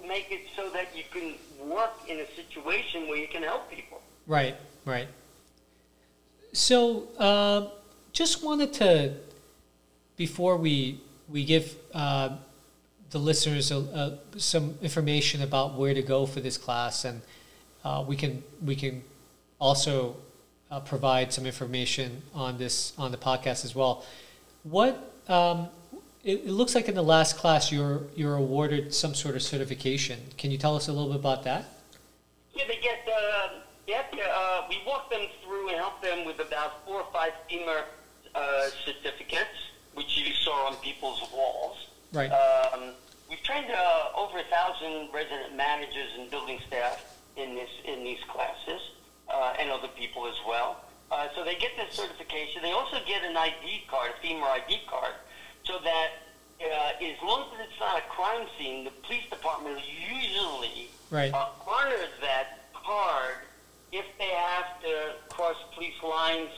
make 0.07 0.27
it 0.31 0.41
so 0.55 0.69
that 0.69 0.87
you 0.95 1.03
can 1.11 1.35
work 1.69 1.93
in 2.07 2.19
a 2.19 2.27
situation 2.35 3.07
where 3.07 3.17
you 3.17 3.27
can 3.27 3.43
help 3.43 3.69
people. 3.69 4.01
Right, 4.27 4.55
right. 4.85 5.07
So, 6.53 7.07
uh, 7.17 7.67
just 8.13 8.43
wanted 8.43 8.73
to, 8.73 9.13
before 10.15 10.57
we 10.57 11.01
we 11.27 11.43
give 11.43 11.75
uh, 11.93 12.37
the 13.09 13.19
listeners 13.19 13.71
a, 13.71 13.77
a, 13.77 14.39
some 14.39 14.77
information 14.81 15.41
about 15.41 15.75
where 15.75 15.93
to 15.93 16.01
go 16.01 16.25
for 16.25 16.39
this 16.39 16.57
class, 16.57 17.05
and 17.05 17.21
uh, 17.83 18.03
we 18.07 18.15
can 18.15 18.43
we 18.63 18.75
can 18.75 19.03
also 19.59 20.15
uh, 20.71 20.79
provide 20.79 21.33
some 21.33 21.45
information 21.45 22.21
on 22.33 22.57
this 22.57 22.93
on 22.97 23.11
the 23.11 23.17
podcast 23.17 23.65
as 23.65 23.75
well. 23.75 24.05
What 24.63 25.13
um, 25.27 25.67
it, 26.25 26.41
it 26.45 26.51
looks 26.51 26.75
like 26.75 26.89
in 26.89 26.95
the 26.95 27.03
last 27.03 27.37
class 27.37 27.71
you're 27.71 28.01
you're 28.15 28.35
awarded 28.35 28.93
some 28.93 29.13
sort 29.13 29.35
of 29.35 29.41
certification. 29.43 30.19
Can 30.37 30.51
you 30.51 30.57
tell 30.57 30.75
us 30.75 30.87
a 30.87 30.91
little 30.91 31.09
bit 31.09 31.19
about 31.19 31.43
that? 31.43 31.65
Yeah, 32.53 32.63
they 32.67 32.79
get 32.81 33.07
uh, 33.07 33.49
they 33.87 33.93
to, 33.93 34.23
uh, 34.23 34.63
we 34.67 34.81
walk 34.85 35.09
them 35.11 35.27
through 35.43 35.69
and 35.69 35.77
help 35.77 36.01
them 36.01 36.25
with 36.25 36.39
about 36.39 36.85
four 36.85 37.01
or 37.01 37.07
five 37.13 37.31
FEMA 37.49 37.83
uh, 38.33 38.67
certificates, 38.83 39.71
which 39.93 40.17
you 40.17 40.33
saw 40.33 40.67
on 40.67 40.75
people's 40.77 41.21
walls. 41.31 41.87
Right. 42.11 42.31
Um, 42.31 42.93
we've 43.29 43.43
trained 43.43 43.71
uh, 43.71 44.17
over 44.17 44.39
a 44.39 44.43
thousand 44.43 45.13
resident 45.13 45.55
managers 45.55 46.09
and 46.17 46.29
building 46.31 46.59
staff 46.67 47.17
in 47.37 47.53
this 47.53 47.69
in 47.85 48.03
these 48.03 48.23
classes, 48.27 48.81
uh, 49.29 49.53
and 49.59 49.69
other 49.69 49.89
people 49.89 50.25
as 50.25 50.35
well. 50.47 50.81
Uh, 51.11 51.27
so 51.35 51.43
they 51.43 51.55
get 51.55 51.69
this 51.77 51.95
certification. 51.95 52.63
They 52.63 52.71
also 52.71 52.97
get 53.05 53.23
an 53.23 53.37
ID 53.37 53.83
card, 53.87 54.09
a 54.09 54.25
FEMA 54.25 54.41
ID 54.41 54.81
card, 54.89 55.13
so 55.65 55.79
that 55.83 56.09
uh, 56.61 56.91
as 57.03 57.15
long 57.23 57.41
as 57.53 57.59
it's 57.67 57.79
not 57.79 57.97
a 57.97 58.01
crime 58.03 58.47
scene, 58.57 58.83
the 58.85 58.91
police 59.03 59.25
department 59.29 59.79
usually 59.85 60.89
Right. 61.09 61.33
uh, 61.33 61.45
honors 61.67 62.09
that 62.21 62.47
card 62.73 63.37
if 63.91 64.05
they 64.17 64.29
have 64.29 64.65
to 64.81 65.13
cross 65.29 65.55
police 65.73 66.01
lines 66.03 66.49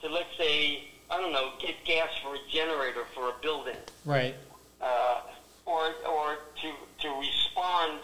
to, 0.00 0.08
let's 0.08 0.34
say, 0.38 0.82
I 1.10 1.20
don't 1.20 1.32
know, 1.32 1.50
get 1.58 1.74
gas 1.84 2.08
for 2.22 2.34
a 2.34 2.38
generator 2.48 3.04
for 3.14 3.28
a 3.28 3.32
building 3.42 3.76
Right. 4.04 4.34
uh, 4.80 5.20
or 5.64 5.90
or 6.08 6.36
to 6.62 6.72
to 7.00 7.08
respond 7.18 8.00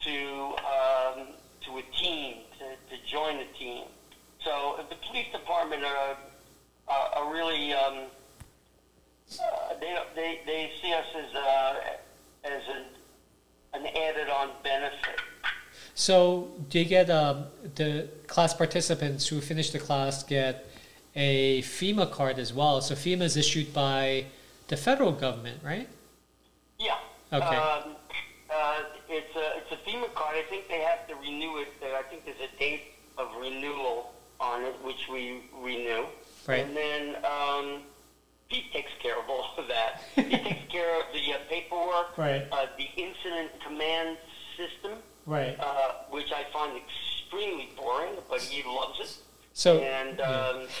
to 0.00 0.54
um, 0.66 1.26
to 1.62 1.78
a 1.78 1.82
team 1.96 2.38
to, 2.58 2.64
to 2.96 3.02
join 3.06 3.38
the 3.38 3.46
team. 3.58 3.84
So 4.44 4.84
the 4.88 4.96
police 4.96 5.30
department 5.32 5.84
are 5.84 6.16
are, 6.88 7.08
are 7.16 7.32
really 7.32 7.72
um, 7.72 8.06
uh, 9.40 9.74
they 9.80 9.98
they 10.14 10.40
they 10.46 10.72
see 10.80 10.92
us 10.92 11.06
as 11.16 11.34
uh, 11.34 11.74
as 12.44 12.62
an 12.68 12.84
an 13.74 13.86
added 13.86 14.28
on 14.28 14.50
benefit. 14.62 15.20
So 15.94 16.50
do 16.70 16.78
you 16.78 16.84
get 16.84 17.10
um, 17.10 17.44
the 17.76 18.08
class 18.26 18.52
participants 18.52 19.28
who 19.28 19.40
finish 19.40 19.70
the 19.70 19.78
class 19.78 20.22
get 20.22 20.68
a 21.14 21.62
FEMA 21.62 22.10
card 22.10 22.38
as 22.38 22.52
well? 22.52 22.80
So 22.80 22.94
FEMA 22.94 23.22
is 23.22 23.36
issued 23.36 23.72
by 23.72 24.26
the 24.68 24.76
federal 24.76 25.12
government, 25.12 25.60
right? 25.62 25.88
Yeah. 26.78 26.96
Okay. 27.32 27.46
Um, 27.46 27.96
uh, 28.50 28.80
it's 29.08 29.36
a 29.36 29.58
it's 29.58 29.72
a 29.72 29.88
FEMA 29.88 30.12
card. 30.14 30.36
I 30.36 30.42
think 30.48 30.68
they 30.68 30.80
have 30.80 31.06
to 31.08 31.14
renew 31.16 31.58
it. 31.58 31.72
Uh, 31.82 31.96
I 31.98 32.02
think 32.02 32.24
there's 32.24 32.40
a 32.40 32.58
date 32.58 32.82
of 33.18 33.28
renewal 33.40 34.12
on 34.40 34.62
it, 34.62 34.74
which 34.82 35.08
we 35.10 35.42
renew. 35.62 36.06
Right. 36.46 36.66
And 36.66 36.76
then 36.76 37.16
um, 37.24 37.82
Pete 38.54 38.72
takes 38.72 38.92
care 39.02 39.18
of 39.18 39.28
all 39.28 39.46
of 39.58 39.66
that. 39.66 40.00
he 40.14 40.22
takes 40.22 40.66
care 40.72 41.00
of 41.00 41.06
the 41.12 41.32
uh, 41.32 41.38
paperwork, 41.48 42.16
Right. 42.16 42.46
uh, 42.52 42.66
the 42.78 42.86
incident 42.96 43.50
command 43.66 44.16
system, 44.56 44.98
Right. 45.26 45.56
uh, 45.58 45.94
which 46.10 46.30
I 46.30 46.44
find 46.52 46.78
extremely 46.78 47.70
boring, 47.76 48.12
but 48.30 48.40
he 48.40 48.62
loves 48.62 49.00
it. 49.00 49.16
So 49.54 49.78
and 49.78 50.20
um, 50.20 50.66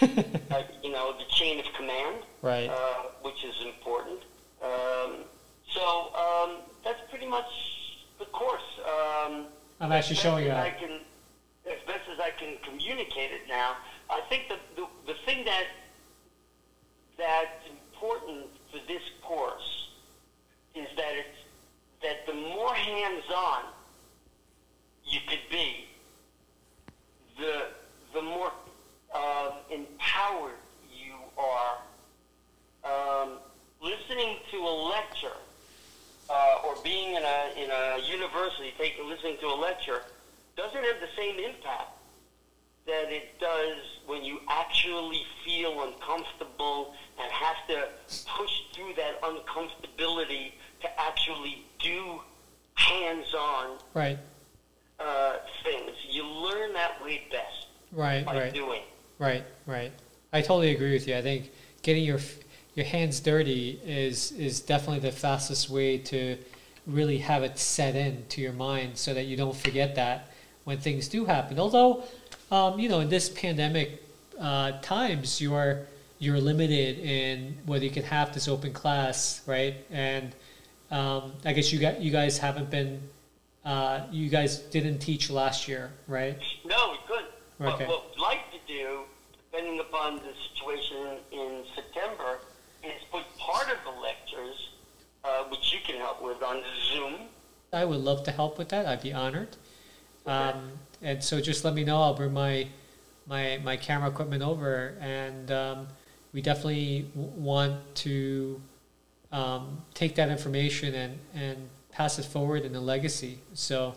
uh, 0.50 0.62
you 0.82 0.90
know 0.92 1.16
the 1.16 1.24
chain 1.30 1.58
of 1.60 1.66
command 1.76 2.22
right. 2.42 2.68
uh, 2.68 3.10
which 3.22 3.44
is 3.44 3.54
important. 3.64 4.20
Um, 4.62 5.24
so 5.72 6.12
um, 6.14 6.56
that's 6.84 7.00
pretty 7.10 7.26
much 7.26 7.46
the 8.18 8.24
course. 8.26 8.62
Um, 8.84 9.46
I'm 9.80 9.90
actually 9.92 10.16
showing 10.16 10.44
you. 10.46 10.52
I 10.52 10.70
can, 10.70 11.00
as 11.66 11.78
best 11.86 12.06
as 12.12 12.18
I 12.20 12.30
can 12.38 12.56
communicate 12.68 13.30
it 13.32 13.42
now. 13.48 13.76
I 14.10 14.20
think 14.28 14.48
that 14.48 14.58
the, 14.76 14.86
the 15.06 15.14
thing 15.24 15.44
that 15.44 15.64
that's 17.16 17.66
important 17.68 18.46
for 18.70 18.78
this 18.86 19.02
course 19.22 19.88
is 20.74 20.88
that 20.96 21.12
it's 21.14 21.38
that 22.02 22.26
the 22.26 22.34
more 22.34 22.74
hands-on 22.74 23.62
you 25.06 25.20
could 25.26 25.40
be, 25.50 25.86
the 27.38 27.68
the 28.12 28.22
more 28.22 28.52
uh, 29.14 29.52
empowered 29.70 30.54
you 30.92 31.14
are. 31.38 31.78
Um, 32.84 33.38
listening 33.80 34.36
to 34.50 34.58
a 34.58 34.74
lecture 34.90 35.36
uh, 36.28 36.56
or 36.66 36.74
being 36.82 37.14
in 37.14 37.22
a 37.22 37.62
in 37.62 37.70
a 37.70 37.98
university, 38.06 38.74
taking 38.78 39.08
listening 39.08 39.36
to 39.40 39.46
a 39.46 39.56
lecture 39.56 40.02
doesn't 40.56 40.84
have 40.84 41.00
the 41.00 41.08
same 41.16 41.38
impact 41.38 41.93
that 42.86 43.10
it 43.10 43.38
does 43.40 43.78
when 44.06 44.22
you 44.24 44.40
actually 44.48 45.22
feel 45.44 45.82
uncomfortable 45.84 46.94
and 47.20 47.30
have 47.32 47.56
to 47.68 47.88
push 48.26 48.50
through 48.74 48.92
that 48.94 49.20
uncomfortability 49.22 50.52
to 50.82 51.00
actually 51.00 51.64
do 51.78 52.20
hands-on 52.74 53.78
right. 53.94 54.18
uh, 55.00 55.36
things. 55.62 55.92
You 56.10 56.26
learn 56.26 56.72
that 56.74 57.02
way 57.02 57.22
best 57.30 57.68
right, 57.92 58.24
by 58.24 58.38
right. 58.38 58.54
doing. 58.54 58.82
Right, 59.18 59.44
right. 59.66 59.92
I 60.32 60.40
totally 60.40 60.74
agree 60.74 60.92
with 60.92 61.06
you. 61.08 61.16
I 61.16 61.22
think 61.22 61.50
getting 61.82 62.04
your 62.04 62.18
your 62.74 62.84
hands 62.84 63.20
dirty 63.20 63.80
is 63.84 64.32
is 64.32 64.60
definitely 64.60 64.98
the 64.98 65.12
fastest 65.12 65.70
way 65.70 65.96
to 65.98 66.36
really 66.86 67.18
have 67.18 67.44
it 67.44 67.58
set 67.58 67.94
in 67.94 68.24
to 68.30 68.40
your 68.40 68.52
mind 68.52 68.98
so 68.98 69.14
that 69.14 69.24
you 69.24 69.36
don't 69.36 69.56
forget 69.56 69.94
that 69.94 70.32
when 70.64 70.78
things 70.78 71.08
do 71.08 71.24
happen. 71.24 71.58
Although 71.58 72.04
um, 72.54 72.78
you 72.78 72.88
know, 72.88 73.00
in 73.00 73.08
this 73.08 73.28
pandemic 73.28 74.00
uh, 74.38 74.72
times, 74.80 75.40
you 75.40 75.54
are 75.54 75.86
you're 76.20 76.38
limited 76.38 76.98
in 77.00 77.56
whether 77.66 77.84
you 77.84 77.90
can 77.90 78.04
have 78.04 78.32
this 78.32 78.46
open 78.46 78.72
class, 78.72 79.42
right? 79.46 79.74
And 79.90 80.34
um, 80.90 81.32
I 81.44 81.52
guess 81.52 81.72
you 81.72 81.80
got 81.80 82.00
you 82.00 82.12
guys 82.12 82.38
haven't 82.38 82.70
been. 82.70 83.02
Uh, 83.64 84.04
you 84.12 84.28
guys 84.28 84.58
didn't 84.58 84.98
teach 84.98 85.30
last 85.30 85.66
year, 85.66 85.90
right? 86.06 86.36
No, 86.66 86.92
we 86.92 86.98
couldn't. 87.08 87.74
Okay. 87.74 87.86
What 87.86 88.10
we'd 88.10 88.20
like 88.20 88.52
to 88.52 88.58
do, 88.68 89.00
depending 89.32 89.80
upon 89.80 90.16
the 90.16 90.32
situation 90.46 91.16
in 91.32 91.64
September, 91.74 92.40
is 92.82 92.92
put 93.10 93.22
part 93.38 93.68
of 93.70 93.78
the 93.84 94.00
lectures, 94.02 94.68
uh, 95.24 95.44
which 95.44 95.72
you 95.72 95.78
can 95.82 95.96
help 95.96 96.22
with, 96.22 96.42
on 96.42 96.62
Zoom. 96.92 97.14
I 97.72 97.86
would 97.86 98.00
love 98.00 98.22
to 98.24 98.32
help 98.32 98.58
with 98.58 98.68
that. 98.68 98.84
I'd 98.84 99.02
be 99.02 99.14
honored. 99.14 99.56
Okay. 100.26 100.36
Um, 100.36 100.72
and 101.04 101.22
so 101.22 101.40
just 101.40 101.64
let 101.64 101.74
me 101.74 101.84
know. 101.84 102.00
I'll 102.02 102.14
bring 102.14 102.32
my 102.32 102.66
my 103.28 103.60
my 103.62 103.76
camera 103.76 104.08
equipment 104.08 104.42
over, 104.42 104.96
and 105.00 105.50
um, 105.52 105.86
we 106.32 106.40
definitely 106.40 107.06
w- 107.14 107.30
want 107.36 107.94
to 107.96 108.60
um, 109.30 109.82
take 109.92 110.16
that 110.16 110.30
information 110.30 110.94
and 110.94 111.18
and 111.34 111.68
pass 111.92 112.18
it 112.18 112.24
forward 112.24 112.64
in 112.64 112.74
a 112.74 112.80
legacy. 112.80 113.38
So 113.52 113.94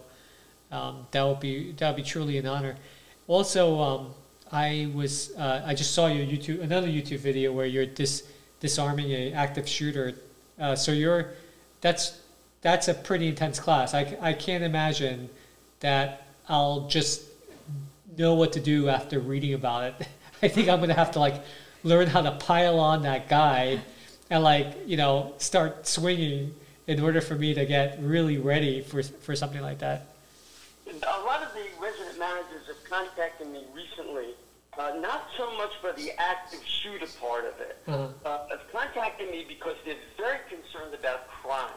um, 0.71 1.07
that 1.11 1.23
would 1.23 1.39
be 1.39 1.71
that 1.73 1.87
would 1.87 1.95
be 1.95 2.03
truly 2.03 2.37
an 2.37 2.45
honor. 2.45 2.75
Also, 3.27 3.79
um, 3.79 4.13
I 4.51 4.91
was 4.93 5.35
uh, 5.37 5.63
I 5.65 5.73
just 5.73 5.93
saw 5.93 6.07
your 6.07 6.25
YouTube 6.25 6.61
another 6.61 6.87
YouTube 6.87 7.19
video 7.19 7.51
where 7.53 7.65
you're 7.65 7.85
dis 7.85 8.23
disarming 8.59 9.11
a 9.11 9.31
active 9.31 9.67
shooter. 9.67 10.13
Uh, 10.59 10.75
so 10.75 10.91
you're 10.91 11.31
that's 11.79 12.19
that's 12.61 12.87
a 12.89 12.93
pretty 12.93 13.27
intense 13.27 13.59
class. 13.59 13.93
I, 13.93 14.17
I 14.19 14.33
can't 14.33 14.63
imagine 14.63 15.29
that 15.79 16.26
I'll 16.49 16.87
just 16.87 17.21
know 18.17 18.33
what 18.35 18.53
to 18.53 18.59
do 18.59 18.89
after 18.89 19.19
reading 19.19 19.53
about 19.53 19.83
it. 19.83 20.07
I 20.41 20.47
think 20.47 20.69
I'm 20.69 20.79
gonna 20.79 20.93
have 20.93 21.11
to 21.11 21.19
like 21.19 21.41
learn 21.83 22.07
how 22.07 22.21
to 22.21 22.31
pile 22.31 22.79
on 22.79 23.03
that 23.03 23.27
guy 23.27 23.79
and 24.29 24.43
like 24.43 24.87
you 24.87 24.97
know 24.97 25.33
start 25.37 25.87
swinging 25.87 26.53
in 26.87 26.99
order 26.99 27.21
for 27.21 27.35
me 27.35 27.53
to 27.53 27.65
get 27.65 27.97
really 28.01 28.37
ready 28.37 28.81
for 28.81 29.03
for 29.03 29.35
something 29.35 29.61
like 29.61 29.79
that. 29.79 30.07
A 30.87 31.21
lot 31.25 31.43
of 31.43 31.49
the 31.53 31.65
resident 31.81 32.17
managers 32.17 32.65
have 32.67 32.81
contacted 32.89 33.47
me 33.47 33.63
recently, 33.75 34.27
uh, 34.79 34.93
not 35.01 35.27
so 35.37 35.51
much 35.57 35.71
for 35.81 35.91
the 35.91 36.11
active 36.17 36.61
shooter 36.65 37.07
part 37.19 37.43
of 37.45 37.59
it, 37.59 37.77
Uh-huh. 37.87 38.07
uh, 38.25 38.47
have 38.49 38.71
contacted 38.71 39.29
me 39.29 39.43
because 39.47 39.75
they're 39.83 39.95
very 40.17 40.39
concerned 40.49 40.93
about 40.97 41.27
crime. 41.27 41.73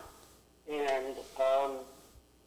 And 0.71 1.17
um, 1.41 1.73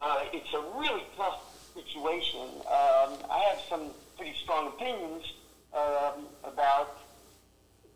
uh, 0.01 0.21
it's 0.31 0.53
a 0.53 0.61
really 0.79 1.03
tough 1.17 1.41
situation. 1.73 2.47
Um, 2.67 3.17
I 3.29 3.45
have 3.49 3.59
some 3.69 3.89
pretty 4.17 4.33
strong 4.43 4.67
opinions 4.67 5.33
um, 5.73 6.27
about 6.43 6.97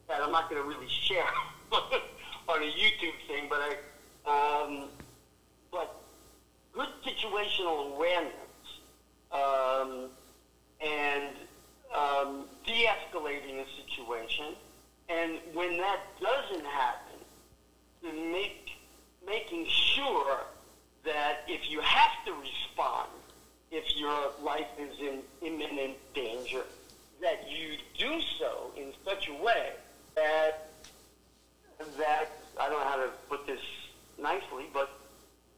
that 0.07 0.21
I'm 0.21 0.31
not 0.31 0.49
going 0.49 0.61
to 0.61 0.67
really 0.67 0.87
share 0.87 1.25
on 1.71 2.61
a 2.63 2.71
YouTube 2.71 3.17
thing, 3.27 3.47
but 3.49 3.59
I, 3.59 4.63
um, 4.65 4.85
but 5.71 5.95
good 6.73 6.89
situational 7.05 7.93
awareness 7.93 8.33
um, 9.31 10.09
and 10.81 11.35
um, 11.95 12.45
de-escalating 12.65 13.59
a 13.59 13.65
situation, 13.81 14.55
and 15.09 15.39
when 15.53 15.77
that 15.77 15.99
doesn't 16.21 16.65
happen, 16.65 17.19
make 18.31 18.71
making 19.27 19.65
sure 19.67 20.45
that 21.03 21.39
if 21.47 21.69
you 21.69 21.81
have 21.81 22.11
to 22.25 22.31
respond, 22.33 23.09
if 23.72 23.95
your 23.98 24.31
life 24.44 24.68
is 24.80 24.99
in 24.99 25.19
imminent 25.41 25.95
danger, 26.14 26.64
that 27.22 27.49
you 27.49 27.77
do 27.98 28.22
so 28.39 28.72
in 28.77 28.94
such 29.06 29.27
a 29.27 29.44
way 29.44 29.72
that 30.15 30.69
that 31.98 32.31
I 32.60 32.69
don't 32.69 32.80
know 32.80 32.85
how 32.85 32.98
to 32.98 33.10
put 33.30 33.45
this 33.45 33.60
nicely, 34.19 34.65
but 34.73 34.89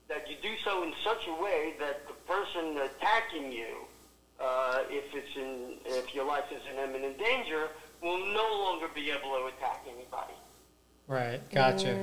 that 0.10 0.30
you 0.30 0.36
do 0.42 0.54
so 0.66 0.84
in 0.84 0.94
such 1.04 1.28
a 1.28 1.42
way 1.42 1.74
that 1.80 2.08
the 2.08 2.14
person 2.28 2.78
attacking 2.78 3.52
you, 3.52 3.86
uh, 4.40 4.80
if 4.90 5.14
it's 5.14 5.36
in 5.38 5.78
if 5.86 6.14
your 6.14 6.26
life 6.26 6.46
is 6.52 6.62
in 6.72 6.90
imminent 6.90 7.18
danger, 7.18 7.68
will 8.02 8.18
no 8.18 8.48
longer 8.64 8.88
be 8.94 9.12
able 9.12 9.30
to 9.38 9.46
attack 9.56 9.86
anybody. 9.86 10.34
Right, 11.08 11.42
gotcha. 11.52 11.96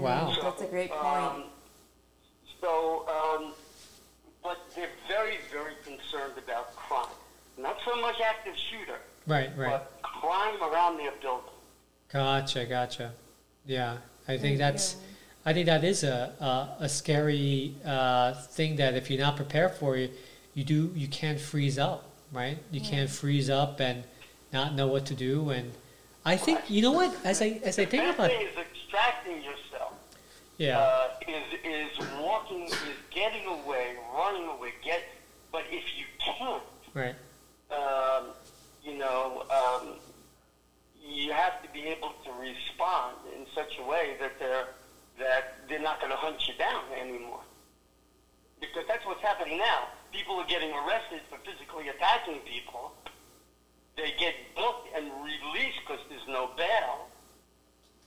Wow. 0.00 0.30
Mm, 0.30 0.42
That's 0.42 0.62
a 0.62 0.66
great 0.66 0.90
point. 0.90 1.02
Um, 1.04 1.44
so, 2.60 3.06
um, 3.08 3.52
but 4.46 4.58
they're 4.76 4.94
very, 5.08 5.38
very 5.50 5.74
concerned 5.84 6.34
about 6.38 6.74
crime. 6.76 7.14
Not 7.58 7.76
so 7.84 8.00
much 8.00 8.16
active 8.20 8.54
shooter, 8.56 9.00
Right, 9.26 9.50
right. 9.56 9.70
but 9.70 10.00
crime 10.02 10.62
around 10.62 10.98
their 10.98 11.10
building. 11.20 11.50
Gotcha, 12.12 12.64
gotcha. 12.66 13.12
Yeah, 13.66 13.96
I 14.28 14.38
think 14.38 14.58
that's. 14.58 14.96
I 15.44 15.52
think 15.52 15.66
that 15.66 15.82
is 15.82 16.04
a 16.04 16.32
a, 16.40 16.84
a 16.84 16.88
scary 16.88 17.74
uh, 17.84 18.34
thing 18.34 18.76
that 18.76 18.94
if 18.94 19.10
you're 19.10 19.18
not 19.20 19.34
prepared 19.36 19.72
for 19.74 19.96
it, 19.96 20.12
you 20.54 20.62
do 20.62 20.92
you 20.94 21.08
can't 21.08 21.40
freeze 21.40 21.78
up, 21.78 22.04
right? 22.32 22.58
You 22.70 22.80
can't 22.80 23.10
freeze 23.10 23.50
up 23.50 23.80
and 23.80 24.04
not 24.52 24.74
know 24.74 24.86
what 24.86 25.06
to 25.06 25.14
do. 25.14 25.50
And 25.50 25.72
I 26.24 26.36
think 26.36 26.70
you 26.70 26.82
know 26.82 26.92
what? 26.92 27.10
As 27.24 27.42
I 27.42 27.60
as 27.64 27.78
I 27.80 27.84
think 27.86 28.04
best 28.04 28.14
about 28.18 28.30
thing 28.30 28.46
is 28.46 28.56
extracting 28.56 29.38
yourself. 29.42 29.65
Yeah, 30.58 30.78
uh, 30.78 31.08
is 31.28 31.58
is 31.64 32.06
walking, 32.20 32.64
is 32.64 33.00
getting 33.10 33.46
away, 33.46 33.96
running 34.14 34.48
away. 34.48 34.72
Get, 34.84 35.02
but 35.52 35.64
if 35.70 35.84
you 35.98 36.04
can't, 36.18 36.62
right, 36.94 37.14
um, 37.70 38.32
you 38.82 38.96
know, 38.96 39.44
um, 39.50 39.94
you 41.02 41.32
have 41.32 41.62
to 41.62 41.68
be 41.72 41.82
able 41.82 42.12
to 42.24 42.30
respond 42.40 43.16
in 43.36 43.46
such 43.54 43.78
a 43.78 43.84
way 43.84 44.16
that 44.20 44.38
they're 44.38 44.66
that 45.18 45.54
they're 45.68 45.80
not 45.80 46.00
going 46.00 46.10
to 46.10 46.16
hunt 46.16 46.36
you 46.46 46.54
down 46.58 46.84
anymore. 46.98 47.40
Because 48.60 48.84
that's 48.88 49.04
what's 49.04 49.22
happening 49.22 49.58
now. 49.58 49.88
People 50.12 50.36
are 50.36 50.46
getting 50.46 50.72
arrested 50.72 51.20
for 51.28 51.38
physically 51.44 51.88
attacking 51.88 52.40
people. 52.48 52.92
They 53.96 54.12
get 54.18 54.34
booked 54.54 54.88
and 54.94 55.06
released 55.24 55.80
because 55.86 56.02
there's 56.08 56.28
no 56.28 56.50
bail. 56.56 57.08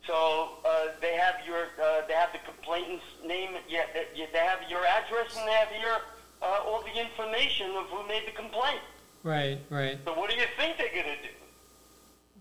So 0.10 0.54
uh, 0.66 0.88
they 1.02 1.14
have 1.18 1.36
your, 1.46 1.66
uh, 1.80 2.02
they 2.08 2.14
have 2.16 2.32
the 2.34 2.40
complainant's 2.40 3.04
name. 3.24 3.52
Yeah, 3.70 3.82
they, 3.94 4.26
they 4.34 4.40
have 4.40 4.58
your 4.68 4.84
address 4.84 5.38
and 5.38 5.48
they 5.48 5.52
have 5.54 5.68
your 5.80 5.98
uh, 6.42 6.64
all 6.66 6.82
the 6.82 7.00
information 7.00 7.70
of 7.76 7.86
who 7.92 8.08
made 8.08 8.24
the 8.26 8.32
complaint. 8.32 8.80
right, 9.22 9.60
right, 9.70 10.00
So 10.06 10.16
what 10.16 10.32
do 10.32 10.36
you 10.36 10.46
think 10.58 10.78
they're 10.78 10.90
gonna 10.90 11.16
do? 11.22 11.30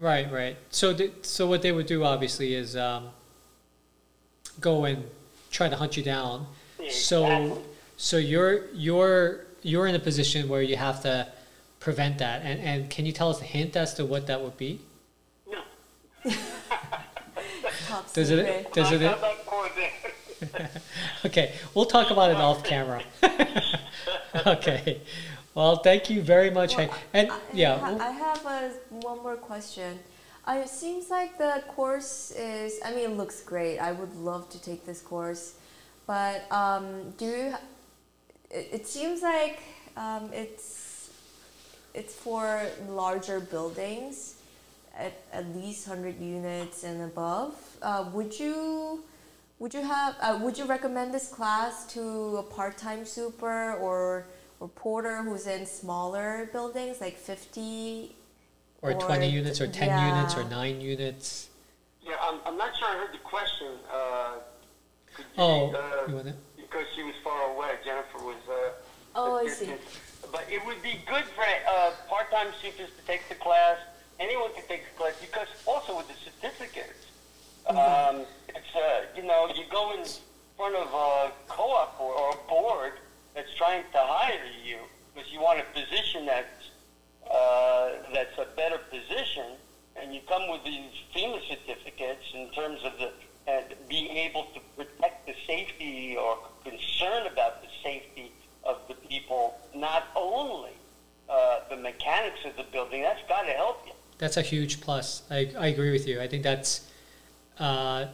right, 0.01 0.33
right. 0.33 0.57
So 0.71 0.95
th- 0.95 1.13
so 1.23 1.47
what 1.47 1.61
they 1.61 1.73
would 1.73 1.85
do 1.87 2.05
obviously 2.05 2.55
is 2.55 2.75
um, 2.75 3.09
go 4.63 4.87
and 4.87 5.05
try 5.51 5.69
to 5.69 5.77
hunt 5.77 5.95
you 5.95 6.03
down. 6.03 6.47
So 6.89 7.27
Exactly. 7.27 7.63
so 7.99 8.17
you're 8.17 8.67
you're 8.73 9.45
you're 9.63 9.87
in 9.89 9.95
a 9.95 9.99
position 9.99 10.49
where 10.49 10.63
you 10.63 10.77
have 10.77 11.03
to 11.03 11.27
prevent 11.81 12.17
that. 12.19 12.41
And 12.45 12.61
and 12.61 12.89
can 12.89 13.05
you 13.05 13.13
tell 13.13 13.29
us 13.29 13.43
a 13.43 13.45
hint 13.45 13.77
as 13.77 13.93
to 13.95 14.07
what 14.07 14.27
that 14.29 14.41
would 14.41 14.57
be? 14.57 14.81
No. 15.51 15.61
Top 17.89 18.13
Does 18.13 18.29
secret. 18.29 18.47
it 18.47 18.73
does 18.73 18.93
it 18.93 19.01
not 19.01 19.23
like 19.23 19.47
going 19.49 19.71
there. 19.77 20.71
Okay, 21.25 21.55
we'll 21.75 21.87
talk 21.87 22.11
about 22.11 22.31
it 22.31 22.37
off 22.37 22.63
camera. 22.63 23.03
okay. 24.47 25.01
Well, 25.55 25.77
thank 25.77 26.09
you 26.11 26.23
very 26.23 26.51
much. 26.51 26.77
Well, 26.77 26.95
and 27.13 27.31
I- 27.33 27.39
yeah, 27.53 27.75
I, 27.75 27.79
ha- 27.79 27.99
I 28.01 28.11
have 28.11 28.47
a, 28.47 28.73
one 29.07 29.19
more 29.23 29.37
question. 29.37 29.99
Uh, 30.47 30.61
it 30.63 30.69
seems 30.69 31.11
like 31.11 31.37
the 31.39 31.63
course 31.69 32.31
is. 32.33 32.79
I 32.85 32.95
mean, 32.95 33.11
it 33.11 33.17
looks 33.17 33.43
great. 33.43 33.79
I 33.79 33.93
would 33.93 34.15
love 34.17 34.49
to 34.51 34.63
take 34.63 34.87
this 34.87 35.01
course, 35.01 35.55
but 36.07 36.51
um, 36.53 37.11
do 37.19 37.25
you? 37.27 37.55
It, 38.51 38.69
it 38.73 38.87
seems 38.87 39.23
like 39.23 39.61
um, 39.97 40.31
it's 40.33 41.11
it's 41.95 42.15
for 42.15 42.63
larger 42.89 43.41
buildings, 43.41 44.37
at, 44.99 45.13
at 45.33 45.57
least 45.57 45.87
hundred 45.87 46.21
units 46.21 46.85
and 46.85 47.03
above. 47.03 47.55
Uh, 47.81 48.11
would 48.13 48.39
you? 48.39 49.05
Would 49.61 49.75
you 49.75 49.83
have? 49.83 50.17
Uh, 50.21 50.39
would 50.43 50.59
you 50.59 50.67
recommend 50.67 51.15
this 51.15 51.29
class 51.29 51.87
to 51.95 52.37
a 52.37 52.43
part-time 52.43 53.05
super 53.05 53.75
or 53.75 54.27
or 54.61 54.69
porter 54.69 55.23
who's 55.23 55.47
in 55.47 55.65
smaller 55.67 56.49
buildings, 56.53 57.01
like 57.01 57.17
fifty 57.17 58.15
or 58.83 58.93
20 58.95 59.27
or- 59.27 59.31
units 59.31 59.61
or 59.61 59.67
10 59.67 60.15
units 60.15 60.37
or 60.37 60.45
9 60.45 60.81
units. 60.81 61.49
Yeah 62.01 62.15
i'm, 62.23 62.39
I'm 62.47 62.57
not 62.57 62.77
sure 62.77 62.87
I 62.87 62.95
heard 62.97 63.13
the 63.13 63.19
question. 63.19 63.73
Uh, 63.93 64.35
you, 65.19 65.25
Oh, 65.37 65.71
uh, 65.75 66.07
you 66.09 66.15
want 66.15 66.29
it? 66.29 66.37
because 66.57 66.87
she 66.95 67.03
was 67.03 67.15
far 67.25 67.51
away. 67.55 67.71
Jennifer 67.85 68.19
was. 68.19 68.37
Uh, 68.49 68.71
Oh, 69.17 69.37
a 69.39 69.43
I 69.45 69.49
see. 69.49 69.73
But 70.31 70.45
it 70.49 70.65
would 70.65 70.81
be 70.81 71.01
good 71.11 71.25
for 71.35 71.43
uh, 71.43 71.91
part-time 72.09 72.53
supers 72.63 72.91
to 72.97 73.03
take 73.07 73.29
the 73.29 73.35
class. 73.35 73.79
Anyone 74.19 74.53
can 74.55 74.65
take 74.67 74.83
the 74.85 74.99
class 74.99 75.15
because 75.21 75.47
also 75.67 75.97
with 75.97 76.09
the 76.09 76.15
certificates, 76.15 77.07
um, 77.69 78.27
it's 78.49 78.75
uh, 78.75 79.07
you 79.17 79.23
know 79.23 79.49
you 79.55 79.65
go 79.71 79.93
in 79.93 80.05
front 80.57 80.75
of 80.75 80.89
a 80.89 81.31
co-op 81.47 82.01
or, 82.01 82.13
or 82.15 82.31
a 82.31 82.49
board 82.49 82.93
that's 83.35 83.55
trying 83.55 83.85
to 83.93 83.99
hire 83.99 84.51
you 84.65 84.79
because 85.15 85.31
you 85.33 85.41
want 85.41 85.61
a 85.61 85.65
position 85.73 86.27
that's 86.27 86.71
uh, 87.31 87.91
that's 88.13 88.37
a 88.39 88.47
better 88.57 88.79
position, 88.91 89.55
and 89.97 90.13
you 90.13 90.21
come 90.29 90.51
with 90.51 90.65
these 90.65 90.91
FEMA 91.15 91.41
certificates 91.49 92.25
in 92.35 92.51
terms 92.51 92.81
of 92.85 92.93
the 92.99 93.13
uh, 93.49 93.63
being 93.89 94.11
able 94.17 94.45
to 94.55 94.61
protect 94.77 95.27
the 95.27 95.35
safety 95.47 96.17
or 96.17 96.39
concern 96.65 97.27
about 97.27 97.63
the 97.63 97.69
safety 97.83 98.33
of 98.65 98.79
the 98.89 98.95
people, 98.95 99.55
not 99.75 100.05
only 100.17 100.73
uh, 101.29 101.61
the 101.71 101.77
mechanics 101.77 102.41
of 102.45 102.57
the 102.57 102.65
building. 102.73 103.03
That's 103.03 103.27
got 103.29 103.43
to 103.43 103.53
help 103.53 103.83
you. 103.87 103.93
That's 104.19 104.37
a 104.37 104.43
huge 104.43 104.81
plus. 104.81 105.23
I, 105.31 105.51
I 105.59 105.69
agree 105.69 105.93
with 105.93 106.07
you. 106.07 106.21
I 106.21 106.27
think 106.27 106.43
that's 106.43 106.87
uh, 107.59 108.07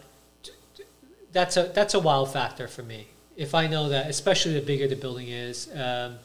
that's 1.33 1.57
a 1.57 1.65
that's 1.75 1.95
a 1.95 2.01
wow 2.01 2.25
factor 2.25 2.69
for 2.69 2.83
me. 2.83 3.09
If 3.37 3.55
I 3.55 3.67
know 3.67 3.89
that, 3.89 4.09
especially 4.09 4.55
the 4.55 4.61
bigger 4.65 4.87
the 4.87 4.97
building 4.97 5.29
is, 5.29 5.69
um, 5.75 6.17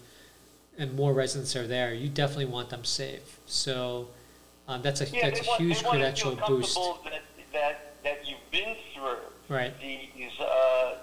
and 0.77 0.93
more 0.95 1.13
residents 1.13 1.55
are 1.55 1.65
there, 1.65 1.93
you 1.93 2.07
definitely 2.09 2.45
want 2.45 2.69
them 2.69 2.83
safe. 2.83 3.39
So 3.45 4.09
um, 4.67 4.81
that's 4.81 5.01
a 5.01 5.05
Yeah, 5.05 5.29
that's 5.29 5.41
a 5.41 5.49
want, 5.49 5.61
huge 5.61 5.83
credential 5.83 6.35
boost. 6.47 6.77
that, 7.05 7.21
that, 7.51 7.93
that 8.03 8.29
you've 8.29 8.51
been 8.51 8.75
through 8.93 9.17
Right. 9.47 9.73
these, 9.81 10.39
uh, 10.39 10.97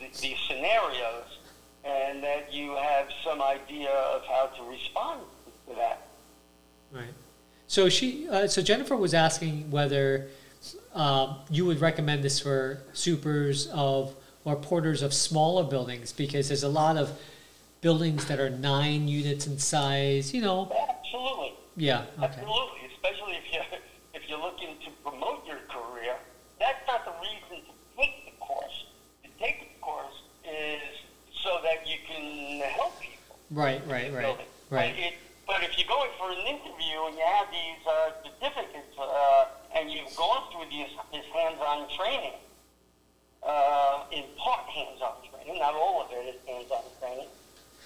th- 0.00 0.20
these 0.20 0.36
scenarios 0.48 1.38
and 1.84 2.22
that 2.24 2.52
you 2.52 2.72
have 2.72 3.06
some 3.24 3.40
idea 3.40 3.90
of 3.90 4.24
how 4.24 4.46
to 4.56 4.64
respond 4.64 5.20
to 5.68 5.74
that. 5.76 6.08
Right. 6.90 7.14
So 7.72 7.88
she, 7.88 8.28
uh, 8.28 8.48
so 8.48 8.60
Jennifer 8.60 8.94
was 8.94 9.14
asking 9.14 9.70
whether 9.70 10.28
um, 10.94 11.36
you 11.48 11.64
would 11.64 11.80
recommend 11.80 12.22
this 12.22 12.38
for 12.38 12.82
supers 12.92 13.66
of 13.68 14.14
or 14.44 14.56
porters 14.56 15.00
of 15.00 15.14
smaller 15.14 15.64
buildings 15.64 16.12
because 16.12 16.48
there's 16.48 16.64
a 16.64 16.68
lot 16.68 16.98
of 16.98 17.18
buildings 17.80 18.26
that 18.26 18.38
are 18.38 18.50
nine 18.50 19.08
units 19.08 19.46
in 19.46 19.58
size. 19.58 20.34
You 20.34 20.42
know, 20.42 20.70
Absolutely. 20.86 21.54
yeah. 21.78 22.04
Okay. 22.18 22.26
Absolutely, 22.26 22.90
especially 22.94 23.36
if 23.36 23.50
you 23.50 23.60
if 24.12 24.28
you're 24.28 24.38
looking 24.38 24.76
to 24.84 24.90
promote 25.02 25.46
your 25.46 25.60
career. 25.70 26.16
That's 26.60 26.86
not 26.86 27.06
the 27.06 27.14
reason 27.22 27.64
to 27.64 27.72
take 27.96 28.26
the 28.26 28.32
course. 28.38 28.84
To 29.24 29.30
take 29.42 29.60
the 29.60 29.80
course 29.80 30.20
is 30.44 30.82
so 31.42 31.60
that 31.62 31.88
you 31.88 31.96
can 32.06 32.60
help 32.68 33.00
people. 33.00 33.38
Right. 33.50 33.80
Right. 33.86 34.12
Right. 34.12 34.20
building. 34.20 34.46
Right. 34.68 34.94
It, 34.98 35.14
but 35.52 35.62
if 35.62 35.76
you're 35.76 35.86
going 35.86 36.08
for 36.16 36.30
an 36.32 36.40
interview 36.48 36.96
and 37.04 37.14
you 37.14 37.24
have 37.28 37.44
these 37.52 37.84
uh, 37.84 38.08
certificates 38.24 38.96
uh, 38.96 39.44
and 39.76 39.90
you've 39.92 40.08
gone 40.16 40.48
through 40.48 40.64
this, 40.72 40.88
this 41.12 41.26
hands-on 41.28 41.84
training, 41.92 42.40
uh, 43.44 44.08
in 44.12 44.24
part 44.40 44.64
hands-on 44.72 45.12
training, 45.28 45.60
not 45.60 45.74
all 45.74 46.00
of 46.00 46.08
it 46.10 46.24
is 46.24 46.40
hands-on 46.48 46.80
training. 46.98 47.28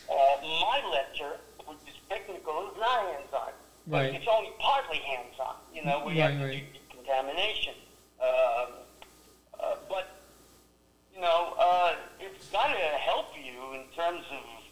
Uh, 0.06 0.14
my 0.62 0.78
lecture, 0.94 1.43
which 1.66 1.82
is 1.90 1.98
technical, 2.09 2.70
is 2.70 2.78
not 2.78 3.02
hands-on. 3.10 3.51
But 3.88 3.97
Right. 3.98 4.14
It's 4.14 4.26
only 4.30 4.51
partly 4.60 4.98
hands-on. 4.98 5.56
You 5.74 5.82
know, 5.84 6.05
we 6.06 6.20
Right, 6.20 6.30
have 6.30 6.38
to 6.38 6.47
right. 6.47 6.72
do 6.72 6.78
decontamination. 6.94 7.74
Um, 8.22 8.28
uh, 9.59 9.74
but 9.88 10.06
you 11.12 11.20
know, 11.20 11.55
uh, 11.59 11.94
it's 12.20 12.47
got 12.51 12.68
to 12.68 12.78
help 12.78 13.34
you 13.34 13.74
in 13.74 13.86
terms 13.97 14.24
of 14.30 14.65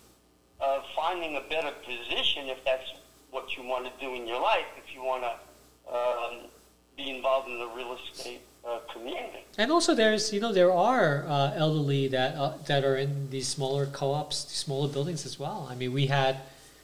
uh, 0.61 0.81
finding 0.95 1.37
a 1.37 1.41
better 1.49 1.73
position 1.85 2.49
if 2.49 2.65
that's 2.65 2.93
what 3.31 3.57
you 3.57 3.65
want 3.65 3.85
to 3.87 3.93
do 4.01 4.15
in 4.15 4.27
your 4.27 4.41
life. 4.41 4.67
If 4.77 4.95
you 4.95 5.03
want 5.03 5.25
to 5.25 5.95
um, 5.95 6.51
be 6.97 7.11
involved 7.11 7.49
in 7.49 7.59
the 7.59 7.67
real 7.69 7.97
estate 7.97 8.41
uh, 8.67 8.79
community. 8.93 9.45
And 9.59 9.71
also, 9.71 9.95
there's 9.95 10.33
you 10.33 10.41
know 10.41 10.53
there 10.53 10.73
are 10.73 11.27
uh, 11.27 11.53
elderly 11.55 12.09
that 12.09 12.37
uh, 12.37 12.55
that 12.67 12.85
are 12.85 12.97
in 12.97 13.31
these 13.31 13.49
smaller 13.49 13.87
co-ops, 13.87 14.37
smaller 14.37 14.89
buildings 14.89 15.27
as 15.27 15.39
well. 15.39 15.69
I 15.71 15.75
mean, 15.75 15.93
we 15.93 16.07
had 16.07 16.39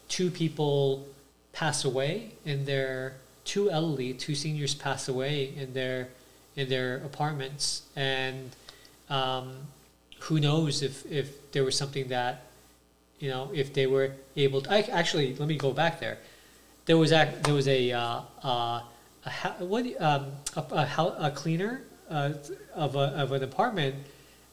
two 0.08 0.30
people 0.30 1.06
pass 1.52 1.84
away 1.84 2.32
in 2.44 2.64
their 2.64 3.14
two 3.44 3.70
elderly, 3.70 4.12
two 4.12 4.34
seniors 4.34 4.74
pass 4.74 5.08
away 5.08 5.54
in 5.56 5.72
their 5.72 6.08
in 6.56 6.68
their 6.68 6.96
apartments, 6.98 7.82
and 7.96 8.50
um, 9.08 9.54
who 10.20 10.38
knows 10.38 10.82
if 10.82 11.10
if 11.10 11.52
there 11.52 11.64
was 11.64 11.76
something 11.76 12.08
that 12.08 12.44
you 13.20 13.28
know 13.28 13.50
if 13.54 13.72
they 13.72 13.86
were 13.86 14.12
able 14.34 14.62
to. 14.62 14.72
I, 14.72 14.80
actually, 14.90 15.36
let 15.36 15.46
me 15.48 15.56
go 15.56 15.72
back 15.72 16.00
there. 16.00 16.18
There 16.86 16.98
was 16.98 17.12
ac 17.12 17.30
there 17.44 17.54
was 17.54 17.68
a 17.68 17.92
uh, 17.92 18.20
uh, 18.42 18.82
a 19.24 19.30
ha- 19.30 19.56
what 19.60 19.84
um, 20.00 20.32
a, 20.56 20.60
a, 20.60 21.16
a 21.20 21.30
cleaner 21.30 21.82
uh, 22.10 22.32
of 22.74 22.96
a, 22.96 23.06
of 23.22 23.32
an 23.32 23.44
apartment 23.44 23.94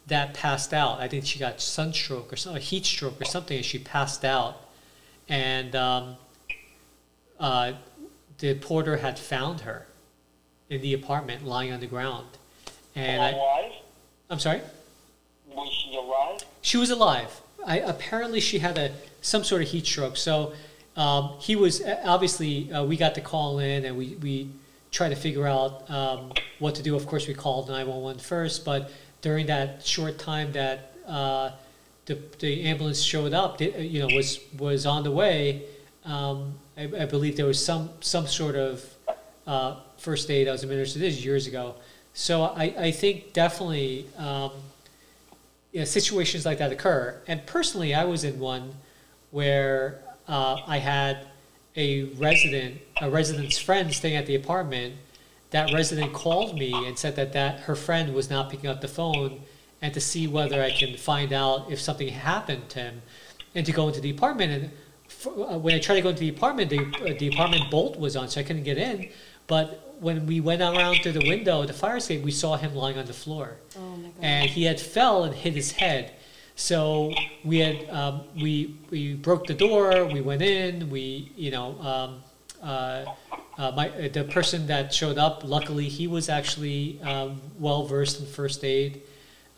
that 0.07 0.33
passed 0.33 0.73
out. 0.73 0.99
I 0.99 1.07
think 1.07 1.25
she 1.25 1.39
got 1.39 1.59
sunstroke 1.59 2.31
or 2.31 2.35
some 2.35 2.55
a 2.55 2.59
heat 2.59 2.85
stroke 2.85 3.19
or 3.19 3.25
something, 3.25 3.57
and 3.57 3.65
she 3.65 3.79
passed 3.79 4.23
out. 4.23 4.61
And 5.29 5.75
um, 5.75 6.15
uh, 7.39 7.73
the 8.37 8.55
porter 8.55 8.97
had 8.97 9.17
found 9.17 9.61
her 9.61 9.87
in 10.69 10.81
the 10.81 10.93
apartment, 10.93 11.45
lying 11.45 11.71
on 11.71 11.79
the 11.79 11.87
ground. 11.87 12.27
And 12.95 13.21
I, 13.21 13.29
alive? 13.31 13.71
I'm 14.29 14.39
sorry. 14.39 14.61
Was 15.49 15.73
she 15.73 15.95
alive? 15.95 16.41
She 16.61 16.77
was 16.77 16.89
alive. 16.89 17.41
I, 17.67 17.79
apparently, 17.79 18.39
she 18.39 18.59
had 18.59 18.77
a 18.77 18.93
some 19.21 19.43
sort 19.43 19.61
of 19.61 19.67
heat 19.67 19.85
stroke. 19.85 20.17
So 20.17 20.53
um, 20.95 21.33
he 21.39 21.55
was 21.55 21.83
obviously 22.03 22.71
uh, 22.71 22.83
we 22.83 22.97
got 22.97 23.13
the 23.13 23.21
call 23.21 23.59
in 23.59 23.85
and 23.85 23.97
we 23.97 24.15
we 24.21 24.49
tried 24.89 25.09
to 25.09 25.15
figure 25.15 25.45
out 25.45 25.89
um, 25.91 26.31
what 26.59 26.75
to 26.75 26.81
do. 26.81 26.95
Of 26.95 27.05
course, 27.05 27.27
we 27.27 27.33
called 27.33 27.67
911 27.67 28.19
first, 28.19 28.63
but 28.63 28.89
during 29.21 29.47
that 29.47 29.85
short 29.85 30.17
time 30.17 30.53
that 30.53 30.93
uh, 31.05 31.51
the 32.05 32.17
the 32.39 32.63
ambulance 32.63 33.01
showed 33.01 33.33
up, 33.33 33.59
you 33.59 33.99
know, 33.99 34.15
was 34.15 34.39
was 34.57 34.85
on 34.85 35.03
the 35.03 35.11
way. 35.11 35.63
Um, 36.05 36.53
I, 36.77 36.83
I 36.83 37.05
believe 37.05 37.35
there 37.35 37.45
was 37.45 37.63
some 37.63 37.89
some 37.99 38.27
sort 38.27 38.55
of 38.55 38.83
uh, 39.45 39.75
first 39.97 40.31
aid 40.31 40.47
that 40.47 40.53
was 40.53 40.63
administered. 40.63 41.01
This 41.01 41.23
years 41.23 41.47
ago. 41.47 41.75
So 42.13 42.43
I, 42.43 42.63
I 42.77 42.91
think 42.91 43.33
definitely. 43.33 44.07
You 45.77 45.81
know, 45.81 45.85
situations 45.85 46.43
like 46.43 46.57
that 46.57 46.71
occur. 46.71 47.21
And 47.27 47.45
personally, 47.45 47.93
I 47.93 48.03
was 48.03 48.23
in 48.23 48.39
one 48.39 48.73
where 49.29 50.01
uh, 50.27 50.59
I 50.65 50.79
had 50.79 51.27
a 51.75 52.05
resident, 52.15 52.81
a 52.99 53.11
resident's 53.11 53.59
friend 53.59 53.93
staying 53.93 54.15
at 54.15 54.25
the 54.25 54.33
apartment. 54.33 54.95
That 55.51 55.71
resident 55.71 56.13
called 56.13 56.57
me 56.57 56.73
and 56.73 56.97
said 56.97 57.15
that, 57.17 57.31
that 57.33 57.59
her 57.59 57.75
friend 57.75 58.15
was 58.15 58.27
not 58.27 58.49
picking 58.49 58.71
up 58.71 58.81
the 58.81 58.87
phone 58.87 59.41
and 59.79 59.93
to 59.93 60.01
see 60.01 60.25
whether 60.25 60.63
I 60.63 60.71
can 60.71 60.97
find 60.97 61.31
out 61.31 61.71
if 61.71 61.79
something 61.79 62.07
happened 62.07 62.69
to 62.69 62.79
him 62.79 63.01
and 63.53 63.63
to 63.63 63.71
go 63.71 63.87
into 63.87 64.01
the 64.01 64.09
apartment. 64.09 64.51
And 64.51 64.71
f- 65.05 65.27
uh, 65.27 65.59
when 65.59 65.75
I 65.75 65.79
tried 65.79 65.97
to 65.97 66.01
go 66.01 66.09
into 66.09 66.21
the 66.21 66.29
apartment, 66.29 66.71
the, 66.71 66.79
uh, 66.79 67.13
the 67.19 67.27
apartment 67.27 67.69
bolt 67.69 67.99
was 67.99 68.15
on, 68.15 68.29
so 68.29 68.41
I 68.41 68.43
couldn't 68.43 68.63
get 68.63 68.79
in. 68.79 69.09
But 69.45 69.86
when 69.99 70.25
we 70.27 70.39
went 70.39 70.61
around 70.61 70.95
through 71.01 71.13
the 71.13 71.27
window, 71.27 71.65
the 71.65 71.73
fire 71.73 71.97
escape, 71.97 72.23
we 72.23 72.31
saw 72.31 72.55
him 72.55 72.75
lying 72.75 72.97
on 72.97 73.05
the 73.05 73.13
floor 73.13 73.55
Oh 73.77 73.97
my 73.97 74.09
god. 74.09 74.13
and 74.21 74.49
he 74.49 74.63
had 74.63 74.79
fell 74.79 75.23
and 75.23 75.33
hit 75.33 75.53
his 75.53 75.71
head. 75.71 76.13
So 76.55 77.13
we 77.43 77.59
had 77.59 77.89
um, 77.89 78.21
we 78.35 78.75
we 78.89 79.13
broke 79.13 79.45
the 79.45 79.53
door. 79.53 80.05
We 80.05 80.21
went 80.21 80.41
in. 80.41 80.89
We 80.89 81.31
you 81.35 81.51
know 81.51 81.79
um, 81.81 82.23
uh, 82.63 83.05
uh, 83.57 83.71
my 83.75 83.89
uh, 83.89 84.07
the 84.11 84.23
person 84.23 84.65
that 84.67 84.91
showed 84.93 85.17
up. 85.19 85.43
Luckily, 85.43 85.87
he 85.87 86.07
was 86.07 86.29
actually 86.29 86.99
um, 87.03 87.41
well 87.59 87.85
versed 87.85 88.19
in 88.19 88.25
first 88.25 88.63
aid, 88.63 89.01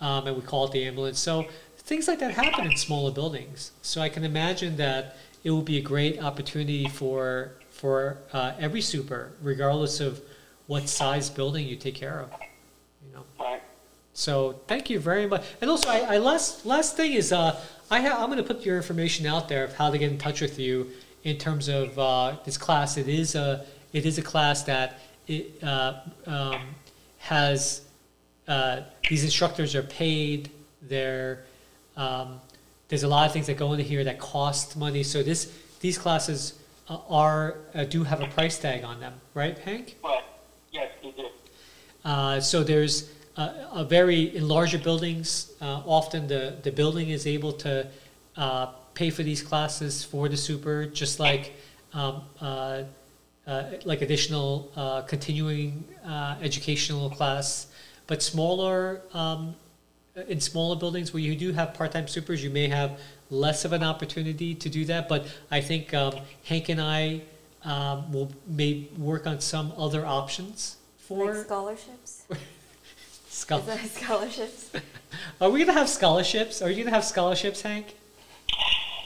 um, 0.01 0.27
and 0.27 0.35
we 0.35 0.41
called 0.41 0.73
the 0.73 0.83
ambulance. 0.83 1.19
So 1.19 1.45
things 1.77 2.07
like 2.09 2.19
that 2.19 2.31
happen 2.31 2.65
in 2.69 2.75
smaller 2.75 3.11
buildings. 3.11 3.71
So 3.81 4.01
I 4.01 4.09
can 4.09 4.25
imagine 4.25 4.75
that 4.77 5.15
it 5.45 5.51
will 5.51 5.61
be 5.61 5.77
a 5.77 5.81
great 5.81 6.21
opportunity 6.21 6.89
for 6.89 7.51
for 7.71 8.17
uh, 8.33 8.51
every 8.59 8.81
super, 8.81 9.31
regardless 9.41 10.01
of 10.01 10.21
what 10.69 10.87
size 10.87 11.31
building 11.31 11.67
you 11.67 11.75
take 11.75 11.95
care 11.95 12.19
of. 12.19 12.29
You 13.03 13.15
know. 13.15 13.23
Right. 13.39 13.61
So 14.13 14.61
thank 14.67 14.87
you 14.91 14.99
very 14.99 15.25
much. 15.25 15.43
And 15.61 15.69
also, 15.69 15.89
I, 15.89 16.15
I 16.15 16.17
last 16.19 16.63
last 16.63 16.95
thing 16.95 17.13
is, 17.13 17.33
uh, 17.33 17.59
I 17.89 18.01
ha- 18.01 18.21
I'm 18.21 18.29
going 18.29 18.37
to 18.37 18.43
put 18.43 18.63
your 18.63 18.77
information 18.77 19.25
out 19.25 19.49
there 19.49 19.63
of 19.63 19.73
how 19.73 19.89
to 19.89 19.97
get 19.97 20.11
in 20.11 20.19
touch 20.19 20.41
with 20.41 20.59
you 20.59 20.91
in 21.23 21.39
terms 21.39 21.69
of 21.69 21.97
uh, 21.97 22.35
this 22.45 22.55
class. 22.55 22.97
It 22.97 23.07
is 23.07 23.33
a 23.33 23.65
it 23.93 24.05
is 24.05 24.19
a 24.19 24.21
class 24.21 24.61
that 24.63 24.99
it 25.27 25.63
uh, 25.63 26.01
um, 26.27 26.61
has 27.17 27.81
uh, 28.47 28.81
these 29.09 29.23
instructors 29.23 29.73
are 29.73 29.83
paid. 29.83 30.51
They're 30.83 31.45
um, 31.97 32.39
there's 32.89 33.03
a 33.03 33.07
lot 33.07 33.25
of 33.25 33.33
things 33.33 33.47
that 33.47 33.57
go 33.57 33.73
into 33.73 33.83
here 33.83 34.03
that 34.03 34.19
cost 34.19 34.77
money. 34.77 35.01
So 35.01 35.23
this 35.23 35.51
these 35.79 35.97
classes 35.97 36.59
uh, 36.87 36.99
are 37.09 37.57
uh, 37.73 37.85
do 37.85 38.03
have 38.03 38.21
a 38.21 38.27
price 38.27 38.59
tag 38.59 38.83
on 38.83 38.99
them, 38.99 39.13
right, 39.33 39.57
Hank? 39.57 39.97
Right. 40.03 40.23
Yes, 40.71 40.91
you 41.03 41.11
did. 41.11 41.31
Uh, 42.05 42.39
so 42.39 42.63
there's 42.63 43.11
a, 43.37 43.67
a 43.73 43.83
very 43.83 44.35
in 44.35 44.47
larger 44.47 44.77
buildings. 44.77 45.51
Uh, 45.61 45.81
often 45.85 46.27
the 46.27 46.55
the 46.63 46.71
building 46.71 47.09
is 47.09 47.25
able 47.27 47.53
to 47.53 47.87
uh, 48.37 48.67
pay 48.93 49.09
for 49.09 49.23
these 49.23 49.41
classes 49.41 50.03
for 50.03 50.29
the 50.29 50.37
super, 50.37 50.85
just 50.85 51.19
like 51.19 51.53
um, 51.93 52.21
uh, 52.41 52.83
uh, 53.47 53.63
like 53.85 54.01
additional 54.01 54.71
uh, 54.75 55.01
continuing 55.01 55.83
uh, 56.05 56.37
educational 56.41 57.09
class. 57.09 57.67
But 58.07 58.21
smaller 58.21 59.01
um, 59.13 59.55
in 60.27 60.39
smaller 60.39 60.75
buildings 60.75 61.13
where 61.13 61.21
you 61.21 61.35
do 61.35 61.51
have 61.53 61.73
part-time 61.73 62.07
supers, 62.07 62.43
you 62.43 62.49
may 62.49 62.67
have 62.67 62.99
less 63.29 63.65
of 63.65 63.73
an 63.73 63.83
opportunity 63.83 64.55
to 64.55 64.69
do 64.69 64.85
that. 64.85 65.07
But 65.07 65.25
I 65.51 65.61
think 65.61 65.93
um, 65.93 66.13
Hank 66.43 66.69
and 66.69 66.81
I 66.81 67.21
um, 67.63 68.11
will 68.11 68.31
may 68.47 68.87
work 68.97 69.27
on 69.27 69.39
some 69.41 69.73
other 69.77 70.05
options 70.05 70.77
for 70.97 71.33
Like 71.33 71.45
scholarships? 71.45 72.23
schol- 73.29 73.63
scholarships? 73.93 74.71
Are 75.41 75.49
we 75.49 75.59
gonna 75.65 75.77
have 75.77 75.89
scholarships? 75.89 76.61
Are 76.61 76.69
you 76.69 76.83
gonna 76.83 76.95
have 76.95 77.05
scholarships, 77.05 77.61
Hank? 77.61 77.95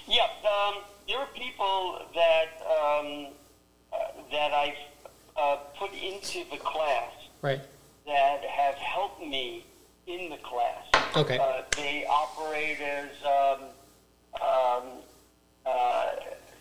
Yeah, 0.08 0.24
um, 0.44 0.76
there 1.08 1.18
are 1.20 1.28
people 1.34 2.02
that 2.14 2.50
um, 2.62 3.28
uh, 3.92 3.98
that 4.32 4.52
I 4.54 4.76
uh, 5.38 5.56
put 5.78 5.92
into 5.94 6.44
the 6.52 6.58
class 6.58 7.12
Right. 7.42 7.62
that 8.06 8.42
have 8.44 8.76
helped 8.76 9.22
me 9.22 9.66
in 10.08 10.30
the 10.30 10.38
class. 10.38 10.86
Okay. 11.16 11.38
Uh, 11.38 11.62
they 11.78 12.06
operate 12.10 12.80
as, 12.82 13.10
um, 13.26 13.64
um, 14.42 14.84
uh, 15.66 16.12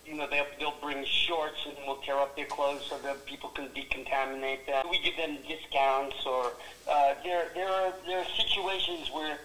you 0.06 0.14
know, 0.14 0.26
they'll, 0.30 0.46
they'll 0.58 0.74
bring 0.80 1.04
shorts 1.04 1.66
and 1.66 1.76
we'll 1.86 1.96
tear 1.98 2.18
up 2.18 2.36
their 2.36 2.46
clothes 2.46 2.84
so 2.88 2.98
that 2.98 3.24
people 3.24 3.50
can 3.50 3.68
decontaminate 3.68 4.66
them. 4.66 4.86
We 4.90 5.00
give 5.00 5.16
them 5.16 5.38
discounts 5.46 6.16
or 6.26 6.52
uh, 6.90 7.14
there, 7.22 7.46
there, 7.54 7.68
are, 7.68 7.92
there 8.06 8.18
are 8.18 8.26
situations 8.36 9.10
where, 9.12 9.38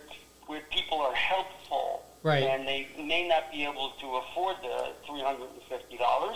where 0.48 0.62
people 0.72 1.00
are 1.00 1.14
helpful. 1.14 2.04
Right. 2.24 2.44
And 2.44 2.68
they 2.68 2.88
may 2.98 3.28
not 3.28 3.52
be 3.52 3.64
able 3.64 3.94
to 4.02 4.16
afford 4.16 4.58
the 4.62 4.92
$350. 5.08 6.36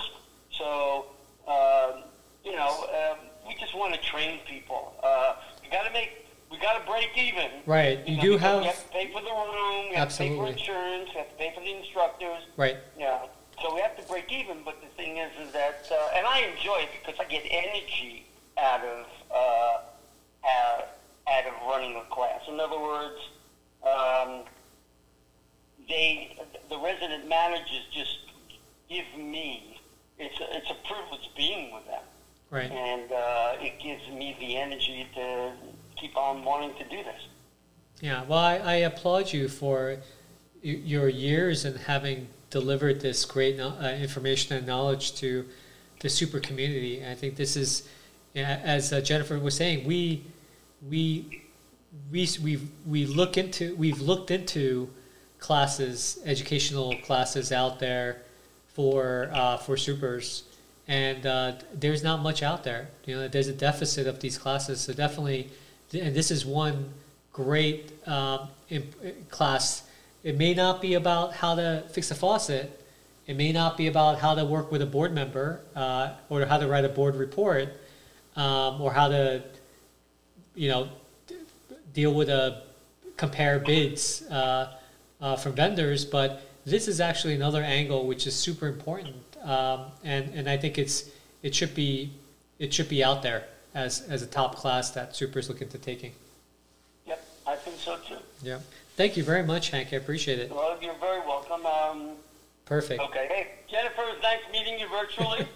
So, 0.51 1.07
um, 1.47 2.03
you 2.45 2.55
know, 2.55 2.69
um, 2.69 3.17
we 3.47 3.55
just 3.55 3.75
want 3.75 3.93
to 3.93 3.99
train 4.01 4.39
people. 4.47 4.93
Uh, 5.03 5.35
we 5.63 5.69
got 5.69 5.83
to 5.83 5.91
make, 5.91 6.27
we 6.51 6.59
got 6.59 6.79
to 6.79 6.89
break 6.89 7.09
even. 7.17 7.49
Right. 7.65 8.07
You 8.07 8.17
know, 8.17 8.21
do 8.21 8.37
have 8.37 8.63
have 8.63 8.83
to 8.83 8.89
pay 8.89 9.11
for 9.11 9.21
the 9.21 9.31
room. 9.31 9.89
We 9.89 9.95
have 9.95 10.09
to 10.09 10.17
pay 10.17 10.29
Absolutely. 10.29 10.37
for 10.37 10.47
insurance. 10.47 11.09
We 11.13 11.19
have 11.19 11.29
to 11.29 11.35
pay 11.35 11.53
for 11.55 11.61
the 11.61 11.77
instructors. 11.77 12.43
right. 12.55 12.77
Yeah. 12.97 13.25
So 13.61 13.73
we 13.75 13.81
have 13.81 13.95
to 13.97 14.03
break 14.03 14.31
even. 14.31 14.57
But 14.65 14.81
the 14.81 14.87
thing 15.01 15.17
is, 15.17 15.31
is 15.45 15.53
that, 15.53 15.87
uh, 15.91 16.15
and 16.15 16.25
I 16.25 16.39
enjoy 16.55 16.79
it 16.79 16.89
because 16.99 17.19
I 17.19 17.25
get 17.25 17.43
energy 17.49 18.25
out 18.57 18.81
of 18.83 19.05
uh, 19.33 20.47
out, 20.47 20.87
out 21.27 21.45
of 21.47 21.53
running 21.67 21.95
a 21.95 22.13
class. 22.13 22.41
In 22.47 22.59
other 22.59 22.79
words, 22.79 23.19
um, 23.83 24.43
they 25.87 26.37
the 26.69 26.77
resident 26.77 27.27
managers 27.27 27.87
just 27.91 28.19
give 28.89 29.05
me. 29.17 29.79
It's 30.19 30.39
a, 30.39 30.57
it's 30.57 30.69
a 30.69 30.87
privilege 30.87 31.29
being 31.35 31.73
with 31.73 31.85
them 31.87 32.03
Right. 32.51 32.69
and 32.69 33.11
uh, 33.11 33.53
it 33.59 33.79
gives 33.81 34.07
me 34.09 34.35
the 34.39 34.57
energy 34.57 35.07
to 35.15 35.51
keep 35.95 36.15
on 36.15 36.43
wanting 36.43 36.75
to 36.77 36.83
do 36.89 37.01
this. 37.03 37.21
Yeah. 38.01 38.23
Well, 38.27 38.37
I, 38.37 38.57
I 38.57 38.73
applaud 38.75 39.31
you 39.33 39.47
for 39.47 39.97
your 40.61 41.07
years 41.07 41.65
and 41.65 41.77
having 41.77 42.27
delivered 42.51 43.01
this 43.01 43.25
great 43.25 43.59
uh, 43.59 43.95
information 43.99 44.55
and 44.55 44.67
knowledge 44.67 45.15
to 45.15 45.45
the 46.01 46.09
super 46.09 46.39
community. 46.39 47.03
I 47.05 47.15
think 47.15 47.35
this 47.35 47.55
is, 47.55 47.87
as 48.35 48.93
uh, 48.93 49.01
Jennifer 49.01 49.39
was 49.39 49.55
saying, 49.55 49.87
we 49.87 50.23
we 50.87 51.41
we 52.11 52.27
we 52.43 52.59
we 52.85 53.05
look 53.05 53.37
into 53.37 53.75
we've 53.75 54.01
looked 54.01 54.31
into 54.31 54.89
classes, 55.39 56.19
educational 56.25 56.95
classes 57.03 57.51
out 57.51 57.79
there 57.79 58.21
for 58.73 59.29
uh, 59.33 59.57
for 59.57 59.77
supers, 59.77 60.43
and 60.87 61.25
uh, 61.25 61.53
there's 61.73 62.03
not 62.03 62.21
much 62.21 62.43
out 62.43 62.63
there. 62.63 62.89
You 63.05 63.15
know, 63.15 63.27
there's 63.27 63.47
a 63.47 63.53
deficit 63.53 64.07
of 64.07 64.19
these 64.19 64.37
classes. 64.37 64.81
So 64.81 64.93
definitely, 64.93 65.49
and 65.93 66.15
this 66.15 66.31
is 66.31 66.45
one 66.45 66.93
great 67.33 67.91
um, 68.07 68.49
imp- 68.69 69.29
class. 69.29 69.83
It 70.23 70.37
may 70.37 70.53
not 70.53 70.81
be 70.81 70.93
about 70.93 71.33
how 71.33 71.55
to 71.55 71.83
fix 71.89 72.11
a 72.11 72.15
faucet. 72.15 72.79
It 73.27 73.35
may 73.35 73.51
not 73.51 73.77
be 73.77 73.87
about 73.87 74.19
how 74.19 74.35
to 74.35 74.45
work 74.45 74.71
with 74.71 74.81
a 74.81 74.85
board 74.85 75.13
member 75.13 75.61
uh, 75.75 76.13
or 76.29 76.45
how 76.45 76.57
to 76.57 76.67
write 76.67 76.85
a 76.85 76.89
board 76.89 77.15
report 77.15 77.69
um, 78.35 78.81
or 78.81 78.93
how 78.93 79.07
to, 79.07 79.43
you 80.55 80.69
know, 80.69 80.89
d- 81.27 81.35
deal 81.93 82.13
with 82.13 82.29
a 82.29 82.63
compare 83.17 83.59
bids 83.59 84.23
uh, 84.29 84.73
uh, 85.21 85.35
from 85.35 85.53
vendors. 85.53 86.05
But 86.05 86.41
this 86.65 86.87
is 86.87 86.99
actually 86.99 87.35
another 87.35 87.63
angle 87.63 88.05
which 88.05 88.27
is 88.27 88.35
super 88.35 88.67
important, 88.67 89.15
um, 89.43 89.85
and 90.03 90.33
and 90.35 90.49
I 90.49 90.57
think 90.57 90.77
it's 90.77 91.09
it 91.41 91.55
should 91.55 91.73
be 91.73 92.11
it 92.59 92.73
should 92.73 92.89
be 92.89 93.03
out 93.03 93.23
there 93.23 93.45
as 93.73 94.01
as 94.01 94.21
a 94.21 94.27
top 94.27 94.55
class 94.55 94.91
that 94.91 95.15
super 95.15 95.39
is 95.39 95.49
looking 95.49 95.69
to 95.69 95.77
taking. 95.77 96.13
Yep, 97.07 97.25
I 97.47 97.55
think 97.55 97.77
so 97.79 97.97
too. 98.07 98.17
Yeah. 98.43 98.59
Thank 98.95 99.17
you 99.17 99.23
very 99.23 99.43
much, 99.43 99.69
Hank. 99.69 99.89
I 99.93 99.97
appreciate 99.97 100.39
it. 100.39 100.51
Well, 100.51 100.77
you're 100.81 100.93
very 100.95 101.19
welcome. 101.21 101.65
Um, 101.65 102.09
Perfect. 102.65 103.01
okay. 103.01 103.27
Hey, 103.29 103.47
Jennifer, 103.69 104.03
it's 104.13 104.21
nice 104.21 104.39
meeting 104.51 104.79
you 104.79 104.87
virtually. 104.89 105.47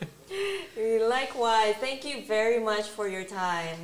Likewise, 1.10 1.76
thank 1.80 2.04
you 2.06 2.26
very 2.26 2.60
much 2.64 2.88
for 2.88 3.08
your 3.08 3.24
time. 3.24 3.78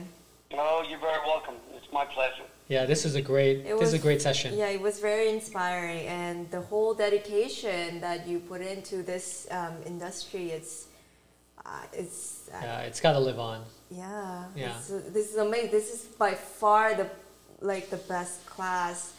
oh, 0.53 0.84
you're 0.90 0.99
very 0.99 1.19
welcome. 1.26 1.56
It's 1.76 1.91
my 1.94 2.06
pleasure. 2.06 2.44
Yeah, 2.68 2.86
this 2.86 3.03
is 3.06 3.15
a 3.15 3.22
great 3.22 3.65
It 3.65 3.78
this 3.78 3.90
is 3.90 3.94
a 3.94 3.99
great 3.99 4.22
session. 4.22 4.57
Yeah, 4.57 4.69
it 4.69 4.80
was 4.82 4.99
very 4.99 5.30
inspiring, 5.30 6.07
and 6.07 6.49
the 6.52 6.61
whole 6.61 6.94
dedication 6.94 7.99
that 7.99 8.26
you 8.28 8.40
put 8.40 8.61
into 8.61 9.03
this 9.03 9.45
um, 9.52 9.73
industry, 9.86 10.52
it's, 10.52 10.88
uh, 11.65 11.69
it's, 11.91 12.49
uh, 12.53 12.60
Yeah, 12.64 12.80
it's 12.82 13.02
got 13.02 13.11
to 13.14 13.19
live 13.19 13.40
on. 13.40 13.64
yeah, 13.90 14.45
Yeah. 14.56 14.78
It's, 14.78 14.90
uh, 14.90 15.02
this 15.11 15.32
is 15.32 15.36
amazing. 15.36 15.72
This 15.72 15.94
is 15.94 16.06
by 16.18 16.34
far 16.34 16.95
the, 16.95 17.10
like 17.60 17.90
the 17.90 17.98
best 17.98 18.45
class, 18.45 19.14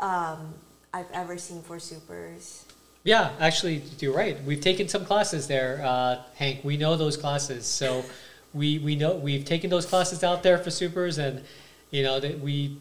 um, 0.00 0.54
I've 0.92 1.10
ever 1.12 1.38
seen 1.38 1.62
for 1.62 1.78
supers. 1.78 2.64
Yeah, 3.04 3.32
actually, 3.38 3.82
you're 3.98 4.14
right. 4.14 4.42
We've 4.44 4.60
taken 4.60 4.88
some 4.88 5.04
classes 5.04 5.46
there, 5.46 5.82
uh, 5.84 6.22
Hank. 6.36 6.64
We 6.64 6.76
know 6.76 6.96
those 6.96 7.16
classes, 7.16 7.66
so 7.66 8.04
we 8.54 8.78
we 8.78 8.96
know 8.96 9.16
we've 9.16 9.44
taken 9.44 9.68
those 9.70 9.86
classes 9.86 10.24
out 10.24 10.42
there 10.42 10.58
for 10.58 10.70
supers, 10.70 11.18
and 11.18 11.42
you 11.90 12.02
know 12.02 12.18
that 12.20 12.40
we 12.40 12.78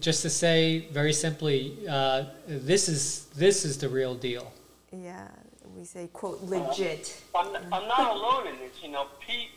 just 0.00 0.22
to 0.22 0.30
say 0.30 0.88
very 0.92 1.12
simply, 1.12 1.76
uh, 1.88 2.24
this 2.46 2.88
is 2.88 3.26
this 3.36 3.64
is 3.64 3.78
the 3.78 3.88
real 3.88 4.14
deal. 4.14 4.52
Yeah, 4.92 5.28
we 5.76 5.84
say 5.84 6.08
quote 6.12 6.42
legit. 6.42 7.22
I'm, 7.34 7.54
I'm 7.72 7.88
not 7.88 8.16
alone 8.16 8.46
in 8.48 8.58
this. 8.58 8.72
You 8.82 8.90
know, 8.90 9.06
Pete, 9.20 9.50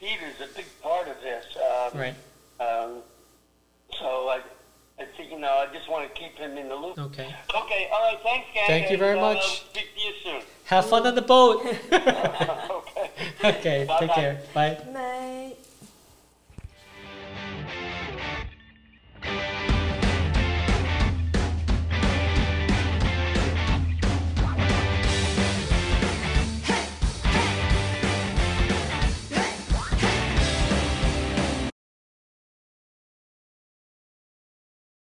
Pete 0.00 0.18
is 0.22 0.40
a 0.40 0.54
big 0.54 0.66
part 0.82 1.08
of 1.08 1.20
this. 1.22 1.44
Um, 1.56 2.00
Right. 2.00 2.14
Um, 2.60 3.02
so 3.98 4.28
I, 4.28 4.40
I 4.98 5.04
think 5.16 5.30
you 5.30 5.38
know, 5.40 5.48
I 5.48 5.66
just 5.72 5.90
want 5.90 6.08
to 6.08 6.20
keep 6.20 6.36
him 6.36 6.56
in 6.56 6.68
the 6.68 6.76
loop. 6.76 6.98
Okay. 6.98 7.34
Okay. 7.54 7.88
All 7.92 8.02
right. 8.02 8.18
Thanks, 8.22 8.46
gang. 8.54 8.64
Thank 8.66 8.84
you 8.84 8.90
and, 8.90 8.98
very 8.98 9.18
uh, 9.18 9.34
much. 9.34 9.64
Speak 9.70 9.88
to 9.94 10.00
you 10.00 10.12
soon. 10.22 10.42
Have 10.66 10.86
fun 10.86 11.06
on 11.06 11.14
the 11.14 11.22
boat. 11.22 11.66
okay. 11.92 13.10
okay. 13.44 13.78
Take 13.78 13.88
Bye-bye. 13.88 14.06
care. 14.14 14.40
Bye. 14.54 14.78
Nice. 14.92 15.54